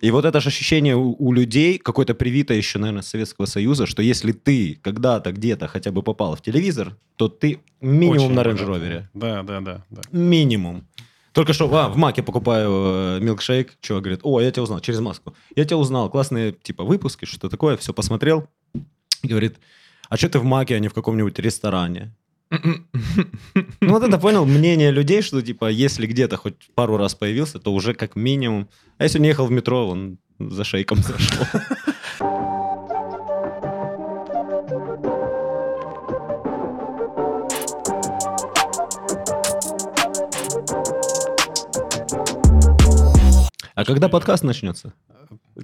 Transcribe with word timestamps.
И 0.00 0.10
вот 0.10 0.24
это 0.24 0.40
же 0.40 0.48
ощущение 0.48 0.96
у, 0.96 1.14
у 1.18 1.32
людей, 1.32 1.78
какое-то 1.78 2.14
привито 2.14 2.54
еще, 2.54 2.78
наверное, 2.78 3.02
с 3.02 3.08
Советского 3.08 3.46
Союза, 3.46 3.86
что 3.86 4.02
если 4.02 4.32
ты 4.32 4.78
когда-то 4.82 5.32
где-то 5.32 5.68
хотя 5.68 5.90
бы 5.92 6.02
попал 6.02 6.36
в 6.36 6.42
телевизор, 6.42 6.96
то 7.16 7.28
ты 7.28 7.60
минимум 7.80 8.16
Очень 8.16 8.28
на 8.30 8.42
богато. 8.42 8.48
рейндж-ровере. 8.50 9.10
Да, 9.12 9.42
да, 9.42 9.60
да. 9.60 9.84
да. 9.90 10.02
Минимум. 10.10 10.86
Только 11.32 11.52
что 11.52 11.72
а, 11.76 11.88
в 11.88 11.96
Маке 11.96 12.22
покупаю 12.22 12.70
э, 12.70 13.20
милкшейк, 13.20 13.74
чувак 13.80 14.02
говорит, 14.02 14.20
о, 14.24 14.40
я 14.40 14.50
тебя 14.50 14.62
узнал, 14.62 14.80
через 14.80 15.00
маску. 15.00 15.34
Я 15.54 15.64
тебя 15.64 15.76
узнал, 15.76 16.10
классные, 16.10 16.52
типа, 16.52 16.82
выпуски, 16.82 17.24
что 17.24 17.48
такое, 17.48 17.76
все 17.76 17.92
посмотрел. 17.92 18.48
И 19.22 19.28
говорит, 19.28 19.58
а 20.08 20.16
что 20.16 20.28
ты 20.28 20.38
в 20.38 20.44
Маке, 20.44 20.74
а 20.74 20.78
не 20.80 20.88
в 20.88 20.94
каком-нибудь 20.94 21.38
ресторане? 21.38 22.16
Ну 22.50 23.92
вот 23.92 24.02
это 24.02 24.18
понял 24.18 24.44
мнение 24.44 24.90
людей, 24.90 25.22
что 25.22 25.40
типа 25.40 25.70
если 25.70 26.06
где-то 26.06 26.36
хоть 26.36 26.70
пару 26.74 26.96
раз 26.96 27.14
появился, 27.14 27.58
то 27.58 27.72
уже 27.72 27.94
как 27.94 28.16
минимум. 28.16 28.68
А 28.98 29.04
если 29.04 29.20
не 29.20 29.28
ехал 29.28 29.46
в 29.46 29.52
метро, 29.52 29.88
он 29.88 30.18
за 30.38 30.64
шейком 30.64 30.98
зашел. 31.02 31.46
А 43.80 43.84
когда 43.84 44.08
подкаст 44.08 44.44
начнется? 44.44 44.92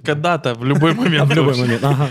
Когда-то, 0.03 0.55
в 0.55 0.63
любой 0.65 0.93
момент. 0.95 1.29
В 1.29 1.33
любой 1.35 1.55
момент. 1.57 1.83
Ага. 1.83 2.07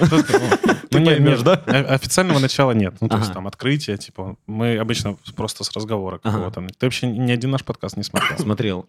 Ну, 0.90 0.98
нет, 0.98 1.16
поймешь, 1.16 1.38
нет, 1.38 1.44
да? 1.44 1.54
Официального 1.94 2.38
начала 2.38 2.72
нет. 2.72 2.94
Ну, 3.00 3.08
то 3.08 3.18
есть 3.18 3.32
там 3.32 3.46
открытие, 3.46 3.96
типа, 3.96 4.36
мы 4.46 4.76
обычно 4.78 5.16
просто 5.34 5.64
с 5.64 5.72
разговора 5.72 6.20
Ага. 6.22 6.32
какого-то. 6.50 6.74
Ты 6.78 6.86
вообще 6.86 7.06
ни 7.06 7.30
один 7.32 7.50
наш 7.50 7.64
подкаст 7.64 7.96
не 7.96 8.02
смотрел. 8.02 8.38
Смотрел. 8.38 8.88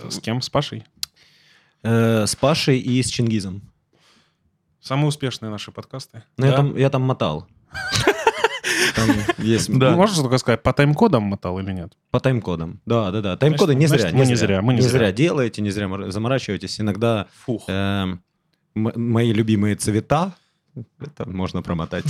Э, 0.00 0.10
С 0.10 0.18
кем? 0.20 0.40
С 0.42 0.50
Пашей? 0.50 0.84
Э, 1.82 2.26
С 2.26 2.34
Пашей 2.36 2.78
и 2.78 3.02
с 3.02 3.08
Чингизом. 3.08 3.62
Самые 4.80 5.08
успешные 5.08 5.50
наши 5.50 5.70
подкасты. 5.72 6.22
Ну, 6.36 6.46
я 6.46 6.50
Да? 6.52 6.56
там, 6.58 6.76
я 6.76 6.90
там 6.90 7.02
мотал. 7.02 7.46
Там 8.96 9.08
есть 9.38 9.70
Да. 9.78 9.90
Ну, 9.92 9.96
Можешь 9.96 10.16
только 10.16 10.38
сказать, 10.38 10.62
по 10.62 10.72
тайм-кодам 10.72 11.22
мотал 11.22 11.58
или 11.58 11.70
нет? 11.72 11.92
по 12.10 12.18
тайм-кодам. 12.18 12.80
Да, 12.86 13.10
да, 13.10 13.20
да. 13.20 13.36
Тайм-коды 13.36 13.74
не 13.74 13.86
зря. 13.86 14.10
мы 14.12 14.26
не 14.26 14.34
зря, 14.34 14.62
мы 14.62 14.74
не 14.74 14.80
зря. 14.80 15.12
делаете, 15.12 15.62
не 15.62 15.70
зря 15.70 15.86
мор- 15.88 16.10
заморачиваетесь. 16.10 16.80
Иногда 16.80 17.26
Фух. 17.44 17.68
м- 17.68 18.22
мои 18.74 19.32
любимые 19.32 19.76
цвета, 19.76 20.34
это 21.00 21.28
можно 21.28 21.62
промотать. 21.62 22.04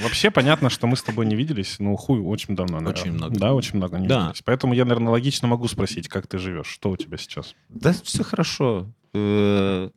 Вообще 0.00 0.30
понятно, 0.30 0.70
что 0.70 0.86
мы 0.86 0.96
с 0.96 1.02
тобой 1.02 1.24
не 1.26 1.34
виделись, 1.36 1.76
ну, 1.78 1.96
хуй, 1.96 2.18
очень 2.20 2.56
давно. 2.56 2.80
наверное. 2.80 3.00
Очень 3.02 3.12
много. 3.12 3.38
Да, 3.38 3.54
очень 3.54 3.76
много 3.76 3.98
не 3.98 4.06
Да. 4.08 4.20
виделись. 4.28 4.42
Поэтому 4.44 4.74
я, 4.74 4.84
наверное, 4.84 5.10
логично 5.12 5.48
могу 5.48 5.66
спросить, 5.68 6.08
как 6.08 6.26
ты 6.26 6.38
живешь, 6.38 6.66
что 6.66 6.90
у 6.90 6.96
тебя 6.96 7.16
сейчас? 7.16 7.54
Да, 7.68 7.92
все 8.02 8.22
хорошо. 8.24 8.86
Э, 9.14 9.90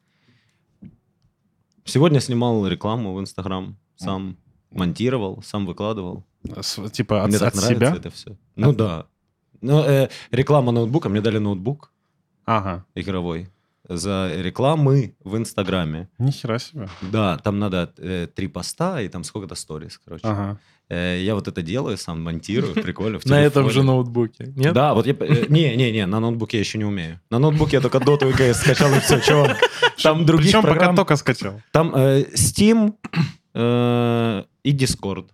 Сегодня 1.86 2.20
снимал 2.20 2.68
рекламу 2.68 3.14
в 3.14 3.20
Инстаграм, 3.22 3.78
сам 3.96 4.38
монтировал, 4.72 5.42
сам 5.44 5.66
выкладывал. 5.66 6.24
С- 6.62 6.90
типа 6.92 7.24
от, 7.24 7.30
Мне 7.30 7.40
так 7.40 7.50
от 7.50 7.56
нравится 7.56 7.86
себя? 7.88 7.96
это 7.98 8.10
все. 8.10 8.36
Ну 8.56 8.74
да. 8.74 9.06
Ну, 9.62 9.84
э, 9.84 10.10
реклама 10.32 10.72
ноутбука, 10.72 11.10
мне 11.10 11.22
дали 11.22 11.40
ноутбук 11.40 11.92
Ага. 12.46 12.86
игровой 12.96 13.50
за 13.90 14.32
рекламы 14.36 15.16
в 15.24 15.36
Инстаграме. 15.38 16.10
Нихера 16.20 16.60
себе. 16.60 16.88
Да, 17.02 17.38
там 17.38 17.58
надо 17.60 17.94
э, 17.98 18.28
три 18.34 18.48
поста 18.48 19.02
и 19.02 19.08
там 19.10 19.24
сколько-то 19.24 19.56
сторис, 19.56 19.98
короче. 19.98 20.28
Ага. 20.28 20.60
Э, 20.90 21.20
я 21.22 21.36
вот 21.36 21.48
это 21.48 21.62
делаю, 21.62 21.98
сам 21.98 22.22
монтирую, 22.24 22.74
прикольно. 22.84 23.20
На 23.26 23.42
этом 23.42 23.70
же 23.70 23.84
ноутбуке. 23.84 24.54
Нет? 24.56 24.74
Да, 24.74 24.94
вот 24.94 25.08
я... 25.08 25.14
э, 25.20 25.46
Не-не-не, 25.50 26.06
на 26.06 26.20
ноутбуке 26.20 26.58
я 26.58 26.62
еще 26.62 26.78
не 26.78 26.86
умею. 26.86 27.20
На 27.30 27.40
ноутбуке 27.40 27.78
я 27.78 27.82
только 27.82 27.98
Dota 28.00 28.30
и 28.30 28.34
CS 28.34 28.54
скачал, 28.56 28.94
и 28.94 29.00
все, 29.00 29.20
чувак. 29.22 29.58
Там 30.04 30.26
других 30.26 30.52
Причем 30.52 30.62
пока 30.64 30.94
только 30.94 31.16
скачал. 31.16 31.62
Там 31.72 31.94
э, 31.96 32.26
Steam 32.36 32.94
э, 33.54 34.44
и 34.68 34.74
Discord. 34.74 35.30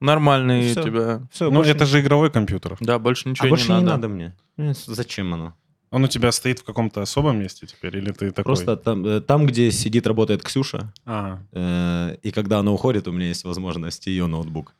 Нормальный 0.00 0.70
Всё. 0.70 0.80
у 0.80 0.84
тебя. 0.84 1.20
Все, 1.30 1.50
Ну, 1.50 1.62
это 1.62 1.86
же 1.86 2.00
игровой 2.00 2.30
компьютер. 2.30 2.76
Да, 2.80 2.98
больше 2.98 3.28
ничего 3.28 3.46
а 3.46 3.50
больше 3.50 3.68
не 3.72 3.78
не 3.78 3.84
надо. 3.84 3.96
надо 3.96 4.08
мне. 4.08 4.34
Э, 4.58 4.72
Зачем 4.86 5.32
оно? 5.34 5.54
Он 5.90 6.04
у 6.04 6.08
тебя 6.08 6.32
стоит 6.32 6.58
в 6.58 6.64
каком-то 6.64 7.02
особом 7.02 7.38
месте 7.38 7.66
теперь, 7.66 7.96
или 7.96 8.10
ты 8.10 8.30
такой? 8.30 8.44
Просто 8.44 8.76
там, 8.76 9.06
э, 9.06 9.20
там, 9.20 9.46
где 9.46 9.70
сидит, 9.70 10.06
работает 10.06 10.42
Ксюша, 10.42 10.92
Ага. 11.04 11.46
э, 11.52 12.16
и 12.22 12.30
когда 12.32 12.58
она 12.58 12.72
уходит, 12.72 13.06
у 13.08 13.12
меня 13.12 13.28
есть 13.28 13.44
возможность 13.44 14.06
ее 14.06 14.26
ноутбук. 14.26 14.74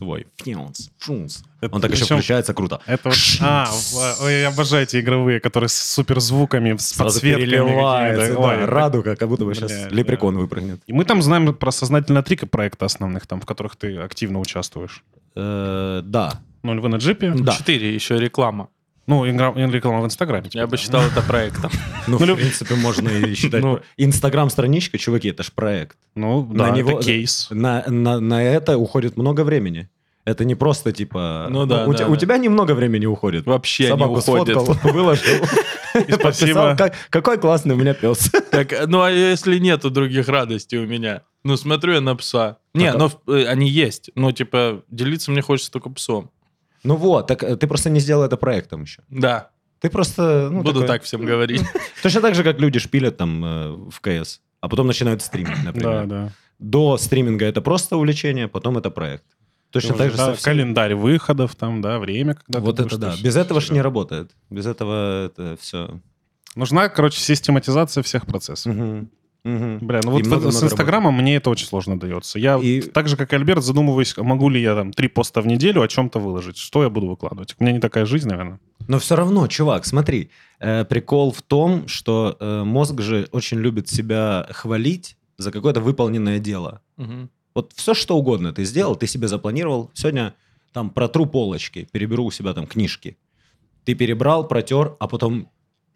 Свой. 0.00 0.26
Фьюнс, 0.42 0.90
фьюнс. 0.98 1.42
Это 1.60 1.74
Он 1.74 1.82
так 1.82 1.90
еще 1.92 2.06
включается 2.06 2.54
круто. 2.54 2.80
Это 2.86 3.10
вот... 3.10 3.18
А, 3.42 3.66
в- 3.70 4.22
ой, 4.24 4.40
я 4.40 4.48
обожаю 4.48 4.84
эти 4.84 4.98
игровые, 4.98 5.40
которые 5.40 5.68
с 5.68 5.74
суперзвуками, 5.74 6.74
с 6.78 6.88
Сразу 6.88 7.16
подсветками. 7.16 7.44
переливается, 7.50 8.32
да, 8.32 8.38
Ой, 8.40 8.64
радуга, 8.64 9.14
как 9.14 9.28
будто 9.28 9.44
бы 9.44 9.54
сейчас 9.54 9.70
Бля, 9.70 9.88
лепрекон 9.90 10.38
выпрыгнет. 10.38 10.80
И 10.86 10.94
мы 10.94 11.04
там 11.04 11.20
знаем 11.20 11.54
про 11.54 11.70
сознательно 11.70 12.22
три 12.22 12.36
проекта 12.38 12.86
основных, 12.86 13.26
там, 13.26 13.42
в 13.42 13.44
которых 13.44 13.76
ты 13.76 13.98
активно 13.98 14.40
участвуешь. 14.40 15.04
Э, 15.36 16.00
Да. 16.02 16.40
Ну, 16.62 16.74
львы 16.74 16.88
на 16.88 16.96
джипе. 16.96 17.32
Да. 17.38 17.52
Четыре, 17.52 17.94
еще 17.94 18.18
реклама. 18.18 18.68
Ну, 19.10 19.24
реклама 19.24 20.00
в 20.02 20.04
Инстаграме. 20.04 20.48
Я 20.52 20.66
бы 20.66 20.76
считал 20.76 21.02
это 21.02 21.20
проектом. 21.22 21.70
Ну, 22.06 22.12
Ну, 22.18 22.18
в 22.18 22.22
люб- 22.28 22.38
принципе, 22.38 22.74
можно 22.76 23.08
и 23.08 23.34
считать. 23.40 23.62
Ну. 23.62 23.80
Инстаграм-страничка, 23.96 24.98
чуваки, 24.98 25.28
это 25.28 25.42
ж 25.42 25.50
проект. 25.52 25.96
Ну, 26.14 26.46
на 26.52 26.66
да, 26.66 26.70
него- 26.76 26.90
это 26.98 27.04
кейс. 27.04 27.48
На, 27.50 27.84
на, 27.88 28.20
на 28.20 28.42
это 28.42 28.78
уходит 28.78 29.16
много 29.16 29.42
времени. 29.44 29.88
Это 30.24 30.44
не 30.44 30.54
просто 30.54 30.92
типа... 30.92 31.48
Ну 31.50 31.66
да, 31.66 31.86
у, 31.86 31.92
да, 31.92 31.98
те- 31.98 32.04
да. 32.04 32.10
у 32.10 32.16
тебя 32.16 32.38
немного 32.38 32.72
времени 32.74 33.06
уходит. 33.06 33.46
Вообще 33.46 33.84
не 33.84 33.88
Собаку 33.90 34.18
уходит. 34.18 34.56
сфоткал, 34.60 34.92
выложил. 34.92 35.44
спасибо. 36.12 36.76
Как- 36.78 36.94
какой 37.10 37.38
классный 37.38 37.74
у 37.74 37.78
меня 37.78 37.94
пес. 37.94 38.30
Так, 38.50 38.72
ну 38.86 39.00
а 39.02 39.10
если 39.10 39.58
нету 39.58 39.90
других 39.90 40.28
радостей 40.28 40.78
у 40.78 40.86
меня? 40.86 41.22
Ну, 41.42 41.56
смотрю 41.56 41.94
я 41.94 42.00
на 42.00 42.14
пса. 42.16 42.58
Не, 42.74 42.90
а- 42.92 42.96
ну 42.98 43.10
э, 43.34 43.44
они 43.46 43.68
есть. 43.68 44.10
Ну, 44.14 44.30
типа, 44.30 44.82
делиться 44.90 45.30
мне 45.30 45.42
хочется 45.42 45.72
только 45.72 45.88
псом. 45.90 46.30
Ну 46.82 46.96
вот, 46.96 47.26
так 47.26 47.42
э, 47.42 47.56
ты 47.56 47.66
просто 47.66 47.90
не 47.90 48.00
сделал 48.00 48.22
это 48.24 48.36
проектом 48.36 48.82
еще. 48.82 49.02
Да, 49.08 49.50
Ты 49.80 49.88
просто... 49.90 50.48
ну, 50.50 50.62
буду 50.62 50.80
такой- 50.80 50.86
так 50.88 51.02
всем 51.02 51.24
говорить. 51.24 51.62
Точно 52.02 52.20
так 52.20 52.34
же, 52.34 52.42
как 52.44 52.58
люди 52.60 52.78
шпилят 52.78 53.16
там 53.16 53.44
э, 53.44 53.70
в 53.90 54.00
КС, 54.00 54.40
а 54.60 54.68
потом 54.68 54.86
начинают 54.86 55.22
стримить, 55.22 55.56
Да, 55.58 55.62
например. 55.72 56.06
да. 56.06 56.32
До 56.58 56.96
стриминга 56.98 57.46
это 57.46 57.60
просто 57.62 57.96
увлечение, 57.96 58.46
потом 58.48 58.76
это 58.78 58.90
проект. 58.90 59.24
Точно 59.70 59.94
так 59.94 60.10
же 60.10 60.16
Да, 60.16 60.26
со 60.26 60.34
всем. 60.34 60.44
календарь 60.52 60.94
выходов, 60.94 61.54
там, 61.54 61.80
да, 61.80 61.98
время, 61.98 62.34
когда 62.34 62.60
Вот 62.60 62.80
это 62.80 62.98
да. 62.98 63.14
Без 63.22 63.36
этого 63.36 63.60
ж 63.60 63.64
всё. 63.64 63.74
не 63.74 63.80
работает. 63.82 64.32
Без 64.50 64.66
этого 64.66 65.26
это 65.26 65.56
все. 65.60 66.00
Нужна, 66.56 66.88
короче, 66.88 67.20
систематизация 67.20 68.02
всех 68.02 68.26
процессов. 68.26 68.74
Бля, 69.44 70.00
ну 70.04 70.10
И 70.10 70.22
вот 70.22 70.26
много-много 70.26 70.52
с 70.52 70.62
Инстаграмом 70.62 71.14
мне 71.16 71.36
это 71.36 71.50
очень 71.50 71.66
сложно 71.66 71.98
дается. 71.98 72.38
Я 72.38 72.58
И- 72.58 72.80
так 72.82 73.08
же, 73.08 73.16
как 73.16 73.32
и 73.32 73.36
Альберт, 73.36 73.62
задумываюсь, 73.64 74.16
могу 74.16 74.48
ли 74.48 74.60
я 74.60 74.74
там 74.74 74.92
три 74.92 75.08
поста 75.08 75.40
в 75.40 75.46
неделю 75.46 75.82
о 75.82 75.88
чем-то 75.88 76.18
выложить. 76.18 76.58
Что 76.58 76.82
я 76.82 76.90
буду 76.90 77.06
выкладывать? 77.08 77.56
У 77.58 77.62
меня 77.64 77.72
не 77.72 77.80
такая 77.80 78.04
жизнь, 78.06 78.28
наверное. 78.28 78.60
Но 78.88 78.98
все 78.98 79.16
равно, 79.16 79.46
чувак, 79.46 79.86
смотри, 79.86 80.30
э, 80.58 80.84
прикол 80.84 81.32
в 81.32 81.42
том, 81.42 81.88
что 81.88 82.36
э, 82.38 82.64
мозг 82.64 83.00
же 83.00 83.28
очень 83.32 83.58
любит 83.58 83.88
себя 83.88 84.46
хвалить 84.50 85.16
за 85.38 85.50
какое-то 85.52 85.80
выполненное 85.80 86.38
дело. 86.38 86.80
Мгм. 86.96 87.30
Вот 87.54 87.72
все, 87.74 87.94
что 87.94 88.16
угодно 88.16 88.52
ты 88.52 88.64
сделал, 88.64 88.94
ты 88.96 89.06
себе 89.06 89.26
запланировал. 89.28 89.90
Сегодня 89.94 90.34
там 90.72 90.90
протру 90.90 91.26
полочки, 91.26 91.88
переберу 91.90 92.24
у 92.24 92.30
себя 92.30 92.52
там 92.52 92.66
книжки. 92.66 93.16
Ты 93.84 93.94
перебрал, 93.94 94.46
протер, 94.46 94.96
а 95.00 95.08
потом 95.08 95.48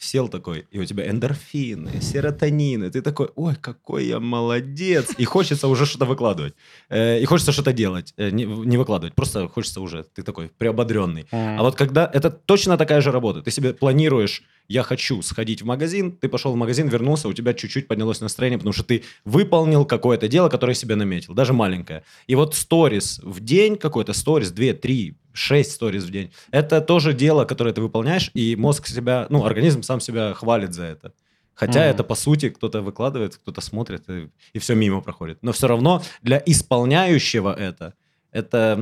сел 0.05 0.29
такой, 0.29 0.67
и 0.71 0.79
у 0.79 0.85
тебя 0.85 1.09
эндорфины, 1.09 2.01
серотонины. 2.01 2.91
Ты 2.91 3.03
такой, 3.03 3.29
ой, 3.35 3.55
какой 3.61 4.07
я 4.07 4.21
молодец. 4.21 5.11
И 5.19 5.25
хочется 5.25 5.69
уже 5.69 5.87
что-то 5.87 6.05
выкладывать. 6.05 6.55
Э, 6.91 7.21
И 7.21 7.25
хочется 7.25 7.53
что-то 7.53 7.73
делать. 7.73 8.15
Э, 8.17 8.31
Не 8.31 8.45
не 8.45 8.77
выкладывать, 8.77 9.15
просто 9.15 9.49
хочется 9.49 9.81
уже, 9.81 10.05
ты 10.15 10.23
такой 10.23 10.49
приободренный. 10.59 11.27
А 11.33 11.63
вот 11.63 11.75
когда 11.77 12.11
это 12.13 12.31
точно 12.31 12.77
такая 12.77 13.01
же 13.01 13.11
работа, 13.13 13.41
ты 13.43 13.51
себе 13.51 13.73
планируешь, 13.73 14.43
я 14.69 14.83
хочу 14.83 15.23
сходить 15.23 15.63
в 15.63 15.67
магазин, 15.67 16.13
ты 16.13 16.29
пошел 16.29 16.53
в 16.53 16.57
магазин, 16.57 16.89
вернулся, 16.89 17.29
у 17.29 17.33
тебя 17.33 17.53
чуть-чуть 17.55 17.87
поднялось 17.89 18.21
настроение, 18.21 18.59
потому 18.59 18.73
что 18.73 18.83
ты 18.85 19.03
выполнил 19.25 19.85
какое-то 19.85 20.29
дело, 20.29 20.49
которое 20.49 20.75
себе 20.75 20.95
наметил, 20.97 21.35
даже 21.35 21.53
маленькое. 21.53 22.03
И 22.27 22.35
вот 22.35 22.55
сторис 22.55 23.21
в 23.23 23.41
день 23.41 23.77
какой-то, 23.77 24.13
сторис, 24.15 24.51
2, 24.51 24.73
3, 24.75 25.15
6 25.35 25.71
сторис 25.71 26.05
в 26.05 26.11
день, 26.11 26.33
это 26.51 26.81
тоже 26.81 27.13
дело, 27.13 27.45
которое 27.45 27.75
ты 27.75 27.83
выполняешь, 27.83 28.31
и 28.35 28.57
мозг 28.57 28.87
себя, 28.87 29.27
ну, 29.29 29.45
организм 29.45 29.83
сам 29.83 30.01
себя 30.01 30.33
хвалит 30.33 30.73
за 30.73 30.85
это. 30.85 31.13
Хотя 31.55 31.81
Мгм. 31.81 31.91
это, 31.91 32.05
по 32.05 32.15
сути, 32.15 32.49
кто-то 32.49 32.81
выкладывает, 32.83 33.37
кто-то 33.37 33.61
смотрит, 33.61 34.09
и, 34.11 34.29
и 34.53 34.59
все 34.59 34.75
мимо 34.75 35.01
проходит. 35.01 35.39
Но 35.43 35.53
все 35.53 35.69
равно 35.69 36.03
для 36.23 36.43
исполняющего 36.45 37.55
это, 37.55 37.95
это, 38.33 38.77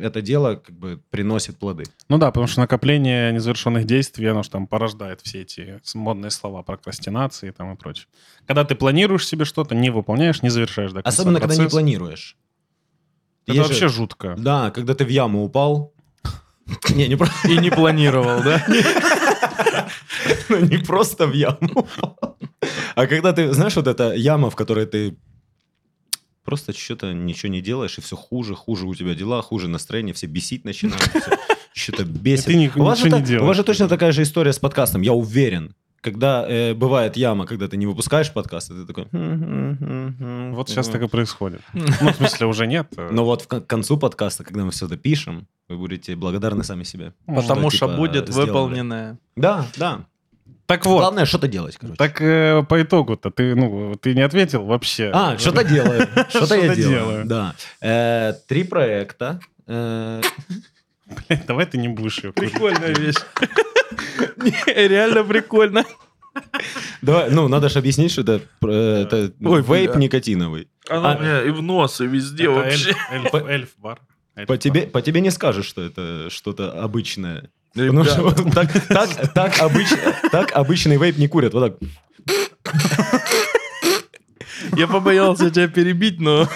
это 0.00 0.22
дело 0.22 0.54
как 0.54 0.74
бы 0.74 1.02
приносит 1.10 1.58
плоды. 1.58 1.84
Ну 2.08 2.16
да, 2.16 2.28
потому 2.28 2.46
что 2.46 2.60
накопление 2.60 3.30
незавершенных 3.32 3.84
действий, 3.84 4.26
оно 4.26 4.42
же 4.42 4.48
там 4.48 4.66
порождает 4.66 5.20
все 5.20 5.42
эти 5.42 5.80
модные 5.94 6.30
слова 6.30 6.62
прокрастинации 6.62 7.50
там 7.50 7.74
и 7.74 7.76
прочее. 7.76 8.06
Когда 8.46 8.64
ты 8.64 8.74
планируешь 8.74 9.26
себе 9.26 9.44
что-то, 9.44 9.74
не 9.74 9.90
выполняешь, 9.90 10.42
не 10.42 10.48
завершаешь 10.48 10.92
до 10.92 11.02
конца 11.02 11.20
Особенно, 11.20 11.40
когда 11.40 11.54
не 11.54 11.58
процесс, 11.58 11.72
планируешь. 11.72 12.36
Это 13.48 13.56
Есть 13.56 13.68
же- 13.68 13.72
вообще 13.72 13.88
жутко. 13.88 14.34
Да, 14.38 14.70
когда 14.70 14.94
ты 14.94 15.06
в 15.06 15.08
яму 15.08 15.42
упал, 15.42 15.94
Не, 16.90 17.08
не 17.08 17.14
И 17.50 17.58
не 17.58 17.70
планировал, 17.70 18.42
да? 18.42 18.62
не 20.60 20.76
просто 20.76 21.26
в 21.26 21.32
яму. 21.32 21.88
А 22.94 23.06
когда 23.06 23.32
ты, 23.32 23.54
знаешь, 23.54 23.74
вот 23.76 23.86
эта 23.86 24.12
яма, 24.12 24.50
в 24.50 24.56
которой 24.56 24.84
ты 24.84 25.16
просто 26.44 26.74
что-то 26.74 27.14
ничего 27.14 27.50
не 27.50 27.62
делаешь, 27.62 27.96
и 27.96 28.02
все 28.02 28.16
хуже, 28.16 28.54
хуже 28.54 28.86
у 28.86 28.94
тебя 28.94 29.14
дела, 29.14 29.40
хуже 29.40 29.68
настроение, 29.68 30.12
все 30.12 30.26
бесить 30.26 30.66
начинают, 30.66 31.10
что-то 31.72 32.04
бесит. 32.04 32.44
Ты 32.44 32.70
у 32.76 32.84
вас 32.84 32.98
же 33.56 33.64
точно 33.64 33.88
такая 33.88 34.12
же 34.12 34.22
история 34.22 34.52
с 34.52 34.58
подкастом, 34.58 35.00
я 35.00 35.14
уверен. 35.14 35.74
Когда 36.00 36.46
э, 36.48 36.74
бывает 36.74 37.16
яма, 37.16 37.44
когда 37.46 37.66
ты 37.66 37.76
не 37.76 37.86
выпускаешь 37.86 38.32
подкаст, 38.32 38.70
и 38.70 38.74
ты 38.74 38.86
такой... 38.86 39.06
«Хм, 39.12 40.54
Вот 40.54 40.68
сейчас 40.68 40.88
так 40.88 41.02
и 41.02 41.08
происходит. 41.08 41.60
Ну, 41.74 42.12
в 42.12 42.16
смысле, 42.16 42.46
уже 42.46 42.66
нет. 42.66 42.86
э, 42.96 43.08
Но 43.12 43.24
вот 43.24 43.42
в 43.42 43.48
кон- 43.48 43.62
концу 43.62 43.96
подкаста, 43.98 44.44
когда 44.44 44.64
мы 44.64 44.70
все 44.70 44.86
это 44.86 44.96
пишем, 44.96 45.46
вы 45.68 45.76
будете 45.76 46.14
благодарны 46.14 46.62
сами 46.64 46.84
себе. 46.84 47.12
Потому 47.26 47.70
типа, 47.70 47.86
что 47.86 47.88
будет 47.96 48.28
сделали. 48.28 48.46
выполненное. 48.46 49.18
Да, 49.36 49.66
да. 49.76 50.04
Так 50.66 50.84
вот, 50.86 50.98
Главное 51.00 51.24
что-то 51.24 51.48
делать, 51.48 51.76
короче. 51.78 51.96
так 51.96 52.20
э, 52.20 52.62
по 52.68 52.82
итогу-то 52.82 53.30
ты, 53.30 53.54
ну, 53.56 53.94
ты 53.96 54.14
не 54.14 54.20
ответил 54.20 54.64
вообще. 54.64 55.10
А, 55.14 55.36
что-то 55.38 55.64
делаю. 55.64 56.06
Что-то 56.28 56.54
я 56.56 56.74
делаю. 56.76 57.24
Да. 57.26 57.54
Э, 57.80 58.34
Три 58.46 58.64
проекта. 58.64 59.40
Э, 59.66 60.20
давай 61.48 61.64
ты 61.66 61.78
не 61.78 61.88
будешь 61.88 62.22
ее. 62.22 62.32
Прикольная 62.32 62.94
вещь. 62.94 63.16
Реально 64.66 65.24
прикольно. 65.24 65.84
Давай, 67.02 67.30
ну, 67.30 67.48
надо 67.48 67.68
же 67.68 67.78
объяснить, 67.78 68.12
что 68.12 68.20
это, 68.22 68.40
э, 68.62 69.02
это 69.02 69.32
Ой, 69.44 69.62
вейп 69.62 69.90
бля. 69.92 69.98
никотиновый. 70.00 70.68
Она 70.88 71.12
А- 71.12 71.16
у 71.16 71.20
меня 71.20 71.42
и 71.42 71.50
в 71.50 71.62
нос, 71.62 72.00
и 72.00 72.06
везде 72.06 72.44
Это 72.44 72.52
вообще. 72.52 72.90
эльф- 73.12 73.32
эльф- 73.32 73.46
эльф-бар. 73.48 73.98
По 74.46 74.56
тебе, 74.56 74.82
по 74.82 75.02
тебе 75.02 75.20
не 75.20 75.30
скажешь, 75.30 75.66
что 75.66 75.82
это 75.82 76.28
что-то 76.30 76.70
обычное. 76.80 77.50
Ну, 77.74 78.04
что 78.04 78.22
вот 78.22 78.36
так, 78.54 78.70
так, 78.86 79.32
так, 79.34 79.58
обыч- 79.58 80.28
так 80.30 80.52
обычный 80.52 80.96
вейп 80.96 81.18
не 81.18 81.26
курят. 81.28 81.54
Вот 81.54 81.78
так. 81.80 81.88
Я 84.76 84.86
побоялся 84.86 85.50
тебя 85.50 85.68
перебить, 85.68 86.20
но... 86.20 86.48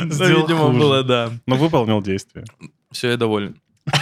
но, 0.00 0.10
Сделал 0.12 0.42
видимо, 0.42 0.66
хуже. 0.66 0.78
было, 0.78 1.02
да. 1.02 1.30
Но 1.46 1.56
выполнил 1.56 2.00
действие. 2.02 2.44
Все, 2.92 3.10
я 3.10 3.16
доволен. 3.16 3.56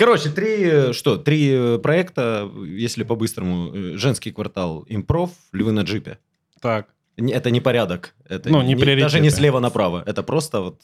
Короче, 0.00 0.30
три, 0.30 0.62
э, 0.64 0.92
что, 0.94 1.18
три 1.18 1.50
э, 1.52 1.78
проекта, 1.78 2.50
если 2.64 3.04
по-быстрому. 3.04 3.70
Э, 3.74 3.96
Женский 3.98 4.30
квартал 4.32 4.86
импров, 4.88 5.30
львы 5.52 5.72
на 5.72 5.82
джипе. 5.82 6.16
Так, 6.60 6.86
Не- 7.18 7.34
Это 7.34 7.50
не 7.50 7.60
порядок. 7.60 8.14
Это 8.24 8.48
Ну, 8.48 8.62
не 8.62 8.76
приоритеты. 8.76 9.02
Даже 9.02 9.20
не 9.20 9.28
слева 9.30 9.60
направо. 9.60 10.02
Это 10.06 10.22
просто 10.22 10.60
вот 10.60 10.80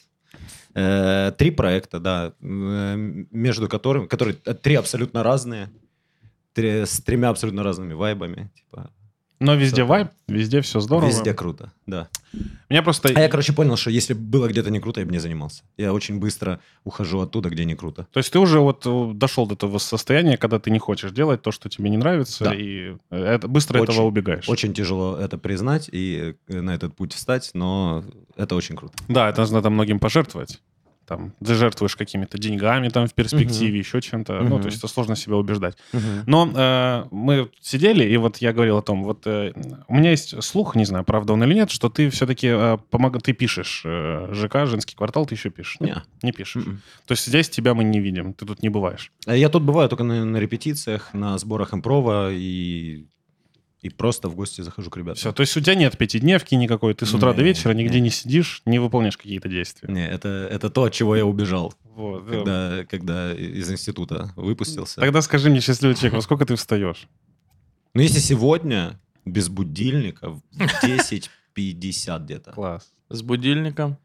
э, 0.75 1.31
три 1.35 1.49
проекта, 1.49 1.99
да, 1.99 2.33
между 2.39 3.67
которыми, 3.67 4.05
которые 4.05 4.35
три 4.35 4.75
абсолютно 4.75 5.23
разные, 5.23 5.69
три- 6.53 6.85
с 6.85 7.01
тремя 7.01 7.29
абсолютно 7.29 7.63
разными 7.63 7.93
вайбами. 7.95 8.51
Типа, 8.55 8.91
но 9.39 9.55
везде 9.55 9.83
Всё. 9.83 9.85
вайб, 9.85 10.07
везде 10.27 10.61
все 10.61 10.79
здорово. 10.79 11.09
везде 11.09 11.33
круто, 11.33 11.71
да. 11.85 12.07
Меня 12.69 12.83
просто... 12.83 13.09
А 13.09 13.19
я, 13.19 13.29
короче, 13.29 13.53
понял, 13.53 13.77
что 13.77 13.89
если 13.89 14.13
бы 14.13 14.19
было 14.19 14.47
где-то 14.47 14.69
не 14.69 14.79
круто, 14.79 14.99
я 14.99 15.05
бы 15.05 15.11
не 15.11 15.19
занимался. 15.19 15.63
Я 15.77 15.93
очень 15.93 16.19
быстро 16.19 16.59
ухожу 16.83 17.19
оттуда, 17.19 17.49
где 17.49 17.63
не 17.65 17.75
круто. 17.75 18.07
То 18.11 18.17
есть 18.19 18.31
ты 18.31 18.39
уже 18.39 18.59
вот 18.59 18.83
э, 18.85 19.11
дошел 19.13 19.47
до 19.47 19.55
того 19.55 19.79
состояния, 19.79 20.37
когда 20.37 20.59
ты 20.59 20.69
не 20.71 20.79
хочешь 20.79 21.11
делать 21.11 21.41
то, 21.41 21.51
что 21.51 21.69
тебе 21.69 21.89
не 21.89 21.97
нравится, 21.97 22.43
Да. 22.43 22.53
и 22.53 22.95
это, 23.09 23.47
быстро 23.47 23.79
Очень- 23.81 23.93
этого 23.93 24.05
убегаешь. 24.05 24.49
Очень 24.49 24.73
тяжело 24.73 25.17
это 25.17 25.37
признать 25.37 25.89
и 25.91 26.35
э, 26.47 26.61
на 26.61 26.73
этот 26.75 26.95
путь 26.95 27.13
встать, 27.13 27.51
но 27.53 28.03
это 28.35 28.55
очень 28.55 28.75
круто. 28.75 28.93
Да, 29.07 29.29
это 29.29 29.45
надо 29.51 29.69
многим 29.69 29.99
пожертвовать. 29.99 30.59
Там, 31.07 31.33
ты 31.43 31.55
жертвуешь 31.55 31.95
какими-то 31.95 32.37
деньгами 32.37 32.89
там 32.89 33.07
в 33.07 33.13
перспективе, 33.13 33.79
еще 33.79 34.01
чем-то. 34.01 34.33
Ну, 34.41 34.55
Мгм. 34.55 34.61
то 34.61 34.65
есть 34.67 34.79
это 34.79 34.87
сложно 34.89 35.15
себя 35.15 35.37
убеждать. 35.37 35.77
Но 36.25 36.51
э, 36.53 37.05
мы 37.11 37.49
сидели, 37.61 38.03
и 38.03 38.17
вот 38.17 38.37
я 38.37 38.51
говорил 38.51 38.77
о 38.77 38.81
том, 38.81 39.03
вот 39.05 39.25
э, 39.25 39.53
у 39.87 39.95
меня 39.95 40.11
есть 40.11 40.43
слух, 40.43 40.75
не 40.75 40.83
знаю, 40.83 41.05
правда 41.05 41.31
он 41.33 41.43
или 41.45 41.53
нет, 41.53 41.71
что 41.71 41.89
ты 41.89 42.09
все-таки 42.09 42.47
э, 42.47 42.77
помог... 42.89 43.21
ты 43.21 43.31
пишешь 43.31 43.83
э, 43.85 44.29
ЖК, 44.33 44.65
женский 44.67 44.95
квартал, 44.97 45.25
ты 45.25 45.35
еще 45.35 45.49
пишешь. 45.49 45.79
Не. 45.79 45.95
Не 46.23 46.33
пишешь. 46.33 46.65
Мгм. 46.65 46.81
То 47.05 47.13
есть 47.13 47.25
здесь 47.25 47.49
тебя 47.49 47.73
мы 47.73 47.85
не 47.85 48.01
видим, 48.01 48.33
ты 48.33 48.45
тут 48.45 48.61
не 48.61 48.69
бываешь. 48.69 49.11
А 49.25 49.33
Я 49.35 49.47
тут 49.47 49.63
бываю 49.63 49.87
только 49.87 50.03
на, 50.03 50.25
на 50.25 50.37
репетициях, 50.37 51.13
на 51.13 51.37
сборах 51.37 51.73
импрова 51.73 52.31
и, 52.33 53.05
и 53.81 53.89
просто 53.89 54.27
в 54.27 54.35
гости 54.35 54.61
захожу 54.61 54.89
к 54.89 54.97
ребятам. 54.97 55.15
Все, 55.15 55.31
то 55.31 55.41
есть 55.41 55.55
у 55.55 55.61
тебя 55.61 55.75
нет 55.75 55.97
пятидневки 55.97 56.55
никакой, 56.55 56.93
ты 56.93 57.05
с 57.05 57.13
утра 57.13 57.33
до 57.33 57.41
Не, 57.43 57.49
вечера 57.49 57.73
нигде 57.73 57.95
не. 57.99 58.05
не 58.05 58.09
сидишь, 58.09 58.61
не 58.65 58.79
выполняешь 58.79 59.17
какие-то 59.17 59.49
действия. 59.49 59.91
Не, 59.91 60.07
это, 60.07 60.27
это 60.51 60.69
то, 60.69 60.85
от 60.85 60.93
чего 60.93 61.15
я 61.15 61.25
убежал, 61.25 61.73
Вот, 61.83 62.25
когда, 62.27 62.85
когда 62.89 63.33
из 63.33 63.71
института 63.71 64.31
выпустился. 64.35 64.99
Тогда 64.99 65.21
скажи 65.21 65.49
мне, 65.49 65.61
счастливый 65.61 65.95
человек, 65.95 66.13
во 66.15 66.21
сколько 66.21 66.45
ты 66.45 66.55
встаешь? 66.55 67.07
Ну, 67.93 68.01
если 68.01 68.19
сегодня 68.19 68.99
без 69.25 69.49
будильника 69.49 70.29
в 70.31 70.41
10.50 70.83 72.23
где-то. 72.23 72.51
Класс. 72.51 72.87
С 73.09 73.21
будильником. 73.21 73.97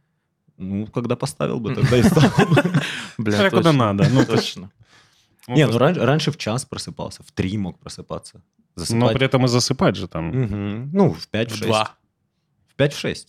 Ну, 0.59 0.87
когда 0.87 1.17
поставил 1.17 1.61
бы, 1.61 1.75
тогда 1.75 1.97
и 1.97 2.03
стал. 2.03 2.23
Бля, 3.19 3.33
Смотря 3.39 3.51
куда 3.51 3.73
надо. 3.73 4.09
Ну, 4.11 4.25
Точно. 4.25 4.71
Не, 5.49 5.67
ну 5.67 5.77
ран- 5.79 5.97
раньше 5.97 6.31
в 6.31 6.37
час 6.37 6.65
просыпался, 6.65 7.23
в 7.25 7.33
3 7.33 7.59
мог 7.59 7.79
просыпаться. 7.81 8.43
Но 8.77 8.81
Засыпать. 8.85 9.15
при 9.17 9.27
этом 9.27 9.45
и 9.45 9.49
засыпать 9.49 9.97
же 9.97 10.09
там. 10.09 10.29
Мгм. 10.29 10.91
Ну, 10.93 11.13
в 11.13 11.29
5 11.29 11.51
В 11.51 11.55
6. 11.57 11.67
два. 11.67 11.95
В 12.69 12.75
5 12.77 12.95
6. 12.95 13.29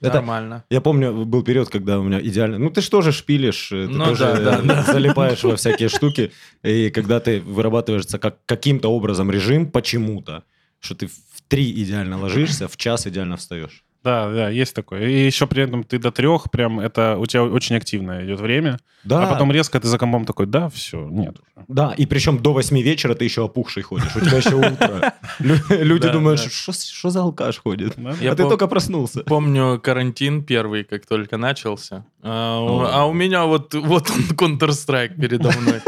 Это, 0.00 0.14
Нормально. 0.14 0.64
Я 0.68 0.80
помню, 0.80 1.24
был 1.24 1.44
период, 1.44 1.68
когда 1.68 2.00
у 2.00 2.02
меня 2.02 2.20
идеально... 2.20 2.58
Ну, 2.58 2.70
ты 2.70 2.80
же 2.80 2.90
тоже 2.90 3.12
шпилишь, 3.12 3.70
э, 3.70 3.86
ты 3.86 3.92
Ну 3.92 4.04
тоже 4.06 4.24
да, 4.24 4.60
да, 4.60 4.60
да. 4.62 4.82
залипаешь 4.92 5.44
во 5.44 5.54
всякие 5.56 5.88
штуки. 5.88 6.32
И 6.64 6.90
когда 6.90 7.20
ты 7.20 7.40
вырабатываешься 7.40 8.18
как, 8.18 8.44
каким-то 8.44 8.88
образом 8.88 9.30
режим, 9.30 9.70
почему-то, 9.70 10.42
что 10.80 10.96
ты 10.96 11.06
в 11.06 11.12
три 11.46 11.70
идеально 11.84 12.18
ложишься, 12.18 12.66
в 12.66 12.76
час 12.76 13.06
идеально 13.06 13.36
встаешь. 13.36 13.84
Да, 14.04 14.30
да, 14.32 14.48
есть 14.48 14.74
такое. 14.74 15.06
И 15.08 15.26
еще 15.26 15.46
при 15.46 15.62
этом 15.62 15.84
ты 15.84 15.98
до 15.98 16.10
трех, 16.10 16.50
прям 16.50 16.80
это 16.80 17.16
у 17.18 17.26
тебя 17.26 17.44
очень 17.44 17.76
активное 17.76 18.24
идет 18.24 18.40
время. 18.40 18.78
Да, 19.04 19.24
А 19.28 19.32
потом 19.32 19.50
резко 19.52 19.78
ты 19.80 19.86
за 19.88 19.98
компом 19.98 20.24
такой, 20.24 20.46
да, 20.46 20.68
все, 20.68 21.08
нет 21.08 21.36
уже. 21.40 21.64
да, 21.68 21.92
и 21.96 22.06
причем 22.06 22.38
до 22.38 22.52
8 22.52 22.80
вечера 22.82 23.14
ты 23.14 23.24
еще 23.24 23.44
опухший 23.44 23.82
ходишь, 23.82 24.14
у 24.16 24.20
тебя 24.20 24.36
еще 24.36 24.54
утро. 24.54 25.14
Лю- 25.40 25.56
Люди 25.70 26.08
думают, 26.08 26.40
что 26.40 26.72
что 26.72 27.10
за 27.10 27.20
алкаш 27.22 27.58
ходит? 27.58 27.94
А 27.98 28.34
ты 28.34 28.36
только 28.48 28.66
проснулся. 28.68 29.20
Помню 29.24 29.80
карантин 29.82 30.44
первый, 30.44 30.84
как 30.84 31.06
только 31.06 31.36
начался. 31.36 32.04
А, 32.22 32.58
а 33.02 33.06
у 33.06 33.12
меня 33.12 33.44
вот, 33.46 33.74
вот 33.74 34.10
он 34.10 34.22
Counter-Strike 34.36 35.20
передо 35.20 35.50
мной. 35.60 35.80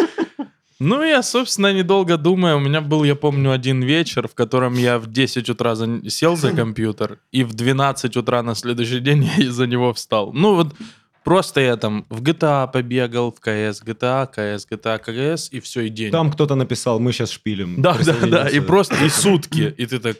Ну, 0.85 1.03
я, 1.03 1.23
собственно, 1.23 1.73
недолго 1.73 2.17
думая, 2.19 2.57
у 2.57 2.61
меня 2.61 2.81
был, 2.81 3.05
я 3.05 3.15
помню, 3.15 3.53
один 3.53 3.83
вечер, 3.83 4.29
в 4.29 4.35
котором 4.35 4.75
я 4.75 4.99
в 4.99 5.07
10 5.07 5.49
утра 5.49 5.75
за- 5.75 6.11
сел 6.11 6.37
за 6.37 6.53
компьютер, 6.57 7.19
и 7.33 7.43
в 7.45 7.55
12 7.55 8.17
утра 8.17 8.43
на 8.43 8.55
следующий 8.55 9.01
день 9.01 9.23
я 9.39 9.45
из-за 9.45 9.67
него 9.67 9.93
встал. 9.95 10.33
Ну, 10.35 10.55
вот 10.55 10.75
просто 11.25 11.61
я 11.61 11.77
там 11.77 12.05
в 12.11 12.21
GTA 12.23 12.71
побегал, 12.71 13.33
в 13.33 13.47
CS, 13.47 13.83
GTA, 13.87 14.29
CS, 14.37 14.67
GTA, 14.71 15.01
CS, 15.07 15.49
и 15.53 15.61
все, 15.61 15.81
и 15.81 15.89
день. 15.89 16.11
Там 16.13 16.31
кто-то 16.31 16.55
написал, 16.55 17.01
мы 17.01 17.13
сейчас 17.13 17.31
шпилим. 17.31 17.81
Да, 17.81 17.97
да, 18.05 18.15
да, 18.27 18.49
и 18.49 18.61
просто 18.61 18.95
и 19.05 19.09
сутки, 19.09 19.75
и 19.79 19.87
ты 19.87 19.99
так, 19.99 20.17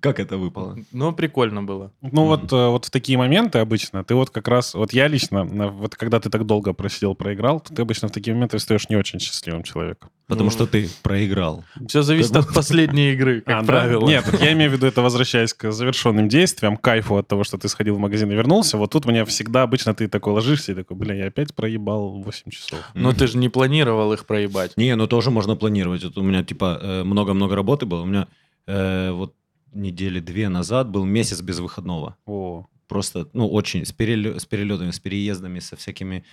Как 0.00 0.20
это 0.20 0.36
выпало? 0.36 0.76
ну, 0.92 1.12
прикольно 1.12 1.62
было. 1.62 1.92
Ну 2.00 2.24
вот, 2.26 2.52
э, 2.52 2.68
вот 2.68 2.84
в 2.84 2.90
такие 2.90 3.18
моменты 3.18 3.58
обычно, 3.58 4.04
ты 4.04 4.14
вот 4.14 4.30
как 4.30 4.46
раз, 4.48 4.74
вот 4.74 4.92
я 4.92 5.08
лично, 5.08 5.44
вот 5.44 5.96
когда 5.96 6.20
ты 6.20 6.30
так 6.30 6.46
долго 6.46 6.72
просидел, 6.72 7.14
проиграл, 7.14 7.60
то 7.60 7.74
ты 7.74 7.82
обычно 7.82 8.08
в 8.08 8.12
такие 8.12 8.34
моменты 8.34 8.58
встаешь 8.58 8.88
не 8.88 8.96
очень 8.96 9.18
счастливым 9.18 9.62
человеком. 9.62 10.10
Потому 10.28 10.46
Ну. 10.48 10.50
что 10.50 10.66
ты 10.66 10.88
проиграл. 11.02 11.64
Все 11.88 12.02
зависит 12.02 12.36
от 12.36 12.52
последней 12.54 13.12
игры, 13.12 13.40
как 13.40 13.56
А, 13.56 13.60
да? 13.62 13.66
правило. 13.66 14.06
Нет, 14.06 14.24
я 14.40 14.52
имею 14.52 14.70
в 14.70 14.74
виду 14.74 14.86
это 14.86 15.00
возвращаясь 15.02 15.54
к 15.54 15.72
завершенным 15.72 16.28
действиям, 16.28 16.76
кайфу 16.76 17.16
от 17.16 17.26
того, 17.28 17.44
что 17.44 17.56
ты 17.58 17.68
сходил 17.68 17.96
в 17.96 17.98
магазин 17.98 18.30
и 18.30 18.34
вернулся. 18.34 18.76
Вот 18.76 18.92
тут 18.92 19.06
у 19.06 19.08
меня 19.10 19.24
всегда 19.24 19.62
обычно 19.62 19.94
ты 19.94 20.06
такой 20.06 20.34
ложишься 20.34 20.72
и 20.72 20.74
такой, 20.74 20.96
бля, 20.96 21.14
я 21.14 21.26
опять 21.28 21.54
проебал 21.54 22.20
8 22.22 22.50
часов. 22.50 22.78
Но 22.94 23.12
ты 23.12 23.26
же 23.26 23.38
не 23.38 23.48
планировал 23.48 24.12
их 24.12 24.26
проебать. 24.26 24.76
Не, 24.76 24.94
ну 24.96 25.06
тоже 25.06 25.30
можно 25.30 25.56
планировать. 25.56 26.04
Вот 26.04 26.18
у 26.18 26.22
меня 26.22 26.44
типа 26.44 26.78
э, 26.80 27.02
много-много 27.04 27.56
работы 27.56 27.86
было. 27.86 28.02
У 28.02 28.06
меня 28.06 28.28
э, 28.66 29.10
вот 29.12 29.34
недели 29.72 30.20
две 30.20 30.48
назад 30.48 30.88
был 30.88 31.04
месяц 31.04 31.40
без 31.40 31.58
выходного. 31.60 32.16
О, 32.26 32.66
Просто, 32.88 33.28
ну, 33.34 33.46
очень, 33.48 33.84
с, 33.84 33.92
перелё- 33.92 34.38
с 34.38 34.46
перелетами, 34.46 34.90
с 34.90 34.98
переездами, 34.98 35.60
со 35.60 35.76
всякими... 35.76 36.24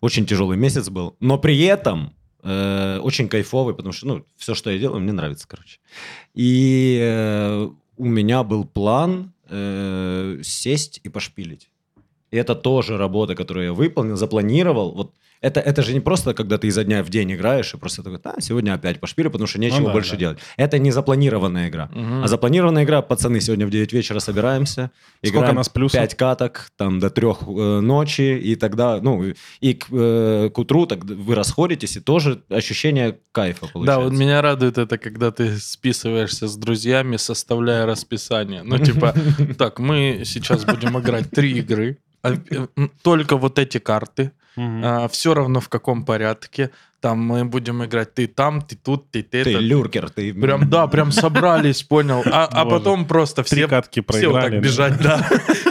Очень 0.00 0.26
тяжелый 0.26 0.56
месяц 0.56 0.88
был. 0.88 1.14
Но 1.20 1.38
при 1.38 1.60
этом 1.62 2.14
э, 2.42 2.98
очень 3.02 3.28
кайфовый, 3.28 3.74
потому 3.74 3.92
что, 3.92 4.06
ну, 4.06 4.26
все, 4.36 4.54
что 4.54 4.70
я 4.70 4.78
делаю, 4.78 5.00
мне 5.00 5.12
нравится, 5.12 5.46
короче. 5.46 5.78
И 6.34 6.98
э, 7.00 7.68
у 7.96 8.04
меня 8.04 8.42
был 8.42 8.64
план 8.64 9.32
э, 9.48 10.40
сесть 10.42 11.00
и 11.04 11.08
пошпилить. 11.08 11.70
И 12.30 12.36
это 12.36 12.54
тоже 12.54 12.96
работа, 12.96 13.34
которую 13.34 13.66
я 13.66 13.72
выполнил, 13.72 14.16
запланировал. 14.16 14.92
Вот 14.92 15.14
Это, 15.40 15.60
это 15.60 15.82
же 15.82 15.94
не 15.94 16.00
просто, 16.00 16.34
когда 16.34 16.58
ты 16.58 16.66
изо 16.66 16.84
дня 16.84 17.02
в 17.02 17.08
день 17.08 17.32
играешь 17.32 17.72
и 17.72 17.78
просто 17.78 18.02
такой, 18.02 18.18
да, 18.22 18.34
сегодня 18.40 18.74
опять 18.74 19.00
пошпилю, 19.00 19.30
потому 19.30 19.46
что 19.46 19.58
нечего 19.58 19.80
Ну 19.80 19.86
да, 19.86 19.92
больше 19.92 20.12
да. 20.12 20.16
делать. 20.16 20.38
Это 20.56 20.78
не 20.78 20.90
запланированная 20.90 21.68
игра. 21.68 21.88
Мгм. 21.92 22.24
А 22.24 22.28
запланированная 22.28 22.84
игра, 22.84 23.00
пацаны, 23.00 23.40
сегодня 23.40 23.66
в 23.66 23.70
9 23.70 23.92
вечера 23.92 24.18
собираемся, 24.18 24.90
Сколько 25.24 25.38
играем 25.38 25.56
нас 25.56 25.68
плюсов? 25.70 25.98
5 25.98 26.14
каток, 26.14 26.70
там, 26.76 26.98
до 26.98 27.08
3 27.08 27.80
ночи, 27.80 28.38
и 28.38 28.54
тогда, 28.54 29.00
ну, 29.00 29.32
и 29.60 29.74
к, 29.74 29.86
э, 29.90 30.50
к 30.52 30.58
утру 30.58 30.86
так 30.86 31.04
вы 31.04 31.34
расходитесь, 31.34 31.96
и 31.96 32.00
тоже 32.00 32.42
ощущение 32.50 33.18
кайфа 33.32 33.66
Да, 33.66 33.72
получается. 33.72 34.04
вот 34.04 34.12
меня 34.12 34.42
радует 34.42 34.76
это, 34.76 34.98
когда 34.98 35.30
ты 35.30 35.56
списываешься 35.56 36.48
с 36.48 36.56
друзьями, 36.56 37.16
составляя 37.16 37.86
расписание. 37.86 38.62
Ну, 38.62 38.78
типа, 38.78 39.14
так, 39.58 39.78
мы 39.78 40.22
сейчас 40.24 40.64
будем 40.66 40.98
играть 40.98 41.30
три 41.30 41.58
игры, 41.58 41.96
а, 42.22 42.32
э, 42.34 42.66
только 43.02 43.38
вот 43.38 43.58
эти 43.58 43.78
карты, 43.78 44.32
Мгм. 44.56 45.08
все 45.08 45.34
равно 45.34 45.60
в 45.60 45.68
каком 45.68 46.04
порядке. 46.04 46.70
Там 47.00 47.18
мы 47.20 47.46
будем 47.46 47.82
играть 47.82 48.12
ты 48.12 48.26
там, 48.26 48.60
ты 48.60 48.76
тут, 48.76 49.10
ты, 49.10 49.22
ты, 49.22 49.42
Ты 49.42 49.50
это. 49.52 49.58
люркер, 49.58 50.10
ты... 50.10 50.34
Прям, 50.34 50.68
да, 50.68 50.86
прям 50.86 51.12
собрались, 51.12 51.82
понял. 51.82 52.22
А, 52.26 52.46
а 52.50 52.66
потом 52.66 53.06
просто 53.06 53.42
Три 53.42 53.64
все, 53.64 53.66
все 54.10 54.28
вот 54.28 54.40
проиграли. 54.40 54.50
так 54.50 54.60
бежать, 54.60 55.00
да. 55.00 55.26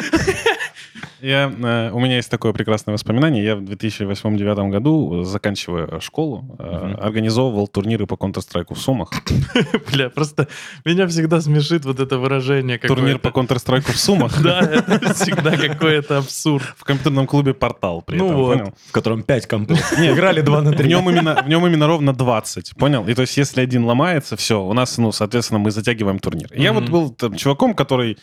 Я, 1.21 1.51
э, 1.51 1.91
у 1.91 1.99
меня 1.99 2.15
есть 2.15 2.29
такое 2.31 2.53
прекрасное 2.53 2.93
воспоминание. 2.93 3.43
Я 3.43 3.55
в 3.55 3.61
2008-2009 3.63 4.69
году, 4.69 5.23
заканчивая 5.23 5.99
школу, 5.99 6.55
э, 6.59 6.63
Мгм. 6.63 6.97
организовывал 7.01 7.67
турниры 7.67 8.05
по 8.07 8.13
Counter-Strike 8.15 8.73
в 8.73 8.77
Сумах. 8.79 9.11
Бля, 9.91 10.09
просто 10.09 10.47
меня 10.85 11.07
всегда 11.07 11.41
смешит 11.41 11.83
вот 11.85 11.99
это 11.99 12.17
выражение. 12.17 12.77
Турнир 12.77 13.19
по. 13.19 13.27
Counter-Strike 13.29 13.91
в 13.91 13.97
Сумах. 13.99 14.41
Да, 14.43 14.59
это 14.61 15.13
всегда 15.13 15.57
какой-то 15.57 16.17
абсурд. 16.19 16.63
В 16.77 16.83
компьютерном 16.83 17.27
клубе 17.27 17.53
«Портал» 17.53 18.01
при 18.01 18.17
Ну 18.17 18.25
этом, 18.27 18.37
понял? 18.45 18.73
в 18.87 18.91
котором 18.91 19.23
5 19.23 19.47
компов. 19.47 19.77
Нет, 19.99 20.15
Играли 20.15 20.41
2 20.41 20.61
на 20.61 20.71
В 20.71 20.75
3. 20.77 20.87
нем, 20.89 21.09
именно, 21.09 21.41
в 21.43 21.49
нем 21.49 21.65
именно 21.67 21.87
ровно 21.87 22.13
20, 22.13 22.75
понял? 22.75 23.05
И 23.07 23.13
то 23.13 23.21
есть, 23.23 23.35
если 23.37 23.61
один 23.61 23.83
ломается, 23.85 24.35
все, 24.37 24.63
у 24.63 24.73
нас, 24.73 24.97
ну, 24.97 25.11
соответственно, 25.11 25.59
мы 25.59 25.71
затягиваем 25.71 26.19
турнир. 26.19 26.47
Я 26.55 26.71
вот 26.73 26.89
был 26.89 27.09
там 27.09 27.35
чуваком, 27.35 27.73
который 27.73 28.17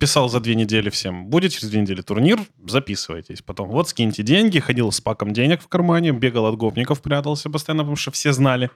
писал 0.00 0.28
за 0.28 0.40
две 0.40 0.54
недели 0.54 0.88
всем, 0.90 1.26
будет 1.26 1.52
через 1.52 1.68
две 1.68 1.82
недели 1.82 2.00
турнир, 2.00 2.40
записывайтесь. 2.66 3.42
Потом 3.42 3.68
вот 3.68 3.88
скиньте 3.88 4.22
деньги, 4.22 4.58
ходил 4.58 4.90
с 4.90 5.00
паком 5.00 5.32
денег 5.32 5.62
в 5.62 5.68
кармане, 5.68 6.10
бегал 6.12 6.46
от 6.46 6.56
гопников, 6.56 7.02
прятался 7.02 7.50
постоянно, 7.50 7.82
потому 7.82 7.96
что 7.96 8.10
все 8.10 8.32
знали, 8.32 8.70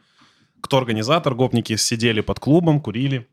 кто 0.60 0.76
организатор. 0.76 1.34
Гопники 1.34 1.76
сидели 1.76 2.20
под 2.20 2.38
клубом, 2.38 2.80
курили. 2.80 3.26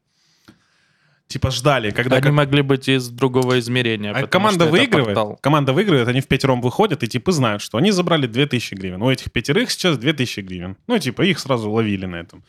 Типа 1.28 1.52
ждали, 1.52 1.92
когда... 1.92 2.18
Они 2.18 2.24
как- 2.24 2.34
могли 2.34 2.62
быть 2.62 2.90
из 2.90 3.10
другого 3.10 3.60
измерения. 3.60 4.12
а 4.12 4.28
команда 4.28 4.66
выигрывает, 4.66 5.40
команда 5.42 5.72
выигрывает, 5.72 6.08
они 6.08 6.20
в 6.20 6.28
пятером 6.28 6.62
выходят, 6.62 7.04
и 7.04 7.08
типы 7.08 7.32
знают, 7.32 7.62
что 7.62 7.78
они 7.78 7.92
забрали 7.92 8.26
2000 8.26 8.74
гривен. 8.76 9.02
У 9.02 9.10
этих 9.10 9.32
пятерых 9.32 9.70
сейчас 9.72 9.98
2000 9.98 10.42
гривен. 10.42 10.78
Ну, 10.88 10.98
типа, 10.98 11.22
их 11.22 11.40
сразу 11.40 11.70
ловили 11.72 12.06
на 12.06 12.18
этом. 12.18 12.44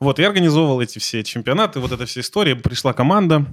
Вот, 0.00 0.18
я 0.18 0.28
организовывал 0.28 0.80
эти 0.80 0.98
все 0.98 1.22
чемпионаты, 1.22 1.80
вот 1.80 1.92
эта 1.92 2.04
вся 2.04 2.20
история. 2.20 2.56
Пришла 2.56 2.92
команда, 2.92 3.46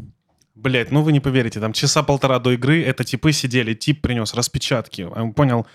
Блять, 0.57 0.91
ну 0.91 1.01
вы 1.03 1.11
не 1.11 1.19
поверите, 1.19 1.59
там 1.59 1.71
часа 1.71 2.01
полтора 2.01 2.39
до 2.39 2.51
игры 2.51 2.83
это 2.83 3.03
типы 3.03 3.31
сидели, 3.31 3.75
тип 3.75 4.01
принес 4.01 4.33
распечатки, 4.33 5.03
он 5.03 5.33
понял, 5.33 5.67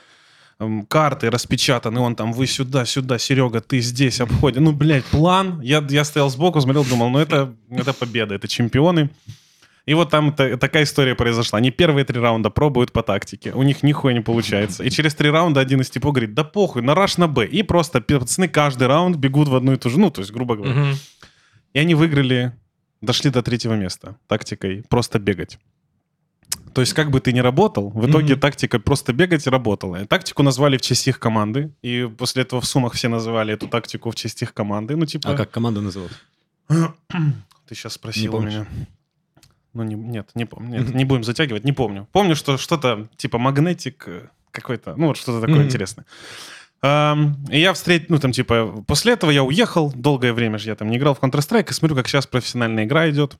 эм, 0.58 0.84
карты 0.86 1.30
распечатаны, 1.30 2.00
он 2.00 2.16
там, 2.16 2.32
вы 2.32 2.46
сюда, 2.46 2.84
сюда, 2.84 3.18
Серега, 3.18 3.60
ты 3.60 3.80
здесь, 3.80 4.20
обходи. 4.20 4.58
Ну, 4.58 4.72
блядь, 4.72 5.04
план. 5.04 5.60
Я, 5.62 5.86
я 5.88 6.04
стоял 6.04 6.30
сбоку, 6.30 6.60
смотрел, 6.60 6.84
думал, 6.84 7.10
ну 7.10 7.20
это, 7.20 7.54
это 7.70 7.92
победа, 7.92 8.34
это 8.34 8.48
чемпионы. 8.48 9.10
И 9.84 9.94
вот 9.94 10.10
там 10.10 10.32
та- 10.32 10.56
такая 10.56 10.84
история 10.84 11.14
произошла. 11.14 11.58
Они 11.58 11.70
первые 11.70 12.04
три 12.04 12.20
раунда 12.20 12.50
пробуют 12.50 12.92
по 12.92 13.02
тактике. 13.02 13.52
У 13.52 13.62
них 13.62 13.82
нихуя 13.82 14.14
не 14.14 14.20
получается. 14.20 14.84
И 14.84 14.90
через 14.90 15.14
три 15.14 15.28
раунда 15.30 15.60
один 15.60 15.80
из 15.80 15.90
типов 15.90 16.12
говорит, 16.12 16.34
да 16.34 16.44
похуй, 16.44 16.82
на 16.82 16.94
раш 16.94 17.18
на 17.18 17.26
Б. 17.26 17.46
И 17.46 17.62
просто 17.62 18.00
пацаны 18.00 18.48
каждый 18.48 18.86
раунд 18.86 19.16
бегут 19.16 19.48
в 19.48 19.56
одну 19.56 19.72
и 19.72 19.76
ту 19.76 19.90
же, 19.90 19.98
ну, 19.98 20.10
то 20.10 20.20
есть, 20.20 20.32
грубо 20.32 20.54
говоря. 20.54 20.72
Мгм. 20.72 20.94
И 21.72 21.78
они 21.78 21.94
выиграли, 21.94 22.52
дошли 23.02 23.30
до 23.30 23.42
третьего 23.42 23.74
места 23.74 24.16
тактикой 24.28 24.82
просто 24.88 25.18
бегать. 25.18 25.58
То 26.74 26.80
есть, 26.80 26.94
как 26.94 27.10
бы 27.10 27.20
ты 27.20 27.32
ни 27.34 27.40
работал, 27.40 27.90
в 27.90 28.08
итоге 28.10 28.32
Мгм. 28.34 28.40
тактика 28.40 28.78
просто 28.78 29.12
бегать 29.12 29.46
работала. 29.46 30.02
И 30.02 30.06
тактику 30.06 30.42
назвали 30.42 30.78
в 30.78 30.80
честь 30.80 31.06
их 31.08 31.18
команды. 31.18 31.70
И 31.82 32.08
после 32.16 32.42
этого 32.44 32.60
в 32.62 32.66
суммах 32.66 32.94
все 32.94 33.08
называли 33.08 33.52
эту 33.52 33.68
тактику 33.68 34.10
в 34.10 34.14
честь 34.14 34.40
их 34.42 34.54
команды. 34.54 34.96
Ну, 34.96 35.04
типа... 35.04 35.32
А 35.32 35.36
как 35.36 35.50
команда 35.50 35.82
называлась? 35.82 36.16
Ты 36.68 37.74
сейчас 37.74 37.94
спросил 37.94 38.40
меня. 38.40 38.66
Ну, 39.74 39.82
не, 39.84 39.94
нет, 39.94 40.30
не 40.34 40.44
помню. 40.46 40.80
Нет, 40.80 40.94
не 40.94 41.04
будем 41.04 41.24
затягивать, 41.24 41.64
не 41.64 41.72
помню. 41.72 42.06
Помню, 42.12 42.36
что 42.36 42.56
что-то 42.58 43.08
типа 43.16 43.38
магнетик 43.38 44.04
э, 44.06 44.28
какой-то, 44.50 44.94
ну, 44.96 45.06
вот 45.08 45.16
что-то 45.16 45.40
такое 45.40 45.56
Мгм. 45.60 45.64
интересное. 45.66 46.04
И 46.84 47.58
я 47.60 47.72
встретил, 47.74 48.06
ну, 48.08 48.18
там, 48.18 48.32
типа, 48.32 48.82
после 48.88 49.12
этого 49.12 49.30
я 49.30 49.44
уехал, 49.44 49.92
долгое 49.94 50.32
время 50.32 50.58
же 50.58 50.68
я 50.68 50.74
там 50.74 50.90
не 50.90 50.96
играл 50.96 51.14
в 51.14 51.20
Counter-Strike, 51.20 51.70
и 51.70 51.72
смотрю, 51.72 51.96
как 51.96 52.08
сейчас 52.08 52.26
профессиональная 52.26 52.84
игра 52.84 53.08
идет, 53.08 53.36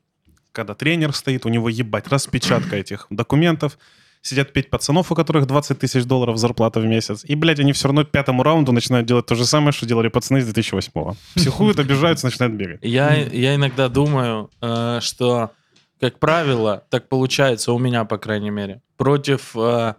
когда 0.53 0.75
тренер 0.75 1.13
стоит, 1.13 1.45
у 1.45 1.49
него, 1.49 1.67
ебать, 1.67 2.07
распечатка 2.07 2.77
этих 2.77 3.07
документов, 3.09 3.77
сидят 4.21 4.53
пять 4.53 4.69
пацанов, 4.69 5.11
у 5.11 5.15
которых 5.15 5.45
20 5.45 5.77
тысяч 5.77 6.05
долларов 6.05 6.37
зарплата 6.37 6.79
в 6.79 6.85
месяц, 6.85 7.25
и, 7.25 7.35
блядь, 7.35 7.59
они 7.59 7.73
все 7.73 7.89
равно 7.89 8.05
пятому 8.05 8.41
раунду 8.43 8.71
начинают 8.71 9.05
делать 9.05 9.25
то 9.25 9.35
же 9.35 9.45
самое, 9.45 9.73
что 9.73 9.85
делали 9.85 10.07
пацаны 10.07 10.37
из 10.37 10.49
2008-го. 10.49 11.15
Психуют, 11.35 11.79
обижаются, 11.81 12.27
начинают 12.27 12.55
бегать. 12.55 12.79
Я, 12.81 13.13
я 13.13 13.55
иногда 13.55 13.89
думаю, 13.89 14.49
э, 14.61 14.99
что, 15.01 15.51
как 15.99 16.19
правило, 16.19 16.85
так 16.89 17.09
получается 17.09 17.73
у 17.73 17.79
меня, 17.79 18.05
по 18.05 18.17
крайней 18.17 18.51
мере, 18.51 18.81
против, 18.95 19.51
э, 19.57 19.95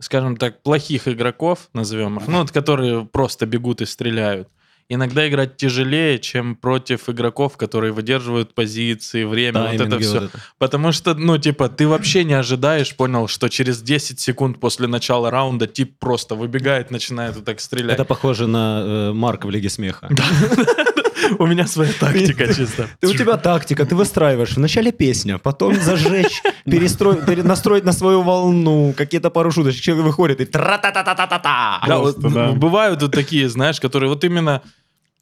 скажем 0.00 0.36
так, 0.36 0.62
плохих 0.62 1.08
игроков, 1.08 1.68
назовем 1.72 2.18
их, 2.18 2.26
ну, 2.26 2.40
вот, 2.40 2.50
которые 2.50 3.04
просто 3.04 3.46
бегут 3.46 3.80
и 3.80 3.86
стреляют, 3.86 4.48
иногда 4.90 5.26
играть 5.28 5.56
тяжелее, 5.56 6.18
чем 6.18 6.56
против 6.56 7.08
игроков, 7.08 7.56
которые 7.56 7.92
выдерживают 7.92 8.54
позиции, 8.54 9.24
время, 9.24 9.62
вот 9.62 9.68
это 9.74 9.84
Тайминги 9.84 10.02
все. 10.02 10.14
вот 10.14 10.22
это. 10.24 10.38
Потому 10.58 10.92
что, 10.92 11.14
ну, 11.14 11.38
типа, 11.38 11.68
ты 11.68 11.86
вообще 11.86 12.24
не 12.24 12.34
ожидаешь, 12.34 12.94
понял, 12.96 13.28
что 13.28 13.48
через 13.48 13.80
10 13.80 14.18
секунд 14.18 14.58
после 14.58 14.88
начала 14.88 15.30
раунда 15.30 15.66
тип 15.68 15.98
просто 15.98 16.34
выбегает, 16.34 16.90
начинает 16.90 17.36
вот 17.36 17.44
так 17.44 17.60
стрелять. 17.60 17.94
Это 17.94 18.04
похоже 18.04 18.48
на 18.48 18.82
э, 18.84 19.12
Марка 19.12 19.46
в 19.46 19.50
Лиге 19.50 19.70
Смеха. 19.70 20.10
У 21.38 21.46
меня 21.46 21.66
своя 21.66 21.92
тактика 21.98 22.52
чисто. 22.54 22.88
Ты, 23.00 23.08
у 23.08 23.12
тебя 23.12 23.36
тактика, 23.36 23.84
ты 23.84 23.94
выстраиваешь 23.94 24.56
вначале 24.56 24.92
песня, 24.92 25.38
потом 25.38 25.74
зажечь, 25.74 26.42
перестроить, 26.64 27.24
пере- 27.26 27.42
настроить 27.42 27.84
на 27.84 27.92
свою 27.92 28.22
волну, 28.22 28.94
какие-то 28.96 29.30
пару 29.30 29.50
шуточек, 29.50 29.82
человек 29.82 30.06
выходит 30.06 30.40
и 30.40 30.44
тра-та-та-та-та-та. 30.44 31.82
Да, 31.86 31.98
вот 31.98 32.20
Просто, 32.20 32.38
да. 32.38 32.52
бывают 32.52 33.02
вот 33.02 33.12
такие, 33.12 33.48
знаешь, 33.48 33.80
которые 33.80 34.08
вот 34.08 34.24
именно 34.24 34.62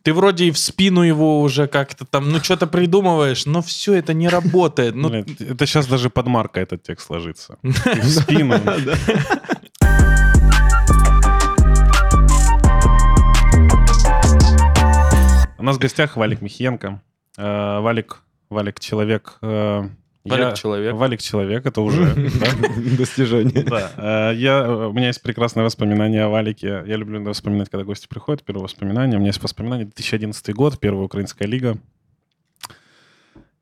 ты 0.02 0.14
вроде 0.14 0.45
и 0.47 0.50
в 0.50 0.59
спину 0.59 1.02
его 1.02 1.43
уже 1.43 1.67
как-то 1.67 2.05
там, 2.05 2.31
ну, 2.31 2.38
что-то 2.43 2.67
придумываешь, 2.67 3.47
но 3.47 3.61
все 3.61 3.95
это 3.95 4.14
не 4.14 4.28
работает. 4.28 4.95
Ну, 4.95 5.11
Блин, 5.11 5.26
это 5.38 5.67
сейчас 5.67 5.87
даже 5.87 6.09
под 6.09 6.26
Марка 6.28 6.61
этот 6.61 6.83
текст 6.83 7.11
ложится. 7.11 7.59
И 7.62 8.00
в 8.00 8.09
спину. 8.09 8.55
У 15.59 15.62
нас 15.62 15.77
в 15.77 15.81
гостях 15.81 16.17
Валик 16.17 16.41
Михиенко. 16.41 17.03
Э, 17.37 17.81
Валик, 17.81 18.23
Валик 18.50 18.81
человек. 18.81 19.38
э, 19.43 19.88
Валик 20.25 20.47
я- 20.49 20.53
человек. 20.53 20.95
Валик 20.95 21.21
человек, 21.21 21.67
это 21.67 21.81
уже. 21.81 22.15
Достижение. 22.99 23.65
Да. 23.65 24.31
Э, 24.31 24.35
Я, 24.37 24.71
у 24.88 24.93
меня 24.93 25.09
есть 25.09 25.23
прекрасное 25.23 25.65
воспоминание 25.65 26.25
о 26.25 26.29
Валике. 26.29 26.85
Я 26.87 26.97
люблю 26.97 27.33
вспоминать, 27.33 27.71
когда 27.71 27.85
гости 27.85 28.07
приходят. 28.09 28.45
Первое 28.45 28.65
воспоминание. 28.65 29.17
У 29.17 29.21
меня 29.21 29.29
есть 29.31 29.43
воспоминание. 29.43 29.87
2011 29.87 30.55
год, 30.55 30.79
первая 30.79 31.05
украинская 31.05 31.49
лига. 31.49 31.79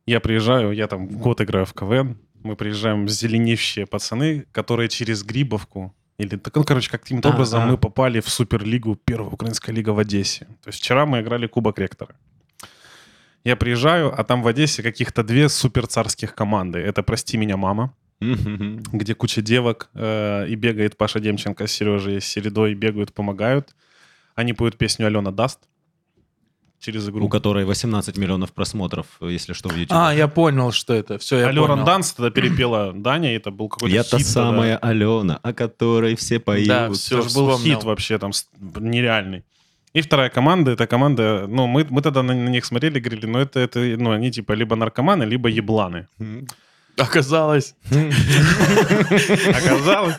Я 0.06 0.20
приезжаю, 0.20 0.72
я 0.72 0.86
там 0.86 1.08
год 1.08 1.40
играю 1.40 1.66
в 1.66 1.72
КВН. 1.74 2.18
Мы 2.42 2.54
приезжаем 2.56 3.08
зеленеющие 3.08 3.86
пацаны, 3.86 4.46
которые 4.52 4.88
через 4.88 5.24
Грибовку 5.24 5.94
или, 6.18 6.36
так, 6.36 6.54
ну, 6.56 6.64
короче, 6.64 6.90
каким-то 6.90 7.28
А, 7.28 7.32
образом 7.34 7.68
мы 7.68 7.76
попали 7.76 8.20
в 8.20 8.28
Суперлигу, 8.28 8.96
первая 8.96 9.30
украинская 9.30 9.74
лига 9.74 9.90
в 9.90 9.98
Одессе. 9.98 10.46
То 10.62 10.68
есть 10.68 10.78
вчера 10.78 11.04
мы 11.04 11.20
играли 11.20 11.46
Кубок 11.46 11.78
Ректора. 11.78 12.14
Я 13.44 13.56
приезжаю, 13.56 14.12
а 14.18 14.24
там 14.24 14.42
в 14.42 14.48
Одессе 14.48 14.82
каких-то 14.82 15.22
две 15.22 15.48
суперцарских 15.48 16.34
команды. 16.34 16.78
Это 16.78 17.02
«Прости 17.02 17.36
меня, 17.36 17.56
мама», 17.56 17.92
где 18.92 19.14
куча 19.14 19.42
девок, 19.42 19.90
э, 19.94 20.48
и 20.48 20.54
бегает 20.56 20.96
Паша 20.96 21.20
Демченко 21.20 21.66
с 21.66 21.72
Сережей, 21.72 22.20
с 22.20 22.24
Середой, 22.24 22.74
бегают, 22.74 23.12
помогают. 23.12 23.76
Они 24.34 24.54
поют 24.54 24.78
песню 24.78 25.06
«Алена 25.06 25.30
даст» 25.30 25.60
через 26.80 27.08
игру. 27.08 27.24
У 27.24 27.28
которой 27.28 27.64
18 27.64 28.16
миллионов 28.16 28.52
просмотров, 28.52 29.06
если 29.20 29.52
что, 29.52 29.68
в 29.68 29.76
YouTube. 29.76 29.96
А, 29.96 30.12
я 30.14 30.28
понял, 30.28 30.72
что 30.72 30.94
это. 30.94 31.18
Все, 31.18 31.38
я 31.38 31.48
Алена. 31.48 31.84
Данс 31.84 32.12
тогда 32.12 32.30
перепела 32.30 32.92
Даня, 32.94 33.32
и 33.32 33.36
это 33.36 33.50
был 33.50 33.68
какой-то 33.68 33.94
Я 33.94 34.02
хит 34.02 34.10
та 34.10 34.18
самая 34.20 34.76
Алена, 34.78 35.38
о 35.42 35.52
которой 35.52 36.14
все 36.16 36.38
поют. 36.38 36.68
Да, 36.68 36.86
Это 36.86 36.94
всё. 36.94 37.22
же 37.22 37.34
был 37.34 37.50
вспомнил. 37.50 37.76
хит 37.76 37.84
вообще 37.84 38.18
там 38.18 38.32
нереальный. 38.78 39.44
И 39.92 40.02
вторая 40.02 40.28
команда, 40.28 40.72
это 40.72 40.86
команда, 40.86 41.46
ну, 41.48 41.66
мы, 41.66 41.86
мы 41.88 42.02
тогда 42.02 42.22
на, 42.22 42.34
на 42.34 42.50
них 42.50 42.66
смотрели, 42.66 43.00
говорили, 43.00 43.24
ну, 43.26 43.38
это, 43.38 43.60
это, 43.60 43.78
ну, 43.80 44.10
они 44.10 44.30
типа 44.30 44.52
либо 44.52 44.76
наркоманы, 44.76 45.24
либо 45.24 45.48
ебланы. 45.48 46.08
Мгм. 46.18 46.46
Оказалось. 46.96 47.74
Оказалось, 47.90 50.14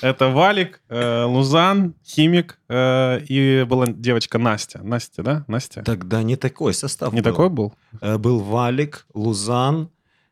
это 0.00 0.28
Валик, 0.28 0.80
э, 0.88 1.24
Лузан, 1.24 1.94
Химик 2.04 2.58
э, 2.68 3.20
и 3.28 3.64
была 3.64 3.86
девочка 3.86 4.38
Настя. 4.38 4.80
Настя, 4.82 5.22
да? 5.22 5.44
Настя? 5.46 5.82
Тогда 5.82 6.22
не 6.22 6.36
такой 6.36 6.74
состав 6.74 7.12
Не 7.12 7.20
был. 7.20 7.30
такой 7.30 7.48
был? 7.48 7.74
Э, 8.00 8.18
Был 8.18 8.40
Валик, 8.40 9.06
Лузан, 9.14 9.90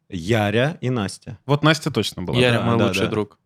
Яря 0.09 0.79
и 0.81 0.91
Настя. 0.91 1.39
Вот 1.47 1.63
Настя 1.63 1.91
точно 1.91 2.23
была. 2.23 2.39
Яря 2.39 2.59
да, 2.59 2.65
мой 2.65 2.79
да, 2.79 2.87
лучший 2.87 3.07
да. 3.07 3.11
друг. 3.11 3.39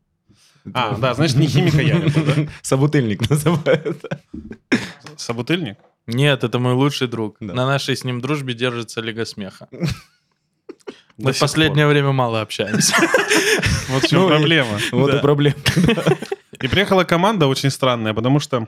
А, 0.75 0.97
да, 0.97 1.15
значит, 1.15 1.37
не 1.37 1.47
химика 1.47 1.83
Яря 1.83 2.09
был, 2.09 2.25
да? 2.25 2.51
Собутыльник 2.63 3.29
называют. 3.29 4.05
Собутыльник? 5.17 5.77
Нет, 6.07 6.45
это 6.45 6.59
мой 6.59 6.73
лучший 6.73 7.09
друг. 7.09 7.37
Да. 7.41 7.53
На 7.53 7.67
нашей 7.67 7.95
с 7.95 8.05
ним 8.05 8.23
дружбе 8.23 8.55
держится 8.55 9.03
Лига 9.03 9.27
Смеха. 9.27 9.69
Мы 11.19 11.33
в 11.33 11.39
последнее 11.39 11.87
время 11.87 12.13
мало 12.13 12.41
общаемся. 12.41 12.95
Вот 13.89 14.05
в 14.05 14.09
чем 14.09 14.21
Ну 14.21 14.27
и- 14.27 14.31
проблема. 14.31 14.79
Вот 14.93 15.11
Да. 15.11 15.19
и 15.19 15.23
проблема. 15.23 15.57
И 16.63 16.69
приехала 16.69 17.05
команда 17.05 17.47
очень 17.47 17.71
странная, 17.71 18.13
потому 18.15 18.41
что 18.41 18.67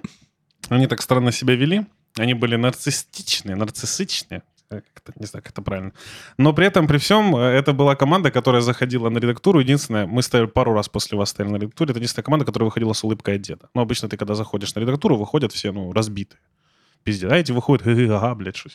они 0.68 0.86
так 0.86 1.02
странно 1.02 1.32
себя 1.32 1.54
вели. 1.56 1.82
Они 2.16 2.34
были 2.34 2.56
нарциссичные, 2.56 3.56
нарциссичные. 3.56 4.42
Э, 4.70 4.80
Не 5.16 5.26
знаю, 5.26 5.42
как 5.42 5.52
это 5.52 5.62
правильно. 5.62 5.92
Но 6.38 6.52
при 6.52 6.66
этом, 6.66 6.86
при 6.86 6.98
всем, 6.98 7.34
э, 7.36 7.40
это 7.40 7.72
была 7.72 7.96
команда, 7.96 8.30
которая 8.30 8.62
заходила 8.62 9.08
на 9.10 9.18
редактуру. 9.18 9.60
Единственное, 9.60 10.06
мы 10.06 10.22
стояли 10.22 10.46
пару 10.46 10.72
раз 10.72 10.88
после 10.88 11.18
вас 11.18 11.30
стояли 11.30 11.52
на 11.52 11.56
редактуре. 11.56 11.90
Это 11.90 11.98
единственная 11.98 12.24
команда, 12.24 12.46
которая 12.46 12.66
выходила 12.66 12.92
с 12.94 13.04
улыбкой 13.04 13.34
одета. 13.34 13.68
Ну, 13.74 13.82
обычно 13.82 14.08
ты, 14.08 14.16
когда 14.16 14.34
заходишь 14.34 14.74
на 14.74 14.80
редактуру, 14.80 15.16
выходят 15.16 15.52
все, 15.52 15.72
ну, 15.72 15.92
разбитые. 15.92 16.38
Пиздец. 17.02 17.30
А 17.32 17.36
эти 17.36 17.52
выходят, 17.52 17.84
«Га-га, 17.84 18.16
ага, 18.18 18.34
блядь, 18.34 18.56
что 18.56 18.70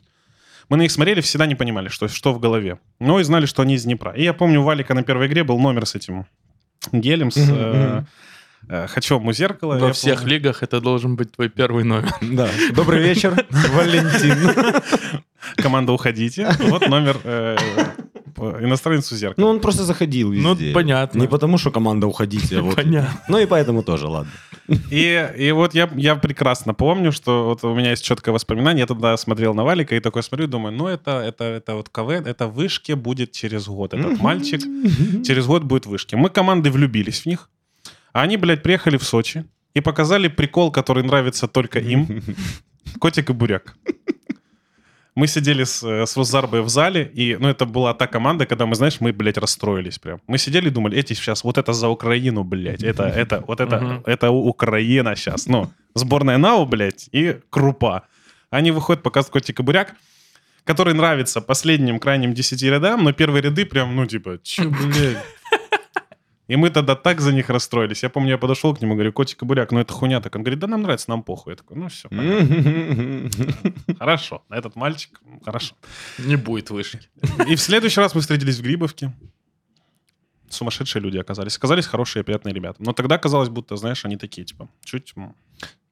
мы 0.70 0.78
на 0.78 0.82
них 0.82 0.92
смотрели, 0.92 1.22
всегда 1.22 1.46
не 1.46 1.56
понимали, 1.56 1.90
что, 1.90 2.08
что 2.08 2.34
в 2.34 2.40
голове. 2.40 2.80
Но 3.00 3.20
и 3.20 3.24
знали, 3.24 3.46
что 3.46 3.62
они 3.62 3.76
из 3.76 3.84
Днепра. 3.84 4.12
И 4.12 4.24
я 4.24 4.34
помню, 4.34 4.62
у 4.62 4.64
Валика 4.64 4.94
на 4.94 5.04
первой 5.04 5.28
игре 5.28 5.44
был 5.44 5.60
номер 5.60 5.86
с 5.86 5.96
этим 5.96 6.26
гелем, 6.92 7.32
с 7.32 7.38
э, 7.38 8.04
э, 8.70 8.88
«Хочу 8.88 9.20
у 9.20 9.34
зеркало». 9.34 9.78
Во 9.78 9.94
всех 9.94 10.20
помню. 10.20 10.34
лигах 10.34 10.64
это 10.64 10.82
должен 10.82 11.16
быть 11.16 11.32
твой 11.32 11.50
первый 11.50 11.84
номер. 11.84 12.14
Да. 12.22 12.50
Добрый 12.74 13.02
вечер, 13.02 13.46
Валентин. 13.50 14.84
Команда 15.56 15.92
«Уходите». 15.94 16.50
Вот 16.60 16.88
номер 16.88 17.18
э, 18.50 18.52
по- 18.60 18.64
иностранец 18.64 19.12
у 19.12 19.16
Ну, 19.38 19.48
он 19.48 19.60
просто 19.60 19.84
заходил 19.84 20.32
везде. 20.32 20.68
Ну, 20.68 20.74
понятно. 20.74 21.20
Не 21.20 21.28
потому, 21.28 21.58
что 21.58 21.72
команда 21.72 22.08
уходите, 22.08 22.60
а 22.60 22.62
вот. 22.62 22.75
Понятно. 22.75 23.22
Ну 23.28 23.38
и 23.40 23.46
поэтому 23.46 23.84
тоже, 23.84 24.08
ладно. 24.08 24.32
И, 24.92 25.30
и 25.38 25.52
вот 25.52 25.75
я, 25.75 25.90
я 25.96 26.16
прекрасно 26.16 26.74
помню, 26.74 27.12
что 27.12 27.46
вот 27.46 27.64
у 27.64 27.75
меня 27.75 27.92
есть 27.92 28.04
четкое 28.04 28.34
воспоминание. 28.34 28.82
Я 28.82 28.88
тогда 28.88 29.18
смотрел 29.18 29.54
на 29.54 29.64
Валика 29.64 29.96
и 29.96 30.00
такой 30.00 30.24
смотрю, 30.24 30.48
думаю, 30.48 30.75
ну 30.75 30.88
это, 30.88 31.22
это, 31.22 31.44
это 31.44 31.75
вот 31.75 31.90
КВН, 31.90 32.25
это 32.25 32.48
в 32.48 32.54
вышке 32.56 32.96
будет 32.96 33.32
через 33.32 33.68
год. 33.68 33.94
Этот 33.94 34.20
мальчик 34.20 34.62
через 35.24 35.46
год 35.46 35.64
будет 35.64 35.86
в 35.86 35.90
вышке. 35.90 36.16
Мы 36.18 36.30
команды 36.30 36.72
влюбились 36.72 37.22
в 37.22 37.25
них. 37.25 37.50
А 38.14 38.22
они, 38.22 38.38
блядь, 38.38 38.64
приехали 38.64 38.98
в 38.98 39.04
Сочи 39.04 39.46
и 39.74 39.82
показали 39.82 40.30
прикол, 40.30 40.72
который 40.72 41.04
нравится 41.04 41.48
только 41.48 41.80
им. 41.80 42.22
Котик 43.00 43.30
и 43.30 43.34
буряк. 43.34 43.75
Мы 45.16 45.28
сидели 45.28 45.64
с, 45.64 45.82
э, 45.84 46.06
с 46.06 46.24
Зарбой 46.24 46.62
в 46.62 46.68
зале, 46.70 47.10
и, 47.16 47.38
ну, 47.40 47.48
это 47.48 47.66
была 47.66 47.94
та 47.94 48.06
команда, 48.08 48.46
когда 48.46 48.66
мы, 48.66 48.76
знаешь, 48.76 48.98
мы, 49.00 49.14
блядь, 49.14 49.38
расстроились 49.38 49.98
прям. 49.98 50.20
Мы 50.28 50.38
сидели 50.38 50.68
и 50.68 50.72
думали, 50.72 50.98
эти 50.98 51.14
сейчас, 51.14 51.44
вот 51.46 51.58
это 51.58 51.72
за 51.74 51.88
Украину, 51.88 52.44
блядь, 52.44 52.84
это, 52.84 53.04
это, 53.04 53.42
вот 53.48 53.62
это, 53.62 54.04
это 54.06 54.32
Украина 54.32 55.16
сейчас, 55.16 55.48
ну, 55.48 55.72
сборная 55.94 56.38
НАУ, 56.38 56.66
блядь, 56.66 57.08
и 57.14 57.38
Крупа. 57.50 58.02
Они 58.50 58.72
выходят, 58.72 59.04
показывают 59.04 59.34
Котик 59.34 59.60
и 59.60 59.64
буряк, 59.64 59.96
который 60.66 60.94
нравится 60.94 61.40
последним 61.40 62.00
крайним 62.00 62.34
десяти 62.34 62.70
рядам, 62.70 63.04
но 63.06 63.14
первые 63.14 63.42
ряды 63.42 63.66
прям, 63.66 63.96
ну, 63.96 64.06
типа, 64.06 64.40
чё, 64.44 64.70
блядь. 64.70 65.24
И 66.48 66.56
мы 66.58 66.70
тогда 66.70 66.96
так 66.96 67.22
за 67.22 67.34
них 67.34 67.50
расстроились. 67.50 68.04
Я 68.04 68.10
помню, 68.10 68.30
я 68.30 68.38
подошел 68.38 68.75
к 68.75 68.82
нему, 68.82 68.94
говорю, 68.94 69.12
котик 69.14 69.42
и 69.42 69.46
буряк, 69.46 69.72
ну 69.72 69.80
это 69.80 69.92
хуйня. 69.94 70.22
Так 70.22 70.36
он 70.36 70.44
говорит, 70.44 70.60
да 70.60 70.68
нам 70.68 70.84
нравится, 70.84 71.10
нам 71.10 71.24
похуй. 71.24 71.54
Я 71.54 71.58
такой, 71.58 71.75
ну 71.78 71.88
все, 71.90 72.08
хорошо. 74.00 74.44
Этот 74.50 74.75
мальчик, 74.75 75.20
хорошо. 75.44 75.75
Не 76.20 76.36
будет 76.36 76.70
вышки. 76.70 77.00
И 77.48 77.56
в 77.56 77.62
следующий 77.62 78.00
раз 78.00 78.16
мы 78.16 78.22
встретились 78.22 78.58
в 78.60 78.62
Грибовке. 78.64 79.12
Сумасшедшие 80.50 81.02
люди 81.02 81.18
оказались. 81.18 81.58
Оказались 81.58 81.86
хорошие, 81.88 82.24
приятные 82.24 82.54
ребята. 82.54 82.78
Но 82.80 82.94
тогда 82.94 83.18
казалось, 83.18 83.50
будто, 83.50 83.75
знаешь, 83.75 84.06
они 84.06 84.16
такие, 84.16 84.46
типа, 84.46 84.70
чуть... 84.84 85.14
м, 85.18 85.36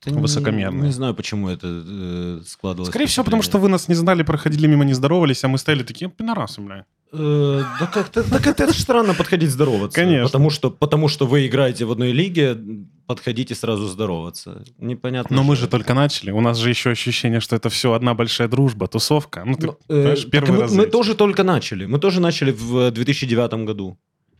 Да 0.05 0.11
не- 0.11 0.21
Высокомерные. 0.21 0.83
Не 0.83 0.91
знаю, 0.91 1.15
почему 1.15 1.49
это 1.49 1.67
э, 1.67 2.41
складывалось. 2.45 2.89
Скорее 2.89 3.07
всего, 3.07 3.25
потому 3.25 3.41
что 3.41 3.57
вы 3.57 3.67
нас 3.69 3.87
не 3.87 3.95
знали, 3.95 4.21
проходили 4.23 4.67
мимо, 4.67 4.85
не 4.85 4.93
здоровались, 4.93 5.43
а 5.43 5.47
мы 5.47 5.57
стояли 5.57 5.83
такие, 5.83 6.09
пидорасы, 6.11 6.61
бля. 6.61 6.85
Э, 7.13 7.63
Да 7.79 7.85
как-то, 7.87 8.23
так 8.23 8.47
это 8.47 8.73
ж 8.73 8.77
странно 8.77 9.13
подходить 9.13 9.49
здороваться. 9.51 9.99
Конечно. 10.01 10.25
Потому 10.25 10.49
что, 10.49 10.71
потому 10.71 11.07
что 11.07 11.27
вы 11.27 11.45
играете 11.45 11.85
в 11.85 11.91
одной 11.91 12.11
лиге, 12.11 12.57
подходите 13.05 13.53
сразу 13.55 13.87
здороваться. 13.87 14.63
Непонятно. 14.79 15.35
Но 15.35 15.43
мы 15.43 15.55
же 15.55 15.63
это. 15.63 15.71
только 15.71 15.93
начали. 15.93 16.31
У 16.31 16.41
нас 16.41 16.57
же 16.57 16.69
еще 16.69 16.89
ощущение, 16.89 17.39
что 17.39 17.55
это 17.55 17.69
все 17.69 17.93
одна 17.93 18.13
большая 18.15 18.47
дружба, 18.47 18.87
тусовка. 18.87 19.43
Ну, 19.45 19.55
ты, 19.55 19.67
э, 19.67 19.73
понимаешь, 19.87 20.25
первый 20.29 20.59
раз 20.59 20.71
мы 20.71 20.87
тоже 20.87 21.13
только 21.15 21.43
начали. 21.43 21.85
Мы 21.85 21.99
тоже 21.99 22.19
начали 22.19 22.51
в 22.51 22.89
2009 22.91 23.65
году. 23.65 23.97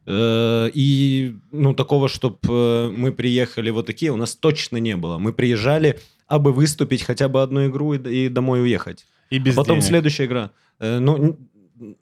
Э, 0.08 0.70
И 0.74 1.36
ну 1.52 1.74
такого, 1.76 2.10
чтобы 2.10 2.92
мы 2.98 3.12
приехали 3.12 3.70
вот 3.70 3.86
такие, 3.86 4.12
у 4.12 4.18
нас 4.18 4.36
точно 4.36 4.78
не 4.78 4.96
было. 4.98 5.18
Мы 5.20 5.32
приезжали, 5.32 6.00
абы 6.28 6.52
выступить 6.52 7.04
хотя 7.04 7.28
бы 7.30 7.44
одну 7.44 7.68
игру 7.68 7.94
и, 7.94 8.30
домой 8.30 8.62
уехать. 8.64 9.06
И 9.30 9.38
без 9.40 9.54
А 9.54 9.58
потом 9.58 9.76
денег. 9.78 9.88
следующая 9.90 10.26
игра. 10.26 10.50
Ну, 10.80 11.38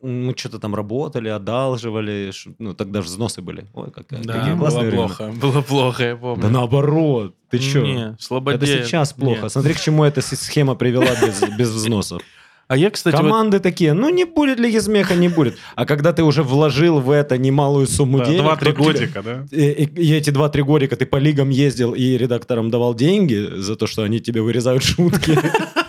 мы 0.01 0.33
что-то 0.37 0.59
там 0.59 0.75
работали, 0.75 1.29
одалживали, 1.29 2.31
ну 2.59 2.73
тогда 2.73 3.01
же 3.01 3.07
взносы 3.07 3.41
были. 3.41 3.65
Ой, 3.73 3.91
как, 3.91 4.07
какие 4.07 4.25
Да, 4.27 4.55
классные 4.57 4.81
было 4.83 4.89
времена. 4.89 5.07
плохо. 5.07 5.31
Было 5.41 5.61
плохо, 5.61 6.03
я 6.03 6.15
помню. 6.15 6.41
Да 6.41 6.49
наоборот, 6.49 7.35
ты 7.49 7.59
что? 7.59 7.79
Не, 7.81 8.15
слабодея. 8.19 8.77
Это 8.77 8.85
сейчас 8.87 9.13
плохо. 9.13 9.43
Нет. 9.43 9.51
Смотри, 9.51 9.73
к 9.73 9.79
чему 9.79 10.03
эта 10.03 10.21
схема 10.21 10.75
привела 10.75 11.07
без, 11.25 11.41
без 11.57 11.69
взносов. 11.69 12.21
А 12.67 12.77
я, 12.77 12.89
кстати, 12.89 13.15
вот 13.15 13.23
Команды 13.23 13.59
такие, 13.59 13.91
ну 13.91 14.07
не 14.09 14.23
будет 14.23 14.57
ли 14.57 14.79
смеха, 14.79 15.13
не 15.15 15.27
будет. 15.27 15.57
А 15.75 15.85
когда 15.85 16.13
ты 16.13 16.23
уже 16.23 16.41
вложил 16.41 17.01
в 17.01 17.11
это 17.11 17.37
немалую 17.37 17.85
сумму 17.85 18.19
Да, 18.19 18.25
денег... 18.27 18.43
Два-три 18.43 18.71
то 18.71 18.77
тебе- 18.77 18.93
годика, 18.93 19.21
да? 19.21 19.45
И, 19.51 19.71
и- 19.71 20.01
и 20.01 20.13
эти 20.15 20.29
два-три 20.29 20.63
годика 20.63 20.95
ты 20.95 21.05
по 21.05 21.17
лигам 21.17 21.49
ездил 21.49 21.93
и 21.93 22.17
редакторам 22.17 22.69
давал 22.71 22.95
деньги 22.95 23.45
за 23.57 23.75
то, 23.75 23.87
что 23.87 24.03
они 24.03 24.21
тебе 24.21 24.41
вырезают 24.41 24.83
шутки. 24.83 25.37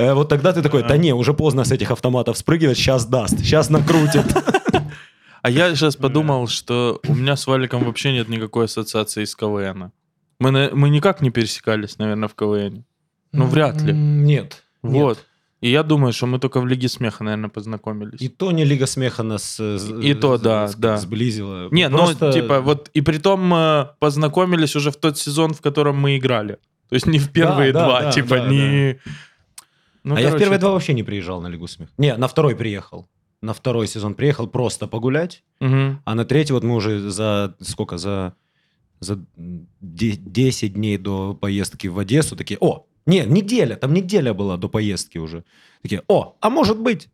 Э, 0.00 0.14
Вот 0.14 0.28
тогда 0.28 0.52
ты 0.52 0.62
такой, 0.62 0.82
да 0.82 0.96
не, 0.96 1.12
уже 1.14 1.32
поздно 1.34 1.64
с 1.64 1.72
этих 1.72 1.90
автоматов 1.90 2.36
спрыгивать, 2.38 2.76
сейчас 2.78 3.06
даст, 3.06 3.38
сейчас 3.38 3.70
накрутит. 3.70 4.24
А 5.42 5.50
я 5.50 5.74
сейчас 5.74 5.96
подумал, 5.96 6.48
что 6.48 7.00
у 7.08 7.14
меня 7.14 7.34
с 7.36 7.46
Валиком 7.46 7.84
вообще 7.84 8.12
нет 8.12 8.28
никакой 8.28 8.64
ассоциации 8.66 9.24
с 9.24 9.34
КВН. 9.34 9.90
Мы, 10.38 10.50
на- 10.50 10.70
мы 10.74 10.90
никак 10.90 11.22
не 11.22 11.30
пересекались, 11.30 11.98
наверное, 11.98 12.28
в 12.28 12.34
КВН. 12.34 12.84
Ну, 13.32 13.46
вряд 13.46 13.80
ли. 13.82 13.92
Нет. 13.92 14.62
Вот. 14.82 15.18
И 15.62 15.70
я 15.70 15.82
думаю, 15.82 16.12
что 16.12 16.26
мы 16.26 16.38
только 16.38 16.60
в 16.60 16.66
Лиге 16.66 16.88
Смеха, 16.88 17.22
наверное, 17.24 17.50
познакомились. 17.50 18.20
И 18.22 18.28
то 18.28 18.50
не 18.52 18.64
Лига 18.64 18.86
Смеха 18.86 19.22
нас 19.22 19.58
э, 19.60 19.78
И 20.02 20.14
то, 20.14 20.38
да, 20.38 20.68
с- 20.68 20.74
да. 20.74 20.96
сблизила. 20.96 21.68
Не, 21.70 21.88
Просто- 21.90 22.26
ну, 22.26 22.32
типа, 22.32 22.60
вот, 22.60 22.90
и 22.94 23.00
притом 23.02 23.52
э, 23.54 23.86
познакомились 23.98 24.76
уже 24.76 24.90
в 24.90 24.96
тот 24.96 25.18
сезон, 25.18 25.52
в 25.52 25.60
котором 25.60 25.96
мы 25.98 26.16
играли. 26.16 26.54
То 26.88 26.94
есть 26.96 27.06
не 27.06 27.18
в 27.18 27.30
первые 27.30 27.72
да, 27.72 27.84
два, 27.84 28.00
да, 28.02 28.10
типа, 28.12 28.36
да, 28.38 28.46
не... 28.48 28.98
Ну, 30.02 30.14
а 30.16 30.20
я 30.20 30.26
в 30.26 30.30
короче, 30.30 30.44
первые 30.44 30.58
два 30.58 30.70
вообще 30.72 30.92
не 30.94 31.02
приезжал 31.02 31.40
на 31.42 31.48
Лигу 31.48 31.66
Смеха. 31.66 31.92
Не, 31.98 32.16
на 32.16 32.26
второй 32.28 32.56
приехал. 32.56 33.06
На 33.42 33.52
второй 33.54 33.86
сезон 33.86 34.14
приехал 34.14 34.46
просто 34.46 34.86
погулять. 34.86 35.44
мгм. 35.60 36.00
А 36.04 36.14
на 36.14 36.24
третий 36.24 36.52
вот 36.52 36.62
мы 36.64 36.74
уже 36.74 37.10
за 37.10 37.54
сколько? 37.60 37.98
За, 37.98 38.34
за 39.00 39.18
де- 39.36 40.16
10 40.16 40.74
дней 40.74 40.98
до 40.98 41.34
поездки 41.34 41.86
в 41.88 41.98
Одессу 41.98 42.36
такие, 42.36 42.58
о, 42.60 42.86
не, 43.06 43.24
неделя, 43.24 43.76
там 43.76 43.94
неделя 43.94 44.34
была 44.34 44.56
до 44.56 44.68
поездки 44.68 45.18
уже. 45.18 45.44
Такие, 45.82 46.02
о, 46.08 46.36
а 46.40 46.50
может 46.50 46.78
быть? 46.78 47.08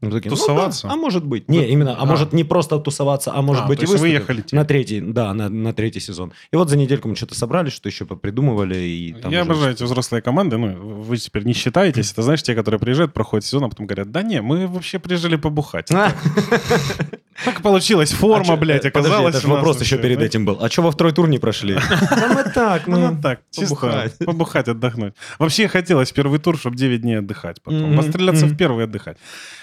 Мы 0.00 0.10
такие, 0.10 0.30
«Ну 0.30 0.36
да, 0.36 0.40
Тусоваться? 0.40 0.88
а 0.90 0.96
может 0.96 1.26
быть. 1.26 1.48
Не, 1.50 1.68
именно, 1.68 1.94
а, 1.94 2.02
А. 2.02 2.06
может 2.06 2.32
не 2.32 2.42
просто 2.42 2.78
тусоваться, 2.78 3.32
а 3.34 3.42
может 3.42 3.64
А, 3.64 3.66
быть 3.66 3.80
то 3.80 3.84
и 3.84 3.88
есть 3.88 3.92
вы 4.00 4.08
выступим. 4.08 4.20
ехали, 4.22 4.40
типа. 4.40 4.56
На 4.56 4.64
третий, 4.64 5.00
да, 5.00 5.34
на, 5.34 5.48
на 5.50 5.74
третий 5.74 6.00
сезон. 6.00 6.32
И 6.52 6.56
вот 6.56 6.70
за 6.70 6.78
недельку 6.78 7.06
мы 7.08 7.16
что-то 7.16 7.34
собрали, 7.34 7.68
что 7.68 7.88
еще 7.88 8.06
попридумывали. 8.06 8.76
И 8.78 9.12
там 9.12 9.30
Я 9.30 9.42
уже 9.42 9.50
обожаю 9.50 9.72
эти 9.74 9.82
взрослые 9.82 10.22
команды. 10.22 10.56
Ну, 10.56 10.74
вы 11.02 11.18
теперь 11.18 11.44
не 11.44 11.52
считаетесь. 11.52 12.12
Это, 12.12 12.22
знаешь, 12.22 12.42
те, 12.42 12.54
которые 12.54 12.80
приезжают, 12.80 13.12
проходят 13.12 13.44
сезон, 13.44 13.64
а 13.64 13.68
потом 13.68 13.86
говорят, 13.86 14.10
да 14.10 14.22
не, 14.22 14.40
мы 14.40 14.66
вообще 14.66 14.98
приезжали 14.98 15.36
побухать. 15.36 15.90
А, 17.40 17.44
Так 17.44 17.62
получилось. 17.62 18.12
Форма, 18.12 18.54
а 18.54 18.56
блядь, 18.56 18.84
э, 18.84 18.90
подожди, 18.90 19.10
оказалась. 19.12 19.34
это 19.36 19.46
у 19.46 19.50
нас 19.50 19.56
вопрос 19.58 19.80
еще 19.80 19.98
перед 19.98 20.20
этим 20.20 20.44
был. 20.44 20.58
А 20.60 20.68
что 20.70 20.82
во 20.82 20.90
второй 20.90 21.12
тур 21.12 21.28
не 21.28 21.38
прошли? 21.38 21.74
Да 21.74 22.28
мы 22.34 22.44
так, 22.52 22.86
Ну, 22.86 22.98
мы... 22.98 23.08
ну 23.10 23.22
так, 23.22 23.40
побухать. 23.56 24.18
побухать, 24.18 24.68
отдохнуть. 24.68 25.14
Вообще 25.38 25.68
хотелось 25.68 26.12
первый 26.12 26.38
тур, 26.38 26.58
чтобы 26.58 26.76
9 26.76 27.00
дней 27.00 27.18
отдыхать 27.18 27.62
потом. 27.62 27.96
Постреляться 27.96 28.46
в 28.46 28.56
первый 28.56 28.84
отдыхать. 28.84 29.16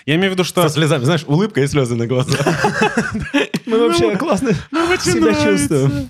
Я 0.06 0.16
имею 0.16 0.32
в 0.32 0.34
виду, 0.34 0.44
что... 0.44 0.62
Со 0.62 0.70
слезами, 0.70 1.04
знаешь, 1.04 1.24
улыбка 1.28 1.62
и 1.62 1.68
слезы 1.68 1.96
на 1.96 2.08
глазах. 2.08 2.40
Мы 3.66 3.80
вообще 3.88 4.16
классно 4.16 4.54
себя 4.54 5.34
чувствуем. 5.34 6.10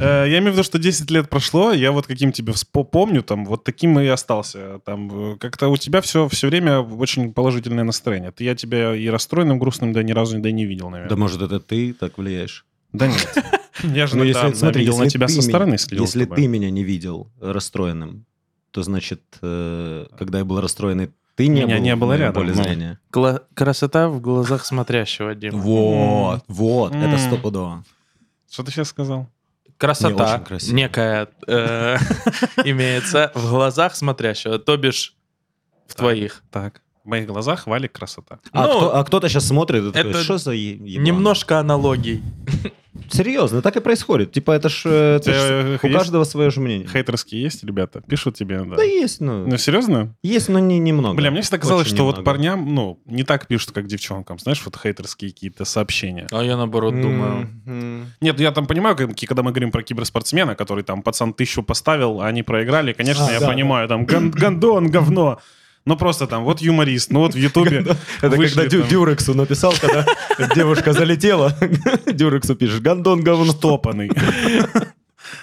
Э, 0.00 0.24
Я 0.28 0.38
имею 0.38 0.50
в 0.52 0.54
виду, 0.54 0.62
что 0.64 0.78
10 0.78 1.10
лет 1.10 1.28
прошло, 1.28 1.72
я 1.72 1.92
вот 1.92 2.06
каким 2.06 2.32
тебе 2.32 2.52
помню, 2.90 3.22
там, 3.22 3.44
вот 3.44 3.64
таким 3.64 3.98
и 4.00 4.06
остался. 4.06 4.80
Там, 4.84 5.32
э, 5.34 5.36
как-то 5.38 5.68
у 5.68 5.76
тебя 5.76 6.00
все, 6.00 6.28
все 6.28 6.48
время 6.48 6.80
очень 6.80 7.32
положительное 7.32 7.84
настроение. 7.84 8.30
Ты, 8.32 8.44
я 8.44 8.54
тебя 8.54 8.94
и 8.94 9.06
расстроенным, 9.08 9.58
грустным, 9.58 9.92
да, 9.92 10.02
ни 10.02 10.12
разу 10.12 10.38
да, 10.38 10.48
и 10.48 10.52
не 10.52 10.64
видел, 10.64 10.86
Да 10.86 10.90
наверное. 10.92 11.16
может 11.16 11.42
это 11.42 11.60
ты 11.60 11.92
так 11.92 12.18
влияешь? 12.18 12.64
Да 12.92 13.06
нет. 13.06 13.44
Я 13.82 14.06
же 14.06 14.16
Ну, 14.16 14.24
иногда 14.24 14.46
если, 14.46 14.58
смотри, 14.58 14.80
видел 14.80 14.92
если 14.94 15.04
на 15.04 15.10
тебя 15.10 15.28
со 15.28 15.42
стороны, 15.42 15.78
следил 15.78 16.04
Если 16.04 16.24
ты 16.24 16.46
меня 16.48 16.70
не 16.70 16.82
видел 16.84 17.30
расстроенным, 17.40 18.26
то 18.72 18.82
значит, 18.82 19.22
э, 19.42 20.06
когда 20.18 20.38
я 20.38 20.44
был 20.44 20.60
расстроенный, 20.60 21.10
ты 21.36 21.46
не 21.46 21.62
Меня 21.64 21.76
был 21.76 21.82
не 21.84 21.96
было 21.96 22.16
рядом, 22.16 22.42
поле 22.42 22.52
ну. 22.54 22.62
зрения. 22.62 22.98
Гла- 23.12 23.42
Красота 23.54 24.08
в 24.08 24.20
глазах 24.20 24.66
смотрящего, 24.66 25.34
Дима. 25.34 25.58
Вот, 25.58 26.44
вот, 26.48 26.94
это 26.94 27.16
стопудово. 27.18 27.84
Что 28.50 28.64
ты 28.64 28.72
сейчас 28.72 28.88
сказал? 28.88 29.28
Красота 29.80 30.44
некая 30.68 31.28
э, 31.46 31.96
имеется 32.64 33.32
в 33.34 33.48
глазах 33.48 33.96
смотрящего, 33.96 34.58
то 34.58 34.76
бишь 34.76 35.14
в 35.86 35.94
твоих. 35.94 36.42
Так. 36.50 36.82
В 37.02 37.08
моих 37.08 37.26
глазах 37.26 37.66
Валик 37.66 37.92
красота. 37.92 38.40
А, 38.52 38.66
Ну, 38.66 38.76
кто, 38.76 38.96
а 38.96 39.04
кто-то 39.04 39.30
сейчас 39.30 39.46
смотрит 39.48 39.82
и 39.84 39.92
такой, 39.92 40.10
это 40.10 40.22
что 40.22 40.36
за 40.36 40.52
е- 40.52 40.72
еблан?» 40.72 41.04
Немножко 41.04 41.58
аналогий. 41.58 42.22
Серьезно, 43.12 43.62
так 43.62 43.76
и 43.76 43.80
происходит. 43.80 44.32
Типа 44.32 44.52
это 44.52 44.68
ж, 44.68 44.82
э, 44.86 45.16
это 45.16 45.32
ж 45.32 45.36
тебя 45.36 45.78
у 45.82 45.86
есть 45.86 45.98
каждого 45.98 46.24
свое 46.24 46.50
же 46.50 46.60
мнение. 46.60 46.86
Хейтерские 46.88 47.42
есть 47.42 47.64
ребята? 47.64 48.02
Пишут 48.08 48.36
тебе, 48.36 48.60
да. 48.64 48.76
Да 48.76 48.82
есть, 48.82 49.20
ну, 49.20 49.46
Ну, 49.46 49.56
серьезно? 49.58 50.14
есть, 50.22 50.48
но 50.48 50.58
не 50.58 50.78
немного. 50.78 51.16
Бля, 51.16 51.30
мне 51.30 51.42
всегда 51.42 51.58
казалось, 51.58 51.86
Очень 51.86 51.96
что 51.96 52.04
вот 52.04 52.16
немного. 52.18 52.24
парням, 52.30 52.74
ну, 52.74 52.98
не 53.06 53.22
так 53.24 53.46
пишут, 53.46 53.72
как 53.72 53.86
девчонкам. 53.86 54.38
Знаешь, 54.38 54.62
вот 54.64 54.76
хейтерские 54.76 55.30
какие-то 55.32 55.64
сообщения. 55.64 56.26
А 56.30 56.42
я 56.42 56.56
наоборот 56.56 56.94
думаю. 57.00 57.48
М-м. 57.66 58.06
Нет, 58.20 58.40
я 58.40 58.52
там 58.52 58.66
понимаю, 58.66 58.96
когда 58.96 59.42
мы 59.42 59.50
говорим 59.50 59.70
про 59.70 59.82
киберспортсмена, 59.82 60.54
который 60.54 60.84
там 60.84 61.02
пацан 61.02 61.32
тысячу 61.34 61.62
поставил, 61.62 62.20
а 62.20 62.26
они 62.28 62.42
проиграли, 62.42 62.92
конечно, 62.92 63.26
А, 63.26 63.32
я 63.32 63.40
да, 63.40 63.48
понимаю, 63.48 63.88
там 63.88 64.04
ган- 64.06 64.30
гандон, 64.30 64.88
говно. 64.90 65.40
Ну 65.86 65.96
просто 65.96 66.26
там, 66.26 66.44
вот 66.44 66.60
юморист, 66.60 67.10
ну 67.10 67.20
вот 67.20 67.34
в 67.34 67.38
Ютубе 67.38 67.78
Это 68.20 68.36
когда 68.36 68.66
Дюрексу 68.66 69.34
написал, 69.34 69.72
когда 69.80 70.04
девушка 70.54 70.92
залетела, 70.92 71.56
Дюрексу 72.12 72.54
пишешь, 72.54 72.80
гандон 72.80 73.22
говно. 73.22 73.52
штопанный. 73.52 74.10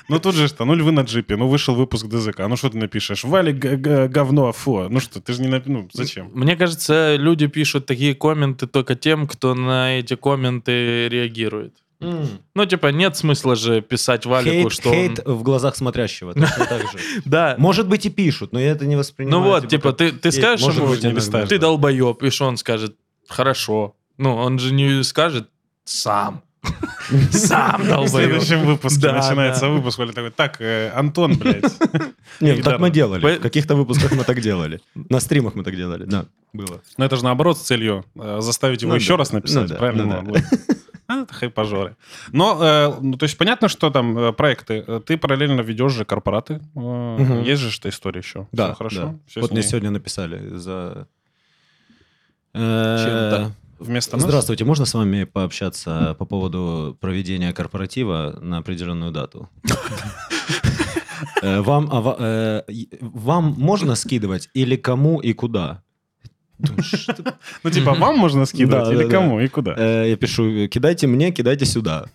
Ну 0.10 0.20
тут 0.20 0.36
же 0.36 0.48
что, 0.48 0.66
ну 0.66 0.74
львы 0.76 0.92
на 0.92 1.02
джипе, 1.02 1.38
ну 1.38 1.48
вышел 1.48 1.76
выпуск 1.76 2.08
ДЗК, 2.08 2.40
ну 2.48 2.56
что 2.58 2.70
ты 2.70 2.78
напишешь? 2.78 3.24
Вали 3.24 3.52
говно, 3.54 4.52
фу. 4.52 4.88
Ну 4.90 5.00
что, 5.00 5.22
ты 5.22 5.34
же 5.34 5.42
не 5.42 5.48
напи- 5.48 5.70
ну 5.70 5.88
зачем? 5.94 6.30
Мне 6.34 6.56
кажется, 6.56 7.16
люди 7.16 7.48
пишут 7.48 7.86
такие 7.86 8.14
комменты 8.14 8.68
только 8.68 8.96
тем, 8.96 9.28
кто 9.28 9.56
на 9.56 10.00
эти 10.00 10.16
комменты 10.16 11.08
реагирует. 11.10 11.74
Ну, 12.00 12.66
типа, 12.66 12.88
нет 12.88 13.18
смысла 13.18 13.56
же 13.56 13.82
писать 13.82 14.26
Валику, 14.26 14.70
Хейт, 14.70 14.72
что 14.72 14.92
хейт 14.92 15.20
он... 15.26 15.34
в 15.36 15.44
глазах 15.44 15.76
смотрящего. 15.76 16.34
точно 16.34 16.66
так 16.66 16.82
же. 16.82 17.00
Да. 17.26 17.56
Может 17.58 17.88
быть 17.88 18.06
и 18.06 18.10
пишут, 18.10 18.52
но 18.54 18.60
я 18.60 18.72
это 18.72 18.86
не 18.86 18.96
воспринимаю. 18.96 19.42
Ну 19.44 19.48
вот, 19.50 19.68
типа, 19.68 19.94
как- 19.94 20.20
ты, 20.22 20.32
скажешь 20.32 20.76
ему, 20.76 20.94
листаешь. 20.94 21.50
ты 21.50 21.58
долбоеб, 21.58 22.22
и 22.24 22.30
что 22.30 22.46
он 22.46 22.58
скажет? 22.58 22.96
Хорошо. 23.28 23.96
Ну, 24.18 24.36
он 24.36 24.60
же 24.60 24.74
не 24.74 25.04
скажет 25.04 25.50
сам. 25.86 26.42
Сам 27.32 27.82
В 27.82 27.88
долбоеб. 27.88 28.10
следующем 28.10 28.66
выпуске 28.66 29.02
Да, 29.02 29.14
начинается 29.14 29.62
да. 29.62 29.70
выпуск, 29.70 29.98
Валя 30.00 30.12
такой, 30.12 30.32
так, 30.32 30.60
э, 30.60 30.92
Антон, 30.94 31.36
блядь. 31.38 31.64
Нет, 32.42 32.58
ну 32.58 32.64
так 32.64 32.80
мы 32.80 32.90
делали. 32.92 33.22
По- 33.22 33.30
В 33.30 33.40
каких-то 33.40 33.76
выпусках 33.76 34.12
мы 34.12 34.24
так 34.24 34.42
делали. 34.42 34.82
На 34.94 35.20
стримах 35.22 35.56
мы 35.56 35.64
так 35.64 35.76
делали, 35.76 36.04
да, 36.06 36.26
было. 36.54 36.82
Но 36.98 37.06
это 37.06 37.16
же 37.16 37.24
наоборот 37.24 37.58
с 37.58 37.62
целью 37.62 38.06
э, 38.16 38.40
заставить 38.42 38.82
его 38.82 38.90
Ну 38.92 38.96
еще 38.98 39.14
да, 39.14 39.18
раз 39.18 39.32
написать, 39.32 39.70
ну 39.70 39.78
правильно? 39.78 40.22
ну. 40.26 40.36
А, 41.10 41.22
это 41.22 41.34
хайпажоры. 41.34 41.96
Но, 42.34 42.58
э, 42.62 42.94
ну, 43.02 43.16
то 43.18 43.24
есть 43.24 43.38
понятно, 43.38 43.70
что 43.70 43.90
там 43.90 44.18
э, 44.18 44.34
проекты. 44.34 44.84
Э, 44.86 45.00
Ты 45.06 45.18
параллельно 45.18 45.62
ведешь 45.62 45.94
же 45.94 46.04
корпораты. 46.04 46.60
Э, 46.76 46.80
Мгм. 46.80 47.44
Есть 47.44 47.62
же 47.62 47.72
что 47.72 47.88
история 47.88 48.20
еще. 48.20 48.48
Да, 48.52 48.68
Всё 48.68 48.76
хорошо. 48.76 49.02
да. 49.02 49.16
Всё 49.28 49.42
Вот 49.42 49.52
мне 49.52 49.64
сегодня 49.64 49.90
написали 49.92 50.56
за... 50.58 51.08
Э, 52.54 52.98
Чем-то. 53.06 53.52
Вместо 53.80 54.18
нас? 54.18 54.26
Здравствуйте, 54.26 54.66
можно 54.66 54.86
с 54.86 54.94
вами 54.96 55.24
пообщаться 55.26 56.16
по 56.20 56.26
поводу 56.26 56.98
проведения 57.00 57.54
корпоратива 57.54 58.38
на 58.42 58.58
определенную 58.58 59.12
дату? 59.12 59.50
Э, 61.42 61.62
Вам, 61.62 61.90
а 61.92 62.64
вам 63.02 63.56
можно 63.58 63.96
скидывать 63.96 64.50
или 64.54 64.76
кому 64.76 65.20
и 65.20 65.34
куда? 65.34 65.84
Ну, 67.64 67.70
типа, 67.70 67.94
вам 67.94 68.18
можно 68.18 68.46
скидывать 68.46 68.92
или 68.92 69.10
кому 69.10 69.40
и 69.40 69.48
куда? 69.48 69.76
Э, 69.78 70.10
Я 70.10 70.16
пишу, 70.18 70.68
кидайте 70.68 71.08
мне, 71.08 71.32
кидайте 71.32 71.66
сюда. 71.66 72.06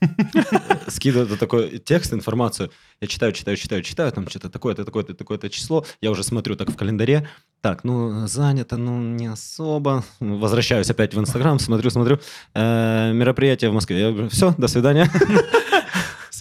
Скидываю 0.88 1.26
это 1.26 1.36
такой 1.36 1.78
текст, 1.78 2.12
информацию. 2.12 2.70
Я 3.00 3.08
читаю, 3.08 3.32
читаю, 3.32 3.56
читаю, 3.56 3.82
читаю, 3.82 4.12
там 4.12 4.28
что-то 4.28 4.48
такое-то, 4.48 4.84
такое-то, 4.84 5.14
такое-то 5.14 5.48
число. 5.48 5.84
Я 6.00 6.10
уже 6.10 6.22
смотрю 6.24 6.56
так 6.56 6.70
в 6.70 6.76
календаре. 6.76 7.28
Так, 7.60 7.84
ну, 7.84 8.26
занято, 8.26 8.76
ну, 8.76 9.00
не 9.00 9.26
особо. 9.26 10.04
Возвращаюсь 10.20 10.90
опять 10.90 11.14
в 11.14 11.20
Инстаграм, 11.20 11.58
смотрю, 11.58 11.90
смотрю. 11.90 12.18
Э, 12.54 13.12
Мероприятие 13.12 13.70
в 13.70 13.74
Москве. 13.74 14.28
Все, 14.28 14.54
до 14.58 14.68
свидания. 14.68 15.08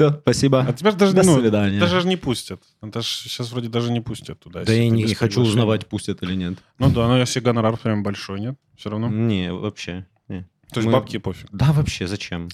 Все, 0.10 0.20
спасибо. 0.22 0.66
А 0.68 0.74
тебя 0.74 0.92
же 0.92 0.98
даже, 0.98 1.14
До 1.14 1.24
ну, 1.24 1.40
свидания. 1.40 1.80
даже 1.80 2.08
не 2.08 2.18
пустят. 2.18 2.62
Это 2.82 3.02
ж 3.02 3.06
сейчас 3.06 3.52
вроде 3.52 3.70
даже 3.70 3.92
не 3.92 4.02
пустят 4.02 4.40
туда. 4.40 4.64
Да 4.64 4.74
я 4.74 4.90
не 4.90 5.04
без 5.04 5.18
хочу 5.18 5.42
узнавать, 5.42 5.88
пустят 5.88 6.24
или 6.24 6.36
нет. 6.36 6.58
Ну 6.80 6.90
да, 6.90 7.08
но 7.08 7.18
если 7.18 7.40
гонорар 7.40 7.78
прям 7.78 8.04
большой, 8.04 8.40
нет? 8.40 8.56
Все 8.78 8.90
равно. 8.90 9.10
Не, 9.10 9.54
вообще. 9.54 10.06
не. 10.28 10.42
То 10.74 10.80
есть 10.80 10.88
Мы- 10.88 10.94
бабки 10.94 11.18
пофиг. 11.18 11.48
Да, 11.52 11.72
вообще, 11.72 12.08
зачем? 12.08 12.50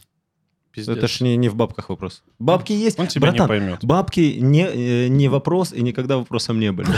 Пиздец. 0.72 0.98
Это 0.98 1.08
ж 1.08 1.22
не, 1.22 1.38
не 1.38 1.50
в 1.50 1.56
бабках 1.56 1.90
вопрос. 1.90 2.24
Бабки 2.38 2.72
есть. 2.74 3.00
Он 3.00 3.08
тебя 3.08 3.28
не 3.28 3.38
Братан, 3.38 3.48
поймет. 3.48 3.84
Бабки 3.86 4.38
не, 4.40 4.68
э, 4.68 5.08
не 5.08 5.28
вопрос 5.28 5.74
и 5.74 5.82
никогда 5.82 6.18
вопросом 6.18 6.60
не 6.60 6.72
были. 6.72 6.90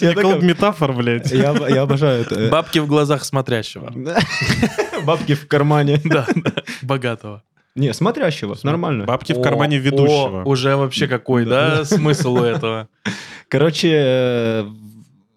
Я 0.00 0.12
такой- 0.14 0.42
метафор, 0.42 0.92
блядь. 0.92 1.30
Я, 1.32 1.52
я 1.68 1.82
обожаю 1.82 2.22
это. 2.22 2.48
Бабки 2.50 2.78
в 2.78 2.86
глазах 2.86 3.24
смотрящего. 3.24 3.92
Бабки 5.04 5.34
в 5.34 5.46
кармане. 5.48 6.00
Да, 6.04 6.26
богатого. 6.82 7.42
Не, 7.76 7.94
смотрящего, 7.94 8.56
нормально. 8.62 9.04
Бабки 9.04 9.32
в 9.32 9.38
О, 9.38 9.42
кармане 9.42 9.76
о, 9.76 9.80
ведущего. 9.80 10.42
уже 10.44 10.76
вообще 10.76 11.06
какой, 11.06 11.44
да, 11.44 11.84
смысл 11.84 12.34
у 12.34 12.42
этого? 12.42 12.88
Короче, 13.48 13.92
э, 13.92 14.70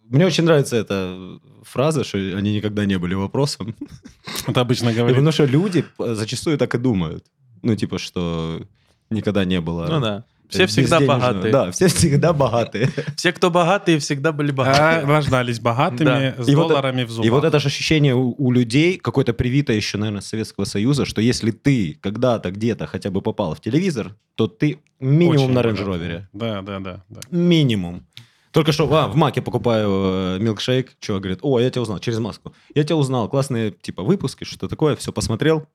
мне 0.09 0.25
очень 0.25 0.43
нравится 0.43 0.75
эта 0.75 1.39
фраза, 1.63 2.03
что 2.03 2.17
они 2.17 2.55
никогда 2.55 2.85
не 2.85 2.97
были 2.97 3.13
вопросом. 3.13 3.75
Это 4.47 4.61
обычно 4.61 4.89
И 4.89 4.93
говорит. 4.93 5.15
Потому 5.15 5.31
что 5.31 5.45
люди 5.45 5.85
э, 5.99 6.13
зачастую 6.15 6.57
так 6.57 6.73
и 6.75 6.77
думают. 6.77 7.25
Ну, 7.61 7.75
типа, 7.75 7.97
что 7.97 8.61
никогда 9.09 9.45
не 9.45 9.61
было. 9.61 9.87
Ну 9.87 9.99
да. 9.99 10.25
Все 10.49 10.63
э, 10.63 10.67
всегда 10.67 10.99
богатые. 10.99 11.51
Да, 11.51 11.71
все 11.71 11.87
всегда 11.87 12.33
богатые. 12.33 12.89
Все, 13.17 13.31
кто 13.31 13.49
богатые, 13.49 13.99
всегда 13.99 14.31
были 14.31 14.51
А, 14.51 14.53
богатые. 14.53 15.05
рождались 15.05 15.59
богатыми, 15.59 16.35
с 16.37 16.45
долларами 16.45 17.03
в 17.03 17.09
зубах. 17.09 17.25
И 17.25 17.29
вот 17.29 17.43
это 17.43 17.59
же 17.59 17.67
ощущение 17.67 18.15
у, 18.15 18.51
людей, 18.51 18.97
какое-то 18.97 19.33
привито 19.33 19.73
еще, 19.73 19.97
наверное, 19.97 20.21
с 20.21 20.27
Советского 20.27 20.65
Союза, 20.65 21.05
что 21.05 21.21
если 21.21 21.51
ты 21.51 21.97
когда-то 22.01 22.51
где-то 22.51 22.85
хотя 22.87 23.09
бы 23.09 23.21
попал 23.21 23.55
в 23.55 23.61
телевизор, 23.61 24.15
то 24.35 24.47
ты 24.47 24.79
минимум 24.99 25.53
на 25.53 25.61
богатый. 25.61 25.81
рейндж-ровере. 25.81 26.29
Да, 26.33 26.61
да, 26.61 26.79
да. 26.79 27.03
Минимум. 27.31 28.05
Только 28.51 28.71
что 28.71 28.91
а, 28.93 29.07
в 29.07 29.15
Маке 29.15 29.41
покупаю 29.41 29.89
э, 29.89 30.37
милкшейк, 30.39 30.91
чувак 30.99 31.23
говорит, 31.23 31.39
о, 31.41 31.59
я 31.59 31.71
тебя 31.71 31.81
узнал, 31.81 31.97
через 31.97 32.19
маску. 32.19 32.53
Я 32.75 32.83
тебя 32.83 32.97
узнал, 32.97 33.27
классные, 33.27 33.71
типа, 33.71 34.03
выпуски, 34.03 34.43
что 34.43 34.67
такое, 34.67 34.95
все 34.95 35.11
посмотрел. 35.11 35.67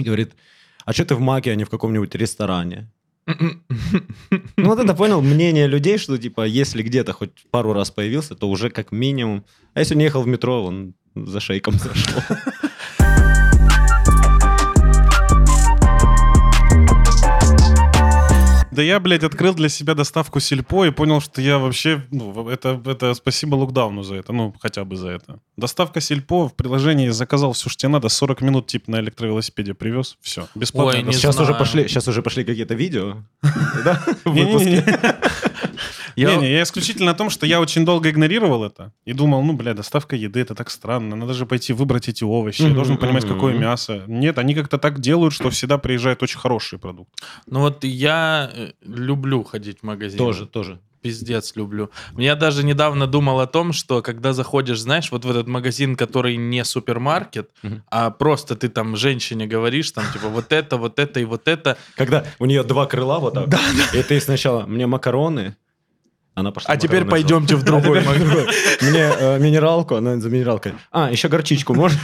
Говорит, 0.00 0.32
а 0.84 0.92
что 0.92 1.04
ты 1.04 1.14
в 1.14 1.20
Маке, 1.20 1.52
а 1.52 1.54
не 1.54 1.62
в 1.62 1.70
каком-нибудь 1.70 2.12
ресторане? 2.16 2.90
Ну 4.56 4.64
вот 4.68 4.78
это 4.78 4.94
понял 4.94 5.20
мнение 5.20 5.66
людей, 5.66 5.98
что 5.98 6.18
типа 6.18 6.46
если 6.46 6.82
где-то 6.82 7.12
хоть 7.12 7.30
пару 7.50 7.72
раз 7.72 7.90
появился, 7.90 8.34
то 8.34 8.48
уже 8.48 8.70
как 8.70 8.92
минимум. 8.92 9.44
А 9.74 9.80
если 9.80 9.94
он 9.94 10.00
ехал 10.00 10.22
в 10.22 10.26
метро, 10.26 10.64
он 10.64 10.94
за 11.14 11.40
шейком 11.40 11.74
зашел. 11.78 12.22
Да 18.70 18.82
я, 18.82 19.00
блядь, 19.00 19.24
открыл 19.24 19.54
для 19.54 19.68
себя 19.68 19.94
доставку 19.94 20.38
Сельпо 20.40 20.84
и 20.86 20.90
понял, 20.90 21.20
что 21.20 21.40
я 21.40 21.58
вообще... 21.58 22.06
Ну, 22.10 22.48
это, 22.48 22.80
это 22.86 23.14
спасибо 23.14 23.56
локдауну 23.56 24.02
за 24.02 24.16
это, 24.16 24.32
ну, 24.32 24.54
хотя 24.60 24.84
бы 24.84 24.96
за 24.96 25.08
это. 25.08 25.40
Доставка 25.56 26.00
Сельпо 26.00 26.48
в 26.48 26.54
приложении 26.54 27.08
заказал 27.08 27.52
все, 27.52 27.68
что 27.68 27.80
тебе 27.80 27.88
надо, 27.90 28.08
40 28.08 28.40
минут, 28.42 28.66
типа, 28.68 28.90
на 28.90 29.00
электровелосипеде 29.00 29.74
привез, 29.74 30.16
все, 30.20 30.46
бесплатно. 30.54 31.00
Ой, 31.00 31.02
не 31.02 31.12
Сейчас 31.12 31.36
уже 31.36 31.46
знаю. 31.46 31.58
пошли, 31.58 31.88
сейчас 31.88 32.06
уже 32.06 32.22
пошли 32.22 32.44
какие-то 32.44 32.74
видео, 32.74 33.16
да, 33.84 34.00
в 34.24 34.30
выпуске. 34.32 34.84
Я- 36.16 36.34
Не-не, 36.36 36.50
я 36.52 36.62
исключительно 36.62 37.10
о 37.10 37.14
том, 37.14 37.30
что 37.30 37.46
я 37.46 37.60
очень 37.60 37.84
долго 37.84 38.10
игнорировал 38.10 38.64
это 38.64 38.92
и 39.04 39.12
думал, 39.12 39.42
ну, 39.42 39.52
бля, 39.52 39.74
доставка 39.74 40.16
еды, 40.16 40.40
это 40.40 40.54
так 40.54 40.70
странно, 40.70 41.16
надо 41.16 41.34
же 41.34 41.46
пойти 41.46 41.72
выбрать 41.72 42.08
эти 42.08 42.24
овощи, 42.24 42.62
я 42.62 42.74
должен 42.74 42.96
понимать, 42.96 43.26
какое 43.26 43.54
мясо. 43.54 44.04
Нет, 44.06 44.38
они 44.38 44.54
как-то 44.54 44.78
так 44.78 45.00
делают, 45.00 45.34
что 45.34 45.50
всегда 45.50 45.78
приезжает 45.78 46.22
очень 46.22 46.38
хороший 46.38 46.78
продукт. 46.78 47.10
Ну 47.46 47.60
вот 47.60 47.84
я 47.84 48.50
э, 48.52 48.72
люблю 48.82 49.42
ходить 49.44 49.80
в 49.80 49.82
магазин. 49.84 50.18
Тоже, 50.18 50.46
тоже. 50.46 50.78
пиздец 51.02 51.56
люблю. 51.56 51.88
Я 52.18 52.34
даже 52.36 52.62
недавно 52.62 53.06
думал 53.06 53.40
о 53.40 53.46
том, 53.46 53.72
что 53.72 54.02
когда 54.02 54.34
заходишь, 54.34 54.80
знаешь, 54.80 55.10
вот 55.10 55.24
в 55.24 55.30
этот 55.30 55.48
магазин, 55.48 55.96
который 55.96 56.36
не 56.36 56.62
супермаркет, 56.64 57.48
Мгм. 57.62 57.82
а 57.90 58.10
просто 58.10 58.54
ты 58.54 58.68
там 58.68 58.96
женщине 58.96 59.46
говоришь, 59.46 59.90
там, 59.92 60.04
типа, 60.12 60.28
вот 60.28 60.52
это, 60.52 60.76
вот 60.76 60.98
это 60.98 61.20
и 61.20 61.24
вот 61.24 61.48
это, 61.48 61.78
Когда 61.96 62.24
у 62.38 62.44
нее 62.44 62.62
два 62.64 62.84
крыла 62.86 63.18
вот 63.18 63.32
так, 63.34 63.48
и 63.94 64.02
ты 64.02 64.20
сначала 64.20 64.66
мне 64.66 64.86
макароны, 64.86 65.56
она 66.40 66.52
пошла 66.52 66.72
а 66.72 66.76
теперь 66.76 67.04
пойдемте 67.04 67.56
в 67.56 67.62
другой 67.62 68.00
магазин. 68.04 68.46
Мне 68.82 69.10
э, 69.18 69.38
минералку, 69.38 69.96
она 69.96 70.18
за 70.18 70.28
минералкой. 70.28 70.74
А, 70.90 71.10
еще 71.10 71.28
горчичку 71.28 71.74
можно? 71.74 71.98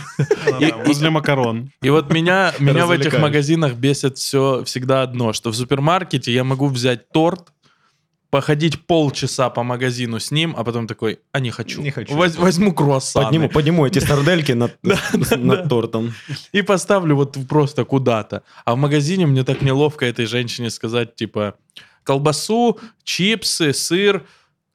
Возле 0.85 1.11
макарон. 1.11 1.71
И 1.83 1.91
вот 1.91 2.13
меня, 2.13 2.53
меня 2.59 2.87
в 2.87 2.91
этих 2.91 3.19
магазинах 3.19 3.75
бесит 3.75 4.19
все 4.19 4.63
всегда 4.65 5.03
одно, 5.03 5.33
что 5.33 5.51
в 5.51 5.57
супермаркете 5.57 6.33
я 6.33 6.45
могу 6.45 6.69
взять 6.69 7.11
торт, 7.11 7.53
походить 8.31 8.87
полчаса 8.87 9.51
по 9.51 9.63
магазину 9.63 10.21
с 10.21 10.31
ним, 10.31 10.55
а 10.59 10.65
потом 10.65 10.87
такой, 10.87 11.21
а 11.33 11.41
не 11.41 11.51
хочу. 11.51 11.81
Не 11.81 11.91
хочу. 11.91 12.15
Воз- 12.15 12.37
возьму 12.37 12.73
круассаны. 12.75 13.25
Подниму, 13.25 13.49
подниму 13.49 13.87
эти 13.87 13.99
сардельки 13.99 14.53
над, 14.53 14.77
над 14.83 15.69
тортом. 15.69 16.13
И 16.53 16.63
поставлю 16.63 17.17
вот 17.17 17.37
просто 17.49 17.85
куда-то. 17.85 18.43
А 18.65 18.75
в 18.75 18.79
магазине 18.79 19.27
мне 19.27 19.45
так 19.45 19.63
неловко 19.63 20.05
этой 20.05 20.27
женщине 20.27 20.71
сказать, 20.71 21.15
типа, 21.15 21.55
колбасу, 22.07 22.79
чипсы, 23.05 23.73
сыр, 23.73 24.25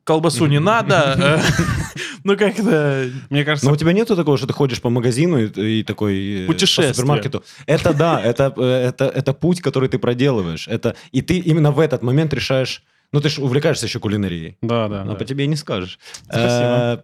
колбасу 0.03 0.45
не 0.45 0.59
надо. 0.59 1.15
э, 1.17 1.39
Ну, 2.23 2.37
как-то... 2.37 3.09
Мне 3.31 3.43
кажется, 3.43 3.67
Но 3.67 3.73
у 3.73 3.75
тебя 3.77 3.93
нету 3.93 4.15
такого, 4.15 4.37
что 4.37 4.45
ты 4.45 4.53
ходишь 4.53 4.79
по 4.79 4.89
магазину 4.89 5.39
и, 5.39 5.79
и 5.79 5.83
такой... 5.83 6.43
э, 6.43 6.45
Путешествие. 6.45 6.89
По 6.89 6.93
супермаркету. 6.95 7.43
Это 7.65 7.93
да, 7.93 8.21
это, 8.21 8.53
э, 8.57 8.89
это, 8.89 9.05
это 9.05 9.33
путь, 9.33 9.61
который 9.61 9.89
ты 9.89 9.97
проделываешь. 9.97 10.67
Это, 10.67 10.95
и 11.11 11.21
ты 11.21 11.39
именно 11.39 11.71
в 11.71 11.79
этот 11.79 12.03
момент 12.03 12.33
решаешь... 12.33 12.83
Ну, 13.11 13.19
ты 13.21 13.29
же 13.29 13.41
увлекаешься 13.41 13.87
еще 13.87 13.99
кулинарией. 13.99 14.57
да, 14.61 14.87
да. 14.87 15.03
Но 15.03 15.13
да. 15.13 15.17
по 15.17 15.25
тебе 15.25 15.45
и 15.45 15.47
не 15.47 15.55
скажешь. 15.55 15.97
Спасибо. 16.25 17.03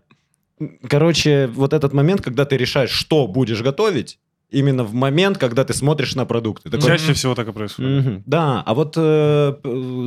Э, 0.60 0.68
Короче, 0.88 1.48
вот 1.48 1.74
этот 1.74 1.94
момент, 1.94 2.22
когда 2.22 2.44
ты 2.46 2.58
решаешь, 2.58 2.90
что 2.90 3.28
будешь 3.28 3.62
готовить, 3.62 4.20
именно 4.50 4.84
в 4.84 4.94
момент, 4.94 5.38
когда 5.38 5.64
ты 5.64 5.74
смотришь 5.74 6.16
на 6.16 6.26
продукты. 6.26 6.70
Такой, 6.70 6.88
Чаще 6.88 7.14
всего 7.14 7.36
так 7.36 7.48
и 7.48 7.52
происходит. 7.52 8.06
«Мгм, 8.06 8.24
Да, 8.26 8.64
а 8.66 8.74
вот 8.74 8.94
э, 8.96 9.56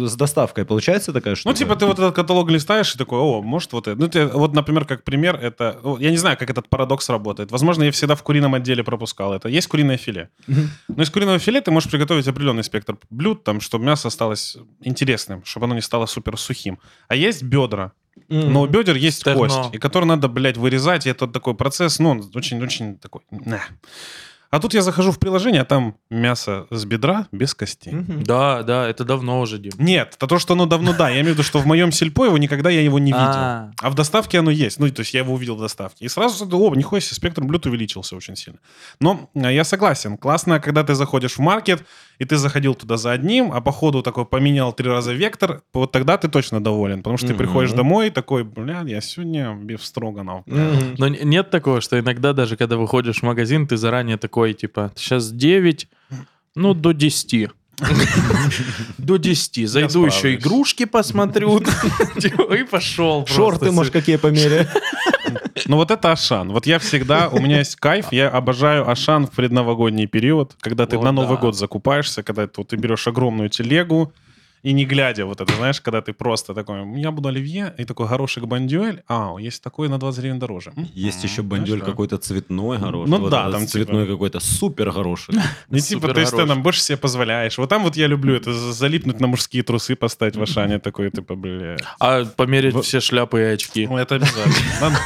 с 0.06 0.16
доставкой 0.16 0.64
получается 0.64 1.12
такая 1.12 1.34
штука? 1.34 1.50
Ну, 1.50 1.56
типа, 1.56 1.76
ты 1.76 1.86
вот 1.86 1.98
этот 1.98 2.14
каталог 2.14 2.50
листаешь 2.50 2.94
и 2.94 2.98
такой, 2.98 3.18
о, 3.18 3.42
может, 3.42 3.72
вот 3.72 3.88
это. 3.88 4.00
Ну, 4.00 4.08
ты, 4.08 4.26
вот, 4.26 4.54
например, 4.54 4.84
как 4.86 5.04
пример, 5.04 5.36
это... 5.36 5.78
Я 5.98 6.10
не 6.10 6.16
знаю, 6.16 6.36
как 6.38 6.48
этот 6.50 6.68
парадокс 6.68 7.08
работает. 7.10 7.52
Возможно, 7.52 7.82
я 7.84 7.90
всегда 7.92 8.14
в 8.14 8.22
курином 8.22 8.54
отделе 8.54 8.82
пропускал 8.82 9.34
это. 9.34 9.48
Есть 9.48 9.68
куриное 9.68 9.98
филе. 9.98 10.30
Но 10.46 11.02
из 11.02 11.10
куриного 11.10 11.38
филе 11.38 11.60
ты 11.60 11.70
можешь 11.70 11.90
приготовить 11.90 12.26
определенный 12.26 12.64
спектр 12.64 12.96
блюд, 13.10 13.44
там, 13.44 13.60
чтобы 13.60 13.84
мясо 13.84 14.08
осталось 14.08 14.56
интересным, 14.80 15.44
чтобы 15.44 15.66
оно 15.66 15.74
не 15.74 15.82
стало 15.82 16.06
супер 16.06 16.38
сухим. 16.38 16.78
А 17.08 17.14
есть 17.14 17.42
бедра. 17.42 17.92
Мгм. 18.28 18.52
Но 18.52 18.62
у 18.62 18.66
бедер 18.66 18.96
есть 18.96 19.20
Стерно. 19.20 19.40
кость, 19.40 19.74
и 19.74 19.78
которую 19.78 20.08
надо, 20.08 20.28
блядь, 20.28 20.56
вырезать. 20.56 21.06
И 21.06 21.10
это 21.10 21.26
такой 21.26 21.54
процесс, 21.54 21.98
ну, 21.98 22.10
он 22.10 22.30
очень-очень 22.34 22.96
такой... 22.98 23.22
на. 23.30 23.60
А 24.50 24.58
тут 24.58 24.74
я 24.74 24.82
захожу 24.82 25.12
в 25.12 25.18
приложение, 25.20 25.62
а 25.62 25.64
там 25.64 25.96
мясо 26.10 26.66
с 26.70 26.84
бедра 26.84 27.28
без 27.30 27.54
костей. 27.54 27.92
Мгм. 27.92 28.24
Да, 28.24 28.64
да, 28.64 28.88
это 28.88 29.04
давно 29.04 29.40
уже, 29.40 29.58
Дим. 29.58 29.72
Нет, 29.78 30.14
это 30.16 30.26
то, 30.26 30.40
что 30.40 30.54
оно 30.54 30.66
давно, 30.66 30.92
да. 30.92 31.08
Я 31.08 31.20
имею 31.20 31.34
в 31.34 31.38
виду, 31.38 31.42
что 31.44 31.60
в 31.60 31.66
моем 31.66 31.92
сельпо 31.92 32.26
его 32.26 32.36
никогда 32.36 32.68
я 32.68 32.80
его 32.80 32.98
не 32.98 33.12
видел. 33.12 33.20
А. 33.20 33.70
А 33.80 33.90
в 33.90 33.94
доставке 33.94 34.40
оно 34.40 34.50
есть. 34.50 34.80
Ну, 34.80 34.90
то 34.90 35.00
есть 35.00 35.14
я 35.14 35.20
его 35.20 35.34
увидел 35.34 35.54
в 35.54 35.60
доставке. 35.60 36.04
И 36.04 36.08
сразу, 36.08 36.44
о, 36.46 36.74
нихуя 36.74 37.00
себе, 37.00 37.14
спектр 37.14 37.44
блюд 37.44 37.64
увеличился 37.66 38.16
очень 38.16 38.34
сильно. 38.34 38.58
Но 39.00 39.30
э, 39.34 39.54
я 39.54 39.62
согласен. 39.62 40.16
Классно, 40.16 40.58
когда 40.58 40.82
ты 40.82 40.96
заходишь 40.96 41.36
в 41.36 41.38
маркет, 41.38 41.84
и 42.20 42.26
ты 42.26 42.36
заходил 42.36 42.74
туда 42.74 42.98
за 42.98 43.12
одним, 43.12 43.50
а 43.50 43.62
по 43.62 43.72
ходу 43.72 44.02
такой 44.02 44.26
поменял 44.26 44.74
три 44.74 44.88
раза 44.88 45.14
вектор, 45.14 45.62
вот 45.72 45.90
тогда 45.90 46.18
ты 46.18 46.28
точно 46.28 46.62
доволен. 46.62 46.98
Потому 46.98 47.16
что 47.16 47.28
ты 47.28 47.34
приходишь 47.34 47.72
домой 47.72 48.08
и 48.08 48.10
такой, 48.10 48.44
бля, 48.44 48.82
я 48.86 49.00
сегодня 49.00 49.54
биф 49.54 49.82
строганов. 49.82 50.42
Мгм. 50.46 50.96
Но 50.98 51.08
нет 51.08 51.50
такого, 51.50 51.80
что 51.80 51.98
иногда 51.98 52.34
даже 52.34 52.58
когда 52.58 52.76
выходишь 52.76 53.20
в 53.20 53.22
магазин, 53.22 53.66
ты 53.66 53.78
заранее 53.78 54.18
такой, 54.18 54.52
типа, 54.52 54.92
сейчас 54.96 55.30
9, 55.30 55.88
ну, 56.54 56.74
до 56.74 56.92
10. 56.92 57.50
До 58.98 59.16
10. 59.16 59.66
Зайду 59.66 60.04
еще 60.04 60.34
игрушки 60.34 60.84
посмотрю. 60.84 61.60
Типа, 62.20 62.54
И 62.54 62.64
пошел. 62.64 63.26
Шорты, 63.26 63.70
может, 63.70 63.94
какие 63.94 64.16
померяю? 64.16 64.68
Ну 65.70 65.76
вот 65.76 65.92
это 65.92 66.10
Ашан. 66.10 66.50
Вот 66.50 66.66
я 66.66 66.80
всегда, 66.80 67.28
у 67.28 67.38
меня 67.38 67.58
есть 67.58 67.76
кайф, 67.80 68.06
я 68.10 68.28
обожаю 68.28 68.90
Ашан 68.90 69.28
в 69.28 69.30
предновогодний 69.30 70.08
период, 70.08 70.56
когда 70.60 70.84
ты 70.84 70.96
Вот 70.96 71.04
на 71.04 71.12
Новый 71.12 71.36
да. 71.36 71.42
год 71.42 71.56
закупаешься, 71.56 72.24
когда 72.24 72.48
ты, 72.48 72.54
вот, 72.56 72.66
ты 72.66 72.76
берешь 72.76 73.06
огромную 73.06 73.50
телегу, 73.50 74.12
и 74.62 74.72
не 74.72 74.84
глядя, 74.84 75.24
вот 75.24 75.40
это, 75.40 75.54
знаешь, 75.54 75.80
когда 75.80 76.00
ты 76.02 76.12
просто 76.12 76.54
такой, 76.54 77.00
я 77.00 77.10
буду 77.10 77.28
оливье, 77.28 77.74
и 77.78 77.84
такой 77.84 78.06
горошек 78.08 78.44
бандюэль, 78.44 79.02
а, 79.08 79.36
есть 79.38 79.62
такой 79.62 79.88
на 79.88 79.98
20 79.98 80.20
гривен 80.20 80.38
дороже. 80.38 80.72
Есть 80.94 81.24
еще 81.24 81.42
да. 81.80 81.86
какой-то 81.86 82.18
цветной 82.18 82.78
горошек. 82.78 83.08
Ну 83.08 83.18
вот 83.20 83.30
да, 83.30 83.50
там 83.50 83.66
цветной 83.66 84.04
типа- 84.04 84.12
какой-то 84.14 84.40
супер 84.40 84.90
горошек. 84.92 85.34
Не 85.70 85.80
типа, 85.80 86.08
то 86.12 86.20
есть 86.20 86.32
ты 86.32 86.36
Супер 86.36 86.48
там 86.48 86.62
больше 86.62 86.80
себе 86.82 86.98
позволяешь. 86.98 87.58
Вот 87.58 87.68
там 87.68 87.82
вот 87.82 87.96
я 87.96 88.06
люблю 88.06 88.34
это, 88.34 88.52
за- 88.52 88.72
залипнуть 88.72 89.20
на 89.20 89.26
мужские 89.26 89.62
трусы, 89.62 89.96
поставить 89.96 90.36
в 90.36 90.42
Ашане 90.42 90.78
такой, 90.78 91.10
типа, 91.10 91.34
бля. 91.36 91.76
А 91.98 92.24
померить 92.24 92.74
В- 92.74 92.82
все 92.82 93.00
шляпы 93.00 93.40
и 93.40 93.44
очки. 93.44 93.86
Ну, 93.86 93.96
это 93.96 94.16
обязательно. 94.16 94.98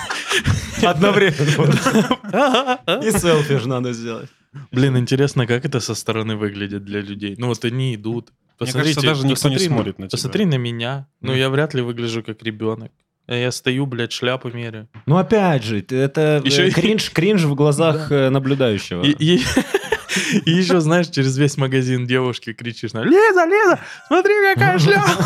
Одновременно. 0.90 2.78
И 3.02 3.10
селфи 3.10 3.58
же 3.58 3.68
надо 3.68 3.92
сделать. 3.92 4.28
Блин, 4.72 4.96
интересно, 4.96 5.46
как 5.46 5.64
это 5.64 5.80
со 5.80 5.94
стороны 5.94 6.36
выглядит 6.36 6.84
для 6.84 7.00
людей. 7.00 7.34
Ну 7.38 7.48
вот 7.48 7.64
они 7.64 7.94
идут. 7.94 8.30
Мне 8.60 8.66
Посмотрите, 8.66 8.94
кажется, 8.94 9.00
даже 9.00 9.26
никто 9.26 9.48
не 9.48 9.54
посмотри 9.56 9.66
смотрит 9.66 9.98
на 9.98 10.06
тебя. 10.08 10.16
Посмотри 10.16 10.44
на 10.46 10.54
меня. 10.56 11.08
Ну, 11.20 11.34
я 11.34 11.50
вряд 11.50 11.74
ли 11.74 11.82
выгляжу 11.82 12.22
как 12.22 12.42
ребенок. 12.42 12.92
А 13.26 13.34
Я 13.34 13.50
стою, 13.52 13.86
блядь, 13.86 14.12
шляпу 14.12 14.50
меряю. 14.50 14.88
Ну 15.06 15.16
опять 15.16 15.64
же, 15.64 15.80
это 15.88 16.42
Еще 16.44 16.66
э, 16.66 16.68
и- 16.68 16.70
кринж, 16.70 17.10
кринж 17.10 17.42
в 17.44 17.54
глазах 17.54 18.12
э, 18.12 18.28
наблюдающего. 18.28 19.02
И, 19.02 19.12
и- 19.12 19.42
и 20.44 20.50
еще, 20.50 20.80
знаешь, 20.80 21.08
через 21.08 21.36
весь 21.38 21.56
магазин 21.56 22.06
девушки 22.06 22.52
кричишь 22.52 22.92
на 22.92 23.02
Лиза, 23.02 23.46
Лиза, 23.46 23.80
смотри, 24.08 24.34
какая 24.54 24.78
шляпа. 24.78 25.24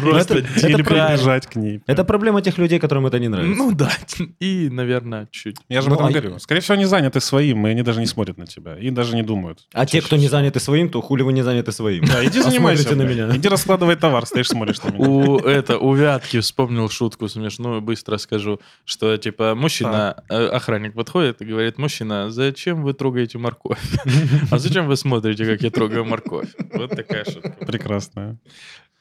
Просто 0.00 0.38
это- 0.38 0.48
это 0.56 0.68
Или 0.68 0.82
правильно. 0.82 1.08
прибежать 1.16 1.46
к 1.46 1.56
ней. 1.56 1.80
Это 1.86 2.04
проблема 2.04 2.42
тех 2.42 2.58
людей, 2.58 2.78
которым 2.80 3.06
это 3.06 3.18
не 3.18 3.28
нравится. 3.28 3.56
Ну 3.56 3.72
да, 3.72 3.90
и, 4.40 4.68
наверное, 4.70 5.28
чуть. 5.30 5.56
Я 5.68 5.80
же 5.80 5.88
Ну, 5.88 5.94
об 5.94 6.00
этом 6.00 6.08
а- 6.08 6.20
говорю. 6.20 6.38
Скорее 6.40 6.60
всего, 6.60 6.74
они 6.74 6.84
заняты 6.86 7.20
своим, 7.20 7.66
и 7.66 7.70
они 7.70 7.82
даже 7.82 8.00
не 8.00 8.06
смотрят 8.06 8.36
на 8.38 8.46
тебя. 8.46 8.76
И 8.76 8.90
даже 8.90 9.14
не 9.14 9.22
думают. 9.22 9.66
а 9.72 9.86
те, 9.86 10.00
кто 10.02 10.16
не 10.16 10.28
заняты 10.28 10.58
своим, 10.60 10.88
то 10.90 11.00
хули 11.00 11.22
вы 11.22 11.32
не 11.32 11.42
заняты 11.42 11.72
своим? 11.72 12.04
Да, 12.04 12.24
иди 12.24 12.40
занимайся. 12.42 12.96
на 12.96 13.02
меня. 13.02 13.36
Иди 13.36 13.48
раскладывай 13.48 13.96
товар, 13.96 14.26
стоишь, 14.26 14.48
смотришь 14.48 14.82
на 14.82 14.90
меня. 14.90 15.08
У, 15.08 15.38
это, 15.38 15.78
у 15.78 15.94
Вятки 15.94 16.40
вспомнил 16.40 16.88
шутку 16.90 17.28
смешную, 17.28 17.80
быстро 17.80 18.16
скажу, 18.18 18.60
что, 18.84 19.16
типа, 19.16 19.54
мужчина, 19.54 20.24
э, 20.28 20.46
охранник 20.48 20.94
подходит 20.94 21.42
и 21.42 21.44
говорит, 21.44 21.78
мужчина, 21.78 22.30
зачем 22.30 22.82
вы 22.82 22.92
трогаете 22.94 23.38
морковь? 23.38 23.78
А 24.50 24.58
зачем 24.58 24.88
вы 24.88 24.96
смотрите, 24.96 25.44
как 25.46 25.62
я 25.62 25.70
трогаю 25.70 26.04
морковь? 26.04 26.48
Вот 26.72 26.90
такая 26.90 27.24
шутка. 27.24 27.50
Прекрасно. 27.66 28.38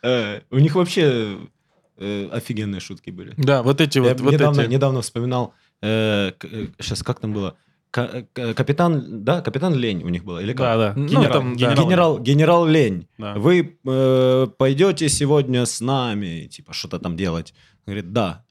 Э, 0.04 0.42
У 0.52 0.60
них 0.60 0.76
вообще 0.76 1.38
э, 1.98 2.30
офигенные 2.32 2.80
шутки 2.80 3.10
были. 3.12 3.34
Да, 3.38 3.62
вот 3.64 3.82
эти 3.82 3.98
Я 3.98 4.04
вот, 4.14 4.22
вот 4.22 4.34
недавно, 4.68 5.02
вспоминал, 5.02 5.54
сейчас 5.82 7.04
как 7.04 7.20
там 7.20 7.34
было? 7.34 7.56
Ка- 7.92 8.28
ка- 8.34 8.54
Капитан, 8.54 9.24
да, 9.24 9.42
капитан 9.42 9.74
Лень 9.74 10.04
у 10.04 10.10
них 10.10 10.24
было, 10.24 10.38
или 10.40 10.54
как? 10.54 10.60
Да, 10.60 10.78
да. 10.78 10.94
Ну, 10.96 11.08
Генерал, 11.08 11.34
там, 11.34 11.58
да. 11.58 11.58
генерал. 11.58 11.86
Генерал, 11.86 12.20
генерал 12.20 12.68
Лень, 12.68 13.08
Да. 13.18 13.34
вы 13.34 13.80
э, 13.84 14.48
пойдете 14.60 15.10
сегодня 15.10 15.66
с 15.66 15.82
нами, 15.82 16.48
типа, 16.48 16.72
что-то 16.74 17.00
там 17.00 17.18
делать? 17.18 17.56
Говорит, 17.88 18.14
да. 18.14 18.46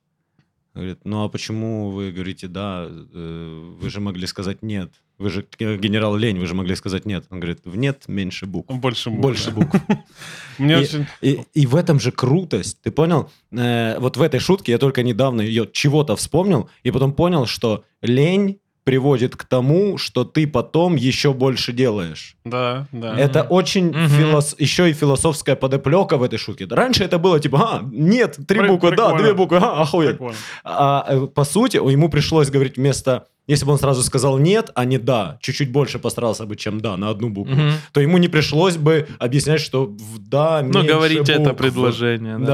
Говорит, 0.74 0.98
ну 1.04 1.22
а 1.24 1.28
почему 1.28 1.90
вы 1.90 2.10
говорите 2.12 2.48
да? 2.48 2.86
Э, 2.88 3.74
Вы 3.80 3.90
же 3.90 4.00
могли 4.00 4.26
сказать 4.26 4.62
нет. 4.62 4.90
Вы 5.18 5.30
же 5.30 5.44
э, 5.58 5.76
генерал 5.76 6.14
Лень, 6.16 6.38
вы 6.38 6.46
же 6.46 6.54
могли 6.54 6.76
сказать 6.76 7.04
нет. 7.06 7.24
Он 7.30 7.40
говорит, 7.40 7.60
в 7.64 7.76
нет 7.76 8.04
меньше 8.06 8.46
букв. 8.46 8.72
Больше 8.74 9.10
букв. 9.10 9.22
Больше 9.22 9.50
да. 9.50 9.56
букв. 9.56 9.76
Мне 10.58 10.74
И- 10.74 10.82
очень... 10.82 11.06
И, 11.20 11.40
и 11.54 11.66
в 11.66 11.74
этом 11.76 11.98
же 12.00 12.12
крутость, 12.12 12.78
ты 12.82 12.90
понял? 12.90 13.28
Э, 13.52 13.98
вот 13.98 14.16
в 14.16 14.22
этой 14.22 14.38
шутке 14.40 14.72
я 14.72 14.78
только 14.78 15.02
недавно 15.02 15.40
ее 15.40 15.68
чего-то 15.72 16.14
вспомнил, 16.16 16.70
и 16.84 16.90
потом 16.90 17.12
понял, 17.12 17.46
что 17.46 17.84
лень 18.02 18.58
приводит 18.84 19.36
к 19.36 19.44
тому, 19.44 19.98
что 19.98 20.24
ты 20.24 20.46
потом 20.46 20.96
еще 20.96 21.34
больше 21.34 21.74
делаешь. 21.74 22.36
Да, 22.46 22.86
да. 22.90 23.14
Это 23.18 23.42
очень 23.42 23.88
Мгм. 23.88 24.06
филос- 24.06 24.54
еще 24.58 24.88
и 24.88 24.94
философская 24.94 25.56
подоплека 25.56 26.16
в 26.16 26.22
этой 26.22 26.38
шутке. 26.38 26.66
Раньше 26.70 27.04
это 27.04 27.18
было 27.18 27.38
типа, 27.38 27.58
а, 27.60 27.82
нет, 27.92 28.38
три 28.48 28.60
При- 28.60 28.68
буквы, 28.68 28.90
да, 28.96 29.08
прикольно. 29.08 29.18
две 29.22 29.34
буквы, 29.34 29.58
а, 29.58 29.82
охуеть. 29.82 30.10
Прикольно. 30.12 30.36
А 30.64 31.04
э, 31.06 31.26
по 31.26 31.44
сути, 31.44 31.76
ему 31.76 32.08
пришлось 32.08 32.48
говорить 32.48 32.76
вместо, 32.78 33.26
если 33.48 33.64
бы 33.66 33.72
он 33.72 33.78
сразу 33.78 34.02
сказал 34.04 34.38
нет, 34.38 34.70
а 34.76 34.84
не 34.84 34.98
да, 34.98 35.38
чуть-чуть 35.42 35.72
больше 35.72 35.98
постарался 35.98 36.46
бы, 36.46 36.54
чем 36.54 36.80
да, 36.80 36.96
на 36.96 37.08
одну 37.10 37.28
букву, 37.30 37.54
Мгм. 37.54 37.72
то 37.92 38.00
ему 38.00 38.18
не 38.18 38.28
пришлось 38.28 38.76
бы 38.76 39.08
объяснять, 39.18 39.60
что 39.60 39.86
в 39.86 40.18
да 40.18 40.62
Ну, 40.62 40.68
меньше 40.80 40.88
говорите 40.94 41.32
это 41.32 41.40
букв. 41.50 41.56
предложение. 41.56 42.38
Да. 42.38 42.44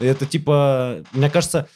Да, 0.00 0.06
это 0.06 0.26
типа, 0.26 1.04
мне 1.12 1.30
кажется, 1.30 1.68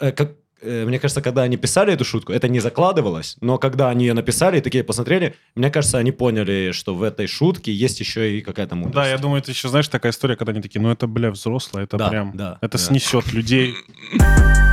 э, 0.00 0.12
как 0.12 0.32
э, 0.60 0.84
мне 0.86 0.98
кажется, 0.98 1.22
когда 1.22 1.42
они 1.42 1.56
писали 1.56 1.92
эту 1.92 2.04
шутку, 2.04 2.32
это 2.32 2.48
не 2.48 2.58
закладывалось, 2.60 3.36
но 3.40 3.58
когда 3.58 3.90
они 3.90 4.06
ее 4.06 4.14
написали 4.14 4.58
и 4.58 4.60
такие 4.60 4.82
посмотрели, 4.82 5.34
мне 5.54 5.70
кажется, 5.70 5.98
они 5.98 6.10
поняли, 6.10 6.72
что 6.72 6.94
в 6.96 7.04
этой 7.04 7.28
шутке 7.28 7.72
есть 7.72 8.00
еще 8.00 8.36
и 8.36 8.40
какая-то 8.40 8.74
мудрость. 8.74 8.96
Да, 8.96 9.08
я 9.08 9.18
думаю, 9.18 9.40
это 9.40 9.52
еще, 9.52 9.68
знаешь, 9.68 9.86
такая 9.86 10.10
история, 10.10 10.34
когда 10.34 10.50
они 10.52 10.60
такие, 10.60 10.80
ну 10.82 10.90
это, 10.90 11.06
бля, 11.06 11.30
взрослое, 11.30 11.84
это 11.84 11.96
Да, 11.96 12.08
прям, 12.08 12.32
да, 12.36 12.58
это 12.60 12.76
да. 12.76 12.84
снесет 12.84 13.32
людей. 13.32 13.74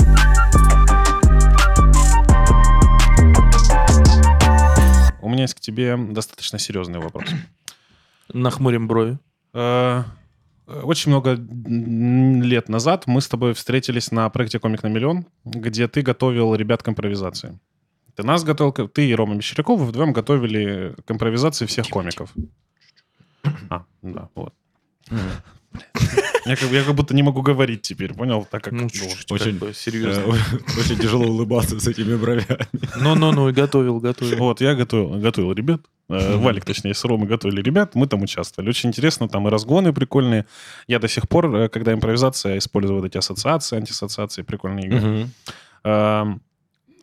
меня 5.35 5.43
есть 5.43 5.53
к 5.53 5.59
тебе 5.59 5.95
достаточно 5.97 6.59
серьезный 6.59 6.99
вопрос. 6.99 7.25
Нахмурим 8.33 8.87
брови. 8.87 9.19
Э, 9.53 10.03
Очень 10.67 11.11
много 11.11 11.37
лет 11.37 12.69
назад 12.69 13.05
мы 13.05 13.21
с 13.21 13.27
тобой 13.27 13.53
встретились 13.53 14.11
на 14.11 14.29
проекте 14.29 14.59
«Комик 14.59 14.83
на 14.83 14.87
миллион», 14.87 15.25
где 15.43 15.87
ты 15.87 16.01
готовил 16.01 16.55
ребят 16.55 16.81
к 16.81 16.89
импровизации. 16.89 17.59
Ты 18.15 18.23
нас 18.23 18.43
готовил, 18.43 18.71
ты 18.87 19.07
и 19.07 19.13
Рома 19.15 19.35
Мещеряков 19.35 19.79
вы 19.79 19.85
вдвоем 19.85 20.13
готовили 20.13 20.95
к 21.05 21.11
импровизации 21.11 21.65
всех 21.65 21.89
комиков. 21.89 22.33
А, 23.69 23.85
да, 24.01 24.29
вот. 24.35 24.53
Я 26.45 26.55
как, 26.55 26.71
я 26.71 26.83
как 26.83 26.93
будто 26.93 27.15
не 27.15 27.23
могу 27.23 27.41
говорить 27.41 27.81
теперь, 27.81 28.13
понял? 28.13 28.47
Так 28.49 28.63
как 28.63 28.73
Ну, 28.73 28.83
ну, 28.83 28.89
чуть-чуть 28.89 29.31
очень, 29.31 29.59
как 29.59 29.69
бы 29.69 29.73
серьезно. 29.73 30.21
Э, 30.21 30.79
Очень 30.79 30.99
тяжело 30.99 31.25
улыбаться 31.25 31.79
с 31.79 31.87
этими 31.87 32.15
бровями. 32.15 32.45
Ну-ну-ну, 33.01 33.49
и 33.49 33.51
готовил, 33.51 33.99
готовил. 33.99 34.37
Вот, 34.37 34.61
я 34.61 34.75
готовил, 34.75 35.19
готовил 35.19 35.53
ребят. 35.53 35.81
Э, 36.07 36.37
Валик, 36.37 36.63
точнее, 36.63 36.93
с 36.93 37.03
Ромой 37.03 37.27
готовили 37.27 37.61
ребят, 37.61 37.95
мы 37.95 38.05
там 38.05 38.21
участвовали. 38.21 38.69
Очень 38.69 38.89
интересно, 38.89 39.27
там 39.27 39.47
и 39.47 39.51
разгоны 39.51 39.91
прикольные. 39.91 40.45
Я 40.87 40.99
до 40.99 41.07
сих 41.07 41.27
пор, 41.27 41.53
э, 41.55 41.69
когда 41.69 41.93
импровизация, 41.93 42.59
использую 42.59 42.99
вот 43.01 43.07
эти 43.07 43.17
ассоциации, 43.17 43.77
антиассоциации, 43.77 44.43
прикольные 44.43 44.85
игры. 44.85 45.29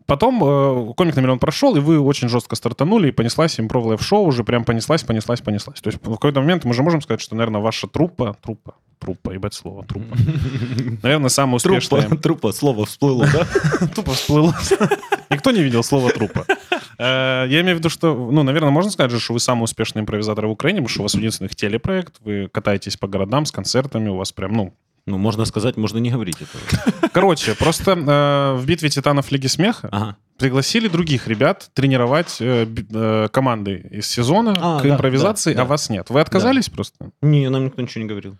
Потом 0.07 0.43
э, 0.43 0.95
комик 0.95 1.17
на 1.17 1.21
миллион 1.21 1.39
прошел, 1.39 1.77
и 1.77 1.81
вы 1.81 2.01
очень 2.01 2.29
жестко 2.29 2.57
стартанули, 2.57 3.09
и 3.09 3.13
понеслась 3.13 3.59
импров 3.59 4.03
шоу 4.03 4.27
уже 4.27 4.45
прям 4.45 4.65
понеслась, 4.65 5.03
понеслась, 5.03 5.41
понеслась. 5.41 5.81
То 5.81 5.89
есть 5.89 5.99
в 6.03 6.13
какой-то 6.13 6.41
момент 6.41 6.65
мы 6.65 6.75
же 6.75 6.83
можем 6.83 7.01
сказать, 7.01 7.21
что, 7.21 7.35
наверное, 7.35 7.61
ваша 7.61 7.87
труппа, 7.87 8.37
труппа, 8.43 8.75
труппа, 8.99 9.31
ебать 9.31 9.55
слово, 9.55 9.85
труппа, 9.85 10.17
наверное, 11.03 11.29
самая 11.29 11.57
успешная. 11.57 12.03
Трупа, 12.09 12.23
трупа, 12.23 12.53
слово 12.53 12.87
всплыло, 12.87 13.27
да? 13.33 13.87
Тупо 13.95 14.13
всплыло. 14.13 14.55
Никто 15.31 15.51
не 15.51 15.63
видел 15.63 15.83
слова 15.83 16.11
трупа. 16.11 16.47
Э, 16.99 17.47
Я 17.49 17.61
имею 17.61 17.77
в 17.77 17.79
виду, 17.79 17.89
что, 17.89 18.15
ну, 18.15 18.43
наверное, 18.43 18.71
можно 18.71 18.91
сказать 18.91 19.21
что 19.21 19.33
вы 19.33 19.41
самый 19.41 19.65
успешный 19.65 20.01
импровизатор 20.03 20.47
в 20.47 20.51
Украине, 20.51 20.81
потому 20.81 20.89
что 20.89 21.01
у 21.01 21.03
вас 21.05 21.15
единственный 21.15 21.49
телепроект, 21.49 22.17
вы 22.21 22.49
катаетесь 22.53 22.97
по 22.97 23.09
городам 23.09 23.47
с 23.47 23.53
концертами, 23.53 24.09
у 24.09 24.17
вас 24.17 24.33
прям, 24.33 24.53
ну... 24.53 24.75
Ну, 25.07 25.19
можно 25.19 25.45
сказать, 25.47 25.77
можно 25.77 25.99
не 25.99 26.11
говорить 26.11 26.37
этого. 26.37 27.09
Короче, 27.13 27.55
просто 27.57 27.93
э, 27.93 28.55
в 28.61 28.65
битве 28.67 28.89
титанов 28.89 29.33
Лиги 29.33 29.49
Смеха 29.49 29.89
Ага. 29.91 30.17
пригласили 30.39 30.87
других 30.87 31.27
ребят 31.27 31.71
тренировать 31.75 32.37
э, 32.41 32.67
э, 32.93 33.29
команды 33.33 33.85
из 33.91 34.07
сезона 34.07 34.55
А, 34.61 34.79
к 34.81 34.85
да, 34.85 34.91
импровизации, 34.91 35.55
да, 35.55 35.63
а 35.63 35.65
да. 35.65 35.71
вас 35.71 35.91
нет. 35.91 36.09
Вы 36.11 36.21
отказались 36.21 36.69
просто? 36.69 37.11
Не, 37.21 37.49
нам 37.51 37.65
никто 37.65 37.83
ничего 37.83 38.03
не 38.05 38.09
говорил. 38.09 38.37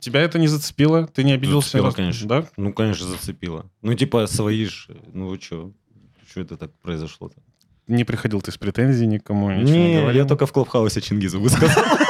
Тебя 0.00 0.20
это 0.20 0.38
не 0.40 0.48
зацепило? 0.48 1.06
Ты 1.06 1.22
не 1.22 1.32
обиделся? 1.32 1.68
Зацепило, 1.68 1.86
раз- 1.86 1.94
конечно. 1.94 2.28
Да? 2.28 2.44
Ну, 2.56 2.72
конечно, 2.72 3.06
зацепило. 3.06 3.66
Ну, 3.80 3.94
типа, 3.94 4.26
свои 4.26 4.66
ж. 4.66 4.88
Ну, 5.12 5.28
вы 5.28 5.40
что? 5.40 5.70
Что 6.28 6.40
это 6.40 6.56
так 6.56 6.72
произошло-то? 6.82 7.36
Не 7.86 8.02
приходил 8.04 8.40
ты 8.40 8.50
с 8.50 8.56
претензией 8.58 9.06
никому? 9.06 9.50
Ничего 9.50 9.76
не, 9.76 9.88
Не, 9.94 10.00
говорил? 10.00 10.22
я 10.22 10.28
только 10.28 10.46
в 10.46 10.52
Клабхаусе 10.52 11.00
Чингизу 11.00 11.38
высказал. 11.38 11.68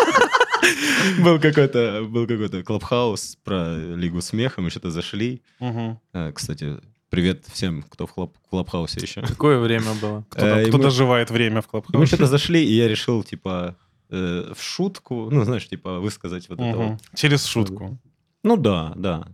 Был 1.23 1.38
какой-то 1.40 2.05
был 2.09 2.27
какой-то 2.27 2.62
Клабхаус 2.62 3.37
про 3.45 3.75
Лигу 3.77 4.21
смеха, 4.21 4.61
мы 4.61 4.71
что-то 4.71 4.90
зашли. 4.90 5.43
Э, 5.61 6.33
Кстати, 6.35 6.77
привет 7.11 7.45
всем, 7.53 7.83
кто 7.88 8.07
в 8.07 8.14
Клаб- 8.14 8.35
Клабхаусе 8.51 9.01
еще. 9.01 9.23
Какое 9.23 9.59
время 9.59 9.93
было? 10.01 10.25
Кто, 10.31 10.47
Э, 10.47 10.67
кто 10.69 10.79
доживает 10.79 11.31
время 11.31 11.61
в 11.61 11.64
И 11.64 11.67
Мы 11.67 11.71
Клабхаусе? 11.83 12.07
что-то 12.07 12.27
зашли, 12.27 12.64
и 12.64 12.73
я 12.75 12.88
решил, 12.88 13.23
типа, 13.23 13.77
э, 14.11 14.53
в 14.57 14.62
шутку, 14.62 15.29
ну, 15.31 15.45
знаешь, 15.45 15.69
типа, 15.69 15.99
высказать 16.01 16.49
вот 16.49 16.59
это 16.61 16.77
Мгм. 16.77 16.88
вот. 16.93 17.01
Через 17.14 17.45
шутку. 17.47 17.99
Ну 18.43 18.57
да, 18.57 18.93
да. 18.97 19.27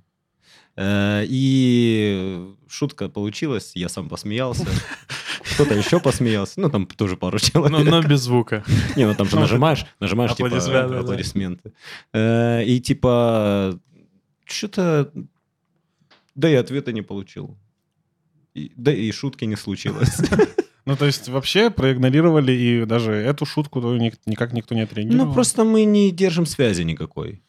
Э, 0.77 1.25
И 1.29 2.55
шутка 2.69 3.09
получилась, 3.09 3.73
я 3.75 3.89
сам 3.89 4.09
посмеялся. 4.09 4.67
Кто-то 5.55 5.75
еще 5.75 6.01
посмеялся. 6.01 6.61
Ну, 6.61 6.71
там 6.71 6.87
тоже 6.87 7.17
пару 7.17 7.39
человек. 7.41 7.85
Ну, 7.85 7.91
но 7.91 8.03
без 8.03 8.21
звука. 8.21 8.65
Не, 8.97 9.07
ну 9.07 9.15
там 9.15 9.29
же 9.29 9.39
нажимаешь, 9.39 9.87
нажимаешь, 10.01 10.35
типа, 10.35 10.49
Аплодисменты. 11.01 11.73
Э, 12.13 12.65
И 12.65 12.81
типа, 12.81 13.79
что-то... 14.45 15.13
Да 16.35 16.49
и 16.49 16.55
ответа 16.55 16.93
не 16.93 17.03
получил. 17.03 17.57
Да 18.55 18.93
и 18.93 19.11
шутки 19.13 19.45
не 19.45 19.57
случилось. 19.57 20.19
Ну, 20.87 20.97
то 20.97 21.05
есть 21.05 21.29
вообще 21.29 21.71
проигнорировали, 21.71 22.53
и 22.53 22.85
даже 22.85 23.13
эту 23.13 23.45
шутку 23.45 23.81
никак 24.27 24.53
никто 24.55 24.75
не 24.75 24.81
отреагировал? 24.81 25.27
Ну, 25.27 25.33
просто 25.33 25.63
мы 25.63 25.85
не 25.85 26.11
держим 26.11 26.47
связи 26.47 26.83
никакой. 26.83 27.43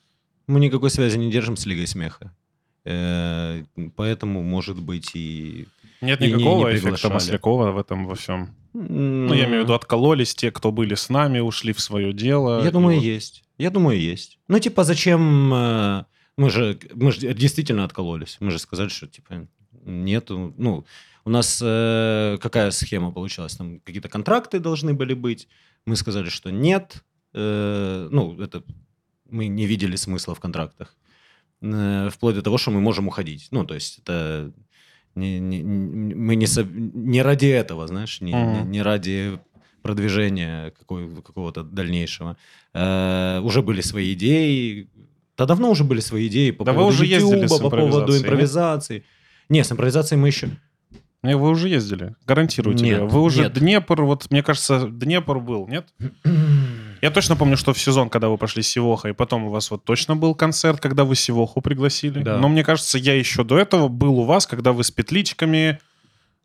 Мы 0.48 0.60
никакой 0.60 0.90
связи 0.92 1.18
не 1.18 1.32
держим 1.32 1.56
с 1.56 1.66
Лигой 1.66 1.88
Смеха. 1.88 2.36
Э, 2.84 3.64
Поэтому, 3.96 4.44
может 4.44 4.80
быть, 4.80 5.12
и... 5.16 5.66
Нет 6.02 6.22
и 6.22 6.28
не- 6.28 6.34
никакого 6.34 6.70
не 6.70 6.78
эффекта. 6.78 7.10
Маслякова 7.10 7.72
в 7.72 7.78
этом 7.78 8.06
во 8.08 8.16
всем. 8.16 8.56
Ну, 8.74 9.34
я 9.34 9.46
имею 9.46 9.62
в 9.62 9.64
виду, 9.66 9.74
откололись 9.74 10.34
те, 10.34 10.52
кто 10.52 10.72
были 10.72 10.96
с 10.96 11.10
нами, 11.10 11.40
ушли 11.40 11.74
в 11.74 11.80
свое 11.82 12.14
дело. 12.14 12.64
Я 12.64 12.72
думаю, 12.72 12.98
вот- 12.98 13.06
есть. 13.06 13.44
Я 13.58 13.70
думаю, 13.70 14.00
есть. 14.00 14.40
Ну, 14.48 14.58
типа, 14.60 14.84
зачем... 14.84 15.54
э, 15.54 16.06
Мы 16.38 16.50
же, 16.50 16.80
мы 16.96 17.12
же 17.12 17.34
действительно 17.34 17.84
откололись. 17.84 18.38
Мы 18.40 18.50
же 18.52 18.58
сказали, 18.60 18.90
что, 18.90 19.08
типа, 19.08 19.48
нету... 19.86 20.54
Ну, 20.58 20.86
у 21.26 21.30
нас 21.30 21.62
э, 21.64 22.38
какая 22.42 22.72
схема 22.72 23.12
получилась? 23.12 23.56
Там 23.56 23.80
какие-то 23.82 24.10
контракты 24.10 24.60
должны 24.60 24.94
были 24.94 25.14
быть. 25.14 25.48
Мы 25.86 25.96
сказали, 25.96 26.30
что 26.30 26.50
нет. 26.50 27.04
Э, 27.34 28.08
ну, 28.12 28.42
это... 28.42 28.64
Мы 29.30 29.48
не 29.48 29.66
видели 29.68 29.96
смысла 29.98 30.34
в 30.34 30.40
контрактах. 30.40 30.96
Э, 31.62 32.10
вплоть 32.12 32.36
до 32.36 32.42
того, 32.42 32.58
что 32.58 32.72
мы 32.72 32.82
можем 32.82 33.08
уходить. 33.08 33.50
Ну, 33.52 33.66
то 33.66 33.76
есть 33.76 34.00
это... 34.00 34.52
Не, 35.16 35.40
не- 35.40 35.64
мы 35.64 36.36
не, 36.36 36.48
со- 36.48 36.64
не 36.64 37.22
ради 37.22 37.48
этого, 37.48 37.88
знаешь, 37.88 38.22
не, 38.22 38.32
не- 38.34 38.64
не 38.64 38.82
ради 38.82 39.40
продвижения 39.82 40.72
какой- 40.80 41.10
какого-то 41.22 41.64
дальнейшего. 41.64 42.38
Э, 42.74 43.40
уже 43.44 43.62
были 43.62 43.82
свои 43.82 44.14
идеи. 44.14 44.88
Да 45.38 45.46
давно 45.46 45.72
уже 45.72 45.84
были 45.84 46.00
свои 46.02 46.28
идеи 46.28 46.52
по 46.52 46.64
Да 46.64 46.74
поводу 46.74 46.90
уже 46.94 47.06
Ютуба, 47.06 47.58
по 47.60 47.70
поводу 47.70 48.12
нет? 48.14 48.22
импровизации. 48.22 49.04
Не, 49.50 49.64
с 49.64 49.72
импровизацией 49.72 50.20
мы 50.22 50.28
еще... 50.28 50.50
Не, 51.24 51.38
вы 51.38 51.50
уже 51.50 51.70
ездили, 51.70 52.16
гарантирую 52.26 52.76
тебе. 52.76 52.90
Нет, 52.92 53.12
Вы 53.12 53.22
уже 53.22 53.44
нет. 53.44 53.54
Днепр, 53.54 54.02
вот 54.04 54.32
мне 54.32 54.42
кажется, 54.42 54.88
Днепр 54.90 55.40
был, 55.40 55.68
нет? 55.68 55.88
Я 57.02 57.10
точно 57.12 57.36
помню, 57.36 57.58
что 57.58 57.74
в 57.74 57.80
сезон, 57.80 58.10
когда 58.10 58.30
вы 58.30 58.38
пошли 58.38 58.62
с 58.62 58.68
Сивоха, 58.68 59.10
и 59.10 59.14
потом 59.14 59.46
у 59.46 59.50
вас 59.50 59.72
вот 59.72 59.84
точно 59.84 60.16
был 60.16 60.36
концерт, 60.36 60.80
когда 60.80 61.04
вы 61.04 61.16
Сивоху 61.16 61.62
пригласили. 61.62 62.22
Да. 62.22 62.38
Но 62.38 62.48
мне 62.50 62.64
кажется, 62.64 62.98
я 62.98 63.16
еще 63.16 63.44
до 63.44 63.58
этого 63.58 63.88
был 63.88 64.20
у 64.20 64.26
вас, 64.26 64.46
когда 64.48 64.72
вы 64.72 64.84
с 64.84 64.92
петличками 64.92 65.80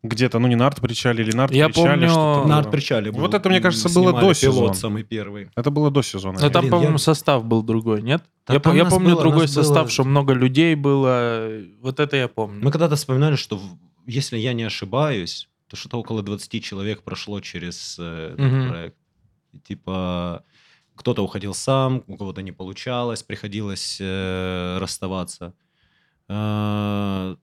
где-то, 0.03 0.39
ну 0.39 0.47
не 0.47 0.55
на 0.55 0.67
арт-причале 0.67 1.23
или 1.23 1.31
на 1.35 1.47
Я 1.49 1.65
арт-причале. 1.65 1.73
помню, 1.73 2.07
что-то 2.09 2.39
было. 2.41 2.47
На 2.47 2.57
арт-причале 2.59 3.11
Вот 3.11 3.31
был. 3.31 3.37
это, 3.39 3.49
мне 3.49 3.59
кажется, 3.59 3.89
было 3.89 4.13
до 4.13 4.19
пилот 4.19 4.37
сезона. 4.37 4.73
самый 4.73 5.03
первый. 5.03 5.49
Это 5.55 5.69
было 5.71 5.89
до 5.91 6.01
сезона. 6.01 6.39
Но 6.39 6.49
там, 6.49 6.61
Блин, 6.61 6.71
по-моему, 6.71 6.93
я- 6.93 6.97
состав 6.99 7.43
был 7.45 7.63
другой, 7.63 8.01
нет? 8.01 8.23
Да 8.47 8.53
я 8.53 8.61
я 8.73 8.85
помню 8.85 9.11
было- 9.11 9.21
другой 9.21 9.41
нас 9.41 9.55
было- 9.55 9.63
состав, 9.63 9.91
что 9.91 10.03
много 10.03 10.33
людей 10.33 10.75
было. 10.75 11.49
Вот 11.81 11.99
это 11.99 12.15
я 12.15 12.27
помню. 12.27 12.63
Мы 12.63 12.71
когда-то 12.71 12.95
вспоминали, 12.95 13.35
что, 13.35 13.59
если 14.05 14.37
я 14.37 14.53
не 14.53 14.63
ошибаюсь, 14.63 15.49
то 15.67 15.75
что-то 15.75 15.97
около 15.99 16.21
20 16.23 16.61
человек 16.61 17.01
прошло 17.03 17.41
через 17.41 17.97
э, 17.99 18.35
Мгм. 18.37 18.69
проект. 18.69 18.95
Типа, 19.63 20.43
кто-то 20.95 21.23
уходил 21.23 21.53
сам, 21.53 22.03
у 22.07 22.17
кого-то 22.17 22.41
не 22.41 22.51
получалось, 22.51 23.23
приходилось 23.23 23.97
э, 24.01 24.77
расставаться. 24.79 25.53
Э, 26.29 27.35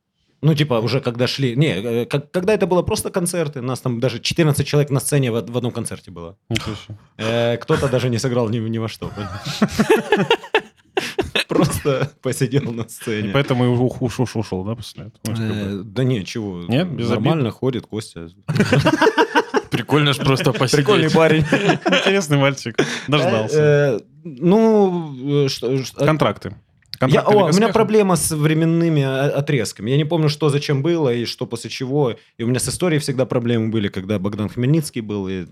ну, 0.43 0.55
типа, 0.55 0.75
уже 0.81 1.01
когда 1.01 1.27
шли... 1.27 1.57
Не, 1.57 1.69
э, 2.03 2.05
как- 2.07 2.31
когда 2.31 2.53
это 2.53 2.67
было 2.67 2.83
просто 2.83 3.11
концерты, 3.11 3.63
нас 3.63 3.81
там 3.81 4.01
даже 4.01 4.19
14 4.21 4.67
человек 4.67 4.91
на 4.91 5.01
сцене 5.01 5.31
в, 5.33 5.35
в 5.51 5.57
одном 5.57 5.73
концерте 5.73 6.11
было. 6.11 6.37
Э, 7.17 7.57
кто-то 7.57 7.89
даже 7.89 8.11
не 8.11 8.19
сыграл 8.19 8.49
ни, 8.51 8.59
ни 8.59 8.79
во 8.79 8.89
что. 8.89 9.11
Просто 11.49 12.11
посидел 12.23 12.73
на 12.73 12.89
сцене. 12.89 13.31
поэтому 13.33 13.65
и 13.65 13.69
ушел, 14.37 14.65
да, 14.65 14.75
после 14.75 15.05
этого? 15.05 15.37
Ну. 15.37 15.81
Э, 15.81 15.83
Да 15.85 16.05
не, 16.05 16.25
чего. 16.25 16.63
Нет, 16.69 16.91
Нормально 16.91 17.51
ходит 17.51 17.87
Костя. 17.87 18.29
Прикольно 19.77 20.13
ж 20.13 20.19
просто 20.25 20.53
посидеть. 20.59 20.87
Прикольный 20.87 21.11
парень. 21.11 21.43
Интересный 21.87 22.39
мальчик. 22.39 22.77
Дождался. 23.09 23.59
Э, 23.61 24.01
Ну, 24.25 25.45
э, 25.45 25.49
что... 25.49 25.85
что- 25.85 26.05
Контракты. 26.07 26.55
Я- 27.09 27.21
о, 27.23 27.45
у 27.51 27.53
меня 27.53 27.69
проблема 27.69 28.17
с 28.17 28.31
временными 28.31 29.03
отрезками. 29.39 29.91
Я 29.91 29.97
не 29.97 30.05
помню, 30.07 30.29
что 30.29 30.49
зачем 30.49 30.83
было 30.83 31.13
и 31.13 31.25
что 31.27 31.47
после 31.47 31.69
чего. 31.71 32.15
И 32.39 32.45
у 32.45 32.47
меня 32.47 32.59
с 32.61 32.69
историей 32.69 33.01
всегда 33.01 33.27
проблемы 33.27 33.69
были, 33.69 33.89
когда 33.89 34.19
Богдан 34.19 34.49
Хмельницкий 34.49 35.03
был. 35.03 35.29
И... 35.29 35.47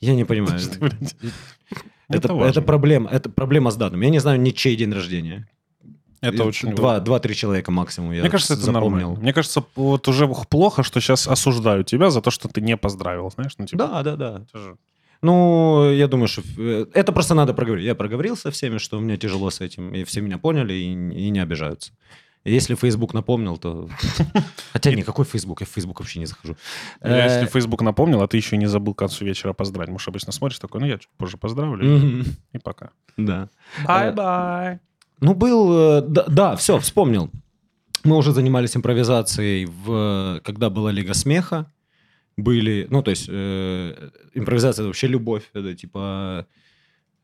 Я 0.00 0.14
не 0.14 0.24
понимаю. 0.24 0.60
Это, 2.08 2.28
это 2.44 2.60
проблема. 2.62 3.08
Это 3.10 3.30
проблема 3.30 3.70
с 3.70 3.76
датами. 3.76 4.04
Я 4.04 4.10
не 4.10 4.18
знаю 4.20 4.38
ничей 4.40 4.76
день 4.76 4.92
рождения. 4.92 5.48
Это 6.28 6.44
очень 6.44 6.74
Два, 6.74 7.00
два-три 7.00 7.34
человека 7.34 7.70
максимум 7.70 8.12
я 8.12 8.20
Мне 8.22 8.30
кажется, 8.30 8.54
это 8.54 8.62
запомнил. 8.64 8.90
нормально. 9.08 9.20
Мне 9.22 9.32
кажется, 9.32 9.64
вот 9.76 10.08
уже 10.08 10.26
плохо, 10.48 10.82
что 10.82 11.00
сейчас 11.00 11.28
осуждают 11.28 11.86
тебя 11.86 12.10
за 12.10 12.20
то, 12.20 12.30
что 12.30 12.48
ты 12.48 12.60
не 12.60 12.76
поздравил, 12.76 13.30
знаешь? 13.30 13.52
Ну, 13.58 13.66
типа, 13.66 13.86
Да, 13.86 14.02
да, 14.02 14.16
да. 14.16 14.42
это 14.48 14.58
же- 14.58 14.76
Ну, 15.22 15.90
я 15.90 16.06
думаю, 16.06 16.28
что 16.28 16.42
э, 16.58 16.86
это 16.92 17.12
просто 17.12 17.34
надо 17.34 17.54
проговорить. 17.54 17.86
Я 17.86 17.94
проговорил 17.94 18.36
со 18.36 18.50
всеми, 18.50 18.78
что 18.78 19.00
мне 19.00 19.16
тяжело 19.16 19.50
с 19.50 19.60
этим, 19.60 19.94
и 19.94 20.04
все 20.04 20.20
меня 20.20 20.38
поняли 20.38 20.74
и, 20.74 20.92
и 20.92 21.30
не 21.30 21.40
обижаются. 21.42 21.92
Если 22.46 22.74
Facebook 22.74 23.14
напомнил, 23.14 23.56
то... 23.56 23.88
Хотя 24.74 24.92
никакой 24.92 25.24
Facebook, 25.24 25.62
я 25.62 25.66
в 25.66 25.70
Facebook 25.70 26.00
вообще 26.00 26.18
не 26.18 26.26
захожу. 26.26 26.56
Я, 27.02 27.24
Если 27.24 27.44
Э, 27.46 27.50
Facebook 27.50 27.80
напомнил, 27.80 28.20
а 28.20 28.28
ты 28.28 28.36
еще 28.36 28.58
не 28.58 28.66
забыл 28.66 28.92
к 28.92 28.98
концу 28.98 29.24
вечера 29.24 29.54
поздравить. 29.54 29.90
Может, 29.90 30.08
обычно 30.08 30.30
смотришь 30.32 30.58
такой, 30.58 30.80
ну, 30.82 30.86
я 30.86 30.98
чуть 30.98 31.08
позже 31.16 31.38
поздравлю, 31.38 32.22
и 32.52 32.58
пока. 32.58 32.90
Да. 33.16 33.48
Bye-bye. 33.86 34.80
Ну, 35.20 35.34
был... 35.34 35.72
э, 35.72 36.00
Да, 36.02 36.24
да, 36.28 36.56
все, 36.56 36.78
вспомнил. 36.78 37.30
Мы 38.04 38.16
уже 38.16 38.32
занимались 38.32 38.76
импровизацией, 38.76 39.66
в, 39.66 40.40
когда 40.44 40.68
была 40.70 40.90
Лига 40.92 41.14
Смеха. 41.14 41.72
Были... 42.36 42.86
Ну, 42.90 43.02
то 43.02 43.10
есть, 43.10 43.26
э, 43.28 44.10
импровизация– 44.34 44.82
это 44.84 44.88
вообще 44.88 45.06
любовь. 45.06 45.44
Это 45.54 45.74
типа... 45.74 46.46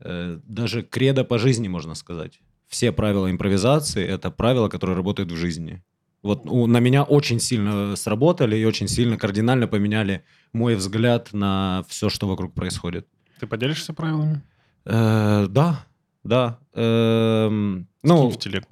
э, 0.00 0.38
даже 0.46 0.82
кредо 0.82 1.24
по 1.24 1.38
жизни, 1.38 1.68
можно 1.68 1.94
сказать. 1.94 2.40
Все 2.68 2.92
правила 2.92 3.30
импровизации– 3.30 4.04
это 4.08 4.30
правила, 4.30 4.68
которые 4.68 4.96
работают 4.96 5.32
в 5.32 5.36
жизни. 5.36 5.82
Вот 6.22 6.42
у- 6.46 6.66
на 6.66 6.80
меня 6.80 7.02
очень 7.02 7.40
сильно 7.40 7.96
сработали 7.96 8.56
и 8.56 8.64
очень 8.64 8.88
сильно 8.88 9.16
кардинально 9.16 9.66
поменяли 9.66 10.22
мой 10.52 10.74
взгляд 10.76 11.32
на 11.32 11.84
все, 11.88 12.08
что 12.08 12.28
вокруг 12.28 12.54
происходит. 12.54 13.06
Ты 13.40 13.46
поделишься 13.46 13.92
правилами? 13.92 14.42
Э, 14.84 15.46
да, 15.50 15.84
да. 16.24 16.58
Эм, 16.74 17.86
Ну, 18.02 18.28
в 18.30 18.38
телегу. 18.38 18.66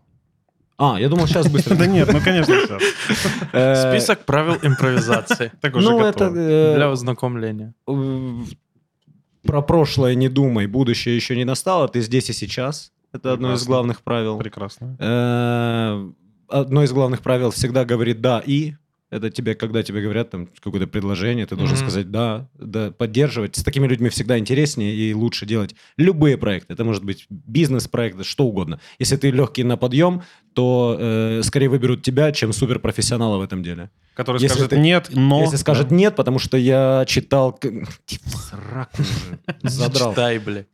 а, 0.76 0.96
я 1.01 1.09
думал, 1.09 1.26
сейчас 1.26 1.49
быстро. 1.49 1.74
Да 1.78 1.86
нет, 1.86 2.09
ну, 2.12 2.20
конечно, 2.20 2.55
сейчас. 2.61 2.82
Э, 3.53 3.90
Список 3.92 4.24
правил 4.24 4.57
импровизации 4.62 5.51
Так 5.61 5.74
уже 5.76 5.88
Ну, 5.90 5.99
готово. 5.99 6.36
э, 6.36 6.74
для 6.76 6.90
ознакомления. 6.90 7.74
э, 7.88 8.40
про 9.44 9.62
прошлое 9.62 10.14
не 10.14 10.28
думай, 10.28 10.66
будущее 10.66 11.16
еще 11.16 11.36
не 11.36 11.44
настало, 11.44 11.88
ты 11.88 12.01
здесь 12.01 12.28
и 12.30 12.32
сейчас. 12.32 12.92
Это 13.12 13.32
одно 13.32 13.55
из 13.55 13.64
главных 13.64 14.03
правил. 14.03 14.38
Прекрасно. 14.38 14.94
Одно 16.49 16.82
из 16.82 16.92
главных 16.92 17.22
правил 17.22 17.51
всегда 17.51 17.84
говорит 17.84 18.20
да 18.20 18.42
и. 18.44 18.74
Это 19.11 19.30
тебе, 19.30 19.54
когда 19.54 19.82
тебе 19.82 20.02
говорят 20.02 20.28
там 20.30 20.48
какое-то 20.61 20.86
предложение, 20.86 21.46
ты 21.46 21.56
должен 21.56 21.76
Мгм. 21.76 21.86
сказать 21.86 22.11
да, 22.11 22.46
да, 22.59 22.90
поддерживать. 22.90 23.56
С 23.56 23.64
такими 23.64 23.86
людьми 23.86 24.11
всегда 24.11 24.38
интереснее 24.38 24.94
и 24.94 25.14
лучше 25.14 25.46
делать 25.46 25.74
любые 25.96 26.36
проекты. 26.36 26.74
Это 26.74 26.84
может 26.84 27.04
быть 27.04 27.24
бизнес-проект, 27.30 28.22
что 28.26 28.44
угодно. 28.44 28.80
Если 28.98 29.16
ты 29.16 29.30
легкий 29.30 29.64
на 29.64 29.78
подъем, 29.78 30.22
то 30.52 30.96
э, 31.00 31.40
скорее 31.42 31.68
выберут 31.70 32.02
тебя, 32.02 32.32
чем 32.32 32.52
суперпрофессионала 32.52 33.38
в 33.38 33.42
этом 33.42 33.62
деле. 33.62 33.90
Который 34.14 34.42
Если 34.42 34.54
скажет 34.56 34.70
ты- 34.70 34.78
нет, 34.78 35.09
но... 35.14 35.40
Если 35.42 35.56
скажет 35.56 35.90
нет, 35.90 36.14
потому 36.14 36.38
что 36.38 36.59
я 36.59 37.04
читал... 37.06 37.52
к- 37.52 37.70
Типа, 38.04 38.28
сраку 38.28 39.00
уже. 39.02 39.38
Задрал. 39.62 40.12
Читай, 40.12 40.38
бля. 40.38 40.64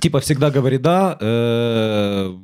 Типа 0.00 0.20
всегда 0.20 0.50
говори 0.50 0.76
да. 0.78 1.16
э, 1.18 2.36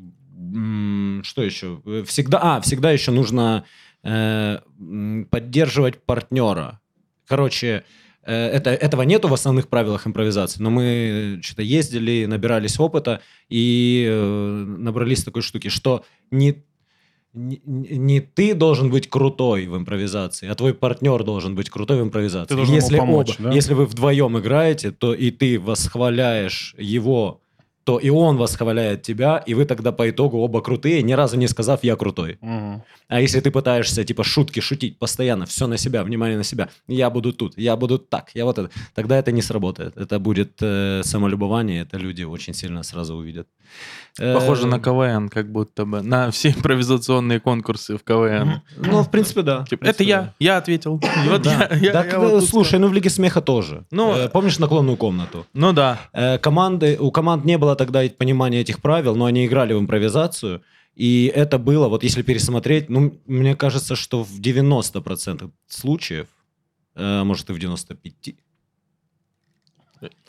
Что 1.24 1.42
еще? 1.42 1.80
Э, 1.84 2.04
Всегда... 2.06 2.38
А, 2.42 2.60
всегда 2.60 2.90
еще 2.90 3.10
нужно 3.10 3.64
э, 4.06 5.24
поддерживать 5.30 6.02
партнера. 6.02 6.80
Короче, 7.26 7.84
э, 8.22 8.34
это, 8.34 8.70
этого 8.70 9.02
нету 9.02 9.28
в 9.28 9.34
основных 9.34 9.68
правилах 9.68 10.06
импровизации, 10.06 10.62
но 10.62 10.70
мы 10.70 11.40
что-то 11.42 11.62
ездили, 11.62 12.26
набирались 12.26 12.78
опыта 12.78 13.20
и 13.48 14.06
э, 14.08 14.64
набрались 14.78 15.24
такой 15.24 15.42
штуки, 15.42 15.68
что 15.68 16.04
не 16.30 16.64
не, 17.36 17.60
не 17.66 18.20
ты 18.20 18.54
должен 18.54 18.90
быть 18.90 19.10
крутой 19.10 19.66
в 19.66 19.76
импровизации, 19.76 20.48
а 20.48 20.54
твой 20.54 20.72
партнер 20.72 21.22
должен 21.22 21.54
быть 21.54 21.68
крутой 21.68 22.00
в 22.00 22.02
импровизации. 22.02 22.54
Ты 22.54 22.72
если 22.72 22.96
помочь, 22.96 23.34
оба, 23.38 23.50
да? 23.50 23.54
если 23.54 23.74
вы 23.74 23.84
вдвоем 23.84 24.38
играете, 24.38 24.90
то 24.90 25.12
и 25.12 25.30
ты 25.30 25.60
восхваляешь 25.60 26.74
его, 26.78 27.42
то 27.86 27.98
и 28.00 28.10
он 28.10 28.36
восхваляет 28.36 29.02
тебя, 29.02 29.38
и 29.48 29.54
вы 29.54 29.64
тогда 29.64 29.92
по 29.92 30.10
итогу 30.10 30.38
оба 30.38 30.60
крутые, 30.60 31.02
ни 31.04 31.12
разу 31.14 31.36
не 31.36 31.46
сказав 31.48 31.84
«я 31.84 31.94
крутой». 31.96 32.36
Мгм. 32.40 32.82
А 33.08 33.20
если 33.20 33.38
ты 33.40 33.52
пытаешься, 33.52 34.02
типа, 34.04 34.24
шутки 34.24 34.58
шутить 34.60 34.98
постоянно, 34.98 35.46
все 35.46 35.68
на 35.68 35.78
себя, 35.78 36.02
внимание 36.02 36.36
на 36.36 36.42
себя, 36.44 36.68
я 36.88 37.10
буду 37.10 37.32
тут, 37.32 37.56
я 37.56 37.76
буду 37.76 37.98
так, 37.98 38.30
я 38.34 38.44
вот 38.44 38.58
это, 38.58 38.70
тогда 38.94 39.16
это 39.16 39.30
не 39.30 39.40
сработает. 39.42 39.96
Это 39.96 40.18
будет 40.18 40.58
э, 40.60 41.02
самолюбование, 41.04 41.82
это 41.82 41.96
люди 41.96 42.24
очень 42.24 42.54
сильно 42.54 42.82
сразу 42.82 43.14
увидят. 43.14 43.46
Похоже 44.18 44.66
на 44.66 44.80
КВН, 44.80 45.28
как 45.28 45.52
будто 45.52 45.84
бы. 45.84 46.02
На 46.02 46.30
все 46.30 46.48
импровизационные 46.48 47.38
конкурсы 47.38 47.96
в 47.96 48.02
КВН. 48.02 48.62
Ну, 48.76 49.02
в 49.02 49.10
принципе, 49.10 49.42
да. 49.42 49.64
Типа, 49.68 49.84
это 49.84 50.02
я, 50.04 50.32
я 50.40 50.56
ответил. 50.56 51.00
Вот 51.28 51.42
Да. 51.42 51.68
я- 51.70 51.76
я- 51.76 51.92
Так, 51.92 52.12
я 52.12 52.18
вот 52.18 52.30
тут 52.40 52.48
слушай, 52.48 52.78
ну 52.78 52.88
в 52.88 52.94
Лиге 52.94 53.10
Смеха 53.10 53.40
тоже. 53.40 53.84
Ну, 53.90 54.14
Э, 54.16 54.28
помнишь 54.28 54.58
наклонную 54.58 54.96
комнату? 54.96 55.46
Ну 55.52 55.72
да. 55.72 55.98
Э, 56.14 56.38
команды, 56.38 56.96
у 56.98 57.10
команд 57.10 57.44
не 57.44 57.58
было 57.58 57.75
тогда 57.76 58.02
понимания 58.18 58.60
этих 58.60 58.80
правил, 58.82 59.14
но 59.14 59.26
они 59.26 59.46
играли 59.46 59.72
в 59.72 59.78
импровизацию. 59.78 60.62
И 60.94 61.30
это 61.34 61.58
было, 61.58 61.88
вот 61.88 62.02
если 62.02 62.22
пересмотреть, 62.22 62.88
ну, 62.88 63.20
мне 63.26 63.54
кажется, 63.54 63.96
что 63.96 64.24
в 64.24 64.40
90% 64.40 65.50
случаев, 65.68 66.26
э, 66.94 67.22
может 67.22 67.50
и 67.50 67.52
в 67.52 67.58
95%, 67.58 68.34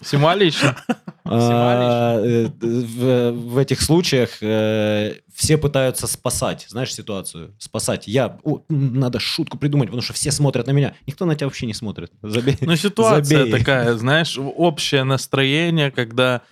Символично. 0.01 0.77
а, 1.25 2.19
э, 2.19 2.47
в, 2.61 3.31
в 3.31 3.57
этих 3.57 3.81
случаях 3.81 4.41
э, 4.41 5.15
все 5.33 5.57
пытаются 5.57 6.07
спасать, 6.07 6.65
знаешь, 6.69 6.93
ситуацию, 6.93 7.53
спасать. 7.59 8.07
Я, 8.07 8.39
«О, 8.43 8.61
м, 8.69 8.99
надо 8.99 9.19
шутку 9.19 9.57
придумать, 9.57 9.89
потому 9.89 10.01
что 10.01 10.13
все 10.13 10.31
смотрят 10.31 10.67
на 10.67 10.71
меня. 10.71 10.95
Никто 11.05 11.25
на 11.25 11.35
тебя 11.35 11.47
вообще 11.47 11.65
не 11.65 11.73
смотрит. 11.73 12.11
Забей. 12.21 12.57
Ну, 12.61 12.75
ситуация 12.75 13.51
такая, 13.51 13.95
знаешь, 13.95 14.37
общее 14.37 15.03
настроение, 15.03 15.91
когда 15.91 16.43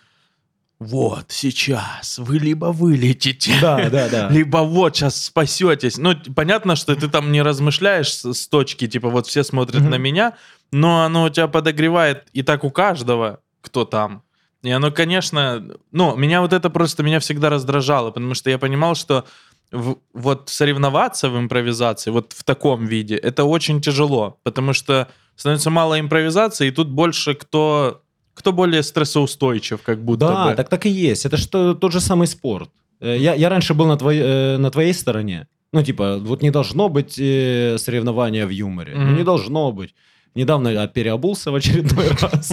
вот 0.80 1.26
сейчас 1.30 2.18
вы 2.18 2.38
либо 2.40 2.66
вылетите, 2.68 3.54
Да, 3.62 3.90
да, 3.90 4.10
да. 4.10 4.28
либо 4.32 4.58
вот 4.58 4.96
сейчас 4.96 5.26
спасетесь. 5.26 5.98
Ну, 5.98 6.16
понятно, 6.36 6.76
что 6.76 6.96
ты 6.96 7.08
там 7.08 7.32
не 7.32 7.42
размышляешь 7.42 8.14
с, 8.14 8.34
с 8.34 8.48
точки, 8.48 8.88
типа 8.88 9.10
вот 9.10 9.28
все 9.28 9.44
смотрят 9.44 9.82
Мгм. 9.82 9.92
на 9.92 9.96
меня, 9.98 10.34
но 10.72 11.04
оно 11.04 11.24
у 11.24 11.30
тебя 11.30 11.48
подогревает 11.48 12.26
и 12.34 12.44
так 12.44 12.64
у 12.64 12.72
каждого, 12.72 13.40
кто 13.62 13.86
там. 13.86 14.24
И 14.64 14.70
оно, 14.72 14.92
конечно, 14.92 15.64
ну, 15.92 16.16
меня 16.16 16.42
вот 16.42 16.52
это 16.52 16.70
просто, 16.70 17.04
меня 17.04 17.20
всегда 17.20 17.50
раздражало, 17.50 18.12
потому 18.12 18.34
что 18.34 18.50
я 18.50 18.58
понимал, 18.58 18.96
что 18.96 19.26
в- 19.72 19.98
вот 20.14 20.50
соревноваться 20.50 21.30
в 21.30 21.38
импровизации, 21.38 22.10
вот 22.12 22.34
в 22.34 22.44
таком 22.44 22.86
виде, 22.86 23.16
это 23.16 23.44
очень 23.46 23.80
тяжело, 23.82 24.40
потому 24.44 24.74
что 24.74 25.08
становится 25.36 25.70
мало 25.70 26.00
импровизации, 26.00 26.68
и 26.68 26.72
тут 26.72 26.90
больше 26.90 27.36
кто, 27.36 28.02
кто 28.36 28.52
более 28.52 28.84
стрессоустойчив, 28.84 29.82
как 29.82 30.04
будто 30.04 30.28
Да, 30.28 30.46
бы. 30.50 30.56
так 30.56 30.70
так 30.70 30.86
и 30.86 30.90
есть. 30.90 31.26
Это 31.26 31.38
что 31.38 31.74
тот 31.74 31.92
же 31.92 32.00
самый 32.00 32.28
спорт. 32.28 32.70
Э, 33.02 33.18
Я, 33.18 33.34
я 33.36 33.50
раньше 33.50 33.74
был 33.74 33.88
на, 33.88 33.96
твоей 33.98 34.22
э, 34.24 34.58
на 34.58 34.70
твоей 34.70 34.94
стороне. 34.94 35.48
Ну, 35.74 35.84
типа, 35.84 36.18
вот 36.20 36.42
не 36.44 36.52
должно 36.52 36.90
быть 36.90 37.18
э, 37.20 37.78
соревнования 37.80 38.46
в 38.46 38.50
юморе. 38.52 38.94
Ну, 38.96 39.02
Мгм. 39.06 39.16
не 39.18 39.24
должно 39.24 39.72
быть. 39.72 39.96
Недавно 40.36 40.68
я 40.70 40.88
переобулся 40.88 41.52
в 41.52 41.56
очередной 41.56 42.08
раз. 42.22 42.52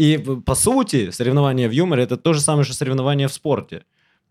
И, 0.00 0.24
по 0.46 0.54
сути, 0.54 1.10
соревнования 1.10 1.68
в 1.68 1.72
юморе– 1.72 2.02
это 2.04 2.16
то 2.16 2.32
же 2.32 2.40
самое, 2.40 2.64
что 2.64 2.74
соревнования 2.74 3.28
в 3.28 3.32
спорте. 3.32 3.82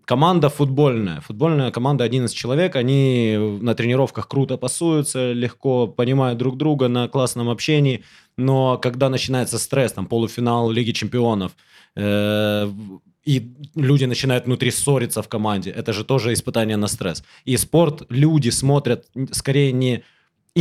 Команда 0.07 0.47
футбольная. 0.47 1.19
Футбольная 1.19 1.69
команда 1.69 2.05
11 2.05 2.33
человек. 2.33 2.77
Они 2.77 3.37
на 3.59 3.75
тренировках 3.75 4.29
круто 4.29 4.55
пасуются, 4.57 5.33
легко 5.33 5.85
понимают 5.85 6.39
друг 6.39 6.55
друга 6.55 6.87
на 6.87 7.09
классном 7.09 7.49
общении. 7.49 8.05
Но 8.37 8.77
когда 8.77 9.09
начинается 9.09 9.59
стресс, 9.59 9.91
там 9.91 10.05
полуфинал 10.05 10.71
Лиги 10.71 10.93
Чемпионов, 10.93 11.51
э, 11.97 12.71
и 13.25 13.53
люди 13.75 14.05
начинают 14.05 14.45
внутри 14.45 14.71
ссориться 14.71 15.21
в 15.21 15.27
команде, 15.27 15.71
это 15.71 15.91
же 15.91 16.05
тоже 16.05 16.31
испытание 16.31 16.77
на 16.77 16.87
стресс. 16.87 17.21
И 17.43 17.57
спорт 17.57 18.03
люди 18.07 18.49
смотрят 18.49 19.07
скорее 19.31 19.73
не 19.73 20.03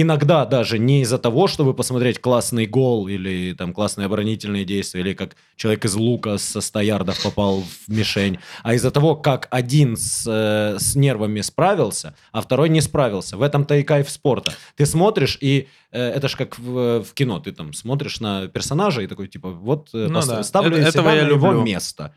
иногда 0.00 0.44
даже 0.46 0.78
не 0.78 1.02
из-за 1.02 1.18
того, 1.18 1.46
чтобы 1.46 1.74
посмотреть 1.74 2.20
классный 2.20 2.66
гол 2.66 3.08
или 3.08 3.52
там 3.54 3.72
классные 3.72 4.06
оборонительные 4.06 4.64
действия, 4.64 5.00
или 5.00 5.12
как 5.14 5.36
человек 5.56 5.84
из 5.84 5.94
лука 5.94 6.38
со 6.38 6.60
100 6.60 6.80
ярдов 6.80 7.22
попал 7.22 7.62
в 7.62 7.88
мишень, 7.92 8.38
а 8.62 8.74
из-за 8.74 8.90
того, 8.90 9.16
как 9.16 9.48
один 9.50 9.96
с, 9.96 10.24
э, 10.26 10.78
с 10.78 10.94
нервами 10.96 11.40
справился, 11.40 12.14
а 12.32 12.40
второй 12.40 12.68
не 12.68 12.80
справился. 12.80 13.36
В 13.36 13.42
этом-то 13.42 13.74
и 13.76 13.82
кайф 13.82 14.10
спорта. 14.10 14.52
Ты 14.76 14.86
смотришь, 14.86 15.38
и 15.40 15.68
э, 15.92 16.00
это 16.02 16.28
же 16.28 16.36
как 16.36 16.58
в, 16.58 17.02
в 17.02 17.14
кино, 17.14 17.38
ты 17.40 17.52
там 17.52 17.72
смотришь 17.72 18.20
на 18.20 18.48
персонажа 18.48 19.02
и 19.02 19.06
такой, 19.06 19.28
типа, 19.28 19.50
вот 19.50 19.90
э, 19.94 20.06
Ну 20.10 20.20
да, 20.26 20.42
ставлю 20.42 20.76
это- 20.76 20.90
себя 20.92 21.00
этого 21.00 21.08
я 21.10 21.22
на 21.24 21.28
его 21.28 21.46
люблю. 21.52 21.62
место. 21.62 22.14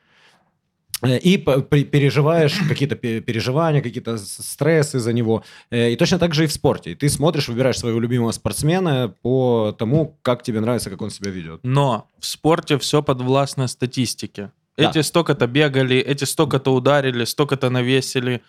Э, 1.02 1.18
И 1.18 1.38
переживаешь 1.38 2.60
какие-то 2.68 2.96
пе- 2.96 3.22
переживания, 3.22 3.82
какие-то 3.82 4.18
стрессы 4.18 5.00
за 5.00 5.14
него. 5.14 5.44
Э, 5.72 5.92
И 5.92 5.96
точно 5.96 6.20
так 6.20 6.34
же 6.34 6.44
и 6.44 6.48
в 6.48 6.52
спорте. 6.52 6.96
Ты 6.96 7.10
смотришь, 7.10 7.48
выбираешь 7.48 7.78
своего 7.78 8.00
любимого 8.00 8.32
спортсмена 8.32 9.14
по 9.22 9.76
тому, 9.78 10.18
как 10.22 10.44
тебе 10.44 10.60
нравится, 10.60 10.90
как 10.90 11.02
он 11.02 11.10
себя 11.10 11.32
ведет. 11.32 11.60
Но 11.64 12.08
в 12.20 12.26
спорте 12.26 12.78
все 12.78 13.02
подвластно 13.02 13.68
статистике. 13.68 14.52
Да. 14.78 14.90
Эти 14.90 15.02
столько-то 15.02 15.48
бегали, 15.48 15.98
эти 15.98 16.24
столько-то 16.26 16.74
ударили, 16.74 17.26
столько-то 17.26 17.70
навесили. 17.70 18.42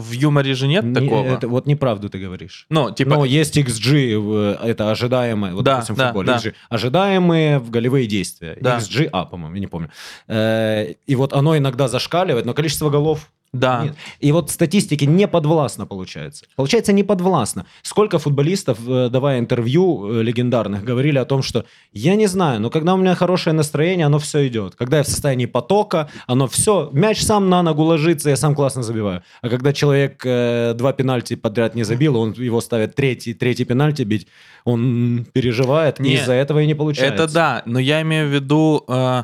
В 0.00 0.10
юморе 0.12 0.54
же 0.54 0.66
нет 0.68 0.84
Не- 0.84 0.94
такого. 0.94 1.24
это 1.26 1.48
вот 1.48 1.66
неправду 1.66 2.08
ты 2.08 2.18
говоришь. 2.18 2.66
Ну, 2.70 2.90
типа, 2.90 3.10
Но 3.16 3.24
есть 3.24 3.56
XG, 3.56 4.16
в- 4.18 4.58
это 4.62 4.90
ожидаемые, 4.90 5.54
вот, 5.54 5.64
Да, 5.64 5.72
допустим, 5.74 5.94
в 5.94 5.98
да, 5.98 6.06
футболе, 6.08 6.26
да. 6.26 6.36
XG, 6.38 6.54
ожидаемые 6.68 7.58
в 7.58 7.70
голевые 7.70 8.06
действия. 8.06 8.56
Да. 8.60 8.78
XG, 8.78 9.08
а, 9.12 9.24
по-моему, 9.24 9.54
я 9.54 9.60
не 9.60 9.66
помню. 9.66 9.90
Э, 10.28 10.94
И 11.06 11.14
вот 11.16 11.32
оно 11.32 11.56
иногда 11.56 11.88
зашкаливает, 11.88 12.44
но 12.46 12.54
количество 12.54 12.90
голов 12.90 13.30
да. 13.52 13.84
нет. 13.84 13.94
И 14.20 14.32
вот 14.32 14.50
статистики 14.50 15.04
не 15.04 15.28
подвластно 15.28 15.86
получается. 15.86 16.44
Получается 16.56 16.92
не 16.92 17.02
подвластно. 17.02 17.66
Сколько 17.82 18.18
футболистов, 18.18 18.78
э, 18.86 19.08
давая 19.08 19.38
интервью 19.38 20.10
э, 20.10 20.22
легендарных, 20.22 20.84
говорили 20.84 21.18
о 21.18 21.24
том, 21.24 21.42
что 21.42 21.64
я 21.92 22.14
не 22.16 22.26
знаю, 22.26 22.60
но 22.60 22.70
когда 22.70 22.94
у 22.94 22.96
меня 22.96 23.14
хорошее 23.14 23.54
настроение, 23.54 24.06
оно 24.06 24.18
все 24.18 24.46
идет. 24.46 24.74
Когда 24.74 24.98
я 24.98 25.02
в 25.02 25.08
состоянии 25.08 25.46
потока, 25.46 26.08
оно 26.26 26.46
все, 26.48 26.90
мяч 26.92 27.22
сам 27.22 27.48
на 27.48 27.62
ногу 27.62 27.82
ложится, 27.82 28.30
я 28.30 28.36
сам 28.36 28.54
классно 28.54 28.82
забиваю. 28.82 29.22
А 29.42 29.48
когда 29.48 29.72
человек 29.72 30.22
э, 30.24 30.74
два 30.74 30.92
пенальти 30.92 31.36
подряд 31.36 31.74
не 31.74 31.84
забил, 31.84 32.16
он 32.16 32.32
его 32.32 32.60
ставит 32.60 32.94
третий, 32.94 33.34
третий 33.34 33.64
пенальти 33.64 34.02
бить, 34.02 34.26
он 34.64 35.26
переживает, 35.32 36.00
и 36.00 36.02
Не, 36.02 36.14
из-за 36.14 36.32
этого 36.32 36.60
и 36.60 36.66
не 36.66 36.74
получается. 36.74 37.24
Это 37.24 37.32
да, 37.32 37.62
но 37.66 37.78
я 37.78 38.02
имею 38.02 38.28
в 38.28 38.32
виду, 38.32 38.84
э, 38.88 39.22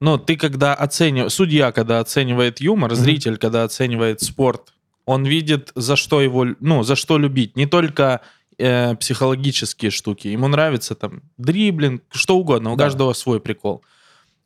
ну, 0.00 0.18
ты 0.18 0.36
когда 0.36 0.74
оцениваешь, 0.74 1.32
судья, 1.32 1.72
когда 1.72 2.00
оценивает 2.00 2.60
юмор, 2.60 2.94
зритель, 2.94 3.36
когда 3.38 3.64
оценивает 3.64 4.20
спорт, 4.20 4.72
он 5.04 5.24
видит, 5.24 5.72
за 5.74 5.96
что 5.96 6.20
его, 6.20 6.46
ну, 6.60 6.82
за 6.82 6.96
что 6.96 7.18
любить. 7.18 7.56
Не 7.56 7.66
только 7.66 8.20
э, 8.58 8.94
психологические 8.96 9.90
штуки. 9.90 10.28
Ему 10.28 10.48
нравится 10.48 10.94
там 10.94 11.22
дриблинг, 11.38 12.02
что 12.12 12.36
угодно, 12.36 12.72
у 12.72 12.76
Да. 12.76 12.84
каждого 12.84 13.12
свой 13.14 13.38
прикол. 13.40 13.82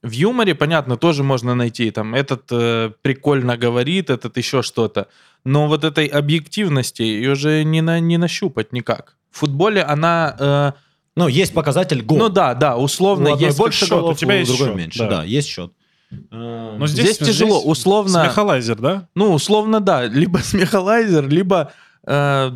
В 0.03 0.11
юморе, 0.12 0.55
понятно, 0.55 0.96
тоже 0.96 1.22
можно 1.22 1.55
найти, 1.55 1.90
там, 1.90 2.14
этот 2.14 2.44
э, 2.51 2.90
прикольно 3.03 3.57
говорит, 3.57 4.11
этот 4.11 4.36
еще 4.38 4.62
что-то. 4.62 5.07
Но 5.44 5.68
вот 5.68 5.84
этой 5.84 6.07
объективности 6.07 7.03
ее 7.03 7.34
же 7.34 7.64
не, 7.64 7.82
на, 7.82 8.01
не 8.01 8.18
нащупать 8.18 8.72
никак. 8.72 9.16
В 9.30 9.38
футболе 9.38 9.82
она... 9.82 10.36
э, 10.38 10.72
Ну, 11.17 11.29
есть 11.29 11.53
показатель 11.53 12.03
гол. 12.03 12.19
ну 12.19 12.29
да, 12.29 12.55
да, 12.55 12.77
условно 12.77 13.29
есть 13.37 13.59
больше 13.59 13.81
счет, 13.81 13.91
голов, 13.91 14.17
у 14.17 14.19
тебя 14.19 14.35
у 14.35 14.39
есть 14.39 14.51
другой 14.51 14.69
счет, 14.69 14.77
меньше. 14.77 14.99
да. 15.01 15.09
Да, 15.09 15.25
есть 15.25 15.49
счет. 15.49 15.73
Э, 16.13 16.77
Но 16.79 16.87
Здесь 16.87 17.19
тяжело, 17.19 17.61
условно- 17.61 18.25
Смехолайзер, 18.25 18.77
да? 18.77 19.09
Ну, 19.15 19.33
условно, 19.33 19.81
да. 19.81 20.07
Либо 20.07 20.39
смехолайзер, 20.43 21.29
либо 21.29 21.73
э, 22.07 22.51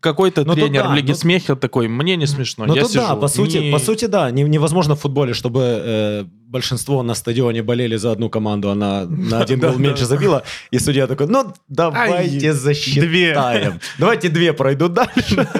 какой-то 0.00 0.44
Ну, 0.44 0.54
тут 0.54 0.62
тренер 0.64 0.84
да, 0.84 0.90
в 0.90 0.94
Лиге 0.94 1.12
ну- 1.12 1.18
смеха 1.18 1.56
такой, 1.56 1.88
мне 1.88 2.16
не 2.16 2.26
смешно, 2.26 2.64
Ну 2.66 2.74
я 2.74 2.82
да, 2.82 2.88
сижу». 2.88 3.16
по 3.20 3.28
сути, 3.28 3.56
Не- 3.58 3.72
по 3.72 3.78
сути, 3.78 4.06
да, 4.06 4.30
не- 4.30 4.42
невозможно 4.44 4.94
в 4.94 5.00
футболе, 5.00 5.34
чтобы 5.34 5.60
э, 5.62 6.24
большинство 6.46 7.02
на 7.02 7.14
стадионе 7.14 7.62
болели 7.62 7.96
за 7.96 8.12
одну 8.12 8.30
команду, 8.30 8.70
она 8.70 9.04
на 9.08 9.40
один 9.40 9.60
гол 9.60 9.76
меньше 9.78 10.04
забила, 10.04 10.42
и 10.70 10.78
судья 10.78 11.06
такой, 11.06 11.26
ну 11.26 11.52
давайте 11.68 12.48
Ай, 12.48 12.54
засчитаем, 12.54 13.80
давайте 13.98 14.28
две 14.28 14.52
пройдут 14.52 14.92
дальше. 14.92 15.48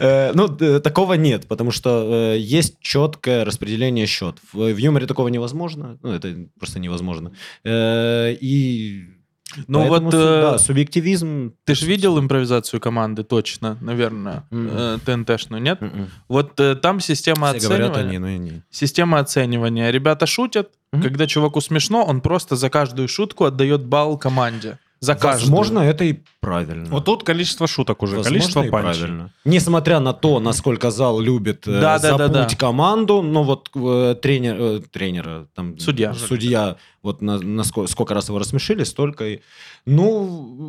Э, 0.00 0.32
Ну 0.32 0.56
э, 0.60 0.78
такого 0.78 1.14
нет, 1.14 1.48
потому 1.48 1.72
что 1.72 2.34
э, 2.34 2.38
есть 2.38 2.76
четкое 2.80 3.44
распределение 3.44 4.06
счет. 4.06 4.36
В 4.52 4.76
юморе 4.76 5.06
такого 5.06 5.26
невозможно, 5.28 5.98
ну 6.02 6.12
это 6.12 6.36
просто 6.58 6.78
невозможно. 6.78 7.32
И 7.66 9.17
Ну 9.66 9.78
поэтому 9.88 10.04
вот, 10.10 10.14
э, 10.14 10.40
да, 10.42 10.58
субъективизм. 10.58 11.52
Ты 11.64 11.74
же 11.74 11.86
видел 11.86 12.18
импровизацию 12.18 12.80
команды, 12.80 13.22
точно, 13.24 13.76
наверное, 13.80 14.44
э, 14.50 14.98
ТНТшную, 15.04 15.62
нет? 15.62 15.78
М-м. 15.82 16.08
Вот 16.28 16.58
э, 16.60 16.74
там 16.74 17.00
система 17.00 17.52
Все 17.54 17.66
говорят 17.68 17.90
оценивания. 17.92 18.08
они, 18.08 18.18
но 18.18 18.28
я 18.28 18.38
не. 18.38 18.62
Система 18.70 19.18
оценивания. 19.20 19.90
Ребята 19.90 20.26
шутят, 20.26 20.70
Мгм. 20.92 21.02
когда 21.02 21.26
чуваку 21.26 21.60
смешно, 21.60 22.04
он 22.04 22.20
просто 22.20 22.56
за 22.56 22.70
каждую 22.70 23.08
шутку 23.08 23.44
отдает 23.44 23.84
балл 23.84 24.18
команде. 24.18 24.78
За 25.00 25.14
каждую. 25.14 25.42
Возможно, 25.52 25.78
это 25.78 26.02
и 26.04 26.16
правильно. 26.40 26.86
Вот 26.90 27.04
тут 27.04 27.22
количество 27.22 27.68
шуток 27.68 28.02
уже, 28.02 28.16
Возможно, 28.16 28.30
количество 28.30 28.62
и 28.64 28.68
панчей. 28.70 29.00
правильно. 29.00 29.30
Несмотря 29.44 30.00
на 30.00 30.12
то, 30.12 30.40
насколько 30.40 30.90
зал 30.90 31.20
любит 31.20 31.68
э, 31.68 31.80
Да, 31.80 31.98
да, 32.00 32.16
да, 32.18 32.26
запуть 32.28 32.50
да. 32.50 32.56
команду, 32.56 33.22
но 33.22 33.44
вот 33.44 33.70
э, 33.76 34.16
тренер, 34.20 34.56
э, 34.58 34.80
тренера, 34.90 35.46
там, 35.54 35.78
Судья. 35.78 36.14
судья, 36.14 36.76
вот 37.08 37.22
на, 37.22 37.38
на 37.38 37.64
сколько, 37.64 37.90
сколько 37.90 38.14
раз 38.14 38.28
его 38.28 38.38
рассмешили, 38.38 38.84
столько 38.84 39.26
и... 39.26 39.40
Ну, 39.86 40.24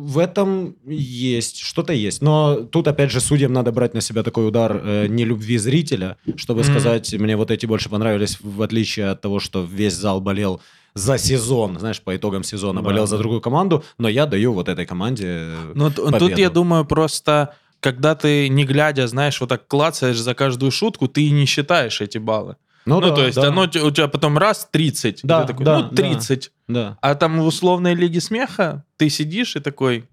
в 0.06 0.18
этом 0.18 0.74
есть, 0.86 1.58
что-то 1.58 1.92
есть. 1.92 2.22
Но 2.22 2.56
тут, 2.72 2.88
опять 2.88 3.10
же, 3.10 3.20
судьям 3.20 3.52
надо 3.52 3.70
брать 3.72 3.94
на 3.94 4.00
себя 4.00 4.22
такой 4.22 4.48
удар 4.48 4.80
э, 4.82 5.06
нелюбви 5.08 5.58
зрителя, 5.58 6.16
чтобы 6.36 6.60
Мгм. 6.60 6.70
сказать, 6.70 7.14
мне 7.14 7.36
вот 7.36 7.50
эти 7.50 7.66
больше 7.66 7.88
понравились, 7.88 8.38
в 8.40 8.62
отличие 8.62 9.10
от 9.10 9.20
того, 9.20 9.40
что 9.40 9.62
весь 9.62 9.94
зал 9.94 10.20
болел 10.20 10.60
за 10.94 11.18
сезон, 11.18 11.78
знаешь, 11.78 12.00
по 12.00 12.16
итогам 12.16 12.42
сезона 12.42 12.80
Да. 12.80 12.86
болел 12.86 13.06
за 13.06 13.18
другую 13.18 13.40
команду, 13.40 13.84
но 13.98 14.08
я 14.08 14.26
даю 14.26 14.52
вот 14.52 14.68
этой 14.68 14.86
команде 14.86 15.48
Ну, 15.74 15.90
тут 15.90 16.38
я 16.38 16.50
думаю, 16.50 16.84
просто 16.84 17.54
когда 17.80 18.14
ты, 18.14 18.48
не 18.48 18.64
глядя, 18.64 19.06
знаешь, 19.06 19.40
вот 19.40 19.48
так 19.48 19.66
клацаешь 19.68 20.18
за 20.20 20.34
каждую 20.34 20.70
шутку, 20.70 21.08
ты 21.08 21.30
не 21.30 21.46
считаешь 21.46 22.00
эти 22.00 22.18
баллы. 22.18 22.56
Ну, 22.90 23.00
да, 23.00 23.14
то 23.14 23.24
есть 23.24 23.36
да. 23.36 23.48
оно 23.48 23.62
у 23.62 23.90
тебя 23.90 24.08
потом 24.08 24.36
раз 24.36 24.68
30. 24.70 25.24
и 25.24 25.26
Да, 25.26 25.46
такой, 25.46 25.64
да, 25.64 25.78
ну, 25.80 25.88
30. 25.90 26.52
Да. 26.68 26.98
А 27.00 27.14
там 27.14 27.40
в 27.40 27.46
условной 27.46 27.94
лиге 27.94 28.20
смеха 28.20 28.84
ты 28.96 29.08
сидишь 29.08 29.56
и 29.56 29.60
такой, 29.60 30.08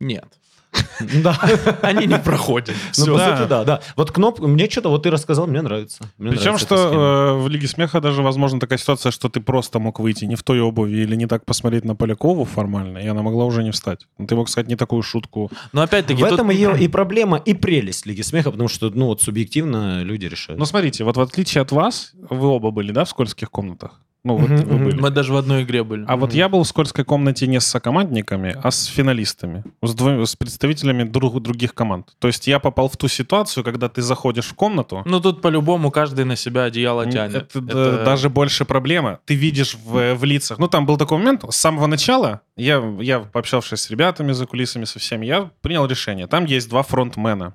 нет. 0.00 0.39
Да. 1.22 1.38
Они 1.82 2.06
не 2.06 2.18
проходят. 2.18 2.76
Ну, 2.98 3.16
Да. 3.16 3.46
да, 3.46 3.64
да. 3.64 3.80
Вот 3.96 4.12
кнопка, 4.12 4.46
мне 4.46 4.68
что-то, 4.68 4.90
вот 4.90 5.02
ты 5.02 5.10
рассказал, 5.10 5.46
мне 5.46 5.62
нравится. 5.62 6.04
Мне 6.18 6.30
Причем, 6.30 6.44
нравится 6.52 6.66
что 6.66 6.76
э, 6.76 7.42
в 7.42 7.48
Лиге 7.48 7.66
Смеха 7.68 8.00
даже 8.00 8.22
возможна 8.22 8.60
такая 8.60 8.78
ситуация, 8.78 9.10
что 9.10 9.28
ты 9.28 9.40
просто 9.40 9.78
мог 9.78 9.98
выйти 10.00 10.26
не 10.26 10.36
в 10.36 10.42
той 10.42 10.60
обуви 10.60 10.98
или 10.98 11.16
не 11.16 11.26
так 11.26 11.44
посмотреть 11.44 11.84
на 11.84 11.94
Полякову 11.96 12.44
формально, 12.44 12.98
и 12.98 13.06
она 13.06 13.22
могла 13.22 13.44
уже 13.46 13.62
не 13.62 13.70
встать. 13.70 14.06
Ну, 14.18 14.26
Ты 14.26 14.34
мог 14.36 14.48
сказать 14.48 14.68
не 14.68 14.76
такую 14.76 15.02
шутку. 15.02 15.50
Но 15.72 15.82
опять-таки, 15.82 16.22
В 16.22 16.26
тут- 16.28 16.34
этом 16.34 16.50
ее 16.50 16.78
и 16.78 16.88
проблема, 16.88 17.38
и 17.38 17.54
прелесть 17.54 18.06
Лиги 18.06 18.22
Смеха, 18.22 18.50
потому 18.50 18.68
что, 18.68 18.90
ну, 18.90 19.06
вот 19.06 19.22
субъективно 19.22 20.02
люди 20.02 20.26
решают. 20.26 20.58
Ну, 20.58 20.64
смотрите, 20.66 21.04
вот 21.04 21.16
в 21.16 21.20
отличие 21.20 21.62
от 21.62 21.72
вас, 21.72 22.12
вы 22.28 22.46
оба 22.48 22.70
были, 22.70 22.92
да, 22.92 23.04
в 23.04 23.08
скользких 23.08 23.50
комнатах? 23.50 24.00
Ну, 24.22 24.36
вот 24.36 24.50
Мгм, 24.50 24.62
вы 24.68 24.84
были. 24.84 25.00
мы 25.00 25.10
даже 25.10 25.32
в 25.32 25.36
одной 25.36 25.62
игре 25.62 25.82
были. 25.82 26.04
А 26.06 26.16
вот 26.16 26.34
я 26.34 26.50
был 26.50 26.62
в 26.62 26.68
скользкой 26.68 27.06
комнате 27.06 27.46
не 27.46 27.58
с 27.58 27.66
сокомандниками, 27.66 28.54
а 28.62 28.70
с 28.70 28.84
финалистами, 28.84 29.64
с, 29.82 29.94
двоими, 29.94 30.24
с 30.24 30.36
представителями 30.36 31.04
друг, 31.04 31.40
других 31.40 31.74
команд. 31.74 32.14
То 32.18 32.28
есть 32.28 32.46
я 32.46 32.58
попал 32.58 32.90
в 32.90 32.96
ту 32.98 33.08
ситуацию, 33.08 33.64
когда 33.64 33.88
ты 33.88 34.02
заходишь 34.02 34.48
в 34.48 34.54
комнату, 34.54 35.02
Ну, 35.06 35.20
тут 35.20 35.40
по-любому 35.40 35.90
каждый 35.90 36.26
на 36.26 36.36
себя 36.36 36.64
одеяло 36.64 37.10
тянет. 37.10 37.56
Это, 37.56 37.60
да, 37.62 38.04
даже 38.04 38.28
больше 38.28 38.66
проблема. 38.66 39.20
Ты 39.24 39.34
видишь 39.34 39.74
в, 39.82 40.14
в 40.14 40.24
лицах. 40.24 40.58
Ну, 40.58 40.68
там 40.68 40.84
был 40.84 40.98
такой 40.98 41.16
момент, 41.16 41.44
с 41.48 41.56
самого 41.56 41.86
начала, 41.86 42.42
я, 42.56 42.82
я 43.00 43.20
пообщавшись 43.20 43.80
с 43.80 43.90
ребятами 43.90 44.32
за 44.32 44.44
кулисами, 44.44 44.84
со 44.84 44.98
всеми, 44.98 45.24
я 45.24 45.50
принял 45.62 45.86
решение. 45.86 46.26
Там 46.26 46.44
есть 46.44 46.68
два 46.68 46.82
фронтмена. 46.82 47.54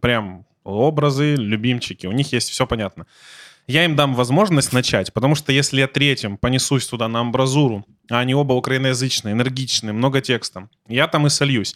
Прям 0.00 0.46
образы, 0.64 1.34
любимчики. 1.36 2.06
У 2.06 2.12
них 2.12 2.32
есть 2.32 2.48
все 2.50 2.66
понятно. 2.66 3.06
Я 3.66 3.84
им 3.84 3.96
дам 3.96 4.14
возможность 4.14 4.72
начать, 4.72 5.12
потому 5.12 5.34
что 5.34 5.52
если 5.52 5.80
я 5.80 5.88
третьим 5.88 6.36
понесусь 6.36 6.86
туда 6.86 7.08
на 7.08 7.20
амбразуру, 7.20 7.84
а 8.08 8.20
они 8.20 8.32
оба 8.34 8.52
украиноязычные, 8.52 9.32
энергичные, 9.32 9.92
много 9.92 10.20
текстом, 10.20 10.70
я 10.86 11.08
там 11.08 11.26
и 11.26 11.30
сольюсь. 11.30 11.74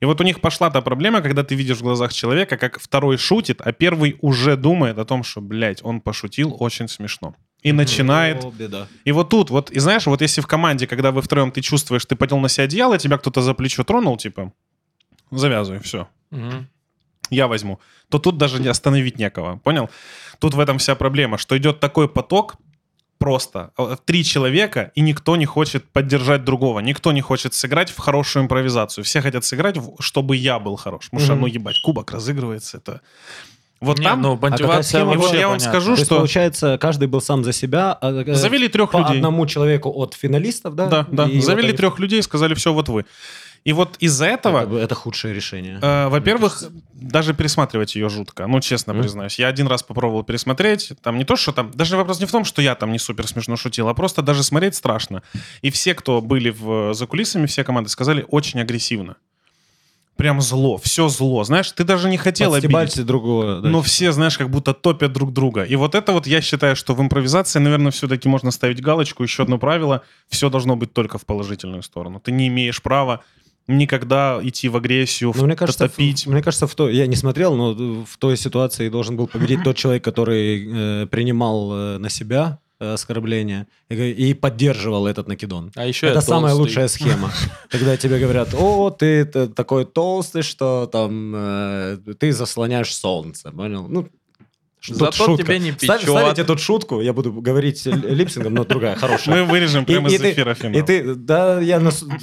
И 0.00 0.04
вот 0.04 0.20
у 0.20 0.24
них 0.24 0.40
пошла 0.40 0.70
та 0.70 0.80
проблема, 0.80 1.20
когда 1.20 1.42
ты 1.42 1.56
видишь 1.56 1.78
в 1.78 1.82
глазах 1.82 2.12
человека, 2.12 2.56
как 2.56 2.78
второй 2.80 3.16
шутит, 3.18 3.60
а 3.60 3.72
первый 3.72 4.16
уже 4.20 4.56
думает 4.56 4.98
о 4.98 5.04
том, 5.04 5.24
что, 5.24 5.40
блядь, 5.40 5.82
он 5.82 6.00
пошутил 6.00 6.56
очень 6.60 6.86
смешно. 6.88 7.34
И 7.64 7.72
начинает 7.72 8.44
О, 8.44 8.50
беда. 8.50 8.86
и 9.04 9.10
вот 9.12 9.28
тут, 9.28 9.50
вот, 9.50 9.70
и 9.70 9.80
знаешь, 9.80 10.06
вот 10.06 10.20
если 10.22 10.40
в 10.42 10.46
команде, 10.46 10.86
когда 10.86 11.10
вы 11.10 11.22
втроем, 11.22 11.50
ты 11.50 11.60
чувствуешь, 11.60 12.04
ты 12.04 12.14
поднял 12.16 12.38
на 12.40 12.48
себя 12.48 12.64
одеяло, 12.64 12.98
тебя 12.98 13.18
кто-то 13.18 13.40
за 13.42 13.54
плечо 13.54 13.82
тронул, 13.84 14.16
типа, 14.16 14.52
завязывай, 15.30 15.80
все, 15.80 16.08
Мгм. 16.30 16.68
я 17.30 17.46
возьму, 17.46 17.78
то 18.08 18.18
тут 18.18 18.36
даже 18.36 18.60
не 18.60 18.68
остановить 18.68 19.18
некого, 19.18 19.58
понял? 19.58 19.88
Тут 20.42 20.54
в 20.54 20.60
этом 20.60 20.76
вся 20.78 20.94
проблема, 20.94 21.38
что 21.38 21.56
идет 21.56 21.80
такой 21.80 22.08
поток, 22.08 22.56
просто 23.18 23.70
э, 23.78 23.96
три 24.04 24.24
человека, 24.24 24.90
и 24.96 25.00
никто 25.00 25.36
не 25.36 25.46
хочет 25.46 25.84
поддержать 25.84 26.42
другого, 26.44 26.80
никто 26.80 27.12
не 27.12 27.20
хочет 27.20 27.54
сыграть 27.54 27.90
в 27.90 27.98
хорошую 27.98 28.42
импровизацию. 28.42 29.04
Все 29.04 29.20
хотят 29.22 29.44
сыграть, 29.44 29.76
в- 29.78 29.94
чтобы 30.00 30.34
я 30.34 30.58
был 30.58 30.74
хорош. 30.76 31.04
Потому 31.10 31.20
что, 31.24 31.34
ну, 31.36 31.46
ебать, 31.46 31.80
кубок 31.84 32.10
разыгрывается, 32.10 32.78
это... 32.78 33.00
Вот 33.80 33.98
Не, 33.98 34.04
там... 34.04 34.20
ну, 34.22 34.36
мотивация 34.36 34.82
схема? 35.00 35.14
и 35.14 35.16
вот 35.16 35.32
я 35.34 35.48
вам 35.48 35.58
понятна. 35.58 35.70
скажу, 35.80 35.86
То 35.86 35.92
есть, 35.92 36.06
что 36.06 36.16
получается, 36.16 36.78
каждый 36.80 37.06
был 37.08 37.20
сам 37.20 37.44
за 37.44 37.52
себя. 37.52 37.92
а, 38.00 38.12
э, 38.22 38.34
завели 38.34 38.68
трех 38.68 38.90
по 38.90 38.98
людей. 38.98 39.16
одному 39.16 39.46
человеку 39.46 39.90
от 39.90 40.14
финалистов, 40.14 40.74
да? 40.74 40.86
Да, 40.88 41.06
да. 41.10 41.24
И 41.28 41.36
вот 41.36 41.44
Завели 41.44 41.68
они- 41.68 41.76
трех 41.76 41.98
людей, 42.00 42.22
сказали, 42.22 42.54
все, 42.54 42.72
вот 42.72 42.88
вы. 42.88 43.04
И 43.64 43.72
вот 43.72 43.96
из-за 44.00 44.26
этого, 44.26 44.62
Это, 44.64 44.76
это 44.76 44.94
худшее 44.96 45.32
решение. 45.34 45.78
э, 45.80 46.08
во-первых, 46.08 46.64
даже 46.94 47.32
пересматривать 47.32 47.94
ее 47.94 48.08
жутко. 48.08 48.46
Ну, 48.48 48.60
честно 48.60 48.92
Мгм. 48.92 49.02
признаюсь. 49.02 49.38
Я 49.38 49.46
один 49.48 49.68
раз 49.68 49.82
попробовал 49.84 50.24
пересмотреть. 50.24 50.92
Там 51.02 51.16
не 51.16 51.24
то, 51.24 51.36
что 51.36 51.52
там... 51.52 51.70
Даже 51.70 51.96
вопрос 51.96 52.18
не 52.18 52.26
в 52.26 52.32
том, 52.32 52.44
что 52.44 52.60
я 52.60 52.74
там 52.74 52.90
не 52.90 52.98
супер 52.98 53.26
смешно 53.28 53.56
шутил, 53.56 53.88
а 53.88 53.94
просто 53.94 54.20
даже 54.22 54.42
смотреть 54.42 54.74
страшно. 54.74 55.22
И 55.62 55.70
все, 55.70 55.94
кто 55.94 56.20
были 56.20 56.50
в, 56.50 56.92
за 56.94 57.06
кулисами, 57.06 57.46
все 57.46 57.62
команды 57.62 57.88
сказали 57.88 58.24
очень 58.28 58.60
агрессивно. 58.60 59.14
Прям 60.16 60.40
зло, 60.40 60.76
все 60.76 61.08
зло. 61.08 61.42
Знаешь, 61.42 61.72
ты 61.72 61.84
даже 61.84 62.08
не 62.08 62.18
хотел 62.18 62.54
обидеть. 62.54 63.04
Другого. 63.06 63.60
да. 63.60 63.68
Но 63.68 63.80
все, 63.80 64.12
знаешь, 64.12 64.36
как 64.38 64.50
будто 64.50 64.74
топят 64.74 65.12
друг 65.12 65.32
друга. 65.32 65.62
И 65.64 65.74
вот 65.74 65.94
это 65.94 66.12
вот 66.12 66.26
я 66.26 66.40
считаю, 66.42 66.76
что 66.76 66.94
в 66.94 67.00
импровизации, 67.00 67.58
наверное, 67.60 67.90
все-таки 67.92 68.28
можно 68.28 68.50
ставить 68.50 68.80
галочку. 68.82 69.22
Еще 69.22 69.42
одно 69.44 69.58
правило. 69.58 70.02
Все 70.28 70.50
должно 70.50 70.76
быть 70.76 70.92
только 70.92 71.18
в 71.18 71.24
положительную 71.24 71.82
сторону. 71.82 72.20
Ты 72.20 72.30
не 72.32 72.48
имеешь 72.48 72.82
права 72.82 73.24
никогда 73.68 74.40
идти 74.42 74.68
в 74.68 74.76
агрессию, 74.76 75.32
Ну, 75.36 75.44
мне 75.46 75.56
кажется, 75.56 75.88
топить. 75.88 76.26
в- 76.26 76.30
мне 76.30 76.42
кажется, 76.42 76.66
в 76.66 76.74
той, 76.74 76.94
я 76.94 77.06
не 77.06 77.16
смотрел, 77.16 77.54
но 77.54 77.72
в 78.04 78.16
той 78.18 78.36
ситуации 78.36 78.88
должен 78.88 79.16
был 79.16 79.26
победить 79.26 79.62
тот 79.62 79.76
человек, 79.76 80.04
который 80.04 81.02
э, 81.02 81.06
принимал 81.06 81.72
э, 81.72 81.98
на 81.98 82.08
себя 82.10 82.58
э, 82.80 82.92
оскорбление 82.94 83.66
и, 83.88 84.34
поддерживал 84.34 85.06
этот 85.06 85.28
накидон. 85.28 85.70
А 85.76 85.86
еще 85.86 86.08
Это 86.08 86.20
самая 86.20 86.52
толстый. 86.52 86.60
лучшая 86.60 86.88
схема. 86.88 87.30
Когда 87.70 87.96
тебе 87.96 88.18
говорят, 88.18 88.54
о, 88.54 88.90
ты 88.90 89.24
такой 89.24 89.84
толстый, 89.84 90.42
что 90.42 90.88
там 90.90 91.32
э, 91.34 91.98
ты 92.18 92.32
заслоняешь 92.32 92.92
солнце, 92.94 93.50
понял? 93.52 93.86
Ну, 93.88 94.08
ш- 94.82 94.94
Зато 94.94 95.06
тут 95.06 95.14
шутка. 95.14 95.44
тебе 95.44 95.58
не 95.60 95.72
Ставь- 95.72 96.00
печет. 96.00 96.10
Ставите 96.10 96.44
тут 96.44 96.60
шутку, 96.60 97.00
я 97.00 97.12
буду 97.12 97.32
говорить 97.32 97.86
липсингом, 97.86 98.54
но 98.54 98.64
другая, 98.64 98.96
хорошая. 98.96 99.36
Мы 99.36 99.44
вырежем 99.50 99.84
прямо 99.84 100.08
И- 100.08 100.12
и 100.12 100.14
из 100.16 100.20
ты- 100.20 100.32
эфира 100.32 100.54
финал. 100.54 100.78
И 100.78 100.82
ты, 100.82 101.14
да, 101.14 101.60
я, 101.60 101.80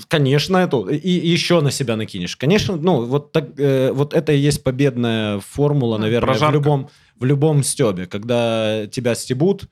конечно, 0.07 0.57
это, 0.57 0.77
и 0.89 1.09
еще 1.33 1.61
на 1.61 1.71
себя 1.71 1.95
накинешь. 1.95 2.35
Конечно, 2.35 2.75
ну, 2.75 3.05
вот, 3.05 3.31
так, 3.31 3.45
э, 3.57 3.91
вот 3.93 4.13
это 4.13 4.31
и 4.33 4.37
есть 4.37 4.63
победная 4.63 5.39
формула, 5.39 5.97
Ну, 5.97 6.03
наверное, 6.03 6.35
в 6.37 6.51
любом, 6.53 6.89
в 7.19 7.25
любом 7.25 7.63
стебе, 7.63 8.05
когда 8.05 8.85
тебя 8.87 9.15
стебут, 9.15 9.63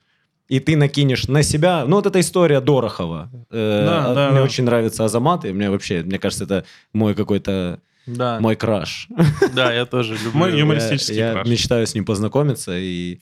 и 0.48 0.60
ты 0.60 0.76
накинешь 0.76 1.28
на 1.28 1.42
себя. 1.42 1.84
Ну, 1.86 1.96
вот 1.96 2.06
эта 2.06 2.18
история 2.20 2.60
Дорохова. 2.60 3.30
Э, 3.50 3.84
Да, 3.86 4.14
да, 4.14 4.30
мне 4.30 4.38
да. 4.40 4.44
очень 4.44 4.64
нравится 4.64 5.04
Азамат, 5.04 5.44
и 5.44 5.52
мне 5.52 5.68
вообще, 5.70 6.02
мне 6.02 6.18
кажется, 6.18 6.44
это 6.44 6.64
мой 6.94 7.14
какой-то, 7.14 7.80
Да, 8.08 8.40
мой 8.40 8.56
краш. 8.56 9.08
да, 9.54 9.72
я 9.72 9.84
тоже 9.86 10.14
люблю. 10.14 10.30
Юмор- 10.46 10.54
Юмористический 10.54 11.16
я, 11.16 11.28
я 11.28 11.32
краш. 11.34 11.48
мечтаю 11.48 11.86
с 11.86 11.94
ним 11.94 12.04
познакомиться, 12.04 12.76
и 12.78 13.18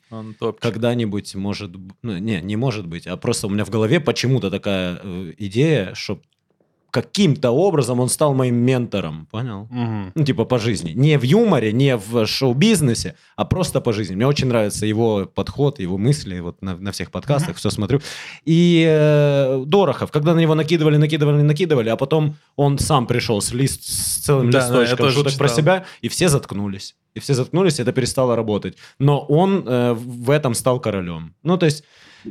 когда-нибудь 0.61 1.35
может... 1.35 1.73
Ну, 2.03 2.19
не, 2.19 2.41
не 2.41 2.57
может 2.57 2.87
быть, 2.87 3.07
а 3.07 3.17
просто 3.17 3.49
у 3.49 3.51
меня 3.51 3.65
в 3.65 3.71
голове 3.71 4.01
почему-то 4.01 4.51
такая 4.51 4.99
э, 5.03 5.33
идея, 5.39 5.95
что 5.95 6.21
каким-то 6.97 7.51
образом 7.51 8.01
он 8.01 8.09
стал 8.09 8.33
моим 8.35 8.55
ментором, 8.57 9.27
понял? 9.31 9.69
Мгм. 9.71 10.13
Ну, 10.15 10.25
типа 10.25 10.45
по 10.47 10.59
жизни. 10.59 10.93
Не 10.95 11.19
в 11.19 11.25
юморе, 11.25 11.73
не 11.73 11.97
в 11.97 12.27
шоу-бизнесе, 12.27 13.15
а 13.37 13.45
просто 13.45 13.81
по 13.83 13.93
жизни. 13.93 14.15
Мне 14.17 14.27
очень 14.27 14.49
нравится 14.49 14.87
его 14.87 15.27
подход, 15.27 15.79
его 15.79 15.99
мысли. 15.99 16.41
Вот 16.41 16.63
на, 16.63 16.77
на 16.77 16.91
всех 16.93 17.11
подкастах 17.11 17.57
все 17.57 17.69
смотрю. 17.71 18.01
И 18.47 18.83
э, 18.89 19.63
Дорохов, 19.67 20.11
когда 20.11 20.35
на 20.35 20.41
него 20.41 20.55
накидывали, 20.55 20.97
накидывали, 20.97 21.43
накидывали, 21.43 21.91
а 21.91 21.97
потом 21.97 22.37
он 22.57 22.79
сам 22.79 23.07
пришел 23.07 23.41
с, 23.43 23.53
лист, 23.53 23.83
с 23.85 24.25
целым 24.25 24.51
Да, 24.51 24.61
да, 24.61 24.81
листочком 24.81 24.99
тоже 24.99 25.17
шуток 25.17 25.35
про 25.37 25.49
себя, 25.49 25.85
и 26.01 26.09
все 26.09 26.29
заткнулись. 26.29 26.97
И 27.15 27.21
все 27.21 27.35
заткнулись, 27.35 27.79
и 27.79 27.83
это 27.83 27.93
перестало 27.93 28.37
работать. 28.37 28.77
Но 28.99 29.21
он 29.21 29.65
э, 29.67 29.93
в 29.95 30.31
этом 30.31 30.55
стал 30.55 30.81
королем. 30.81 31.35
Ну, 31.43 31.59
то 31.59 31.67
есть... 31.67 31.85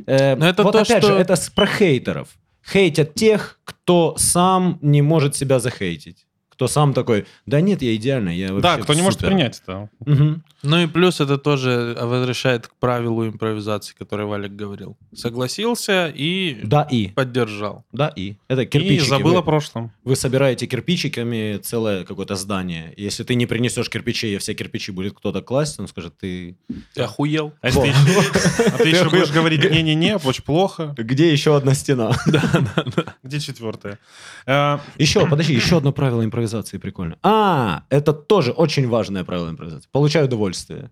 э, 0.06 0.34
Но 0.36 0.48
это 0.48 0.62
вот 0.64 0.72
то, 0.72 0.80
опять 0.80 1.04
что- 1.04 1.12
же, 1.14 1.18
это 1.20 1.36
про 1.54 1.66
хейтеров. 1.66 2.28
Хейтят 2.70 3.14
тех, 3.14 3.60
кто 3.64 4.14
сам 4.18 4.78
не 4.82 5.02
может 5.02 5.36
себя 5.36 5.58
захейтить. 5.60 6.26
Кто 6.48 6.68
сам 6.68 6.94
такой, 6.94 7.26
да 7.44 7.60
нет, 7.60 7.82
я 7.82 7.94
идеальный, 7.96 8.36
я 8.36 8.52
вообще 8.52 8.62
Да, 8.62 8.78
кто 8.78 8.94
не 8.94 9.02
может 9.02 9.20
супер». 9.20 9.28
принять 9.32 9.60
это. 9.62 9.90
Мгм. 10.00 10.42
Ну 10.62 10.78
и 10.82 10.86
плюс 10.86 11.20
это 11.20 11.38
тоже 11.38 11.96
возвращает 12.00 12.66
к 12.66 12.74
правилу 12.80 13.26
импровизации, 13.26 13.94
который 13.98 14.26
Валик 14.26 14.52
говорил. 14.52 14.96
Согласился 15.14 16.08
и 16.14 16.60
Да 16.64 16.82
и, 16.90 17.08
поддержал. 17.08 17.84
да 17.92 18.08
и. 18.16 18.36
Это 18.48 18.62
И 18.62 18.66
кирпичики. 18.66 19.08
забыл 19.08 19.32
вы, 19.32 19.38
о 19.38 19.42
прошлом. 19.42 19.92
вы 20.02 20.16
собираете 20.16 20.66
кирпичиками 20.66 21.58
целое 21.58 22.04
какое-то 22.04 22.34
здание. 22.36 22.92
Если 22.96 23.22
ты 23.22 23.34
не 23.34 23.46
принесешь 23.46 23.88
кирпичей, 23.90 24.34
и 24.34 24.38
все 24.38 24.54
кирпичи 24.54 24.90
будет 24.92 25.14
кто-то 25.14 25.40
класть, 25.42 25.78
он 25.78 25.88
скажет, 25.88 26.16
ты... 26.18 26.56
Ты 26.94 27.02
охуел? 27.02 27.52
А 27.60 27.70
ты 27.70 27.88
еще- 27.88 29.02
а 29.06 29.10
будешь 29.10 29.30
говорить 29.30 29.62
«не-не-не», 29.70 30.16
очень 30.16 30.42
плохо. 30.42 30.94
Где 30.96 31.30
еще 31.30 31.56
одна 31.56 31.74
стена? 31.74 32.12
Где 33.22 33.40
четвертая? 33.40 33.98
Э, 34.46 34.78
Еще, 34.98 35.26
подожди, 35.26 35.54
еще 35.54 35.78
одно 35.78 35.92
правило 35.92 36.24
импровизации 36.24 36.78
прикольно. 36.78 37.18
А, 37.22 37.84
это 37.90 38.12
тоже 38.12 38.52
очень 38.52 38.88
важное 38.88 39.24
правило 39.24 39.50
импровизации. 39.50 39.88
Получай 39.92 40.24
удовольствие. 40.46 40.90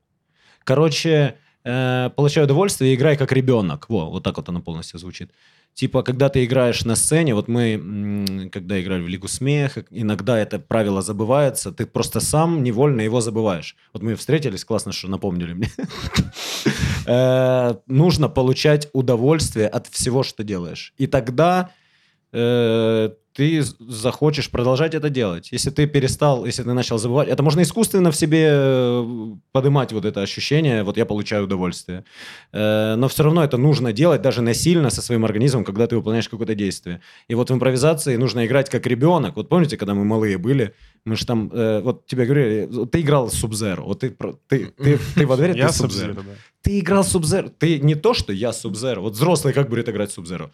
Короче, 0.65 1.35
э, 1.65 2.11
получай 2.17 2.45
удовольствие 2.45 2.93
и 2.93 2.95
играй 2.95 3.17
как 3.17 3.33
ребенок. 3.33 3.89
Во, 3.89 4.11
вот 4.11 4.23
так 4.23 4.37
вот 4.37 4.49
оно 4.49 4.61
полностью 4.61 4.99
звучит. 4.99 5.31
Типа, 5.75 6.03
когда 6.03 6.29
ты 6.29 6.45
играешь 6.45 6.85
на 6.85 6.97
сцене, 6.97 7.35
вот 7.35 7.49
мы, 7.49 8.49
когда 8.53 8.81
играли 8.81 9.03
в 9.03 9.09
Лигу 9.09 9.29
смеха, 9.29 9.85
иногда 9.91 10.39
это 10.39 10.59
правило 10.59 11.03
забывается, 11.03 11.73
ты 11.73 11.85
просто 11.85 12.21
сам 12.21 12.63
невольно 12.63 13.03
его 13.03 13.21
забываешь. 13.21 13.77
Вот 13.93 14.03
мы 14.03 14.15
встретились, 14.15 14.65
классно, 14.65 14.93
что 14.93 15.09
напомнили 15.09 15.55
мне. 15.55 15.71
Э, 17.07 17.75
Нужно 17.87 18.31
получать 18.31 18.89
удовольствие 18.95 19.69
от 19.69 19.87
всего, 19.89 20.23
что 20.23 20.43
делаешь. 20.43 20.95
И 20.97 21.07
тогда 21.07 21.71
э, 22.33 23.11
ты 23.35 23.62
захочешь 23.80 24.49
продолжать 24.51 24.95
это 24.95 25.11
делать. 25.11 25.49
Если 25.53 25.70
ты 25.70 25.87
перестал, 25.87 26.47
если 26.47 26.62
ты 26.62 26.72
начал 26.72 26.99
забывать, 26.99 27.28
это 27.28 27.43
можно 27.43 27.62
искусственно 27.62 28.11
в 28.11 28.16
себе 28.16 28.49
э, 28.49 29.35
поднимать 29.51 29.93
вот 29.93 30.05
это 30.05 30.22
ощущение, 30.22 30.85
вот 30.85 30.97
я 30.97 31.05
получаю 31.05 31.45
удовольствие. 31.45 32.05
Э, 32.53 32.95
Но 32.97 33.09
все 33.09 33.24
равно 33.24 33.43
это 33.43 33.57
нужно 33.57 33.93
делать 33.93 34.22
даже 34.22 34.41
насильно 34.41 34.91
со 34.91 35.03
своим 35.03 35.24
организмом, 35.24 35.64
когда 35.64 35.87
ты 35.87 35.97
выполняешь 35.97 36.28
какое-то 36.28 36.55
действие. 36.55 37.01
И 37.28 37.35
вот 37.35 37.51
в 37.51 37.55
импровизации 37.55 38.16
нужно 38.16 38.47
играть 38.47 38.70
как 38.70 38.87
ребенок. 38.87 39.35
Вот 39.37 39.49
помните, 39.49 39.76
когда 39.76 39.95
мы 39.95 40.05
малые 40.05 40.39
были, 40.39 40.72
мы 41.05 41.16
же 41.16 41.26
там, 41.26 41.51
э, 41.53 41.80
вот 41.80 42.07
тебе 42.07 42.26
говорили, 42.26 42.87
ты 42.87 43.01
играл 43.01 43.30
Субзеру, 43.30 43.85
вот 43.85 44.01
ты, 44.01 44.16
ты, 44.49 44.66
ты, 44.66 44.99
ты 45.16 45.26
во 45.26 45.37
дворе, 45.37 45.55
ты 45.55 45.61
да. 46.14 46.22
Ты 46.62 46.78
играл 46.78 47.03
Sub-Zero. 47.03 47.53
Ты 47.59 47.78
не 47.80 47.95
то, 47.95 48.14
что 48.14 48.32
я 48.32 48.51
Sub-Zero. 48.51 49.01
Вот 49.01 49.12
взрослый 49.12 49.53
как 49.53 49.68
будет 49.68 49.89
играть 49.89 50.16
Sub-Zero? 50.16 50.51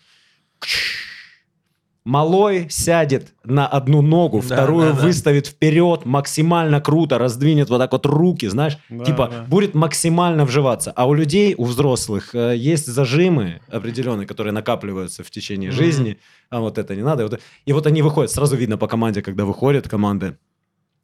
Малой 2.04 2.66
сядет 2.70 3.34
на 3.44 3.66
одну 3.66 4.00
ногу, 4.00 4.38
Да, 4.40 4.54
вторую 4.56 4.92
да, 4.92 4.96
да. 4.98 5.02
выставит 5.06 5.46
вперед, 5.46 6.06
максимально 6.06 6.80
круто, 6.80 7.18
раздвинет 7.18 7.68
вот 7.68 7.78
так 7.78 7.92
вот 7.92 8.06
руки, 8.06 8.46
знаешь, 8.48 8.78
Да, 8.88 9.04
типа 9.04 9.28
да. 9.30 9.42
будет 9.44 9.74
максимально 9.74 10.46
вживаться. 10.46 10.92
А 10.96 11.06
у 11.06 11.12
людей, 11.12 11.54
у 11.58 11.64
взрослых, 11.66 12.34
э, 12.34 12.56
есть 12.56 12.86
зажимы 12.86 13.60
определенные, 13.68 14.26
которые 14.26 14.52
накапливаются 14.54 15.22
в 15.22 15.30
течение 15.30 15.70
Мгм. 15.70 15.76
жизни. 15.78 16.18
А 16.48 16.60
вот 16.60 16.78
это 16.78 16.96
не 16.96 17.02
надо. 17.02 17.24
вот 17.24 17.34
это- 17.34 17.42
И 17.66 17.72
вот 17.74 17.86
они 17.86 18.00
выходят, 18.00 18.30
сразу 18.30 18.56
видно 18.56 18.78
по 18.78 18.86
команде, 18.88 19.20
когда 19.20 19.44
выходят 19.44 19.86
команды, 19.86 20.38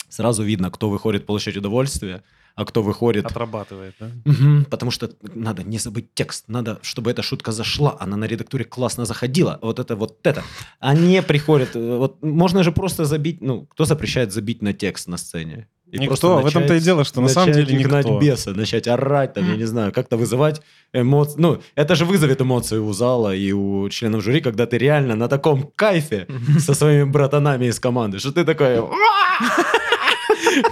сразу 0.08 0.42
видно, 0.44 0.70
кто 0.70 0.88
выходит 0.88 1.26
получать 1.26 1.56
удовольствие, 1.58 2.22
а 2.56 2.64
кто 2.64 2.82
выходит 2.82 3.26
Отрабатывает, 3.26 3.94
да? 4.00 4.10
Мгм, 4.24 4.64
потому 4.64 4.90
что 4.90 5.10
надо 5.34 5.62
не 5.62 5.78
забыть 5.78 6.14
текст, 6.14 6.48
надо, 6.48 6.78
чтобы 6.82 7.10
эта 7.10 7.22
шутка 7.22 7.52
зашла, 7.52 7.96
она 8.00 8.16
на 8.16 8.24
редактуре 8.24 8.64
классно 8.64 9.04
заходила, 9.04 9.58
вот 9.62 9.78
это, 9.78 9.94
вот 9.94 10.18
это. 10.22 10.42
Они 10.80 11.20
приходят, 11.20 11.76
э, 11.76 11.96
вот 11.96 12.22
можно 12.22 12.62
же 12.62 12.72
просто 12.72 13.04
забить, 13.04 13.42
ну, 13.42 13.66
кто 13.66 13.84
запрещает 13.84 14.32
забить 14.32 14.62
на 14.62 14.72
текст 14.72 15.06
на 15.06 15.18
сцене? 15.18 15.68
И 15.92 15.98
Никто, 15.98 16.06
просто 16.06 16.28
в 16.28 16.46
этом-то 16.46 16.74
и 16.74 16.80
дело, 16.80 17.04
что 17.04 17.20
на 17.20 17.28
самом 17.28 17.50
начать 17.50 17.68
деле 17.68 17.84
гнать 17.84 18.06
никто. 18.06 18.18
беса, 18.18 18.54
начать 18.54 18.88
орать, 18.88 19.34
там, 19.34 19.48
я 19.48 19.56
не 19.56 19.66
знаю, 19.66 19.92
как-то 19.92 20.16
вызывать 20.16 20.62
эмоции. 20.94 21.38
Ну, 21.38 21.60
это 21.76 21.94
же 21.94 22.04
вызовет 22.06 22.40
эмоции 22.40 22.78
у 22.78 22.92
зала 22.92 23.34
и 23.34 23.52
у 23.52 23.88
членов 23.90 24.24
жюри, 24.24 24.40
когда 24.40 24.66
ты 24.66 24.78
реально 24.78 25.14
на 25.14 25.28
таком 25.28 25.70
кайфе 25.76 26.26
со 26.58 26.74
своими 26.74 27.04
братанами 27.04 27.66
из 27.66 27.78
команды, 27.78 28.18
что 28.18 28.32
ты 28.32 28.44
такой... 28.44 28.80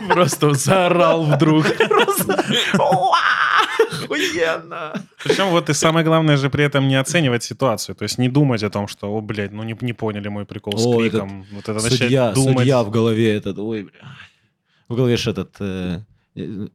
Просто 0.08 0.52
заорал 0.54 1.24
вдруг. 1.24 1.66
Охуенно! 4.04 4.92
Причем 5.22 5.48
вот 5.50 5.70
и 5.70 5.74
самое 5.74 6.04
главное 6.04 6.36
же 6.36 6.50
при 6.50 6.64
этом 6.64 6.88
не 6.88 6.96
оценивать 6.96 7.42
ситуацию, 7.42 7.94
то 7.94 8.02
есть 8.04 8.18
не 8.18 8.28
думать 8.28 8.62
о 8.62 8.70
том, 8.70 8.88
что, 8.88 9.06
о, 9.08 9.20
блядь, 9.20 9.52
ну 9.52 9.62
не, 9.62 9.76
не 9.80 9.92
поняли 9.92 10.28
мой 10.28 10.44
прикол 10.44 10.78
с 10.78 10.86
О, 10.86 10.98
криком. 11.00 11.46
Вот 11.52 11.64
это 11.68 11.74
начать 11.74 11.98
Судья, 11.98 12.32
думать. 12.32 12.58
судья 12.58 12.82
в 12.82 12.90
голове 12.90 13.34
этот, 13.34 13.58
ой, 13.58 13.82
бля. 13.84 14.16
В 14.88 14.96
голове 14.96 15.16
ж 15.16 15.28
этот, 15.28 15.56
э, 15.60 16.00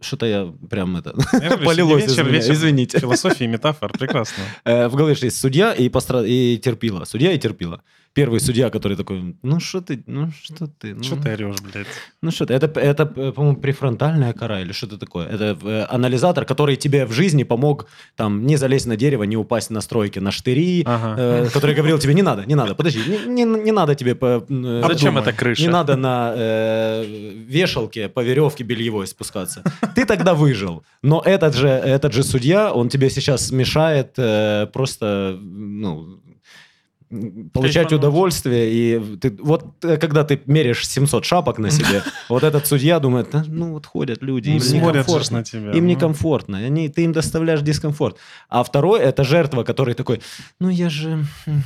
что-то 0.01 0.25
я 0.25 0.51
прям 0.69 0.97
это, 0.97 1.13
Я 1.33 1.49
говорю, 1.49 1.65
полилось 1.65 2.05
из 2.05 2.11
вечер, 2.11 2.23
меня, 2.25 2.39
вечер 2.39 2.53
извините. 2.53 2.99
Философии, 2.99 3.45
метафор, 3.45 3.91
прекрасно. 3.91 4.43
Э, 4.65 4.87
В 4.87 4.95
голове 4.95 5.15
же 5.15 5.25
есть 5.27 5.39
судья 5.39 5.73
и, 5.73 5.89
постра... 5.89 6.23
и 6.25 6.57
терпила. 6.57 7.05
Судья 7.05 7.31
и 7.31 7.37
терпила. 7.37 7.81
Первый 8.13 8.39
судья, 8.39 8.69
который 8.69 8.97
такой, 8.97 9.35
ну 9.43 9.59
что 9.59 9.81
ты, 9.81 10.03
ну 10.07 10.29
что 10.43 10.67
ты, 10.67 10.95
ну 10.95 11.03
Что 11.03 11.15
ты 11.15 11.29
орешь, 11.33 11.55
блядь? 11.61 11.87
ну 12.21 12.31
что 12.31 12.45
ты, 12.45 12.53
это, 12.53 12.67
это, 12.79 13.05
по-моему, 13.05 13.57
префронтальная 13.57 14.33
кора 14.33 14.61
или 14.61 14.71
что-то 14.73 14.97
такое. 14.97 15.27
Это 15.27 15.57
э, 15.63 15.85
анализатор, 15.89 16.43
который 16.45 16.75
тебе 16.75 17.05
в 17.05 17.11
жизни 17.11 17.43
помог 17.43 17.85
там 18.15 18.45
не 18.45 18.57
залезть 18.57 18.87
на 18.87 18.95
дерево, 18.97 19.23
не 19.23 19.37
упасть 19.37 19.69
на 19.69 19.81
стройки, 19.81 20.19
на 20.19 20.31
штыри, 20.31 20.83
Ага. 20.85 21.15
э, 21.21 21.49
который 21.53 21.75
говорил 21.75 21.99
тебе, 21.99 22.13
не 22.13 22.23
надо, 22.23 22.45
не 22.45 22.55
надо, 22.55 22.75
подожди, 22.75 22.99
не, 23.27 23.43
не- 23.45 23.63
не 23.63 23.71
надо 23.71 23.95
тебе... 23.95 24.15
по- 24.15 24.43
э, 24.49 24.81
Зачем 24.87 25.09
обдумай. 25.17 25.21
эта 25.21 25.33
крыша? 25.33 25.61
Не 25.61 25.67
надо 25.69 25.95
на 25.95 26.33
э, 26.35 27.05
вешалке 27.47 28.09
по 28.09 28.21
веревке 28.23 28.63
бельевой 28.63 29.07
спускаться. 29.07 29.63
Ты 29.95 30.05
тогда 30.05 30.33
выжил. 30.33 30.83
Но 31.03 31.21
этот 31.25 31.55
же, 31.55 31.67
этот 31.67 32.13
же 32.13 32.23
судья, 32.23 32.73
он 32.73 32.89
тебе 32.89 33.09
сейчас 33.09 33.51
мешает 33.51 34.13
э, 34.17 34.67
просто, 34.73 35.37
ну, 35.41 36.18
получать 37.53 37.91
удовольствие. 37.91 38.71
И 38.71 39.17
ты, 39.17 39.35
вот 39.41 39.83
э, 39.83 39.97
когда 39.97 40.23
ты 40.23 40.39
меряешь 40.45 40.87
700 40.87 41.25
шапок 41.25 41.57
на 41.57 41.71
себе, 41.71 42.03
вот 42.29 42.43
этот 42.43 42.67
судья 42.67 42.99
думает, 42.99 43.29
«Да, 43.31 43.43
ну 43.47 43.73
вот 43.73 43.85
ходят 43.85 44.21
люди, 44.21 44.49
им 44.49 44.57
некомфортно. 44.57 45.39
на 45.39 45.43
тебя. 45.43 45.71
Им 45.71 45.85
ну. 45.85 45.89
некомфортно, 45.89 46.57
они, 46.57 46.89
ты 46.89 47.03
им 47.03 47.11
доставляешь 47.11 47.61
дискомфорт. 47.61 48.17
А 48.47 48.63
второй 48.63 48.99
это 49.01 49.23
жертва, 49.23 49.63
который 49.63 49.95
такой, 49.95 50.21
ну 50.59 50.69
я 50.69 50.89
же... 50.89 51.25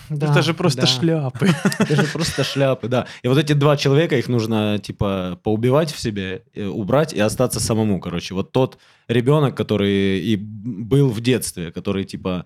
да, 0.10 0.32
Это 0.32 0.42
же 0.42 0.54
просто 0.54 0.82
да, 0.82 0.88
шляпы. 0.88 1.50
Это 1.80 1.96
же 1.96 2.08
просто 2.08 2.44
шляпы, 2.44 2.88
да. 2.88 3.08
И 3.22 3.28
вот 3.28 3.38
эти 3.38 3.54
два 3.54 3.76
человека, 3.76 4.18
их 4.18 4.30
нужно, 4.30 4.80
типа, 4.80 5.40
поубивать 5.44 5.92
в 5.92 6.00
себе, 6.00 6.44
э, 6.54 6.66
убрать 6.66 7.14
и 7.14 7.20
остаться 7.20 7.60
самому, 7.60 8.00
короче. 8.00 8.34
Вот 8.34 8.52
тот 8.52 8.78
ребенок, 9.08 9.56
который 9.56 10.20
и 10.20 10.38
был 10.38 11.10
в 11.10 11.20
детстве, 11.20 11.72
который, 11.72 12.06
типа, 12.06 12.46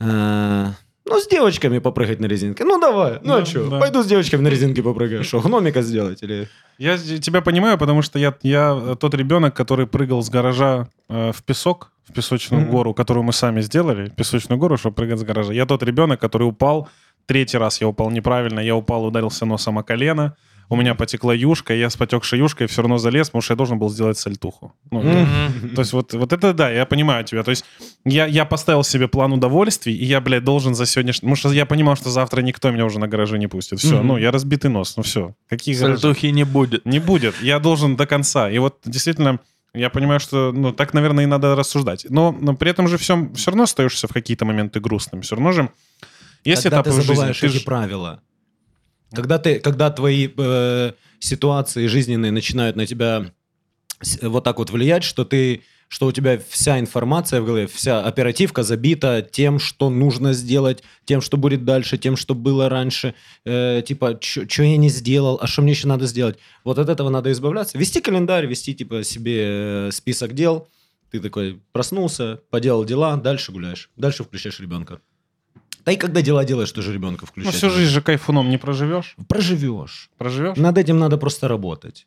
э, 0.00 0.72
ну, 1.08 1.20
с 1.20 1.28
девочками 1.28 1.78
попрыгать 1.78 2.20
на 2.20 2.26
резинке. 2.26 2.64
Ну, 2.64 2.80
давай, 2.80 3.20
ну, 3.22 3.34
Да, 3.34 3.36
а 3.38 3.44
что? 3.46 3.68
да. 3.70 3.80
Пойду 3.80 4.02
с 4.02 4.06
девочками 4.06 4.42
на 4.42 4.48
резинке 4.48 4.82
попрыгаю. 4.82 5.24
Что, 5.24 5.40
гномика 5.40 5.82
сделать? 5.82 6.22
Или... 6.22 6.48
Я 6.78 6.98
тебя 6.98 7.40
понимаю, 7.40 7.78
потому 7.78 8.02
что 8.02 8.18
я, 8.18 8.34
я 8.42 8.76
э, 8.76 8.96
тот 8.98 9.14
ребенок, 9.14 9.54
который 9.54 9.86
прыгал 9.86 10.22
с 10.22 10.28
гаража 10.28 10.88
э, 11.08 11.32
в 11.32 11.42
песок, 11.42 11.90
в 12.08 12.12
песочную 12.12 12.62
Мгм. 12.62 12.70
гору, 12.70 12.94
которую 12.94 13.24
мы 13.24 13.32
сами 13.32 13.60
сделали, 13.62 14.10
песочную 14.10 14.58
гору, 14.58 14.76
чтобы 14.76 14.94
прыгать 14.96 15.18
с 15.18 15.22
гаража. 15.22 15.52
Я 15.52 15.64
тот 15.66 15.82
ребенок, 15.82 16.20
который 16.20 16.44
упал, 16.48 16.88
третий 17.26 17.58
раз 17.58 17.80
я 17.80 17.88
упал 17.88 18.10
неправильно, 18.10 18.60
я 18.60 18.76
упал, 18.76 19.04
ударился 19.06 19.46
носом 19.46 19.78
о 19.78 19.82
колено, 19.82 20.36
у 20.68 20.76
меня 20.76 20.94
потекла 20.94 21.32
юшка, 21.34 21.74
я 21.74 21.88
с 21.90 21.96
потекшей 21.96 22.38
юшкой 22.38 22.66
все 22.66 22.82
равно 22.82 22.98
залез, 22.98 23.28
потому 23.28 23.42
что 23.42 23.52
я 23.52 23.56
должен 23.56 23.78
был 23.78 23.88
сделать 23.90 24.18
сальтуху. 24.18 24.74
Ну, 24.90 25.00
Мгм. 25.02 25.74
То 25.74 25.82
есть 25.82 25.92
вот, 25.92 26.12
вот 26.14 26.32
это 26.32 26.52
да, 26.52 26.70
я 26.70 26.86
понимаю 26.86 27.24
тебя. 27.24 27.42
То 27.42 27.50
есть 27.50 27.64
я, 28.04 28.26
я 28.26 28.44
поставил 28.44 28.82
себе 28.84 29.06
план 29.08 29.32
удовольствий, 29.32 29.94
и 29.96 30.04
я, 30.04 30.20
блядь, 30.20 30.44
должен 30.44 30.74
за 30.74 30.86
сегодняшний... 30.86 31.20
Потому 31.26 31.36
что 31.36 31.52
я 31.52 31.66
понимал, 31.66 31.96
что 31.96 32.10
завтра 32.10 32.40
никто 32.42 32.70
меня 32.70 32.84
уже 32.84 32.98
на 32.98 33.06
гараже 33.08 33.38
не 33.38 33.46
пустит. 33.46 33.78
Все, 33.78 33.96
Мгм. 33.98 34.06
ну, 34.08 34.16
я 34.18 34.30
разбитый 34.32 34.70
нос, 34.70 34.96
ну 34.96 35.02
все. 35.02 35.34
Какие 35.48 35.76
гаражи? 35.76 36.00
Сальтухи 36.00 36.26
не 36.26 36.44
будет. 36.44 36.84
Не 36.84 36.98
будет. 36.98 37.34
Я 37.42 37.58
должен 37.60 37.96
до 37.96 38.06
конца. 38.06 38.50
И 38.50 38.58
вот 38.58 38.78
действительно, 38.84 39.38
я 39.74 39.90
понимаю, 39.90 40.20
что 40.20 40.52
ну, 40.52 40.72
так, 40.72 40.94
наверное, 40.94 41.24
и 41.24 41.26
надо 41.26 41.54
рассуждать. 41.54 42.06
Но, 42.08 42.32
но 42.40 42.54
при 42.56 42.70
этом 42.70 42.88
же 42.88 42.96
всем, 42.98 43.34
все 43.34 43.50
равно 43.50 43.64
остаешься 43.64 44.08
в 44.08 44.12
какие-то 44.12 44.44
моменты 44.44 44.80
грустным. 44.80 45.20
Все 45.22 45.36
равно 45.36 45.52
же 45.52 45.70
Когда 46.44 46.60
этапы 46.68 46.90
ты 46.90 46.96
жизни. 46.96 47.06
забываешь 47.06 47.38
ты 47.40 47.46
эти 47.46 47.58
ж- 47.58 47.64
правила. 47.64 48.20
Когда, 49.16 49.38
ты, 49.38 49.58
когда 49.58 49.90
твои 49.90 50.28
э, 50.36 50.92
ситуации 51.18 51.86
жизненные 51.86 52.30
начинают 52.30 52.76
на 52.76 52.86
тебя 52.86 53.32
вот 54.22 54.44
так 54.44 54.58
вот 54.58 54.70
влиять, 54.70 55.04
что 55.04 55.24
ты 55.24 55.62
что 55.88 56.06
у 56.06 56.12
тебя 56.12 56.40
вся 56.48 56.80
информация 56.80 57.40
в 57.40 57.46
голове, 57.46 57.66
вся 57.66 58.04
оперативка 58.04 58.62
забита 58.62 59.22
тем, 59.22 59.58
что 59.58 59.88
нужно 59.88 60.32
сделать, 60.32 60.82
тем, 61.04 61.20
что 61.20 61.36
будет 61.36 61.64
дальше, 61.64 61.96
тем, 61.96 62.16
что 62.16 62.34
было 62.34 62.68
раньше, 62.68 63.14
э, 63.44 63.82
типа, 63.86 64.18
что 64.20 64.62
я 64.62 64.76
не 64.76 64.88
сделал, 64.88 65.38
а 65.40 65.46
что 65.46 65.62
мне 65.62 65.72
еще 65.72 65.86
надо 65.86 66.06
сделать. 66.06 66.38
Вот 66.64 66.78
от 66.78 66.88
этого 66.88 67.08
надо 67.08 67.30
избавляться. 67.30 67.78
Вести 67.78 68.00
календарь, 68.00 68.46
вести, 68.46 68.74
типа, 68.74 69.04
себе 69.04 69.44
э, 69.46 69.90
список 69.92 70.34
дел. 70.34 70.68
Ты 71.12 71.20
такой 71.20 71.60
проснулся, 71.72 72.40
поделал 72.50 72.84
дела, 72.84 73.16
дальше 73.16 73.52
гуляешь, 73.52 73.90
дальше 73.96 74.24
включаешь 74.24 74.58
ребенка. 74.58 75.00
Да 75.86 75.92
и 75.92 75.96
когда 75.96 76.20
дела 76.20 76.44
делаешь, 76.44 76.72
тоже 76.72 76.92
ребенка 76.92 77.22
Ну, 77.22 77.26
включать. 77.28 77.54
всю 77.54 77.66
надо. 77.66 77.78
жизнь 77.78 77.92
же 77.92 78.02
кайфуном 78.02 78.50
не 78.50 78.58
проживешь. 78.58 79.14
Проживешь. 79.28 80.10
Проживешь? 80.18 80.56
Над 80.58 80.76
этим 80.78 80.98
надо 80.98 81.16
просто 81.16 81.46
работать. 81.48 82.06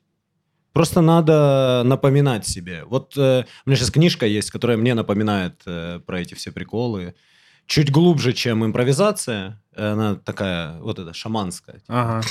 Просто 0.74 1.02
надо 1.02 1.82
напоминать 1.86 2.46
себе. 2.46 2.84
Вот 2.86 3.18
э, 3.18 3.46
у 3.66 3.70
меня 3.70 3.78
сейчас 3.78 3.90
книжка 3.92 4.26
есть, 4.28 4.52
которая 4.52 4.78
мне 4.78 4.94
напоминает 4.94 5.62
э, 5.66 6.00
про 6.06 6.20
эти 6.22 6.36
все 6.36 6.52
приколы. 6.52 7.16
Чуть 7.66 7.92
глубже, 7.92 8.34
чем 8.34 8.64
импровизация. 8.66 9.62
Э, 9.76 9.94
Она 9.94 10.16
такая, 10.16 10.78
вот 10.80 11.00
это, 11.00 11.14
шаманская. 11.14 11.82
Ага, 11.88 12.22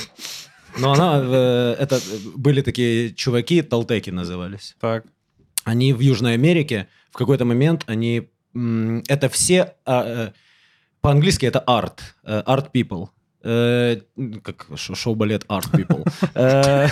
Но 0.78 0.92
она, 0.92 1.20
э, 1.22 1.76
это 1.80 1.98
были 2.36 2.60
такие 2.62 3.12
чуваки, 3.14 3.62
толтеки 3.62 4.10
назывались. 4.10 4.76
так. 4.80 5.04
Они 5.64 5.92
в 5.92 6.00
Южной 6.00 6.34
Америке 6.34 6.88
в 7.10 7.16
какой-то 7.16 7.44
момент, 7.44 7.82
они... 7.86 8.28
Это 9.08 9.28
все... 9.28 9.74
а, 9.84 10.04
э, 10.28 10.32
по-английски 11.00 11.46
это 11.46 11.62
art. 11.66 11.98
э, 12.24 12.42
Art 12.46 12.70
people. 12.72 13.08
Э, 13.44 14.00
Как 14.42 14.66
шо- 14.76 14.94
шоу-балет 14.96 15.44
art 15.48 15.70
people. 15.72 16.04
Э, 16.34 16.88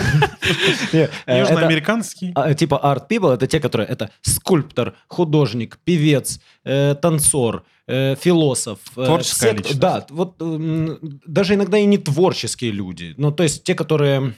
Южноамериканский. 1.41 2.33
а, 2.35 2.55
Типа 2.55 2.81
art 2.83 3.09
people 3.09 3.33
это 3.35 3.47
те, 3.47 3.61
которые... 3.61 3.89
Это 3.89 4.11
скульптор, 4.23 4.95
художник, 5.09 5.79
певец, 5.85 6.41
танцор, 6.65 7.65
философ. 7.89 8.79
Творческая 8.95 9.53
личность. 9.53 9.81
Да, 9.81 10.07
вот 10.11 10.37
даже 11.27 11.55
иногда 11.55 11.79
и 11.79 11.85
не 11.87 11.99
творческие 11.99 12.71
люди. 12.73 13.15
Ну, 13.17 13.33
то 13.33 13.43
есть 13.43 13.65
те, 13.65 13.75
которые... 13.75 14.35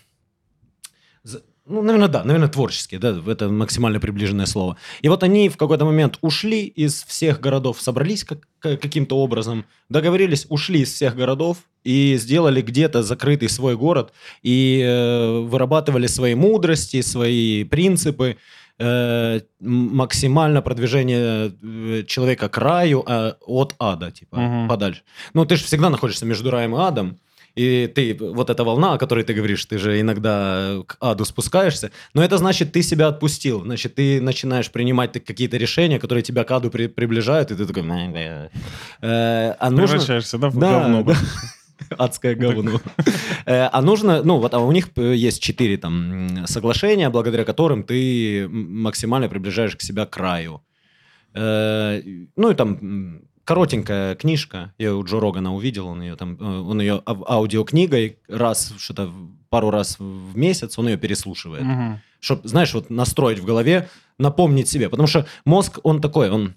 Ну, 1.69 1.83
наверное, 1.83 2.09
да, 2.09 2.25
наверное, 2.25 2.49
творческие, 2.49 2.99
да, 3.01 3.17
это 3.27 3.49
максимально 3.49 4.01
приближенное 4.01 4.47
слово. 4.47 4.77
И 5.03 5.09
вот 5.09 5.23
они 5.23 5.49
в 5.49 5.57
какой-то 5.57 5.85
момент 5.85 6.19
ушли 6.23 6.63
из 6.65 7.05
всех 7.05 7.41
городов, 7.41 7.81
собрались 7.81 8.25
как, 8.25 8.39
ка- 8.59 8.77
каким-то 8.77 9.19
образом, 9.19 9.65
договорились, 9.89 10.47
ушли 10.49 10.81
из 10.81 10.93
всех 10.93 11.15
городов 11.15 11.59
и 11.85 12.17
сделали 12.19 12.63
где-то 12.63 13.03
закрытый 13.03 13.49
свой 13.49 13.77
город 13.77 14.13
и 14.43 14.83
э, 14.85 15.39
вырабатывали 15.41 16.07
свои 16.07 16.35
мудрости, 16.35 17.03
свои 17.03 17.65
принципы, 17.65 18.37
э, 18.79 19.41
максимально 19.61 20.63
продвижение 20.63 21.53
э, 21.63 22.05
человека 22.07 22.49
к 22.49 22.59
раю 22.59 23.05
а, 23.07 23.37
от 23.47 23.75
ада, 23.79 24.11
типа, 24.11 24.37
Мгм. 24.37 24.69
подальше. 24.69 25.03
Ну, 25.35 25.45
ты 25.45 25.57
же 25.57 25.65
всегда 25.65 25.91
находишься 25.91 26.25
между 26.27 26.51
раем 26.51 26.75
и 26.77 26.79
адом, 26.81 27.19
и 27.59 27.87
ты, 27.89 28.17
вот 28.21 28.51
эта 28.51 28.63
волна, 28.65 28.93
о 28.95 28.99
которой 28.99 29.25
ты 29.25 29.35
говоришь, 29.35 29.65
ты 29.67 29.79
же 29.79 30.01
иногда 30.01 30.77
к 30.87 30.97
аду 31.01 31.25
спускаешься, 31.25 31.91
но 32.15 32.23
это 32.23 32.39
значит, 32.39 32.73
ты 32.73 32.83
себя 32.83 33.09
отпустил, 33.09 33.63
значит, 33.65 33.95
ты 33.97 34.21
начинаешь 34.21 34.71
принимать 34.71 35.13
какие-то 35.25 35.57
решения, 35.57 35.99
которые 35.99 36.23
тебя 36.23 36.45
к 36.45 36.51
аду 36.53 36.71
при- 36.71 36.87
приближают, 36.87 37.51
и 37.51 37.55
ты 37.57 37.67
такой... 37.67 37.83
«М, 37.83 38.15
э». 38.15 38.49
А 39.59 39.71
нужно... 39.71 39.87
Превращаешься, 39.89 40.39
да, 40.39 40.49
в 40.51 40.59
Да, 40.59 40.81
говно. 40.81 41.03
да. 41.03 41.15
Адское 41.99 42.35
говно. 42.35 42.81
Э, 43.47 43.69
А 43.73 43.83
нужно, 43.83 44.23
ну 44.23 44.39
вот, 44.39 44.55
а 44.55 44.59
у 44.59 44.73
них 44.73 44.89
есть 44.97 45.43
четыре 45.43 45.77
там 45.79 46.47
соглашения, 46.47 47.09
благодаря 47.11 47.45
которым 47.45 47.83
ты 47.83 48.47
максимально 48.49 49.29
приближаешь 49.29 49.77
к 49.77 49.83
себя 49.83 50.05
краю. 50.07 50.61
Э, 51.35 52.01
Ну 52.37 52.51
и 52.51 52.55
там 52.55 53.21
коротенькая 53.49 54.15
книжка, 54.15 54.75
я 54.77 54.95
у 54.95 55.03
Джо 55.05 55.21
Рогана 55.21 55.55
увидел, 55.55 55.87
он 55.87 56.03
ее 56.03 56.17
там, 56.17 56.37
э, 56.39 56.45
он 56.45 56.81
ее 56.83 57.03
ау- 57.07 57.25
аудиокнигой 57.27 58.19
раз, 58.29 58.75
что-то 58.77 59.11
пару 59.49 59.71
раз 59.71 59.97
в 59.99 60.37
месяц 60.37 60.79
он 60.79 60.89
ее 60.89 60.99
переслушивает 60.99 61.65
Мгм. 61.65 62.01
чтобы, 62.21 62.47
знаешь, 62.47 62.75
вот 62.75 62.91
настроить 62.91 63.39
в 63.39 63.47
голове, 63.47 63.89
напомнить 64.19 64.69
себе. 64.69 64.89
Потому 64.91 65.07
что 65.07 65.25
мозг, 65.47 65.79
он 65.83 66.01
такой, 66.03 66.29
он 66.31 66.57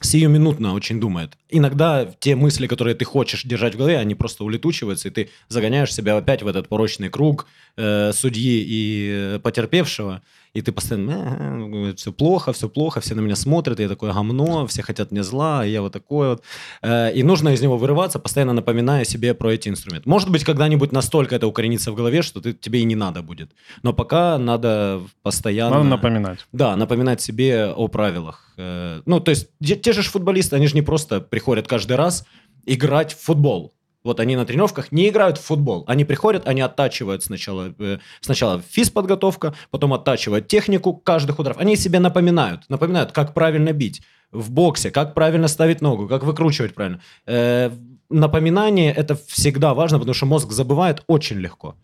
сиюминутно 0.00 0.74
очень 0.74 1.00
думает. 1.00 1.38
Иногда 1.48 2.04
те 2.20 2.36
мысли, 2.36 2.66
которые 2.66 2.94
ты 2.94 3.04
хочешь 3.06 3.44
держать 3.44 3.74
в 3.74 3.78
голове, 3.78 3.96
они 3.98 4.14
просто 4.14 4.44
улетучиваются, 4.44 5.08
и 5.08 5.10
ты 5.10 5.30
загоняешь 5.48 5.94
себя 5.94 6.16
опять 6.18 6.42
в 6.42 6.46
этот 6.46 6.68
порочный 6.68 7.08
круг 7.08 7.46
э, 7.78 8.12
судьи 8.12 8.62
и 8.68 9.08
э, 9.10 9.38
потерпевшего, 9.42 10.20
и 10.54 10.62
ты 10.62 10.72
постоянно 10.72 11.94
все 11.96 12.12
плохо, 12.12 12.52
все 12.52 12.68
плохо, 12.68 13.00
все 13.00 13.14
на 13.14 13.20
меня 13.20 13.36
смотрят, 13.36 13.80
я 13.80 13.88
такое 13.88 14.12
гомно, 14.12 14.66
все 14.66 14.82
хотят 14.82 15.10
мне 15.10 15.22
зла, 15.22 15.64
я 15.64 15.82
вот 15.82 15.92
такой 15.92 16.28
вот. 16.28 16.42
Э, 16.82 17.12
и 17.12 17.22
нужно 17.22 17.50
из 17.50 17.60
него 17.60 17.76
вырываться, 17.78 18.18
постоянно 18.18 18.52
напоминая 18.52 19.04
себе 19.04 19.34
про 19.34 19.52
эти 19.52 19.68
инструменты. 19.68 20.08
Может 20.08 20.30
быть, 20.30 20.44
когда-нибудь 20.44 20.92
настолько 20.92 21.36
это 21.36 21.46
укоренится 21.46 21.92
в 21.92 21.94
голове, 21.94 22.22
что 22.22 22.40
ты, 22.40 22.52
тебе 22.52 22.80
и 22.80 22.84
не 22.84 22.96
надо 22.96 23.22
будет. 23.22 23.50
Но 23.82 23.92
пока 23.92 24.38
надо 24.38 25.00
постоянно... 25.22 25.76
Надо 25.76 25.88
напоминать. 25.88 26.46
Да, 26.52 26.76
напоминать 26.76 27.20
себе 27.20 27.66
о 27.66 27.88
правилах. 27.88 28.52
Э, 28.56 29.02
Ну, 29.06 29.20
то 29.20 29.30
есть 29.30 29.48
те, 29.60 29.92
же 29.92 30.02
футболисты, 30.02 30.56
они 30.56 30.66
же 30.66 30.74
не 30.74 30.82
просто 30.82 31.20
приходят 31.20 31.66
каждый 31.66 31.96
раз 31.96 32.24
играть 32.66 33.14
в 33.14 33.20
футбол. 33.20 33.72
Вот 34.08 34.20
они 34.20 34.36
на 34.36 34.46
тренировках 34.46 34.90
не 34.90 35.10
играют 35.10 35.36
в 35.36 35.42
футбол. 35.42 35.84
Они 35.86 36.06
приходят, 36.06 36.48
они 36.48 36.62
оттачивают 36.62 37.22
сначала, 37.22 37.74
э, 37.78 37.98
сначала 38.22 38.62
физподготовка, 38.70 39.54
потом 39.70 39.92
оттачивают 39.92 40.48
технику 40.48 40.94
каждых 40.94 41.38
ударов. 41.38 41.58
Они 41.60 41.76
себе 41.76 41.98
напоминают, 42.00 42.62
напоминают, 42.70 43.12
как 43.12 43.34
правильно 43.34 43.72
бить 43.74 44.00
в 44.32 44.50
боксе, 44.50 44.90
как 44.90 45.12
правильно 45.12 45.46
ставить 45.46 45.82
ногу, 45.82 46.08
как 46.08 46.24
выкручивать 46.24 46.74
правильно. 46.74 47.00
Э, 47.26 47.70
Напоминание 48.10 48.90
это 48.90 49.14
всегда 49.26 49.74
важно, 49.74 49.98
потому 49.98 50.14
что 50.14 50.24
мозг 50.24 50.50
забывает 50.52 51.02
очень 51.06 51.36
легко 51.38 51.74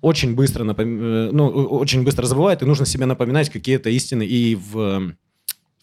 очень 0.00 0.34
быстро, 0.34 0.64
напом- 0.64 1.00
э, 1.02 1.30
ну, 1.32 1.48
очень 1.48 2.04
быстро 2.04 2.26
забывает, 2.26 2.62
и 2.62 2.66
нужно 2.66 2.86
себе 2.86 3.06
напоминать 3.06 3.50
какие-то 3.50 3.90
истины 3.90 4.22
и 4.26 4.54
в, 4.54 5.14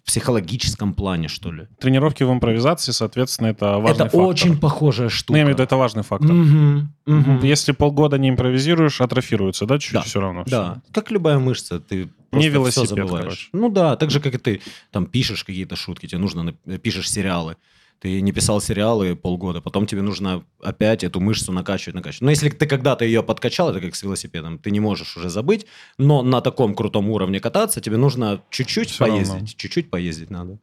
в 0.04 0.08
психологическом 0.08 0.93
плане, 0.93 1.28
что 1.28 1.52
ли. 1.52 1.68
Тренировки 1.80 2.24
в 2.24 2.32
импровизации, 2.32 2.91
соответственно, 2.91 3.47
это 3.47 3.78
важный 3.78 3.93
это 3.93 4.04
фактор. 4.06 4.22
очень 4.22 4.58
похожая 4.60 5.08
Ну, 5.08 5.10
штука. 5.12 5.38
я 5.38 5.43
имею 5.43 5.56
в 5.56 5.58
виду, 5.58 5.64
это 5.64 5.76
важный 5.78 6.04
фактор. 6.04 6.32
Мгм, 6.34 6.93
мгм. 7.06 7.39
Если 7.43 7.72
полгода 7.72 8.18
не 8.18 8.30
импровизируешь, 8.30 8.99
атрофируется, 9.02 9.66
да, 9.66 9.76
чуть-чуть 9.78 9.93
Да, 9.93 10.02
все 10.02 10.20
равно. 10.20 10.43
Да, 10.47 10.82
как 10.91 11.12
любая 11.12 11.38
мышца, 11.39 11.80
ты 11.80 12.10
Не 12.32 12.49
велосипед, 12.49 12.89
забываешь. 12.89 13.24
короче. 13.24 13.49
Ну 13.54 13.70
да, 13.70 13.95
так 13.95 14.10
же, 14.12 14.20
как 14.20 14.34
и 14.36 14.38
ты 14.38 14.62
там 14.91 15.06
пишешь 15.06 15.43
какие-то 15.43 15.76
шутки, 15.76 16.08
тебе 16.08 16.20
нужно, 16.20 16.54
пишешь 16.82 17.10
сериалы. 17.10 17.58
Ты 18.02 18.20
не 18.22 18.32
писал 18.32 18.60
сериалы 18.62 19.16
полгода, 19.16 19.62
потом 19.62 19.86
тебе 19.86 20.02
нужно 20.02 20.43
опять 20.60 21.04
эту 21.04 21.20
мышцу 21.20 21.52
накачивать, 21.52 21.93
накачивать. 21.93 22.22
Но 22.22 22.32
если 22.32 22.49
ты 22.49 22.66
когда-то 22.66 23.06
ее 23.06 23.22
подкачал, 23.22 23.70
это 23.70 23.80
как 23.80 23.93
с 23.95 24.02
велосипедом, 24.02 24.58
ты 24.58 24.72
не 24.72 24.80
можешь 24.80 25.16
уже 25.18 25.30
забыть, 25.30 25.68
но 25.99 26.24
на 26.24 26.41
таком 26.41 26.74
крутом 26.74 27.10
уровне 27.12 27.39
кататься 27.39 27.80
тебе 27.80 27.97
нужно 27.97 28.41
чуть-чуть 28.49 28.99
равно. 28.99 29.16
поездить, 29.18 29.56
чуть-чуть 29.56 29.91
поездить 29.91 30.32
надо. 30.32 30.58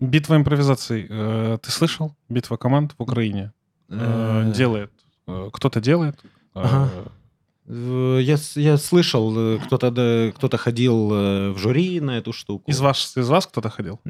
Битва 0.00 0.36
импровизаций. 0.36 1.06
э, 1.08 1.58
Ты 1.62 1.70
слышал? 1.70 2.14
Битва 2.28 2.56
команд 2.56 2.94
в 2.98 3.02
Украине. 3.02 3.52
Э, 3.88 4.44
Э, 4.48 4.52
Делает. 4.54 4.90
Кто-то 5.52 5.80
делает. 5.80 6.16
Ага. 6.54 6.88
Э, 7.68 8.18
Я, 8.22 8.36
я 8.54 8.76
слышал, 8.78 9.34
э, 9.36 9.58
кто-то 9.58 10.32
кто-то 10.36 10.56
ходил 10.56 11.12
э, 11.12 11.50
в 11.50 11.58
жюри 11.58 12.00
на 12.00 12.18
эту 12.18 12.32
штуку. 12.32 12.70
Из 12.70 12.80
вас, 12.80 13.16
из 13.16 13.28
вас 13.28 13.46
кто-то 13.46 13.68
ходил? 13.68 14.00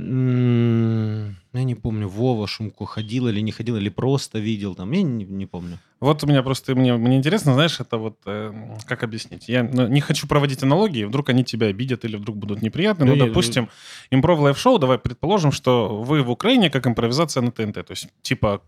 Я 1.55 1.65
не 1.65 1.75
помню, 1.75 2.09
Вова 2.09 2.47
Шумко 2.47 2.87
ходил 2.87 3.27
или 3.29 3.41
не 3.41 3.53
ходил, 3.53 3.77
или 3.77 3.89
просто 3.89 4.39
видел 4.39 4.75
там, 4.75 4.93
я 4.93 5.03
не, 5.03 5.25
не 5.25 5.47
помню. 5.47 5.79
Вот 6.01 6.23
у 6.23 6.27
меня 6.27 6.43
просто, 6.43 6.75
мне, 6.77 6.95
мне 6.97 7.17
интересно, 7.17 7.55
знаешь, 7.55 7.81
это 7.81 7.97
вот, 7.99 8.19
э, 8.27 8.53
как 8.87 9.03
объяснить? 9.03 9.49
Я 9.49 9.65
ну, 9.65 9.89
не 9.89 10.01
хочу 10.01 10.29
проводить 10.29 10.63
аналогии, 10.63 11.05
вдруг 11.05 11.29
они 11.31 11.45
тебя 11.45 11.67
обидят 11.67 12.05
или 12.05 12.17
вдруг 12.17 12.37
будут 12.37 12.63
неприятны. 12.63 13.07
Ну, 13.07 13.17
допустим, 13.17 13.69
Improv 14.11 14.39
Live 14.41 14.56
-шоу, 14.56 14.79
давай 14.79 14.99
предположим, 14.99 15.51
что 15.53 16.03
вы 16.03 16.23
в 16.23 16.31
Украине 16.31 16.71
как 16.71 16.87
импровизация 16.87 17.43
на 17.43 17.51
ТНТ, 17.51 17.75
то 17.75 17.91
есть 17.91 18.09
типа 18.23 18.61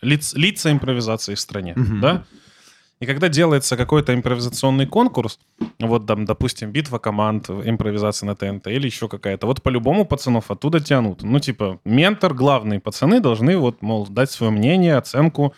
лиц, 0.00 0.34
лица 0.34 0.70
импровизации 0.72 1.34
в 1.34 1.40
стране, 1.40 1.74
Мгм. 1.76 2.00
да? 2.00 2.24
И 3.00 3.06
когда 3.06 3.28
делается 3.28 3.76
какой-то 3.76 4.12
импровизационный 4.12 4.86
конкурс, 4.86 5.38
вот 5.78 6.06
там, 6.06 6.24
допустим, 6.24 6.72
битва 6.72 6.98
команд, 6.98 7.48
импровизация 7.48 8.26
на 8.26 8.34
ТНТ 8.34 8.66
или 8.68 8.86
еще 8.86 9.08
какая-то, 9.08 9.46
вот 9.46 9.62
по-любому 9.62 10.04
пацанов 10.04 10.50
оттуда 10.50 10.80
тянут. 10.80 11.22
Ну, 11.22 11.38
типа, 11.38 11.78
ментор, 11.84 12.34
главные 12.34 12.80
пацаны 12.80 13.20
должны 13.20 13.56
вот, 13.56 13.82
мол, 13.82 14.06
дать 14.08 14.30
свое 14.30 14.50
мнение, 14.50 14.96
оценку, 14.96 15.54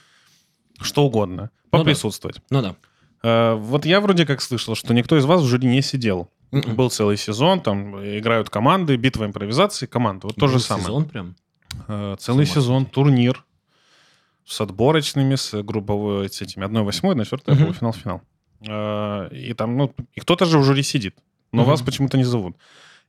что 0.80 1.04
угодно, 1.04 1.50
да. 1.72 1.78
поприсутствовать. 1.78 2.42
Ну 2.50 2.60
да. 2.60 2.76
Э, 3.22 3.54
вот 3.54 3.86
я 3.86 4.00
вроде 4.00 4.26
как 4.26 4.42
слышал, 4.42 4.74
что 4.74 4.92
никто 4.92 5.16
из 5.16 5.24
вас 5.24 5.40
в 5.40 5.46
жюри 5.46 5.66
не 5.66 5.80
сидел. 5.80 6.30
Мгм. 6.50 6.74
Был 6.74 6.90
целый 6.90 7.16
сезон, 7.16 7.60
там 7.60 7.96
играют 8.04 8.50
команды, 8.50 8.96
битва 8.96 9.24
импровизации, 9.24 9.86
команды. 9.86 10.26
Вот 10.26 10.36
то 10.36 10.46
же 10.48 10.58
самое. 10.58 10.86
Сезон 10.86 11.04
прям. 11.06 11.36
Э, 11.88 12.16
Целый 12.18 12.44
сезон, 12.44 12.84
турнир 12.84 13.44
с 14.50 14.60
отборочными, 14.60 15.36
с 15.36 15.62
групповой, 15.62 16.28
с 16.28 16.42
этими 16.42 16.64
1-8, 16.66 17.12
1-4, 17.12 17.54
Мгм. 17.54 17.62
полуфинал, 17.62 17.92
финал. 17.92 18.20
Э, 18.68 19.28
И 19.32 19.54
там, 19.54 19.76
ну, 19.76 19.94
и 20.16 20.20
кто-то 20.20 20.44
же 20.44 20.58
в 20.58 20.64
жюри 20.64 20.82
сидит, 20.82 21.14
но 21.52 21.62
Мгм. 21.62 21.70
вас 21.70 21.82
почему-то 21.82 22.18
не 22.18 22.24
зовут. 22.24 22.56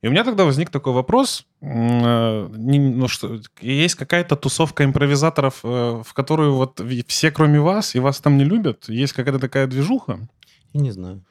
И 0.04 0.08
у 0.08 0.12
меня 0.12 0.24
тогда 0.24 0.46
возник 0.46 0.70
такой 0.70 0.94
вопрос, 0.94 1.46
э, 1.62 2.48
ну 2.58 3.08
что, 3.08 3.40
есть 3.62 3.96
какая-то 3.96 4.36
тусовка 4.36 4.84
импровизаторов, 4.84 5.60
э, 5.64 6.02
в 6.06 6.14
которую 6.14 6.54
вот 6.54 6.82
все, 7.08 7.32
кроме 7.32 7.60
вас, 7.60 7.96
и 7.96 8.00
вас 8.00 8.20
там 8.20 8.38
не 8.38 8.44
любят? 8.46 8.90
Есть 8.90 9.14
какая-то 9.14 9.40
такая 9.40 9.68
движуха? 9.68 10.20
Я 10.74 10.82
не 10.82 10.92
знаю. 10.92 11.22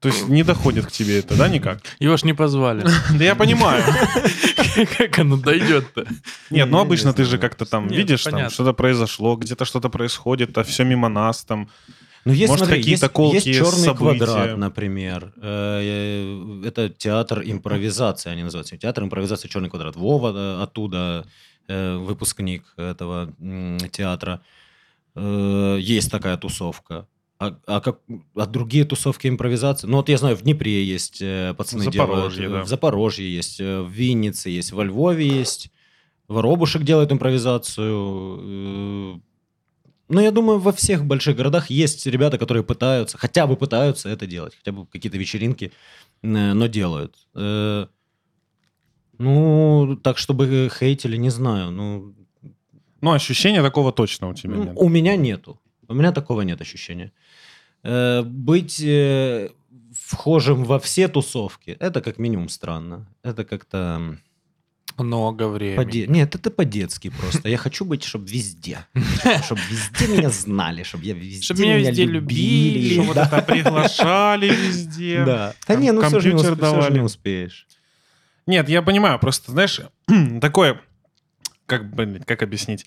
То 0.00 0.08
есть 0.08 0.28
не 0.28 0.42
доходит 0.42 0.86
к 0.86 0.90
тебе 0.90 1.18
это, 1.18 1.36
да, 1.36 1.48
никак? 1.48 1.80
Его 1.98 2.16
ж 2.16 2.24
не 2.24 2.32
позвали. 2.32 2.86
Да 3.18 3.24
я 3.24 3.34
понимаю. 3.34 3.84
Как 4.98 5.18
оно 5.18 5.36
дойдет-то? 5.36 6.06
Нет, 6.50 6.70
ну 6.70 6.78
обычно 6.78 7.12
ты 7.12 7.24
же 7.24 7.38
как-то 7.38 7.66
там 7.66 7.88
видишь, 7.88 8.24
там 8.24 8.48
что-то 8.50 8.72
произошло, 8.72 9.36
где-то 9.36 9.64
что-то 9.64 9.90
происходит, 9.90 10.56
а 10.56 10.62
все 10.64 10.84
мимо 10.84 11.08
нас 11.08 11.44
там. 11.44 11.68
Ну, 12.24 12.32
есть, 12.32 12.50
Может, 12.50 12.66
смотри, 12.66 12.82
какие-то 12.82 13.06
есть, 13.06 13.14
колкие 13.14 13.42
есть 13.44 13.58
черный 13.58 13.84
события. 13.84 14.24
квадрат, 14.24 14.56
например. 14.58 15.32
Э, 15.40 16.62
Это 16.66 16.90
театр 16.90 17.42
импровизации, 17.44 18.30
они 18.30 18.42
называются. 18.42 18.76
Театр 18.76 19.04
импровизации 19.04 19.48
черный 19.48 19.70
квадрат. 19.70 19.96
Вова 19.96 20.32
э, 20.34 20.62
оттуда 20.62 21.26
э, 21.66 21.96
выпускник 21.96 22.64
этого 22.76 23.32
театра. 23.90 24.40
Есть 25.16 26.10
такая 26.10 26.36
тусовка. 26.36 27.06
А, 27.40 27.56
а 27.66 27.80
как, 27.80 28.00
а 28.34 28.44
другие 28.46 28.84
тусовки 28.84 29.26
импровизации? 29.26 29.86
Ну, 29.86 29.96
вот 29.96 30.10
я 30.10 30.18
знаю, 30.18 30.36
в 30.36 30.42
Днепре 30.42 30.84
есть 30.84 31.22
э, 31.22 31.54
пацаны 31.56 31.80
В 31.80 31.84
Запорожье, 31.92 32.42
делают, 32.42 32.60
да. 32.60 32.64
в 32.64 32.68
Запорожье 32.68 33.34
есть, 33.34 33.60
э, 33.60 33.80
в 33.80 33.88
Виннице 33.90 34.50
есть, 34.50 34.72
во 34.72 34.84
Львове 34.84 35.26
есть. 35.26 35.70
Воробушек 36.28 36.82
делает 36.82 37.10
импровизацию. 37.12 37.96
э, 39.16 39.20
Ну, 40.10 40.20
я 40.20 40.30
думаю, 40.30 40.58
во 40.58 40.70
всех 40.72 41.04
больших 41.06 41.34
городах 41.36 41.70
есть 41.70 42.06
ребята, 42.06 42.36
которые 42.36 42.62
пытаются, 42.62 43.16
хотя 43.16 43.46
бы 43.46 43.56
пытаются 43.56 44.10
это 44.10 44.26
делать, 44.26 44.54
хотя 44.56 44.72
бы 44.72 44.84
какие-то 44.86 45.16
вечеринки, 45.18 45.72
э, 46.22 46.52
но 46.54 46.66
делают. 46.66 47.14
Э, 47.34 47.86
Ну, 49.18 49.98
так, 50.02 50.18
чтобы 50.18 50.70
хейтили, 50.78 51.16
не 51.16 51.30
знаю. 51.30 51.70
Ну, 51.70 52.14
Ну, 53.00 53.12
ощущения 53.12 53.62
такого 53.62 53.92
точно 53.92 54.28
у 54.28 54.34
тебя 54.34 54.54
ну, 54.56 54.64
нет. 54.64 54.72
у 54.76 54.88
меня 54.88 55.16
нету. 55.16 55.58
У 55.88 55.94
меня 55.94 56.12
такого 56.12 56.42
нет 56.42 56.60
ощущения. 56.60 57.12
Э, 57.82 58.22
Быть 58.22 58.80
э, 58.80 59.50
вхожим 59.94 60.64
во 60.64 60.78
все 60.78 61.08
тусовки, 61.08 61.76
это 61.80 62.00
как 62.00 62.18
минимум 62.18 62.48
странно. 62.48 63.06
Это 63.22 63.44
как-то... 63.44 64.16
Много 64.98 65.48
времени. 65.48 65.76
По-де- 65.76 66.06
Нет, 66.08 66.34
это 66.34 66.50
по-детски 66.50 67.08
просто. 67.10 67.48
Я 67.48 67.56
хочу 67.56 67.84
быть, 67.86 68.02
чтобы 68.04 68.28
везде. 68.28 68.86
Чтобы 69.44 69.60
везде 69.70 70.08
меня 70.08 70.28
знали, 70.28 70.82
чтобы 70.82 71.04
я 71.04 71.14
везде 71.14 71.42
Чтоб 71.42 71.58
меня 71.58 71.78
везде 71.78 72.04
любили, 72.04 72.94
Что 72.94 73.02
вот 73.04 73.16
это 73.16 73.40
приглашали 73.40 74.48
везде. 74.48 75.22
Да. 75.24 75.54
Да 75.66 75.74
не, 75.76 75.92
ну 75.92 76.02
все 76.02 76.20
же 76.20 76.32
не 76.92 77.00
успеешь. 77.00 77.66
Нет, 78.46 78.68
я 78.68 78.82
понимаю, 78.82 79.18
просто, 79.18 79.52
знаешь, 79.52 79.80
такое, 80.40 80.80
как, 81.66 81.94
блин, 81.94 82.22
как 82.26 82.42
объяснить? 82.42 82.84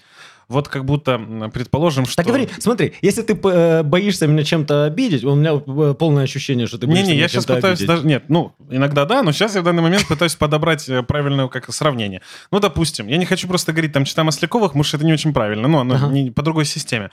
Вот 0.50 0.68
как 0.68 0.86
будто, 0.86 1.20
предположим, 1.54 2.06
что... 2.06 2.18
Так 2.18 2.26
говори, 2.26 2.50
смотри, 2.60 2.94
если 3.02 3.22
ты 3.22 3.34
э, 3.44 3.84
боишься 3.84 4.28
меня 4.28 4.44
чем-то 4.44 4.86
обидеть, 4.86 5.24
у 5.24 5.36
меня 5.36 5.54
э, 5.54 5.94
полное 5.94 6.24
ощущение, 6.24 6.68
что 6.68 6.78
ты 6.78 6.86
боишься 6.88 7.06
Не-не, 7.06 7.14
меня 7.14 7.24
я 7.24 7.28
сейчас 7.30 7.46
пытаюсь 7.46 7.80
обидеть. 7.80 7.88
даже... 7.88 8.06
Нет, 8.08 8.26
ну, 8.28 8.54
иногда 8.70 9.06
да, 9.06 9.24
но 9.24 9.32
сейчас 9.32 9.56
я 9.56 9.62
в 9.62 9.64
данный 9.64 9.84
момент 9.84 10.08
пытаюсь 10.08 10.36
подобрать 10.36 10.88
э, 10.90 11.02
правильное 11.04 11.48
как 11.48 11.74
сравнение. 11.74 12.22
Ну, 12.52 12.60
допустим, 12.60 13.08
я 13.08 13.18
не 13.18 13.26
хочу 13.26 13.48
просто 13.48 13.72
говорить 13.72 13.94
там 13.94 14.06
чита 14.06 14.24
Масляковых, 14.24 14.72
потому 14.72 14.84
что 14.84 14.98
это 14.98 15.06
не 15.06 15.14
очень 15.14 15.34
правильно, 15.34 15.68
но 15.68 15.80
оно 15.82 15.96
Ага. 15.96 16.08
не, 16.08 16.32
по 16.32 16.42
другой 16.42 16.66
системе. 16.66 17.10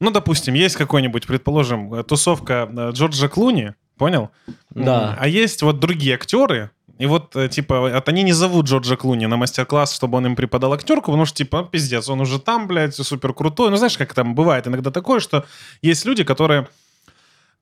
Ну, 0.00 0.10
допустим, 0.10 0.54
есть 0.54 0.76
какой-нибудь, 0.76 1.26
предположим, 1.26 2.02
тусовка 2.04 2.68
Джорджа 2.92 3.28
Клуни, 3.28 3.74
понял? 3.96 4.30
Да. 4.70 5.16
А 5.18 5.28
есть 5.28 5.62
вот 5.62 5.78
другие 5.78 6.14
актеры, 6.14 6.70
и 7.02 7.06
вот, 7.06 7.34
э, 7.36 7.48
типа, 7.48 7.80
вот 7.80 8.08
они 8.08 8.22
не 8.22 8.32
зовут 8.32 8.66
Джорджа 8.66 8.96
Клуни 8.96 9.26
на 9.26 9.36
мастер-класс, 9.36 9.94
чтобы 9.94 10.18
он 10.18 10.26
им 10.26 10.36
преподал 10.36 10.72
актерку, 10.72 11.06
потому 11.06 11.26
что, 11.26 11.36
типа, 11.38 11.64
пиздец, 11.64 12.08
он 12.08 12.20
уже 12.20 12.38
там, 12.38 12.68
блядь, 12.68 12.94
супер 12.94 13.32
крутой. 13.34 13.70
Ну, 13.70 13.76
знаешь, 13.76 13.98
как 13.98 14.14
там 14.14 14.34
бывает 14.34 14.66
иногда 14.68 14.90
такое, 14.90 15.18
что 15.20 15.44
есть 15.82 16.04
люди, 16.04 16.22
которые 16.24 16.68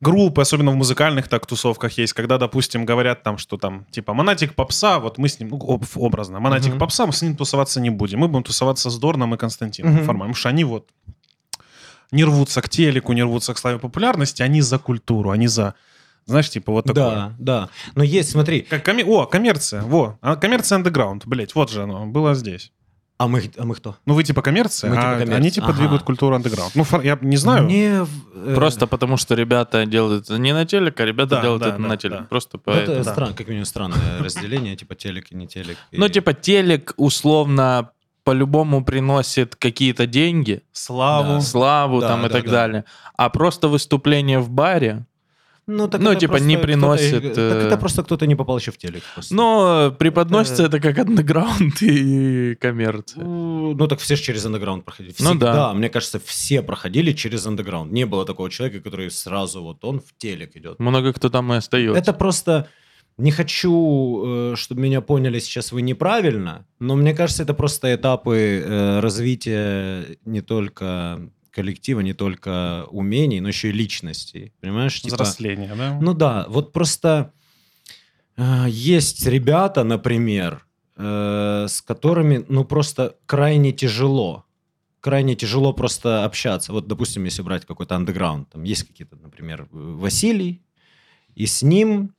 группы, 0.02 0.42
особенно 0.42 0.70
в 0.72 0.76
музыкальных 0.76 1.28
так 1.28 1.46
тусовках 1.46 1.98
есть, 1.98 2.12
когда, 2.12 2.38
допустим, 2.38 2.84
говорят 2.84 3.22
там, 3.22 3.38
что 3.38 3.56
там, 3.56 3.84
типа, 3.90 4.14
Монатик 4.14 4.54
Попса, 4.54 4.98
вот 4.98 5.18
мы 5.18 5.28
с 5.28 5.40
ним, 5.40 5.48
ну, 5.50 5.56
об- 5.74 5.84
образно, 5.96 6.40
Монатик 6.40 6.70
Мгм. 6.70 6.78
Попса, 6.78 7.06
мы 7.06 7.12
с 7.12 7.22
ним 7.22 7.36
тусоваться 7.36 7.80
не 7.80 7.90
будем. 7.90 8.18
Мы 8.18 8.28
будем 8.28 8.42
тусоваться 8.44 8.90
с 8.90 8.98
Дорном 8.98 9.34
и 9.34 9.38
Константином 9.38 9.94
Мгм. 9.94 10.04
Форманом, 10.04 10.32
потому 10.32 10.34
что 10.34 10.48
они 10.50 10.64
вот 10.64 10.86
не 12.12 12.24
рвутся 12.24 12.60
к 12.62 12.68
телеку, 12.68 13.12
не 13.14 13.22
рвутся 13.22 13.52
к 13.54 13.58
славе 13.58 13.78
популярности, 13.78 14.42
они 14.42 14.60
за 14.62 14.78
культуру, 14.78 15.30
они 15.30 15.48
за, 15.48 15.74
знаешь, 16.26 16.50
типа 16.50 16.72
вот 16.72 16.84
такое. 16.86 17.04
Да, 17.04 17.34
да. 17.38 17.68
Но 17.94 18.02
есть, 18.04 18.30
смотри, 18.30 18.62
Как 18.62 18.86
коме- 18.86 19.04
О, 19.04 19.26
коммерция, 19.26 19.82
во, 19.82 20.18
а, 20.20 20.36
коммерция 20.36 20.76
андеграунд, 20.76 21.26
блять, 21.26 21.54
вот 21.54 21.70
же 21.70 21.82
оно, 21.82 22.06
было 22.06 22.34
здесь. 22.34 22.72
а 23.18 23.28
мы, 23.28 23.50
а 23.58 23.64
мы 23.66 23.74
кто? 23.74 23.96
Ну 24.06 24.14
вы 24.14 24.24
типа 24.24 24.40
коммерция, 24.40 24.88
Мы 24.90 24.96
типа 24.96 25.08
а 25.08 25.12
коммерция. 25.12 25.36
они 25.36 25.50
типа 25.50 25.66
Ага. 25.68 25.76
двигают 25.78 26.02
культуру 26.04 26.34
андеграунд. 26.36 26.74
Ну 26.74 26.84
фор- 26.84 27.02
я 27.04 27.18
не 27.20 27.36
знаю. 27.36 27.64
Мне, 27.64 28.06
э, 28.34 28.54
Просто 28.54 28.86
потому, 28.86 29.18
что 29.18 29.34
ребята 29.34 29.84
делают 29.84 30.24
это 30.24 30.38
не 30.38 30.54
на 30.54 30.64
телек, 30.64 30.98
а 31.00 31.04
ребята 31.04 31.36
Да, 31.36 31.42
делают 31.42 31.62
да, 31.62 31.68
это 31.68 31.78
да, 31.78 31.88
на 31.88 31.96
телек. 31.98 32.18
да. 32.20 32.24
Просто 32.30 32.58
ну, 32.64 32.72
это 32.72 33.02
да. 33.04 33.12
странно, 33.12 33.34
как 33.34 33.46
минимум 33.48 33.66
странное 33.66 34.18
разделение, 34.20 34.74
типа 34.76 34.94
телек 34.94 35.32
и 35.32 35.34
не 35.34 35.46
телек. 35.46 35.76
Ну, 35.92 36.08
типа, 36.08 36.32
телек 36.32 36.94
условно 36.96 37.90
по-любому 38.24 38.84
приносит 38.84 39.56
какие-то 39.56 40.06
деньги, 40.06 40.62
Славу. 40.72 41.34
Да. 41.34 41.40
славу 41.40 42.00
Да, 42.00 42.08
там 42.08 42.26
и 42.26 42.28
так 42.30 42.44
да. 42.44 42.50
далее. 42.50 42.84
А 43.16 43.28
просто 43.30 43.68
выступление 43.68 44.38
в 44.40 44.50
баре, 44.50 45.04
ну, 45.70 45.88
так 45.88 46.00
ну, 46.00 46.10
это 46.10 46.20
типа, 46.20 46.36
не 46.36 46.58
приносит, 46.58 47.22
Так 47.22 47.38
э, 47.38 47.66
это 47.66 47.76
просто 47.76 48.02
кто-то 48.02 48.26
не 48.26 48.34
попал 48.34 48.58
еще 48.58 48.70
в 48.72 48.78
телек. 48.78 49.02
просто. 49.14 49.34
но 49.34 49.94
преподносится 49.98 50.62
Э. 50.64 50.66
это 50.66 50.80
как 50.80 50.98
андеграунд 50.98 51.80
и 51.82 52.54
коммерция. 52.56 53.24
Ну, 53.24 53.74
ну, 53.74 53.86
так 53.86 53.98
все 54.00 54.16
же 54.16 54.22
через 54.22 54.44
андеграунд 54.46 54.84
проходили. 54.84 55.14
Ну, 55.20 55.30
Всегда, 55.30 55.52
да. 55.52 55.72
мне 55.72 55.88
кажется, 55.88 56.20
все 56.24 56.62
проходили 56.62 57.12
через 57.12 57.46
андеграунд. 57.46 57.92
Не 57.92 58.06
было 58.06 58.24
такого 58.26 58.50
человека, 58.50 58.80
который 58.80 59.10
сразу 59.10 59.62
вот 59.62 59.84
он 59.84 60.00
в 60.00 60.16
телек 60.18 60.56
идет. 60.56 60.78
Много 60.80 61.12
кто 61.12 61.28
там 61.30 61.52
и 61.52 61.56
остается. 61.56 61.98
Это 61.98 62.12
просто... 62.12 62.68
Не 63.18 63.32
хочу, 63.32 64.22
э, 64.24 64.56
чтобы 64.56 64.80
меня 64.80 65.02
поняли 65.02 65.40
сейчас 65.40 65.72
вы 65.72 65.82
неправильно, 65.82 66.64
но 66.78 66.96
мне 66.96 67.12
кажется, 67.12 67.42
это 67.42 67.52
просто 67.52 67.94
этапы 67.94 68.62
э, 68.64 69.00
развития 69.00 70.16
не 70.24 70.40
только 70.40 71.30
коллектива, 71.50 72.00
не 72.00 72.12
только 72.12 72.86
умений, 72.90 73.40
но 73.40 73.48
еще 73.48 73.68
и 73.68 73.72
личностей. 73.72 74.52
Понимаешь? 74.60 75.00
Типа, 75.00 75.14
Взросление, 75.14 75.74
да? 75.76 75.98
ну 76.00 76.14
да, 76.14 76.46
вот 76.48 76.72
просто 76.72 77.32
Э, 78.40 78.66
Есть 78.68 79.26
ребята, 79.26 79.84
например, 79.84 80.64
э, 80.96 81.66
с 81.68 81.82
которыми, 81.82 82.44
ну, 82.48 82.64
просто 82.64 83.16
крайне 83.26 83.72
тяжело. 83.72 84.44
Крайне 85.00 85.34
тяжело 85.34 85.72
просто 85.72 86.24
общаться. 86.24 86.72
Вот, 86.72 86.86
допустим, 86.86 87.24
если 87.24 87.42
брать 87.42 87.66
какой-то 87.66 87.96
андеграунд, 87.96 88.50
там 88.50 88.64
есть 88.64 88.84
какие-то, 88.84 89.16
например, 89.16 89.68
Василий, 89.70 90.62
и 91.34 91.46
с 91.46 91.62
ним 91.62 92.14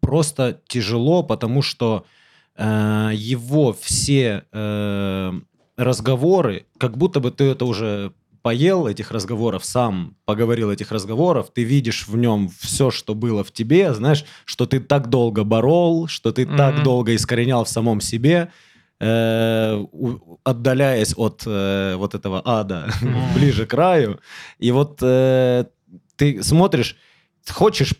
просто 0.00 0.60
тяжело, 0.68 1.22
потому 1.22 1.62
что 1.62 2.04
э, 2.56 3.10
его 3.14 3.72
все 3.72 4.44
э, 4.52 5.32
разговоры, 5.76 6.66
как 6.78 6.96
будто 6.96 7.20
бы 7.20 7.30
ты 7.30 7.44
это 7.44 7.64
уже 7.64 8.12
поел 8.44 8.86
этих 8.86 9.10
разговоров, 9.10 9.64
сам 9.64 10.16
поговорил 10.26 10.70
этих 10.70 10.92
разговоров, 10.92 11.46
ты 11.54 11.64
видишь 11.64 12.06
в 12.06 12.14
нем 12.18 12.50
все, 12.60 12.90
что 12.90 13.14
было 13.14 13.42
в 13.42 13.50
тебе, 13.50 13.94
знаешь, 13.94 14.26
что 14.44 14.66
ты 14.66 14.80
так 14.80 15.08
долго 15.08 15.44
борол, 15.44 16.08
что 16.08 16.30
ты 16.30 16.44
так 16.44 16.74
Мгм. 16.74 16.84
долго 16.84 17.14
искоренял 17.14 17.64
в 17.64 17.70
самом 17.70 18.02
себе, 18.02 18.50
э, 19.00 19.84
отдаляясь 20.44 21.14
от 21.16 21.42
э, 21.46 21.94
вот 21.96 22.14
этого 22.14 22.42
ада 22.44 22.90
Мгм. 23.00 23.32
ближе 23.32 23.64
к 23.64 23.70
краю. 23.70 24.20
И 24.58 24.72
вот 24.72 24.98
э, 25.00 25.64
ты 26.16 26.42
смотришь, 26.42 26.96
хочешь 27.50 27.94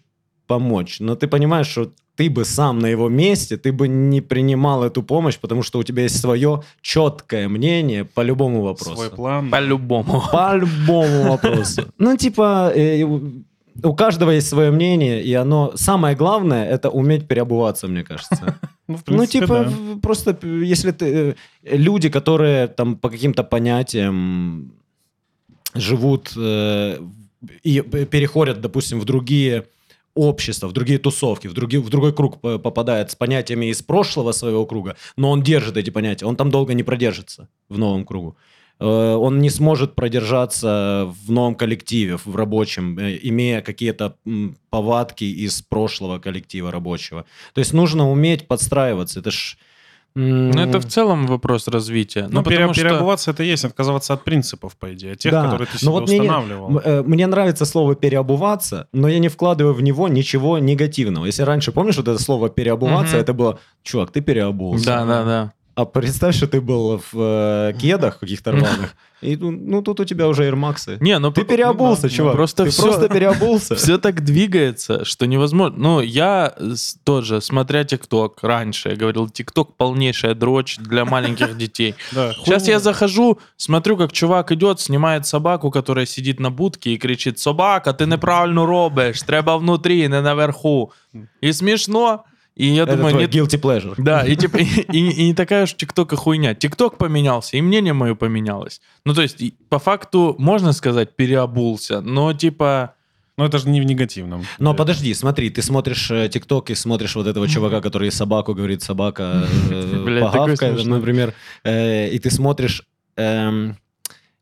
помочь, 0.46 1.00
но 1.00 1.16
ты 1.16 1.26
понимаешь, 1.26 1.68
что 1.68 1.90
ты 2.16 2.30
бы 2.30 2.44
сам 2.44 2.78
на 2.78 2.86
его 2.86 3.08
месте, 3.08 3.56
ты 3.56 3.72
бы 3.72 3.88
не 3.88 4.20
принимал 4.20 4.84
эту 4.84 5.02
помощь, 5.02 5.38
потому 5.40 5.62
что 5.62 5.78
у 5.78 5.82
тебя 5.82 6.02
есть 6.04 6.20
свое 6.20 6.62
четкое 6.80 7.48
мнение 7.48 8.04
по 8.04 8.20
любому 8.22 8.62
вопросу. 8.62 8.94
Свой 8.94 9.10
план. 9.10 9.50
По-любому. 9.50 10.22
По 10.32 10.56
любому 10.56 11.30
вопросу. 11.30 11.82
Ну, 11.98 12.16
типа, 12.16 12.72
э, 12.74 13.02
у 13.82 13.94
каждого 13.94 14.30
есть 14.30 14.48
свое 14.48 14.70
мнение, 14.70 15.22
и 15.22 15.34
оно... 15.34 15.72
Самое 15.74 16.14
главное— 16.16 16.64
это 16.70 16.88
уметь 16.90 17.26
переобуваться, 17.28 17.88
мне 17.88 18.04
кажется. 18.04 18.58
Ну, 18.88 18.98
Ну, 19.06 19.26
типа, 19.26 19.46
да. 19.64 19.72
просто 20.02 20.34
п- 20.34 20.46
если 20.72 20.90
ты... 20.92 21.04
э, 21.06 21.34
Люди, 21.76 22.10
которые 22.10 22.68
там 22.68 22.96
по 22.96 23.08
каким-то 23.08 23.42
понятиям 23.42 24.72
живут 25.74 26.32
э, 26.36 26.98
и 27.62 27.80
переходят, 27.80 28.60
допустим, 28.60 29.00
в 29.00 29.04
другие 29.04 29.64
общества, 30.14 30.68
в 30.68 30.72
другие 30.72 30.98
тусовки, 30.98 31.48
в, 31.48 31.52
другие, 31.52 31.80
в 31.80 31.88
другой 31.88 32.12
круг 32.12 32.40
по- 32.40 32.58
попадает 32.58 33.10
с 33.10 33.14
понятиями 33.14 33.66
из 33.66 33.82
прошлого 33.82 34.32
своего 34.32 34.66
круга, 34.66 34.96
но 35.16 35.30
он 35.30 35.42
держит 35.42 35.76
эти 35.76 35.90
понятия, 35.90 36.26
он 36.26 36.36
там 36.36 36.50
долго 36.50 36.74
не 36.74 36.82
продержится 36.82 37.48
в 37.68 37.78
новом 37.78 38.04
кругу. 38.04 38.36
Э, 38.80 39.14
Он 39.14 39.40
не 39.40 39.50
сможет 39.50 39.94
продержаться 39.94 41.12
в 41.26 41.30
новом 41.30 41.54
коллективе, 41.54 42.16
в 42.24 42.36
рабочем, 42.36 42.98
э, 42.98 43.18
имея 43.22 43.60
какие-то 43.60 44.16
повадки 44.70 45.24
из 45.24 45.62
прошлого 45.62 46.18
коллектива 46.18 46.70
рабочего. 46.70 47.24
То 47.54 47.60
есть 47.60 47.72
нужно 47.72 48.10
уметь 48.10 48.48
подстраиваться. 48.48 49.20
Это 49.20 49.30
ж... 49.30 49.56
Ну, 50.16 50.52
это 50.60 50.78
в 50.80 50.86
целом 50.86 51.26
вопрос 51.26 51.66
развития. 51.66 52.28
Ну, 52.30 52.42
пере- 52.44 52.56
потому 52.56 52.74
что- 52.74 52.82
переобуваться 52.84 53.30
это 53.32 53.42
есть 53.42 53.64
отказываться 53.64 54.14
от 54.14 54.22
принципов, 54.22 54.76
по 54.76 54.94
идее, 54.94 55.16
тех, 55.16 55.32
Да, 55.32 55.42
которые 55.42 55.66
ты 55.66 55.72
но 55.74 55.78
себе 55.78 55.90
вот 55.90 56.08
мне 56.08 56.20
устанавливал. 56.20 56.68
М, 56.70 56.78
э, 56.78 57.02
Мне 57.02 57.26
нравится 57.26 57.64
слово 57.64 57.96
переобуваться, 57.96 58.86
но 58.92 59.08
я 59.08 59.18
не 59.18 59.28
вкладываю 59.28 59.74
в 59.74 59.82
него 59.82 60.06
ничего 60.08 60.58
негативного. 60.58 61.26
Если 61.26 61.42
раньше, 61.42 61.72
помнишь, 61.72 61.96
вот 61.96 62.06
это 62.06 62.22
слово 62.22 62.48
переобуваться, 62.48 63.16
Мгм. 63.16 63.22
это 63.22 63.32
было, 63.34 63.58
чувак, 63.82 64.12
ты 64.12 64.20
переобулся. 64.20 64.84
Да, 64.86 65.04
да, 65.04 65.24
да. 65.24 65.52
А 65.75 65.85
представь, 65.85 66.35
что 66.35 66.45
ты 66.47 66.59
был 66.59 67.01
в 67.13 67.17
э, 67.17 67.73
кедах 67.81 68.19
каких-то 68.19 68.51
рваных, 68.51 68.95
и 69.21 69.37
ну, 69.37 69.51
ну, 69.51 69.81
тут 69.81 69.99
у 69.99 70.05
тебя 70.05 70.27
уже 70.27 70.43
Air 70.43 70.97
Не, 70.99 71.19
ну 71.19 71.31
Ты 71.31 71.41
по- 71.45 71.47
переобулся, 71.47 72.01
да, 72.01 72.09
чувак. 72.09 72.33
Просто 72.35 72.63
ты 72.63 72.69
все, 72.69 72.81
просто 72.81 73.07
переобулся. 73.07 73.75
все 73.75 73.97
так 73.97 74.21
двигается, 74.21 75.05
что 75.05 75.25
невозможно. 75.25 75.77
Ну, 75.77 76.01
я 76.01 76.53
с- 76.59 76.97
тоже, 77.03 77.39
смотря 77.41 77.83
ТикТок 77.85 78.39
раньше, 78.43 78.89
я 78.89 78.95
говорил, 78.95 79.29
ТикТок 79.29 79.77
полнейшая 79.77 80.35
дрочь 80.35 80.77
для 80.79 81.05
маленьких 81.05 81.57
детей. 81.57 81.95
Да, 82.11 82.33
Сейчас 82.33 82.63
хуй- 82.63 82.71
я 82.71 82.79
захожу, 82.79 83.39
смотрю, 83.57 83.97
как 83.97 84.11
чувак 84.11 84.51
идет, 84.51 84.79
снимает 84.79 85.25
собаку, 85.25 85.71
которая 85.71 86.05
сидит 86.05 86.39
на 86.39 86.49
будке 86.49 86.91
и 86.91 86.97
кричит: 86.97 87.39
Собака, 87.39 87.93
ти 87.93 88.05
неправильно 88.05 88.65
робиш, 88.65 89.21
треба 89.21 89.55
внутрі, 89.57 90.07
не 90.07 90.21
наверху. 90.21 90.91
І 91.41 91.53
смішно. 91.53 92.23
І 92.56 92.74
я 92.74 92.84
Это 92.84 92.96
думаю, 92.96 93.10
твой 93.12 93.22
не, 93.26 93.28
guilty 93.28 93.60
pleasure. 93.60 93.94
Да, 93.98 94.24
и, 94.26 94.36
типа, 94.36 94.58
и, 94.58 94.64
и- 94.92 95.20
и 95.22 95.26
не 95.26 95.34
такая 95.34 95.62
уж 95.64 95.74
ТикТока 95.74 96.16
хуйня. 96.16 96.54
ТикТок 96.54 96.98
поменялся, 96.98 97.56
и 97.56 97.62
мнение 97.62 97.92
мое 97.92 98.14
поменялось. 98.14 98.80
Ну, 99.06 99.14
то 99.14 99.22
есть, 99.22 99.40
и 99.42 99.54
по 99.68 99.78
факту, 99.78 100.36
можно 100.38 100.72
сказать, 100.72 101.16
переобулся, 101.16 102.00
но, 102.00 102.32
типа, 102.32 102.94
Ну, 103.36 103.44
это 103.44 103.58
же 103.58 103.68
не 103.68 103.80
в 103.80 103.84
негативном. 103.84 104.44
Но 104.60 104.70
Э, 104.70 104.76
подожди, 104.76 105.14
смотри, 105.14 105.50
ты 105.50 105.60
смотришь 105.62 106.10
э, 106.10 106.28
ТикТок 106.28 106.70
и 106.70 106.74
смотришь 106.76 107.16
вот 107.16 107.26
этого 107.26 107.48
чувака, 107.48 107.80
который 107.80 108.10
собаку 108.12 108.54
говорит, 108.54 108.82
собака 108.82 109.22
э, 109.72 110.20
погавкает, 110.20 110.86
например, 110.86 111.32
э, 111.64 112.10
и 112.14 112.18
ты 112.20 112.30
смотришь, 112.30 112.82
эм, 113.16 113.76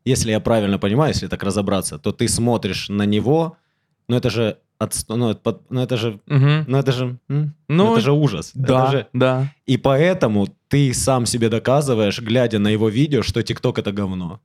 если 0.05 0.31
я 0.31 0.39
правильно 0.39 0.77
понимаю, 0.77 1.13
если 1.13 1.27
так 1.27 1.43
разобраться, 1.43 1.97
то 1.97 2.11
ты 2.11 2.27
смотришь 2.27 2.89
на 2.89 3.05
него, 3.07 3.57
ну 4.07 4.15
это 4.15 4.29
же, 4.29 4.57
отс- 4.79 5.05
ну 5.07 5.29
это, 5.31 5.39
под- 5.39 5.69
ну 5.71 5.81
это 5.81 5.97
же, 5.97 6.19
мгм. 6.27 6.65
ну 6.67 6.77
это 6.77 6.91
же? 6.91 7.17
Ну, 7.29 7.49
ну 7.67 7.93
это 7.93 8.01
же 8.01 8.11
ужас. 8.11 8.51
да, 8.53 8.83
Это 8.83 8.91
же- 8.91 9.07
да. 9.13 9.53
И 9.65 9.77
поэтому 9.77 10.47
ты 10.67 10.93
сам 10.93 11.25
себе 11.25 11.49
доказываешь, 11.49 12.19
глядя 12.19 12.59
на 12.59 12.67
его 12.69 12.89
видео, 12.89 13.21
что 13.23 13.41
ТикТок 13.43 13.79
это 13.79 13.91
говно. 13.91 14.39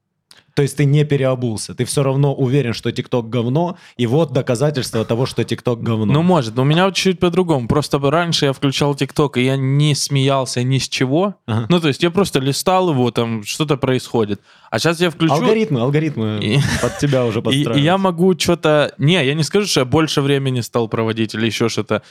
То 0.58 0.62
есть 0.62 0.76
ты 0.76 0.86
не 0.86 1.04
переобулся, 1.04 1.72
ты 1.72 1.84
все 1.84 2.02
равно 2.02 2.34
уверен, 2.34 2.72
что 2.72 2.90
ТикТок 2.90 3.30
говно, 3.30 3.78
и 3.96 4.08
вот 4.08 4.32
доказательство 4.32 5.04
того, 5.04 5.24
что 5.24 5.44
ТикТок 5.44 5.80
говно. 5.80 6.12
Ну, 6.12 6.22
может, 6.22 6.56
но 6.56 6.62
у 6.62 6.64
меня 6.64 6.86
вот 6.86 6.96
чуть 6.96 7.20
по-другому. 7.20 7.68
Просто 7.68 8.00
раньше 8.00 8.46
я 8.46 8.52
включал 8.52 8.96
ТикТок, 8.96 9.36
и 9.36 9.44
я 9.44 9.56
не 9.56 9.94
смеялся 9.94 10.64
ни 10.64 10.78
с 10.78 10.88
чего. 10.88 11.36
Ага. 11.46 11.66
Ну, 11.68 11.78
то 11.78 11.86
есть, 11.86 12.02
я 12.02 12.10
просто 12.10 12.40
листал 12.40 12.90
его, 12.90 13.12
там 13.12 13.44
что-то 13.44 13.76
происходит. 13.76 14.40
А 14.68 14.80
сейчас 14.80 15.00
я 15.00 15.10
включу... 15.10 15.34
Алгоритмы, 15.34 15.80
алгоритмы 15.80 16.38
И- 16.42 16.58
под 16.82 16.98
тебя 16.98 17.24
уже 17.24 17.38
И, 17.38 17.42
подстраиваются. 17.42 17.80
и 17.80 17.84
я 17.84 17.96
могу 17.96 18.36
что-то... 18.36 18.92
Не, 18.98 19.24
я 19.24 19.34
не 19.34 19.44
скажу, 19.44 19.68
что 19.68 19.80
я 19.82 19.86
больше 19.86 20.22
времени 20.22 20.60
стал 20.60 20.88
проводить 20.88 21.34
или 21.36 21.46
еще 21.46 21.68
что-то. 21.68 22.02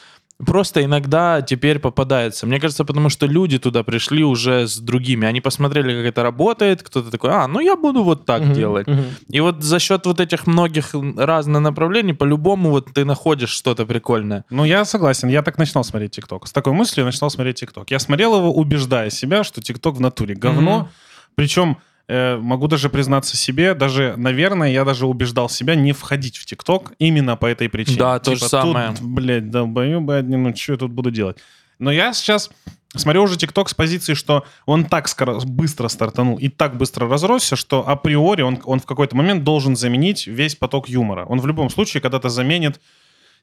Просто 0.46 0.84
иногда 0.84 1.42
теперь 1.42 1.80
попадается. 1.80 2.46
Мне 2.46 2.60
кажется, 2.60 2.86
потому 2.86 3.10
что 3.10 3.26
люди 3.26 3.58
туда 3.58 3.82
пришли 3.82 4.24
уже 4.24 4.68
с 4.68 4.78
другими. 4.78 5.28
Они 5.28 5.42
посмотрели, 5.42 5.96
как 5.98 6.06
это 6.06 6.22
работает. 6.22 6.84
Кто-то 6.84 7.10
такой, 7.10 7.32
а, 7.32 7.48
ну 7.48 7.60
я 7.60 7.76
буду 7.76 8.04
вот 8.04 8.26
так 8.26 8.44
Мгм, 8.44 8.54
делать. 8.54 8.88
мгм. 8.88 9.06
И 9.30 9.40
вот 9.40 9.64
за 9.64 9.80
счет 9.80 10.06
вот 10.06 10.20
этих 10.20 10.46
многих 10.46 10.94
разных 11.18 11.62
направлений, 11.64 12.14
по-любому 12.14 12.70
вот 12.70 12.94
ты 12.94 13.04
находишь 13.04 13.50
что-то 13.50 13.88
прикольное. 13.88 14.46
Ну, 14.52 14.64
я 14.64 14.86
согласен, 14.86 15.28
я 15.28 15.42
так 15.42 15.58
начинал 15.58 15.84
смотреть 15.84 16.12
ТикТок. 16.12 16.46
С 16.48 16.52
такой 16.52 16.74
мыслью 16.74 17.04
я 17.04 17.06
начинал 17.08 17.32
смотреть 17.32 17.60
ТикТок. 17.62 17.90
Я 17.90 17.98
смотрел 17.98 18.36
его, 18.38 18.54
убеждая 18.54 19.10
себя, 19.10 19.44
что 19.44 19.60
ТикТок 19.62 19.96
в 19.96 20.02
натуре 20.02 20.36
говно. 20.36 20.80
Мгм. 20.82 20.90
Причем 21.34 21.78
э, 22.08 22.38
могу 22.38 22.68
даже 22.68 22.90
признаться 22.90 23.38
себе, 23.38 23.74
даже, 23.74 24.16
наверное, 24.18 24.72
я 24.72 24.86
даже 24.86 25.06
убеждал 25.06 25.50
себя 25.50 25.76
не 25.76 25.94
входить 25.94 26.38
в 26.38 26.46
ТикТок 26.46 26.94
именно 27.00 27.36
по 27.36 27.46
этой 27.46 27.70
причине. 27.70 27.98
Да, 27.98 28.20
то 28.20 28.36
же 28.36 28.42
тут, 28.42 28.50
самое. 28.50 28.94
блядь, 29.02 29.50
долбоебы 29.50 30.16
одни, 30.16 30.38
ну 30.38 30.56
что 30.56 30.74
я 30.74 30.78
тут 30.78 30.92
буду 30.92 31.12
делать? 31.12 31.38
Но 31.80 31.92
я 31.92 32.14
сейчас 32.14 32.50
смотрю 32.96 33.24
уже 33.24 33.38
ТикТок 33.38 33.70
с 33.70 33.74
позиции, 33.74 34.14
что 34.14 34.46
он 34.66 34.86
так 34.86 35.08
скоро, 35.08 35.40
быстро 35.42 35.88
стартанул 35.88 36.38
и 36.38 36.48
так 36.48 36.78
быстро 36.78 37.08
разросся, 37.08 37.56
что 37.56 37.88
априори 37.88 38.42
он, 38.42 38.60
он 38.64 38.80
в 38.80 38.86
какой-то 38.86 39.16
момент 39.16 39.44
должен 39.44 39.76
заменить 39.76 40.28
весь 40.28 40.56
поток 40.56 40.90
юмора. 40.90 41.26
Он 41.26 41.40
в 41.40 41.48
любом 41.48 41.70
случае 41.70 42.02
когда-то 42.02 42.30
заменит 42.30 42.80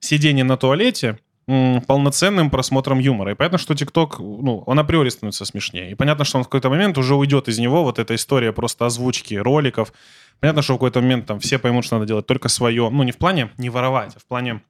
сидение 0.00 0.44
на 0.44 0.56
туалете 0.56 1.18
полноценным 1.46 2.50
просмотром 2.50 2.98
юмора. 2.98 3.32
И 3.32 3.34
понятно, 3.34 3.58
что 3.58 3.74
ТикТок, 3.74 4.18
ну, 4.18 4.62
он 4.66 4.78
априори 4.78 5.10
становится 5.10 5.44
смешнее. 5.44 5.90
И 5.90 5.94
понятно, 5.94 6.24
что 6.24 6.38
он 6.38 6.44
в 6.44 6.48
какой-то 6.48 6.70
момент 6.70 6.96
уже 6.98 7.14
уйдет 7.14 7.48
из 7.48 7.58
него, 7.58 7.82
вот 7.82 7.98
эта 7.98 8.14
история 8.14 8.52
просто 8.52 8.86
озвучки 8.86 9.34
роликов. 9.34 9.92
Понятно, 10.40 10.62
что 10.62 10.74
в 10.74 10.76
какой-то 10.76 11.00
момент 11.00 11.26
там 11.26 11.40
все 11.40 11.58
поймут, 11.58 11.84
что 11.84 11.96
надо 11.96 12.06
делать 12.06 12.26
только 12.26 12.48
свое. 12.48 12.88
Ну, 12.90 13.02
не 13.02 13.12
в 13.12 13.18
плане 13.18 13.50
не 13.58 13.70
воровать, 13.70 14.12
а 14.16 14.18
в 14.18 14.24
плане 14.26 14.62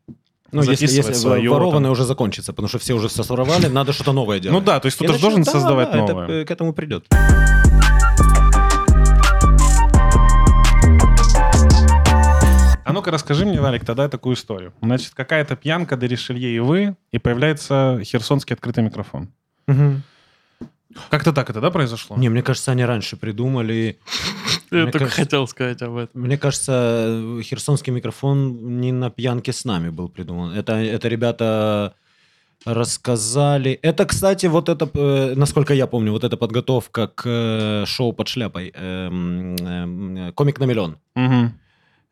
Ну, 0.52 0.62
если, 0.62 0.86
если 0.86 1.12
своё, 1.12 1.52
ворованное 1.52 1.84
там. 1.84 1.92
уже 1.92 2.04
закончится, 2.04 2.52
потому 2.52 2.68
что 2.68 2.78
все 2.78 2.94
уже 2.94 3.08
все 3.08 3.22
своровали, 3.22 3.66
надо 3.66 3.92
что-то 3.92 4.12
новое 4.12 4.40
делать. 4.40 4.58
Ну 4.58 4.64
да, 4.64 4.80
то 4.80 4.86
есть 4.86 4.96
кто-то 4.96 5.14
же 5.14 5.20
должен 5.20 5.42
да, 5.42 5.52
создавать 5.52 5.92
да, 5.92 5.98
новое. 5.98 6.44
к 6.44 6.50
этому 6.50 6.72
придет. 6.72 7.06
А 12.84 12.92
ну-ка 12.92 13.10
расскажи 13.10 13.46
мне, 13.46 13.60
Валик, 13.60 13.84
тогда 13.84 14.08
такую 14.08 14.36
историю. 14.36 14.72
Значит, 14.82 15.14
какая-то 15.14 15.56
пьянка 15.56 15.96
до 15.96 16.06
Ришелье 16.06 16.54
и 16.54 16.58
вы, 16.58 16.96
и 17.12 17.18
появляется 17.18 18.00
херсонский 18.04 18.54
открытый 18.54 18.84
микрофон. 18.84 19.28
Как-то 21.10 21.32
так 21.32 21.50
это, 21.50 21.60
да, 21.60 21.70
произошло? 21.70 22.16
Не, 22.16 22.28
мне 22.28 22.42
кажется, 22.42 22.70
они 22.70 22.84
раньше 22.84 23.16
придумали. 23.16 23.98
Я 24.70 24.82
Мне 24.82 24.92
только 24.92 25.06
кажется- 25.06 25.22
хотел 25.22 25.48
сказать 25.48 25.82
об 25.82 25.96
этом. 25.96 26.22
Мне 26.22 26.38
кажется, 26.38 27.06
э, 27.08 27.40
херсонский 27.42 27.92
микрофон 27.92 28.80
не 28.80 28.92
на 28.92 29.10
пьянке 29.10 29.52
с 29.52 29.64
нами 29.64 29.88
был 29.88 30.08
придуман. 30.08 30.52
Это, 30.56 30.74
это 30.74 31.08
ребята 31.08 31.94
рассказали. 32.64 33.72
Это, 33.82 34.04
кстати, 34.06 34.46
вот 34.46 34.68
это, 34.68 34.88
э, 34.94 35.34
насколько 35.34 35.74
я 35.74 35.86
помню, 35.86 36.12
вот 36.12 36.22
эта 36.22 36.36
подготовка 36.36 37.08
к 37.08 37.22
э, 37.26 37.84
шоу 37.86 38.12
под 38.12 38.28
шляпой. 38.28 38.72
эм, 38.74 39.56
эм, 39.56 40.32
Комик 40.34 40.60
на 40.60 40.64
миллион. 40.64 40.98
Мгм. 41.16 41.54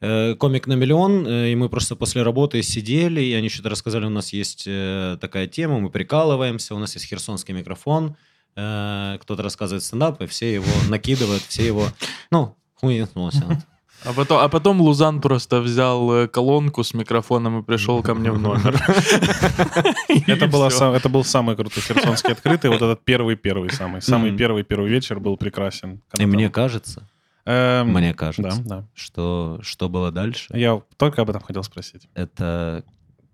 Э, 0.03 0.35
комик 0.35 0.67
на 0.67 0.75
миллион, 0.75 1.27
э, 1.27 1.53
и 1.53 1.55
мы 1.55 1.71
просто 1.71 1.97
после 1.97 2.23
работы 2.23 2.63
сидели, 2.63 3.23
и 3.23 3.33
они 3.33 3.49
что-то 3.49 3.71
рассказали, 3.71 4.05
у 4.05 4.11
нас 4.11 4.35
есть 4.35 4.65
э, 4.67 5.17
такая 5.21 5.47
тема, 5.47 5.81
мы 5.81 5.89
прикалываемся, 5.89 6.75
у 6.75 6.79
нас 6.79 6.95
есть 6.95 7.07
херсонский 7.07 7.55
микрофон, 7.55 8.17
кто-то 8.55 9.43
рассказывает 9.43 9.83
стендап, 9.83 10.21
и 10.21 10.27
все 10.27 10.53
его 10.53 10.67
накидывают, 10.91 11.43
все 11.49 11.67
его, 11.67 11.87
ну, 12.31 12.55
хуеснулся. 12.75 13.65
А 14.05 14.13
потом, 14.13 14.39
а 14.43 14.49
потом 14.51 14.81
Лузан 14.83 15.23
просто 15.23 15.63
взял 15.63 16.29
колонку 16.29 16.85
с 16.85 16.93
микрофоном 16.93 17.61
и 17.61 17.63
пришел 17.63 18.03
ко 18.03 18.13
мне 18.15 18.31
в 18.31 18.39
номер. 18.39 18.75
Это, 20.27 20.69
сам- 20.71 20.93
это 20.93 21.09
был 21.09 21.25
самый 21.25 21.57
крутой 21.57 21.83
херсонский 21.83 22.33
открытый, 22.33 22.69
вот 22.69 22.83
этот 22.83 23.03
первый-первый 23.05 23.71
самый. 23.71 24.03
Самый 24.03 24.37
первый-первый 24.37 24.91
вечер 24.91 25.19
был 25.19 25.39
прекрасен. 25.39 26.03
И 26.19 26.27
мне 26.27 26.51
кажется, 26.51 27.09
Эм, 27.45 27.89
мне 27.93 28.11
Да, 28.13 28.15
кажется, 28.17 28.63
да. 28.65 28.85
что, 28.95 29.59
что 29.63 29.89
было 29.89 30.11
дальше, 30.13 30.57
Я 30.57 30.81
только 30.97 31.23
об 31.23 31.31
этом 31.31 31.43
хотел 31.43 31.63
спросить. 31.65 32.09
это 32.15 32.85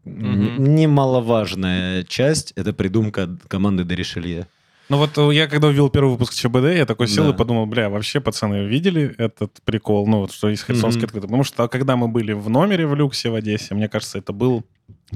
н- 0.06 0.74
немаловажная 0.74 2.04
часть, 2.04 2.52
это 2.56 2.72
придумка 2.72 3.28
команды 3.48 3.84
Деришелье. 3.84 4.46
Ну 4.88 4.96
вот 4.96 5.18
э, 5.18 5.34
я 5.34 5.46
когда 5.48 5.68
увидел 5.68 5.90
первый 5.90 6.12
выпуск 6.12 6.32
ЧБД, 6.32 6.74
я 6.74 6.86
такой 6.86 7.08
сел 7.08 7.24
Да. 7.24 7.30
и 7.30 7.36
подумал, 7.36 7.66
бля, 7.66 7.90
вообще 7.90 8.20
пацаны 8.20 8.64
видели 8.66 9.14
этот 9.18 9.52
прикол, 9.66 10.06
ну 10.06 10.20
вот 10.20 10.32
что 10.32 10.48
из 10.48 10.64
Херсонской 10.64 11.04
открытый? 11.04 11.28
Потому 11.28 11.44
что 11.44 11.68
когда 11.68 11.96
мы 11.96 12.08
были 12.08 12.32
в 12.32 12.48
номере 12.48 12.86
в 12.86 12.94
люксе 12.94 13.28
в 13.28 13.34
Одессе, 13.34 13.74
мне 13.74 13.88
кажется, 13.90 14.16
это 14.16 14.32
был 14.32 14.64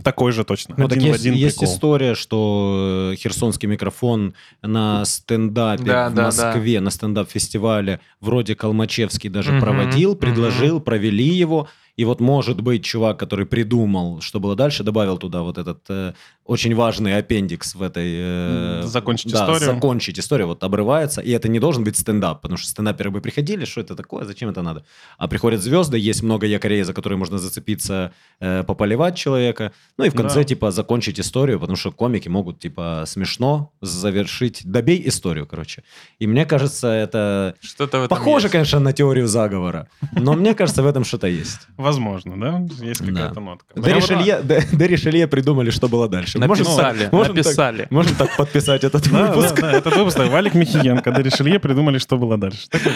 такой 0.03 0.33
же 0.33 0.45
точно. 0.45 0.75
Ну, 0.79 0.89
так 0.89 0.97
один 0.99 1.11
в 1.11 1.13
есть, 1.13 1.21
один 1.21 1.35
есть 1.35 1.59
прикол. 1.59 1.75
история, 1.75 2.15
что 2.15 3.11
э, 3.13 3.17
херсонский 3.17 3.69
микрофон 3.69 4.35
на 4.63 5.05
стендапе 5.05 5.85
Да, 5.85 6.09
в 6.09 6.15
да, 6.15 6.25
Москве, 6.25 6.81
на 6.81 6.91
стендап-фестивале, 6.91 8.01
вроде 8.21 8.55
Калмачевский 8.55 9.29
даже 9.29 9.53
Мгм, 9.53 9.61
проводил, 9.61 10.17
предложил, 10.17 10.81
провели 10.81 11.29
его. 11.29 11.69
И 11.97 12.05
вот, 12.07 12.21
может 12.21 12.61
быть, 12.63 12.85
чувак, 12.85 13.19
который 13.19 13.45
придумал, 13.45 14.21
что 14.23 14.41
было 14.41 14.57
дальше, 14.57 14.83
добавил 14.83 15.19
туда 15.19 15.43
вот 15.43 15.59
этот 15.59 15.85
э, 15.91 16.15
очень 16.47 16.75
важный 16.75 17.19
аппендикс 17.19 17.75
в 17.75 17.83
этой... 17.83 18.81
э, 18.81 18.83
Закончить 18.87 19.31
да, 19.33 19.41
историю. 19.45 19.75
закончить 19.75 20.19
историю, 20.19 20.47
вот 20.47 20.65
обрывается. 20.65 21.21
И 21.21 21.31
это 21.31 21.49
не 21.49 21.61
должен 21.61 21.85
быть 21.85 21.99
стендап, 21.99 22.41
потому 22.41 22.57
что 22.57 22.69
стендаперы 22.69 23.11
бы 23.11 23.21
приходили, 23.21 23.67
что 23.67 23.83
это 23.83 23.95
такое, 23.95 24.25
зачем 24.25 24.49
это 24.49 24.63
надо? 24.63 24.85
А 25.19 25.29
приходят 25.29 25.61
звезды, 25.61 25.99
есть 25.99 26.23
много 26.23 26.47
якорей, 26.47 26.83
за 26.83 26.95
которые 26.95 27.19
можно 27.19 27.39
зацепиться, 27.39 28.13
э, 28.41 28.63
пополивать 28.65 29.15
человека. 29.17 29.73
Ну 29.99 30.05
и 30.05 30.09
в 30.09 30.15
конце, 30.15 30.37
Да. 30.37 30.45
типа, 30.45 30.71
закончить 30.71 31.21
историю, 31.21 31.61
потому 31.61 31.77
что 31.77 31.93
комики 31.93 32.29
могут, 32.29 32.59
типа, 32.59 33.05
смешно 33.07 33.71
завершить. 33.83 34.63
Добей 34.65 35.03
историю, 35.09 35.47
короче. 35.47 35.83
И 36.19 36.27
мне 36.27 36.47
кажется, 36.47 36.89
это 36.89 37.55
Что-то 37.61 38.09
похоже, 38.09 38.47
есть. 38.47 38.53
конечно, 38.53 38.81
на 38.81 38.93
теорию 38.95 39.27
заговора, 39.29 39.89
но 40.13 40.33
мне 40.33 40.55
кажется, 40.55 40.83
в 40.83 40.87
этом 40.87 41.05
что-то 41.05 41.27
есть. 41.27 41.61
Возможно, 41.83 42.41
да? 42.41 42.67
Есть 42.87 43.01
какая-то 43.01 43.35
Да. 43.35 43.41
нотка. 43.41 43.67
Ришелье, 43.75 44.41
Де- 44.43 44.67
Де 44.73 44.87
Ришелье 44.87 45.27
придумали, 45.27 45.71
что 45.71 45.89
было 45.89 46.09
дальше. 46.09 46.39
Можем 46.39 46.65
так- 46.67 46.77
Написали, 46.77 47.09
можем 47.13 47.35
так- 47.37 47.45
написали. 47.45 47.87
Можем 47.91 48.15
так 48.17 48.37
подписать 48.37 48.85
этот 48.85 49.11
Да, 49.11 49.27
да, 49.29 49.33
выпуск. 49.33 49.61
да, 49.61 49.73
этот 49.73 49.97
выпуск, 49.97 50.17
да, 50.19 50.27
Валик 50.27 50.55
Михиенко, 50.55 51.11
до 51.13 51.21
Ришелье 51.23 51.59
придумали, 51.59 51.99
что 51.99 52.17
было 52.19 52.37
дальше. 52.39 52.69
Так 52.71 52.83
и. 52.87 52.91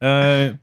Э, 0.00 0.54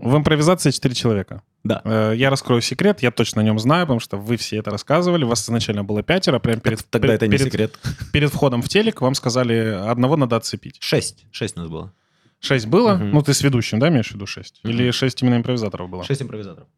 В 0.00 0.16
импровизации 0.16 0.70
четыре 0.70 0.94
человека. 0.94 1.42
Да. 1.64 1.82
Э, 1.84 2.12
Я 2.16 2.30
раскрою 2.30 2.62
секрет, 2.62 3.02
я 3.02 3.10
точно 3.10 3.42
о 3.42 3.44
нем 3.44 3.58
знаю, 3.58 3.84
потому 3.84 3.98
что 4.00 4.16
вы 4.16 4.36
все 4.36 4.56
это 4.58 4.70
рассказывали. 4.70 5.24
Вас 5.24 5.42
изначально 5.44 5.82
было 5.82 6.02
пятеро, 6.04 6.38
прям 6.38 6.60
перед, 6.60 6.84
Тогда 6.88 7.08
перед- 7.08 7.16
это 7.22 7.26
не 7.26 7.32
перед- 7.36 7.46
секрет. 7.52 7.78
перед 8.12 8.30
входом 8.32 8.62
в 8.62 8.68
телек 8.68 9.00
вам 9.00 9.14
сказали, 9.16 9.76
одного 9.88 10.16
надо 10.16 10.36
отцепить. 10.36 10.76
Шесть. 10.80 11.26
Шесть 11.32 11.56
у 11.56 11.60
нас 11.60 11.68
было. 11.68 11.92
Шесть 12.40 12.66
было? 12.68 12.94
Мгм. 12.94 13.10
Ну, 13.10 13.22
ты 13.22 13.34
с 13.34 13.42
ведущим, 13.42 13.80
да, 13.80 13.88
имеешь 13.88 14.10
в 14.10 14.14
виду 14.14 14.24
шесть? 14.26 14.60
Или 14.62 14.84
Мгм. 14.84 14.92
шесть 14.92 15.20
именно 15.22 15.34
импровизаторов 15.36 15.90
было? 15.90 16.04
Шесть 16.04 16.22
импровизаторов. 16.22 16.68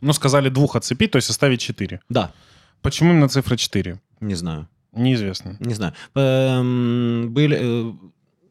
Ну, 0.00 0.12
сказали 0.12 0.48
двух 0.48 0.76
отцепить, 0.76 1.10
то 1.10 1.16
есть 1.16 1.30
оставить 1.30 1.60
четыре. 1.60 2.00
Да, 2.08 2.32
Почему 2.82 3.10
именно 3.12 3.28
цифра 3.28 3.56
четыре? 3.56 4.00
не 4.20 4.34
знаю. 4.34 4.68
Неизвестно. 4.92 5.56
Не 5.60 5.74
знаю. 5.74 5.92
Эм, 6.14 7.32
Были... 7.32 7.56
э, 7.60 7.92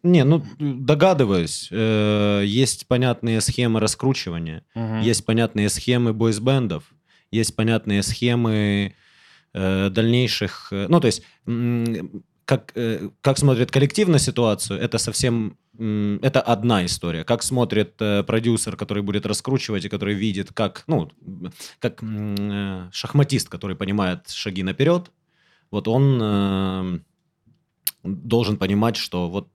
Не, 0.03 0.23
ну, 0.23 0.43
догадываюсь. 0.59 1.69
Э, 1.71 2.43
Есть 2.45 2.87
понятные 2.87 3.41
схемы 3.41 3.79
раскручивания. 3.79 4.63
Мгм. 4.75 5.01
Есть 5.01 5.25
понятные 5.25 5.69
схемы 5.69 6.13
бойсбендов. 6.13 6.83
Есть 7.31 7.55
понятные 7.55 8.03
схемы 8.03 8.93
э, 9.53 9.89
дальнейших... 9.89 10.67
э, 10.71 10.87
Ну, 10.89 10.99
то 10.99 11.07
есть, 11.07 11.23
м, 11.47 12.23
как, 12.45 12.71
э, 12.75 13.09
как 13.21 13.37
смотрит 13.37 13.71
коллектив 13.71 14.07
на 14.07 14.19
ситуацию, 14.19 14.79
это 14.79 14.97
совсем... 14.99 15.57
Это 15.77 16.41
одна 16.41 16.85
история. 16.85 17.23
Как 17.23 17.43
смотрит 17.43 18.01
э, 18.01 18.23
продюсер, 18.23 18.75
который 18.75 19.03
будет 19.03 19.27
раскручивать 19.27 19.85
и 19.85 19.89
который 19.89 20.15
видит, 20.15 20.51
как... 20.51 20.83
Ну, 20.87 21.11
как 21.79 22.01
э, 22.01 22.89
шахматист, 22.91 23.49
который 23.49 23.75
понимает 23.75 24.29
шаги 24.29 24.63
наперед, 24.63 25.11
вот 25.69 25.87
он 25.87 26.19
э, 26.21 26.99
должен 28.03 28.57
понимать, 28.57 28.95
что 28.95 29.29
вот... 29.29 29.47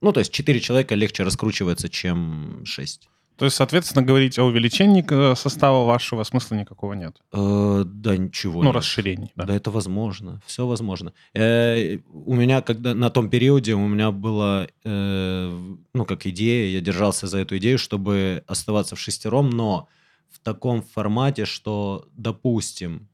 Ну, 0.00 0.12
то 0.12 0.20
есть, 0.20 0.32
четыре 0.32 0.60
человека 0.60 0.94
легче 0.94 1.24
раскручивается, 1.24 1.88
чем 1.88 2.62
шесть. 2.64 3.08
То 3.36 3.44
есть, 3.44 3.56
соответственно, 3.56 4.02
говорить 4.06 4.38
о 4.38 4.44
увеличении 4.44 5.04
э, 5.08 5.34
состава 5.36 5.84
вашего 5.84 6.24
смысла 6.24 6.54
никакого 6.56 6.94
нет. 6.94 7.20
Э, 7.32 7.82
да, 7.84 8.16
ничего. 8.16 8.60
Ну, 8.62 8.68
нет. 8.68 8.76
расширений, 8.76 9.30
да. 9.36 9.44
Да. 9.44 9.54
это 9.54 9.70
возможно. 9.70 10.40
Все 10.46 10.66
возможно. 10.66 11.12
Э, 11.34 11.98
у 12.12 12.34
меня, 12.34 12.62
когда 12.62 12.94
на 12.94 13.10
том 13.10 13.28
периоде, 13.28 13.74
у 13.74 13.86
меня 13.88 14.10
была, 14.10 14.66
э, 14.84 15.60
ну, 15.94 16.04
как 16.06 16.26
идея, 16.26 16.70
я 16.70 16.80
держался 16.80 17.26
за 17.26 17.38
эту 17.38 17.58
идею, 17.58 17.78
чтобы 17.78 18.42
оставаться 18.46 18.96
в 18.96 19.00
шестером, 19.00 19.50
но 19.50 19.86
в 20.30 20.38
таком 20.38 20.82
формате, 20.82 21.44
что, 21.44 22.06
допустим, 22.16 23.08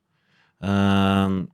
э, 0.60 1.46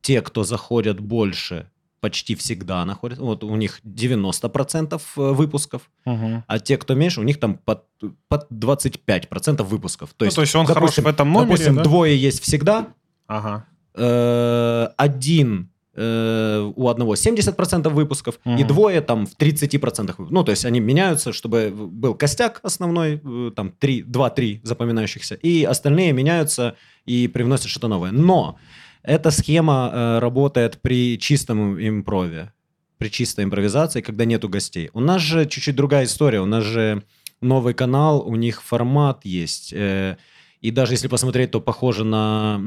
те, 0.00 0.22
кто 0.22 0.44
заходят 0.44 1.00
больше, 1.00 1.70
почти 2.00 2.34
всегда 2.36 2.84
находят, 2.84 3.18
вот 3.18 3.42
у 3.44 3.56
них 3.56 3.80
90% 3.84 5.02
выпусков, 5.16 5.90
Мгм. 6.04 6.44
а 6.46 6.58
те, 6.60 6.76
кто 6.76 6.94
меньше, 6.94 7.20
у 7.20 7.24
них 7.24 7.38
там 7.40 7.58
под, 7.58 7.84
под 8.28 8.46
25% 8.50 9.62
выпусков. 9.62 10.10
То 10.10 10.24
Ну, 10.24 10.26
есть, 10.26 10.36
то 10.36 10.42
есть 10.42 10.54
он 10.54 10.66
хорош 10.66 10.80
допустим, 10.80 11.04
в 11.04 11.06
этом 11.08 11.32
номере, 11.32 11.48
допустим, 11.50 11.74
да? 11.76 11.82
двое 11.82 12.16
есть 12.16 12.42
всегда, 12.42 12.88
Ага. 13.26 13.64
э, 13.94 14.88
один 14.96 15.70
э, 16.00 16.72
у 16.76 16.88
одного 16.88 17.14
70% 17.16 17.92
выпусков, 17.92 18.38
и 18.44 18.50
Мгм. 18.50 18.66
двое 18.68 19.00
там 19.00 19.26
в 19.26 19.34
30%. 19.36 20.18
выпусков. 20.18 20.30
Ну, 20.30 20.44
то 20.44 20.52
есть 20.52 20.64
они 20.64 20.78
меняются, 20.78 21.32
чтобы 21.32 21.70
был 21.74 22.14
костяк 22.14 22.60
основной, 22.62 23.20
э, 23.24 23.50
там 23.56 23.72
3, 23.72 24.02
2-3 24.04 24.60
запоминающихся, 24.62 25.34
и 25.34 25.64
остальные 25.64 26.12
меняются 26.12 26.76
и 27.04 27.26
привносят 27.26 27.66
что-то 27.68 27.88
новое. 27.88 28.12
Но 28.12 28.58
эта 29.02 29.32
схема 29.32 29.90
э, 29.92 30.18
работает 30.20 30.80
при 30.80 31.18
чистом 31.18 31.76
импрове, 31.80 32.52
при 32.98 33.08
чистой 33.10 33.44
импровизации, 33.44 34.00
когда 34.00 34.24
нету 34.24 34.48
гостей. 34.48 34.90
У 34.92 35.00
нас 35.00 35.20
же 35.20 35.46
чуть-чуть 35.46 35.74
другая 35.74 36.04
история, 36.04 36.40
у 36.40 36.46
нас 36.46 36.62
же 36.62 37.02
новый 37.40 37.74
канал, 37.74 38.22
у 38.26 38.36
них 38.36 38.62
формат 38.62 39.24
есть. 39.24 39.72
э, 39.72 40.16
и 40.60 40.72
даже 40.72 40.94
если 40.94 41.06
посмотреть, 41.06 41.52
то 41.52 41.60
похоже 41.60 42.02
на 42.04 42.60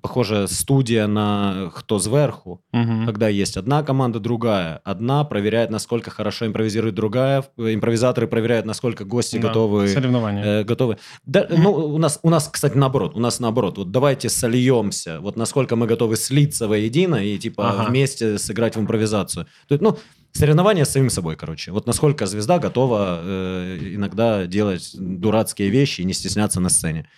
похоже 0.00 0.48
студия 0.48 1.06
на 1.06 1.70
кто 1.76 1.98
сверху, 1.98 2.62
Мгм. 2.72 3.04
когда 3.04 3.28
есть 3.28 3.58
одна 3.58 3.82
команда, 3.82 4.18
другая. 4.18 4.80
Одна 4.82 5.24
проверяет, 5.24 5.68
насколько 5.70 6.10
хорошо 6.10 6.46
импровизирует 6.46 6.94
другая. 6.94 7.44
э, 7.58 7.74
Импровизаторы 7.74 8.28
проверяют, 8.28 8.64
насколько 8.64 9.04
гости 9.04 9.36
Да, 9.36 9.48
готовы. 9.48 9.88
Соревнования. 9.88 10.42
э, 10.42 10.64
готовы. 10.64 10.96
Да, 11.26 11.46
ну, 11.50 11.70
у 11.70 11.98
нас, 11.98 12.18
у 12.22 12.30
нас, 12.30 12.48
кстати, 12.48 12.78
наоборот. 12.78 13.12
У 13.14 13.20
нас 13.20 13.40
наоборот. 13.40 13.76
Вот 13.76 13.90
давайте 13.90 14.30
сольемся. 14.30 15.20
Вот 15.20 15.36
насколько 15.36 15.76
мы 15.76 15.86
готовы 15.86 16.16
слиться 16.16 16.66
воедино 16.66 17.16
и 17.16 17.36
типа 17.36 17.68
Ага. 17.72 17.90
вместе 17.90 18.38
сыграть 18.38 18.74
в 18.76 18.80
импровизацию. 18.80 19.44
То 19.68 19.74
есть, 19.74 19.82
ну, 19.82 19.98
соревнования 20.34 20.84
с 20.84 20.90
самим 20.90 21.10
собой, 21.10 21.36
короче. 21.36 21.70
Вот 21.72 21.86
насколько 21.86 22.26
звезда 22.26 22.58
готова 22.58 23.20
э, 23.22 23.78
иногда 23.94 24.46
делать 24.46 24.90
дурацкие 24.98 25.70
вещи 25.70 26.02
и 26.02 26.04
не 26.04 26.12
стесняться 26.12 26.60
на 26.60 26.68
сцене. 26.68 27.08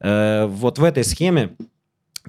Э, 0.00 0.46
вот 0.46 0.78
в 0.78 0.84
этой 0.84 1.04
схеме 1.04 1.56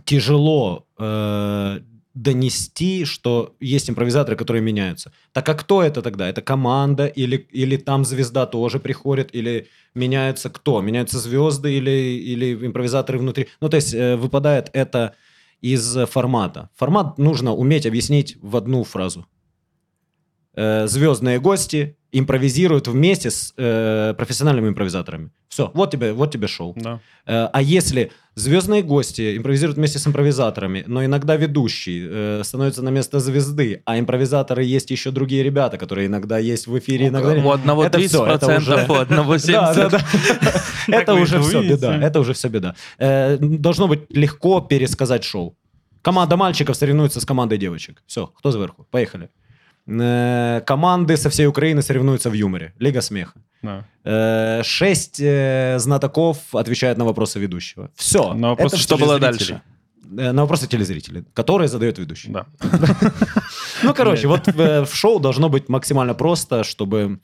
тяжело 0.06 0.86
э, 1.00 1.80
донести, 2.14 3.06
что 3.06 3.56
есть 3.60 3.90
импровизаторы, 3.90 4.38
которые 4.38 4.62
меняются. 4.62 5.12
Так 5.34 5.50
а 5.50 5.56
кто 5.56 5.82
это 5.82 6.02
тогда? 6.02 6.30
Это 6.30 6.42
команда 6.42 7.08
или, 7.08 7.38
или 7.52 7.78
там 7.78 8.06
звезда 8.06 8.46
тоже 8.46 8.80
приходит, 8.80 9.34
или 9.34 9.68
меняется 9.96 10.50
кто? 10.50 10.82
Меняются 10.82 11.20
звезды 11.20 11.74
или, 11.74 11.92
или 11.92 12.68
импровизаторы 12.68 13.18
внутри? 13.18 13.48
Ну, 13.62 13.70
то 13.70 13.78
есть 13.78 13.96
э, 13.96 14.16
выпадает 14.16 14.70
это 14.74 15.16
из 15.62 15.98
формата. 16.08 16.70
Формат 16.76 17.18
нужно 17.18 17.54
уметь 17.54 17.88
объяснить 17.88 18.38
в 18.42 18.56
одну 18.56 18.84
фразу. 18.84 19.26
Э, 20.56 20.88
звездные 20.88 21.40
гости 21.40 21.98
импровизируют 22.14 22.88
вместе 22.88 23.30
с 23.30 23.54
э, 23.58 24.14
профессиональными 24.18 24.70
импровизаторами. 24.70 25.32
Все, 25.50 25.70
вот 25.74 25.92
тебе, 25.92 26.14
вот 26.14 26.32
тебе 26.32 26.48
шоу. 26.48 26.74
Да. 26.78 27.00
Э, 27.26 27.50
а 27.52 27.62
если 27.62 28.12
звездные 28.36 28.82
гости 28.82 29.36
импровизируют 29.36 29.78
вместе 29.78 30.00
с 30.00 30.08
импровизаторами, 30.08 30.86
но 30.88 31.04
иногда 31.04 31.36
ведущий 31.36 32.08
э, 32.10 32.42
становится 32.46 32.82
на 32.84 32.90
место 32.90 33.20
звезды, 33.20 33.82
а 33.86 34.00
импровизаторы 34.00 34.64
есть 34.64 34.92
еще 34.92 35.12
другие 35.12 35.44
ребята, 35.44 35.78
которые 35.78 36.08
иногда 36.08 36.38
есть 36.38 36.68
в 36.68 36.80
эфире, 36.80 37.08
иногда. 37.10 37.34
У 37.34 37.52
одного 37.52 37.84
Это 37.86 37.98
30%, 37.98 38.08
всё, 38.08 38.26
это 38.26 38.58
уже- 38.58 38.86
у 38.90 38.94
одного 38.94 39.36
70%. 39.36 39.52
Да, 39.52 39.74
да, 39.74 39.90
да. 39.90 40.00
Это 40.88 41.14
уже 41.16 41.42
все 41.42 41.68
беда. 41.68 41.98
Это 41.98 42.20
уже 42.20 42.34
все 42.34 42.48
беда. 42.48 42.76
Должно 43.40 43.88
быть 43.88 44.02
легко 44.10 44.62
пересказать 44.62 45.24
шоу. 45.24 45.58
Команда 46.02 46.38
мальчиков 46.38 46.76
соревнуется 46.78 47.20
с 47.20 47.26
командой 47.26 47.58
девочек. 47.58 48.04
Все, 48.06 48.28
кто 48.28 48.52
сверху? 48.52 48.88
Поехали. 48.92 49.30
Э, 49.88 50.62
Команды 50.66 51.16
со 51.18 51.30
всей 51.30 51.48
Украины 51.48 51.82
соревнуются 51.82 52.30
в 52.30 52.34
юморе. 52.34 52.74
Лига 52.80 53.02
смеха. 53.02 53.34
да. 53.62 53.84
Э, 54.04 54.64
Шесть 54.64 55.20
э, 55.20 55.78
знатоков 55.80 56.38
отвечают 56.56 56.98
на 56.98 57.06
вопросы 57.06 57.40
ведущего. 57.40 57.90
Все. 57.96 58.34
На 58.34 58.50
вопросы, 58.50 58.78
Что 58.78 58.98
было 58.98 59.20
дальше? 59.20 59.62
На 60.04 60.42
вопросы 60.42 60.68
телезрителей, 60.68 61.24
которые 61.34 61.68
задает 61.68 62.00
ведущий. 62.00 62.32
Да. 62.32 62.46
Ну, 63.84 63.94
короче, 63.94 64.28
вот 64.28 64.48
в, 64.48 64.86
шоу 64.94 65.20
должно 65.20 65.50
быть 65.50 65.70
максимально 65.70 66.14
просто, 66.14 66.64
чтобы... 66.64 67.20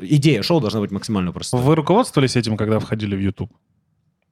идея 0.00 0.42
шоу 0.42 0.60
должна 0.60 0.80
быть 0.80 0.90
максимально 0.90 1.32
проста. 1.32 1.56
Вы 1.58 1.74
руководствовались 1.74 2.34
этим, 2.36 2.56
когда 2.56 2.78
входили 2.78 3.14
в 3.14 3.20
YouTube? 3.20 3.52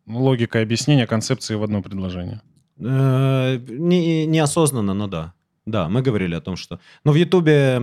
Логика 0.07 0.61
объяснения 0.63 1.07
концепции 1.07 1.55
в 1.55 1.63
одно 1.63 1.83
предложение. 1.83 2.41
Не- 2.79 4.27
неосознанно, 4.27 4.95
но 4.95 5.07
да. 5.07 5.33
Да, 5.67 5.89
мы 5.89 6.03
говорили 6.03 6.35
о 6.35 6.41
том, 6.41 6.57
что... 6.57 6.79
Но 7.05 7.13
в 7.13 7.17
Ютубе 7.17 7.81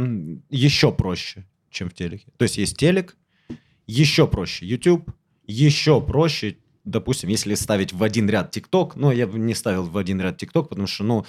еще 0.50 0.92
проще, 0.92 1.46
чем 1.70 1.90
в 1.90 1.94
телеке. 1.94 2.26
То 2.38 2.44
есть 2.44 2.58
есть 2.58 2.78
телек, 2.78 3.18
еще 3.88 4.28
проще 4.28 4.66
YouTube, 4.66 5.12
еще 5.48 6.00
проще, 6.00 6.58
допустим, 6.86 7.30
если 7.30 7.56
ставить 7.56 7.94
в 7.94 8.04
один 8.04 8.30
ряд 8.30 8.52
ТикТок, 8.52 8.96
ну, 8.96 9.12
я 9.12 9.28
бы 9.28 9.40
не 9.40 9.56
ставил 9.56 9.84
в 9.84 9.98
один 9.98 10.22
ряд 10.22 10.38
ТикТок, 10.38 10.70
потому 10.70 10.88
что, 10.88 11.04
ну, 11.04 11.26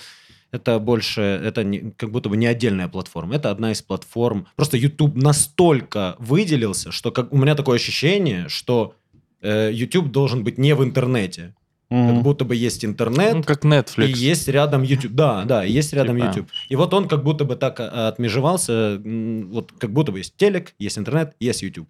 это 0.50 0.78
больше, 0.78 1.22
это 1.22 1.64
не- 1.64 1.92
как 1.92 2.10
будто 2.10 2.28
бы 2.28 2.36
не 2.36 2.46
отдельная 2.46 2.88
платформа, 2.88 3.36
это 3.36 3.50
одна 3.50 3.72
из 3.72 3.80
платформ. 3.80 4.46
Просто 4.54 4.76
YouTube 4.76 5.16
настолько 5.16 6.14
выделился, 6.18 6.92
что 6.92 7.10
как, 7.10 7.32
у 7.32 7.38
меня 7.38 7.54
такое 7.54 7.76
ощущение, 7.76 8.48
что 8.48 8.94
э, 9.40 9.70
YouTube 9.72 10.10
должен 10.12 10.44
быть 10.44 10.58
не 10.58 10.74
в 10.74 10.84
интернете. 10.84 11.54
Как 11.92 12.00
Мгм. 12.14 12.22
будто 12.22 12.44
бы 12.46 12.56
есть 12.56 12.84
интернет, 12.86 13.34
Ну, 13.34 13.42
как 13.42 13.64
Netflix. 13.66 14.06
и 14.08 14.12
есть 14.12 14.48
рядом 14.48 14.82
YouTube. 14.82 15.12
Да, 15.12 15.44
да, 15.44 15.62
есть 15.62 15.92
рядом 15.92 16.16
Типа. 16.16 16.26
YouTube. 16.26 16.48
И 16.70 16.76
вот 16.76 16.94
он 16.94 17.06
как 17.06 17.22
будто 17.22 17.44
бы 17.44 17.54
так 17.56 17.80
а, 17.80 18.08
отмежевался, 18.08 18.98
вот 19.04 19.72
как 19.78 19.92
будто 19.92 20.10
бы 20.10 20.18
есть 20.20 20.34
телек, 20.36 20.72
есть 20.78 20.96
интернет, 20.96 21.34
есть 21.38 21.62
YouTube. 21.62 21.88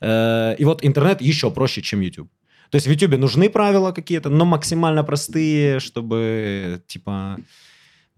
Э, 0.00 0.56
И 0.58 0.64
вот 0.64 0.84
интернет 0.84 1.20
еще 1.22 1.50
проще, 1.52 1.82
чем 1.82 2.00
YouTube. 2.00 2.28
То 2.70 2.76
есть 2.76 2.86
в 2.88 2.90
YouTube 2.90 3.16
нужны 3.18 3.48
правила 3.48 3.92
какие-то, 3.92 4.28
но 4.28 4.44
максимально 4.44 5.04
простые, 5.04 5.78
чтобы, 5.78 6.82
типа, 6.88 7.36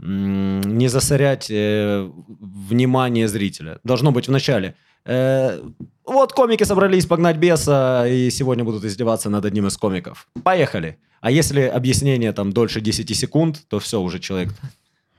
не 0.03 0.89
засорять 0.89 1.51
э, 1.51 2.11
внимание 2.41 3.29
зрителя. 3.29 3.79
Должно 3.85 4.13
быть 4.13 4.29
в 4.29 4.31
начале. 4.31 4.75
э, 5.05 5.61
вот 6.05 6.33
комики 6.33 6.65
собрались 6.65 7.07
погнать 7.07 7.37
беса, 7.37 8.07
и 8.09 8.31
сегодня 8.31 8.65
будут 8.65 8.85
издеваться 8.85 9.31
над 9.31 9.45
одним 9.45 9.67
из 9.67 9.77
комиков. 9.77 10.29
Поехали. 10.43 10.99
А 11.21 11.31
если 11.31 11.63
объяснение 11.63 12.33
там 12.33 12.53
дольше 12.53 12.81
10 12.81 13.15
секунд, 13.17 13.63
то 13.69 13.79
все, 13.79 14.01
уже 14.01 14.19
человек... 14.19 14.51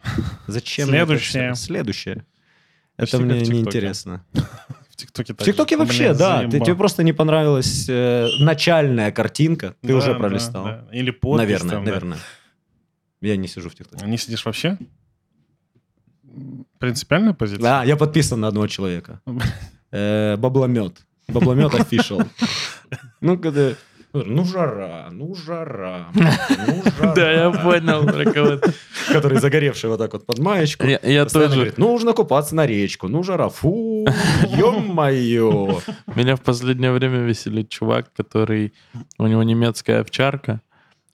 Зачем? 0.48 0.90
мне 0.90 1.00
это 1.00 1.08
Следующее. 1.18 1.56
Следующее. 1.56 2.26
Это 2.98 3.20
мне 3.20 3.42
неинтересно. 3.42 4.26
В 4.90 4.96
ТикТоке 4.96 5.34
В. 5.34 5.46
ТикТоке 5.46 5.78
вообще, 5.78 6.14
да. 6.14 6.48
Ты, 6.48 6.60
тебе 6.60 6.76
просто 6.76 7.04
не 7.04 7.14
понравилась 7.14 7.86
э, 7.88 8.28
начальная 8.40 9.12
картинка, 9.12 9.76
ты 9.82 9.90
Да, 9.90 9.96
уже 9.96 10.14
да, 10.14 10.20
пролистал. 10.20 10.64
да. 10.66 10.88
Или 10.92 11.12
подпись 11.12 11.38
наверное, 11.38 11.72
там, 11.72 11.86
да. 11.86 12.18
Я 13.22 13.38
не 13.38 13.48
сижу 13.48 13.70
в 13.70 13.76
ТикТоке. 13.76 14.06
Не 14.06 14.18
сидишь 14.18 14.46
вообще? 14.46 14.78
Принципиальная 16.80 17.34
позиция? 17.34 17.62
Да, 17.62 17.84
я 17.84 17.96
подписан 17.96 18.40
на 18.40 18.48
одного 18.48 18.68
человека. 18.68 19.22
Э, 19.92 20.38
Бабломет. 20.38 21.06
Бабломет 21.28 21.74
official. 21.74 22.28
Ну, 23.22 23.38
когда... 23.38 23.74
Ну, 24.14 24.44
жара, 24.44 25.08
ну, 25.12 25.34
жара, 25.36 26.08
ну, 26.14 26.84
жара. 26.98 27.14
Да, 27.16 27.32
я 27.32 27.52
понял. 27.52 28.06
про 28.06 28.26
кого 28.26 28.58
ты. 28.58 28.74
Который 29.14 29.40
загоревший 29.40 29.90
вот 29.90 30.00
так 30.00 30.12
вот 30.12 30.26
под 30.26 30.40
маечку. 30.40 30.86
Я 30.86 31.26
тоже. 31.26 31.56
говорит, 31.56 31.78
нужно 31.78 32.14
купаться 32.14 32.56
на 32.56 32.66
речку, 32.66 33.08
ну, 33.08 33.24
жара, 33.24 33.48
фу, 33.48 34.06
ё-моё. 34.48 35.80
Меня 36.16 36.36
в 36.36 36.42
последнее 36.42 36.92
время 36.92 37.20
веселит 37.20 37.70
чувак, 37.70 38.12
который... 38.14 38.74
У 39.18 39.28
него 39.28 39.44
немецкая 39.44 40.02
овчарка, 40.02 40.60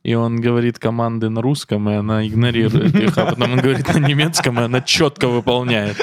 и 0.07 0.13
он 0.13 0.39
говорит 0.39 0.79
команды 0.79 1.27
на 1.27 1.41
русском, 1.41 1.89
и 1.89 1.93
она 1.93 2.25
игнорирует 2.25 2.95
их, 2.95 3.17
а 3.17 3.25
потом 3.25 3.51
он 3.51 3.59
говорит 3.59 3.93
на 3.93 3.99
немецком, 3.99 4.57
и 4.57 4.63
она 4.63 4.79
четко 4.79 5.27
выполняет. 5.27 5.97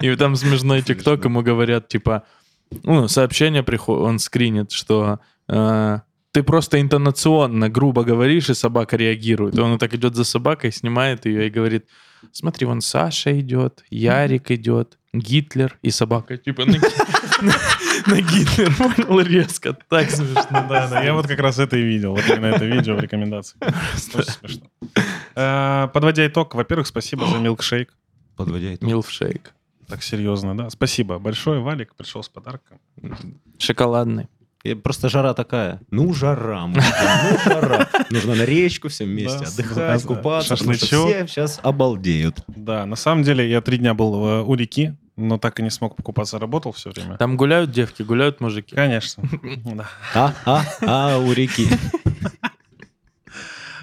И 0.00 0.14
там 0.14 0.36
смешной 0.36 0.80
тикток, 0.82 1.24
ему 1.24 1.42
говорят, 1.42 1.88
типа, 1.88 2.22
ну, 2.84 3.08
сообщение 3.08 3.64
приходит, 3.64 4.02
он 4.02 4.18
скринит, 4.20 4.70
что 4.70 5.18
э, 5.48 5.98
ты 6.30 6.42
просто 6.44 6.80
интонационно 6.80 7.68
грубо 7.68 8.04
говоришь, 8.04 8.48
и 8.48 8.54
собака 8.54 8.96
реагирует. 8.96 9.58
И 9.58 9.60
он 9.60 9.76
так 9.78 9.92
идет 9.92 10.14
за 10.14 10.22
собакой, 10.22 10.70
снимает 10.70 11.26
ее 11.26 11.48
и 11.48 11.50
говорит, 11.50 11.86
смотри, 12.30 12.64
вон 12.64 12.80
Саша 12.80 13.40
идет, 13.40 13.82
Ярик 13.90 14.52
идет, 14.52 14.98
Гитлер, 15.12 15.78
и 15.82 15.90
собака 15.90 16.36
типа 16.36 16.62
на, 18.08 18.20
Гитлер, 18.20 18.74
понял, 18.78 19.20
резко, 19.20 19.76
так 19.88 20.10
смешно. 20.10 20.44
Да, 20.50 20.88
да, 20.88 21.02
я 21.02 21.14
вот 21.14 21.26
как 21.26 21.38
раз 21.40 21.58
это 21.58 21.76
и 21.76 21.82
видел. 21.82 22.12
Вот 22.14 22.24
именно 22.28 22.46
это 22.46 22.64
видео 22.64 22.94
в 22.94 23.00
рекомендации. 23.00 23.58
Смешно. 23.96 24.66
Э, 25.34 25.88
Подводя 25.92 26.26
итог, 26.26 26.54
во-первых, 26.54 26.86
спасибо 26.86 27.26
за 27.26 27.38
милкшейк. 27.38 27.94
Подводя 28.36 28.74
итог. 28.74 28.88
Милфшейк. 28.88 29.52
Так 29.88 30.02
серьезно, 30.02 30.56
да. 30.56 30.70
Спасибо 30.70 31.18
большое. 31.18 31.60
Валик 31.60 31.94
пришел 31.94 32.22
с 32.22 32.28
подарком. 32.28 32.78
Шоколадный. 33.58 34.28
И 34.64 34.74
Просто 34.74 35.08
жара 35.08 35.34
такая. 35.34 35.80
Ну, 35.90 36.12
жара, 36.12 36.66
ну, 36.66 36.80
жара. 37.44 37.88
Нужно 38.10 38.34
на 38.34 38.44
речку 38.44 38.88
все 38.88 39.04
вместе 39.04 39.44
Да, 39.44 39.50
отдыхать, 39.50 40.02
да, 40.02 40.08
купаться. 40.08 40.56
шашлычок. 40.56 41.08
все 41.08 41.26
сейчас 41.26 41.60
обалдеют. 41.62 42.42
Да, 42.48 42.84
на 42.84 42.96
самом 42.96 43.22
деле 43.22 43.48
я 43.48 43.60
три 43.60 43.78
дня 43.78 43.94
был 43.94 44.26
э, 44.26 44.42
у 44.42 44.54
реки, 44.54 44.94
но 45.18 45.36
так 45.38 45.60
и 45.60 45.62
не 45.62 45.70
смог 45.70 45.96
покупаться, 45.96 46.38
работал 46.38 46.72
все 46.72 46.90
время. 46.90 47.16
Там 47.18 47.36
гуляют 47.36 47.70
девки, 47.70 48.02
гуляют 48.02 48.40
мужики. 48.40 48.74
Конечно. 48.74 49.22
Да. 49.64 49.88
А, 50.14 50.34
а, 50.46 50.64
а, 50.82 51.18
у 51.18 51.32
реки. 51.32 51.66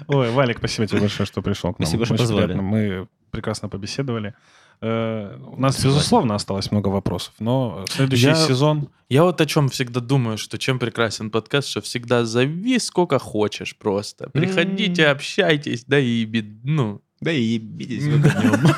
Ой, 0.08 0.30
Валик, 0.30 0.58
спасибо 0.58 0.86
тебе 0.86 1.00
большое, 1.00 1.26
что 1.26 1.42
пришел 1.42 1.72
к 1.72 1.78
нам. 1.78 1.86
Спасибо, 1.86 2.04
что 2.06 2.16
позвали. 2.16 2.54
Мы 2.54 3.08
прекрасно 3.30 3.68
побеседовали. 3.68 4.34
Э, 4.80 5.38
У 5.52 5.60
нас, 5.60 5.82
безусловно, 5.82 6.34
осталось 6.34 6.70
много 6.70 6.88
вопросов, 6.88 7.32
но 7.38 7.84
следующий 7.88 8.26
Я- 8.26 8.34
сезон... 8.34 8.88
Я 9.08 9.22
вот 9.24 9.40
о 9.40 9.46
чем 9.46 9.68
всегда 9.68 10.00
думаю, 10.00 10.36
что 10.36 10.58
чем 10.58 10.78
прекрасен 10.78 11.30
подкаст, 11.30 11.68
что 11.68 11.80
всегда 11.80 12.24
зови 12.24 12.78
сколько 12.78 13.18
хочешь 13.18 13.76
просто. 13.76 14.28
Приходите, 14.30 15.06
общайтесь, 15.08 15.84
да 15.86 15.98
и 15.98 16.24
бед- 16.24 16.64
ну, 16.64 17.00
Да 17.20 17.32
и 17.32 17.40
ебитесь 17.42 18.04
вы 18.04 18.18
днем. 18.18 18.74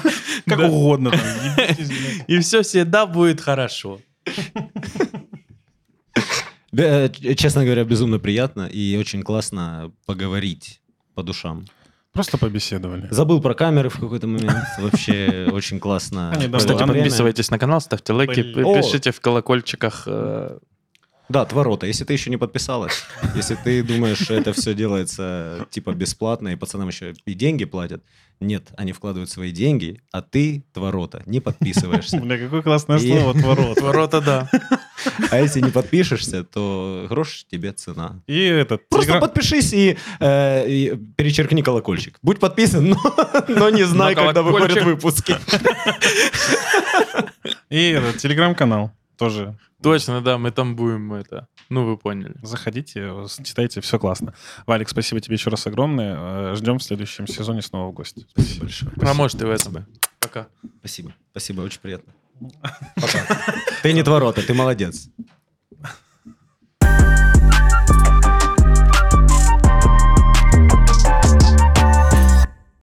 Как 0.48 0.58
угодно. 0.60 1.12
И 2.26 2.38
все 2.38 2.62
всегда 2.62 3.06
будет 3.06 3.40
хорошо. 3.40 4.00
Э, 6.76 7.08
Честно 7.34 7.64
говоря, 7.64 7.84
безумно 7.84 8.18
приятно 8.18 8.66
и 8.66 8.96
очень 8.96 9.22
классно 9.22 9.90
поговорить 10.06 10.80
по 11.14 11.22
душам. 11.22 11.64
Просто 12.12 12.38
побеседовали. 12.38 13.08
Забыл 13.10 13.40
про 13.40 13.54
камеры 13.54 13.88
в 13.90 13.98
какой-то 14.00 14.26
момент. 14.26 14.64
Вообще 14.78 15.48
очень 15.52 15.78
классно. 15.78 16.32
Кстати, 16.56 16.84
подписывайтесь 16.86 17.50
на 17.50 17.58
канал, 17.58 17.80
ставьте 17.80 18.12
лайки, 18.12 18.42
пишите 18.42 19.12
в 19.12 19.20
колокольчиках. 19.20 20.06
Да, 21.28 21.44
Творота, 21.44 21.86
если 21.86 22.04
ты 22.04 22.14
еще 22.14 22.30
не 22.30 22.38
подписалась, 22.38 23.04
если 23.34 23.54
ты 23.62 23.82
думаешь, 23.82 24.18
что 24.18 24.32
это 24.34 24.52
все 24.54 24.72
делается 24.74 25.66
типа 25.70 25.92
бесплатно, 25.92 26.48
и 26.48 26.56
пацанам 26.56 26.88
еще 26.88 27.12
и 27.26 27.34
деньги 27.34 27.66
платят, 27.66 28.02
нет, 28.40 28.68
они 28.76 28.92
вкладывают 28.92 29.28
свои 29.28 29.50
деньги, 29.50 30.00
а 30.12 30.22
ты, 30.22 30.64
Творота, 30.72 31.22
не 31.26 31.40
подписываешься. 31.40 32.18
Бля, 32.20 32.38
какое 32.38 32.62
классное 32.62 32.98
И- 32.98 33.10
слово 33.10 33.34
«творот». 33.34 33.80
Ворота, 33.80 34.20
да. 34.20 34.50
А 35.30 35.38
если 35.40 35.60
не 35.60 35.70
подпишешься, 35.70 36.44
то 36.44 37.06
грош 37.08 37.44
тебе 37.50 37.72
цена. 37.72 38.22
И 38.26 38.38
этот... 38.44 38.88
Просто 38.88 39.12
телеграм- 39.12 39.20
подпишись 39.20 39.72
и, 39.72 39.98
э, 40.20 40.68
и 40.68 40.96
перечеркни 41.16 41.62
колокольчик. 41.62 42.18
Будь 42.22 42.38
подписан, 42.38 42.88
но, 42.90 42.96
но 43.48 43.70
не 43.70 43.82
знай, 43.84 44.14
Но 44.14 44.24
когда 44.26 44.42
выходят 44.42 44.68
колокольчик. 44.78 45.02
выпуски. 45.02 45.36
И 47.70 47.90
этот 47.90 48.18
телеграм-канал 48.18 48.92
тоже. 49.18 49.58
Точно, 49.82 50.22
да, 50.22 50.38
мы 50.38 50.50
там 50.50 50.76
будем 50.76 51.12
это. 51.12 51.48
Ну, 51.68 51.84
вы 51.84 51.98
поняли. 51.98 52.34
Заходите, 52.42 53.12
читайте, 53.44 53.80
все 53.80 53.98
классно. 53.98 54.34
Валик, 54.66 54.88
спасибо 54.88 55.20
тебе 55.20 55.34
еще 55.34 55.50
раз 55.50 55.66
огромное. 55.66 56.52
Э, 56.52 56.54
Ждем 56.54 56.78
в 56.78 56.82
следующем 56.82 57.26
сезоне 57.26 57.60
снова 57.60 57.90
в 57.90 57.92
гости. 57.92 58.26
Спасибо 58.32 58.60
большое. 58.62 59.14
Может 59.14 59.42
и 59.42 59.44
в 59.44 59.50
этом. 59.50 59.86
Пока. 60.20 60.48
Спасибо. 60.78 61.12
Спасибо, 61.32 61.60
очень 61.62 61.80
приятно. 61.80 62.12
Ты 63.82 63.92
не 63.92 64.02
творота, 64.02 64.46
ты 64.46 64.54
молодец. 64.54 65.10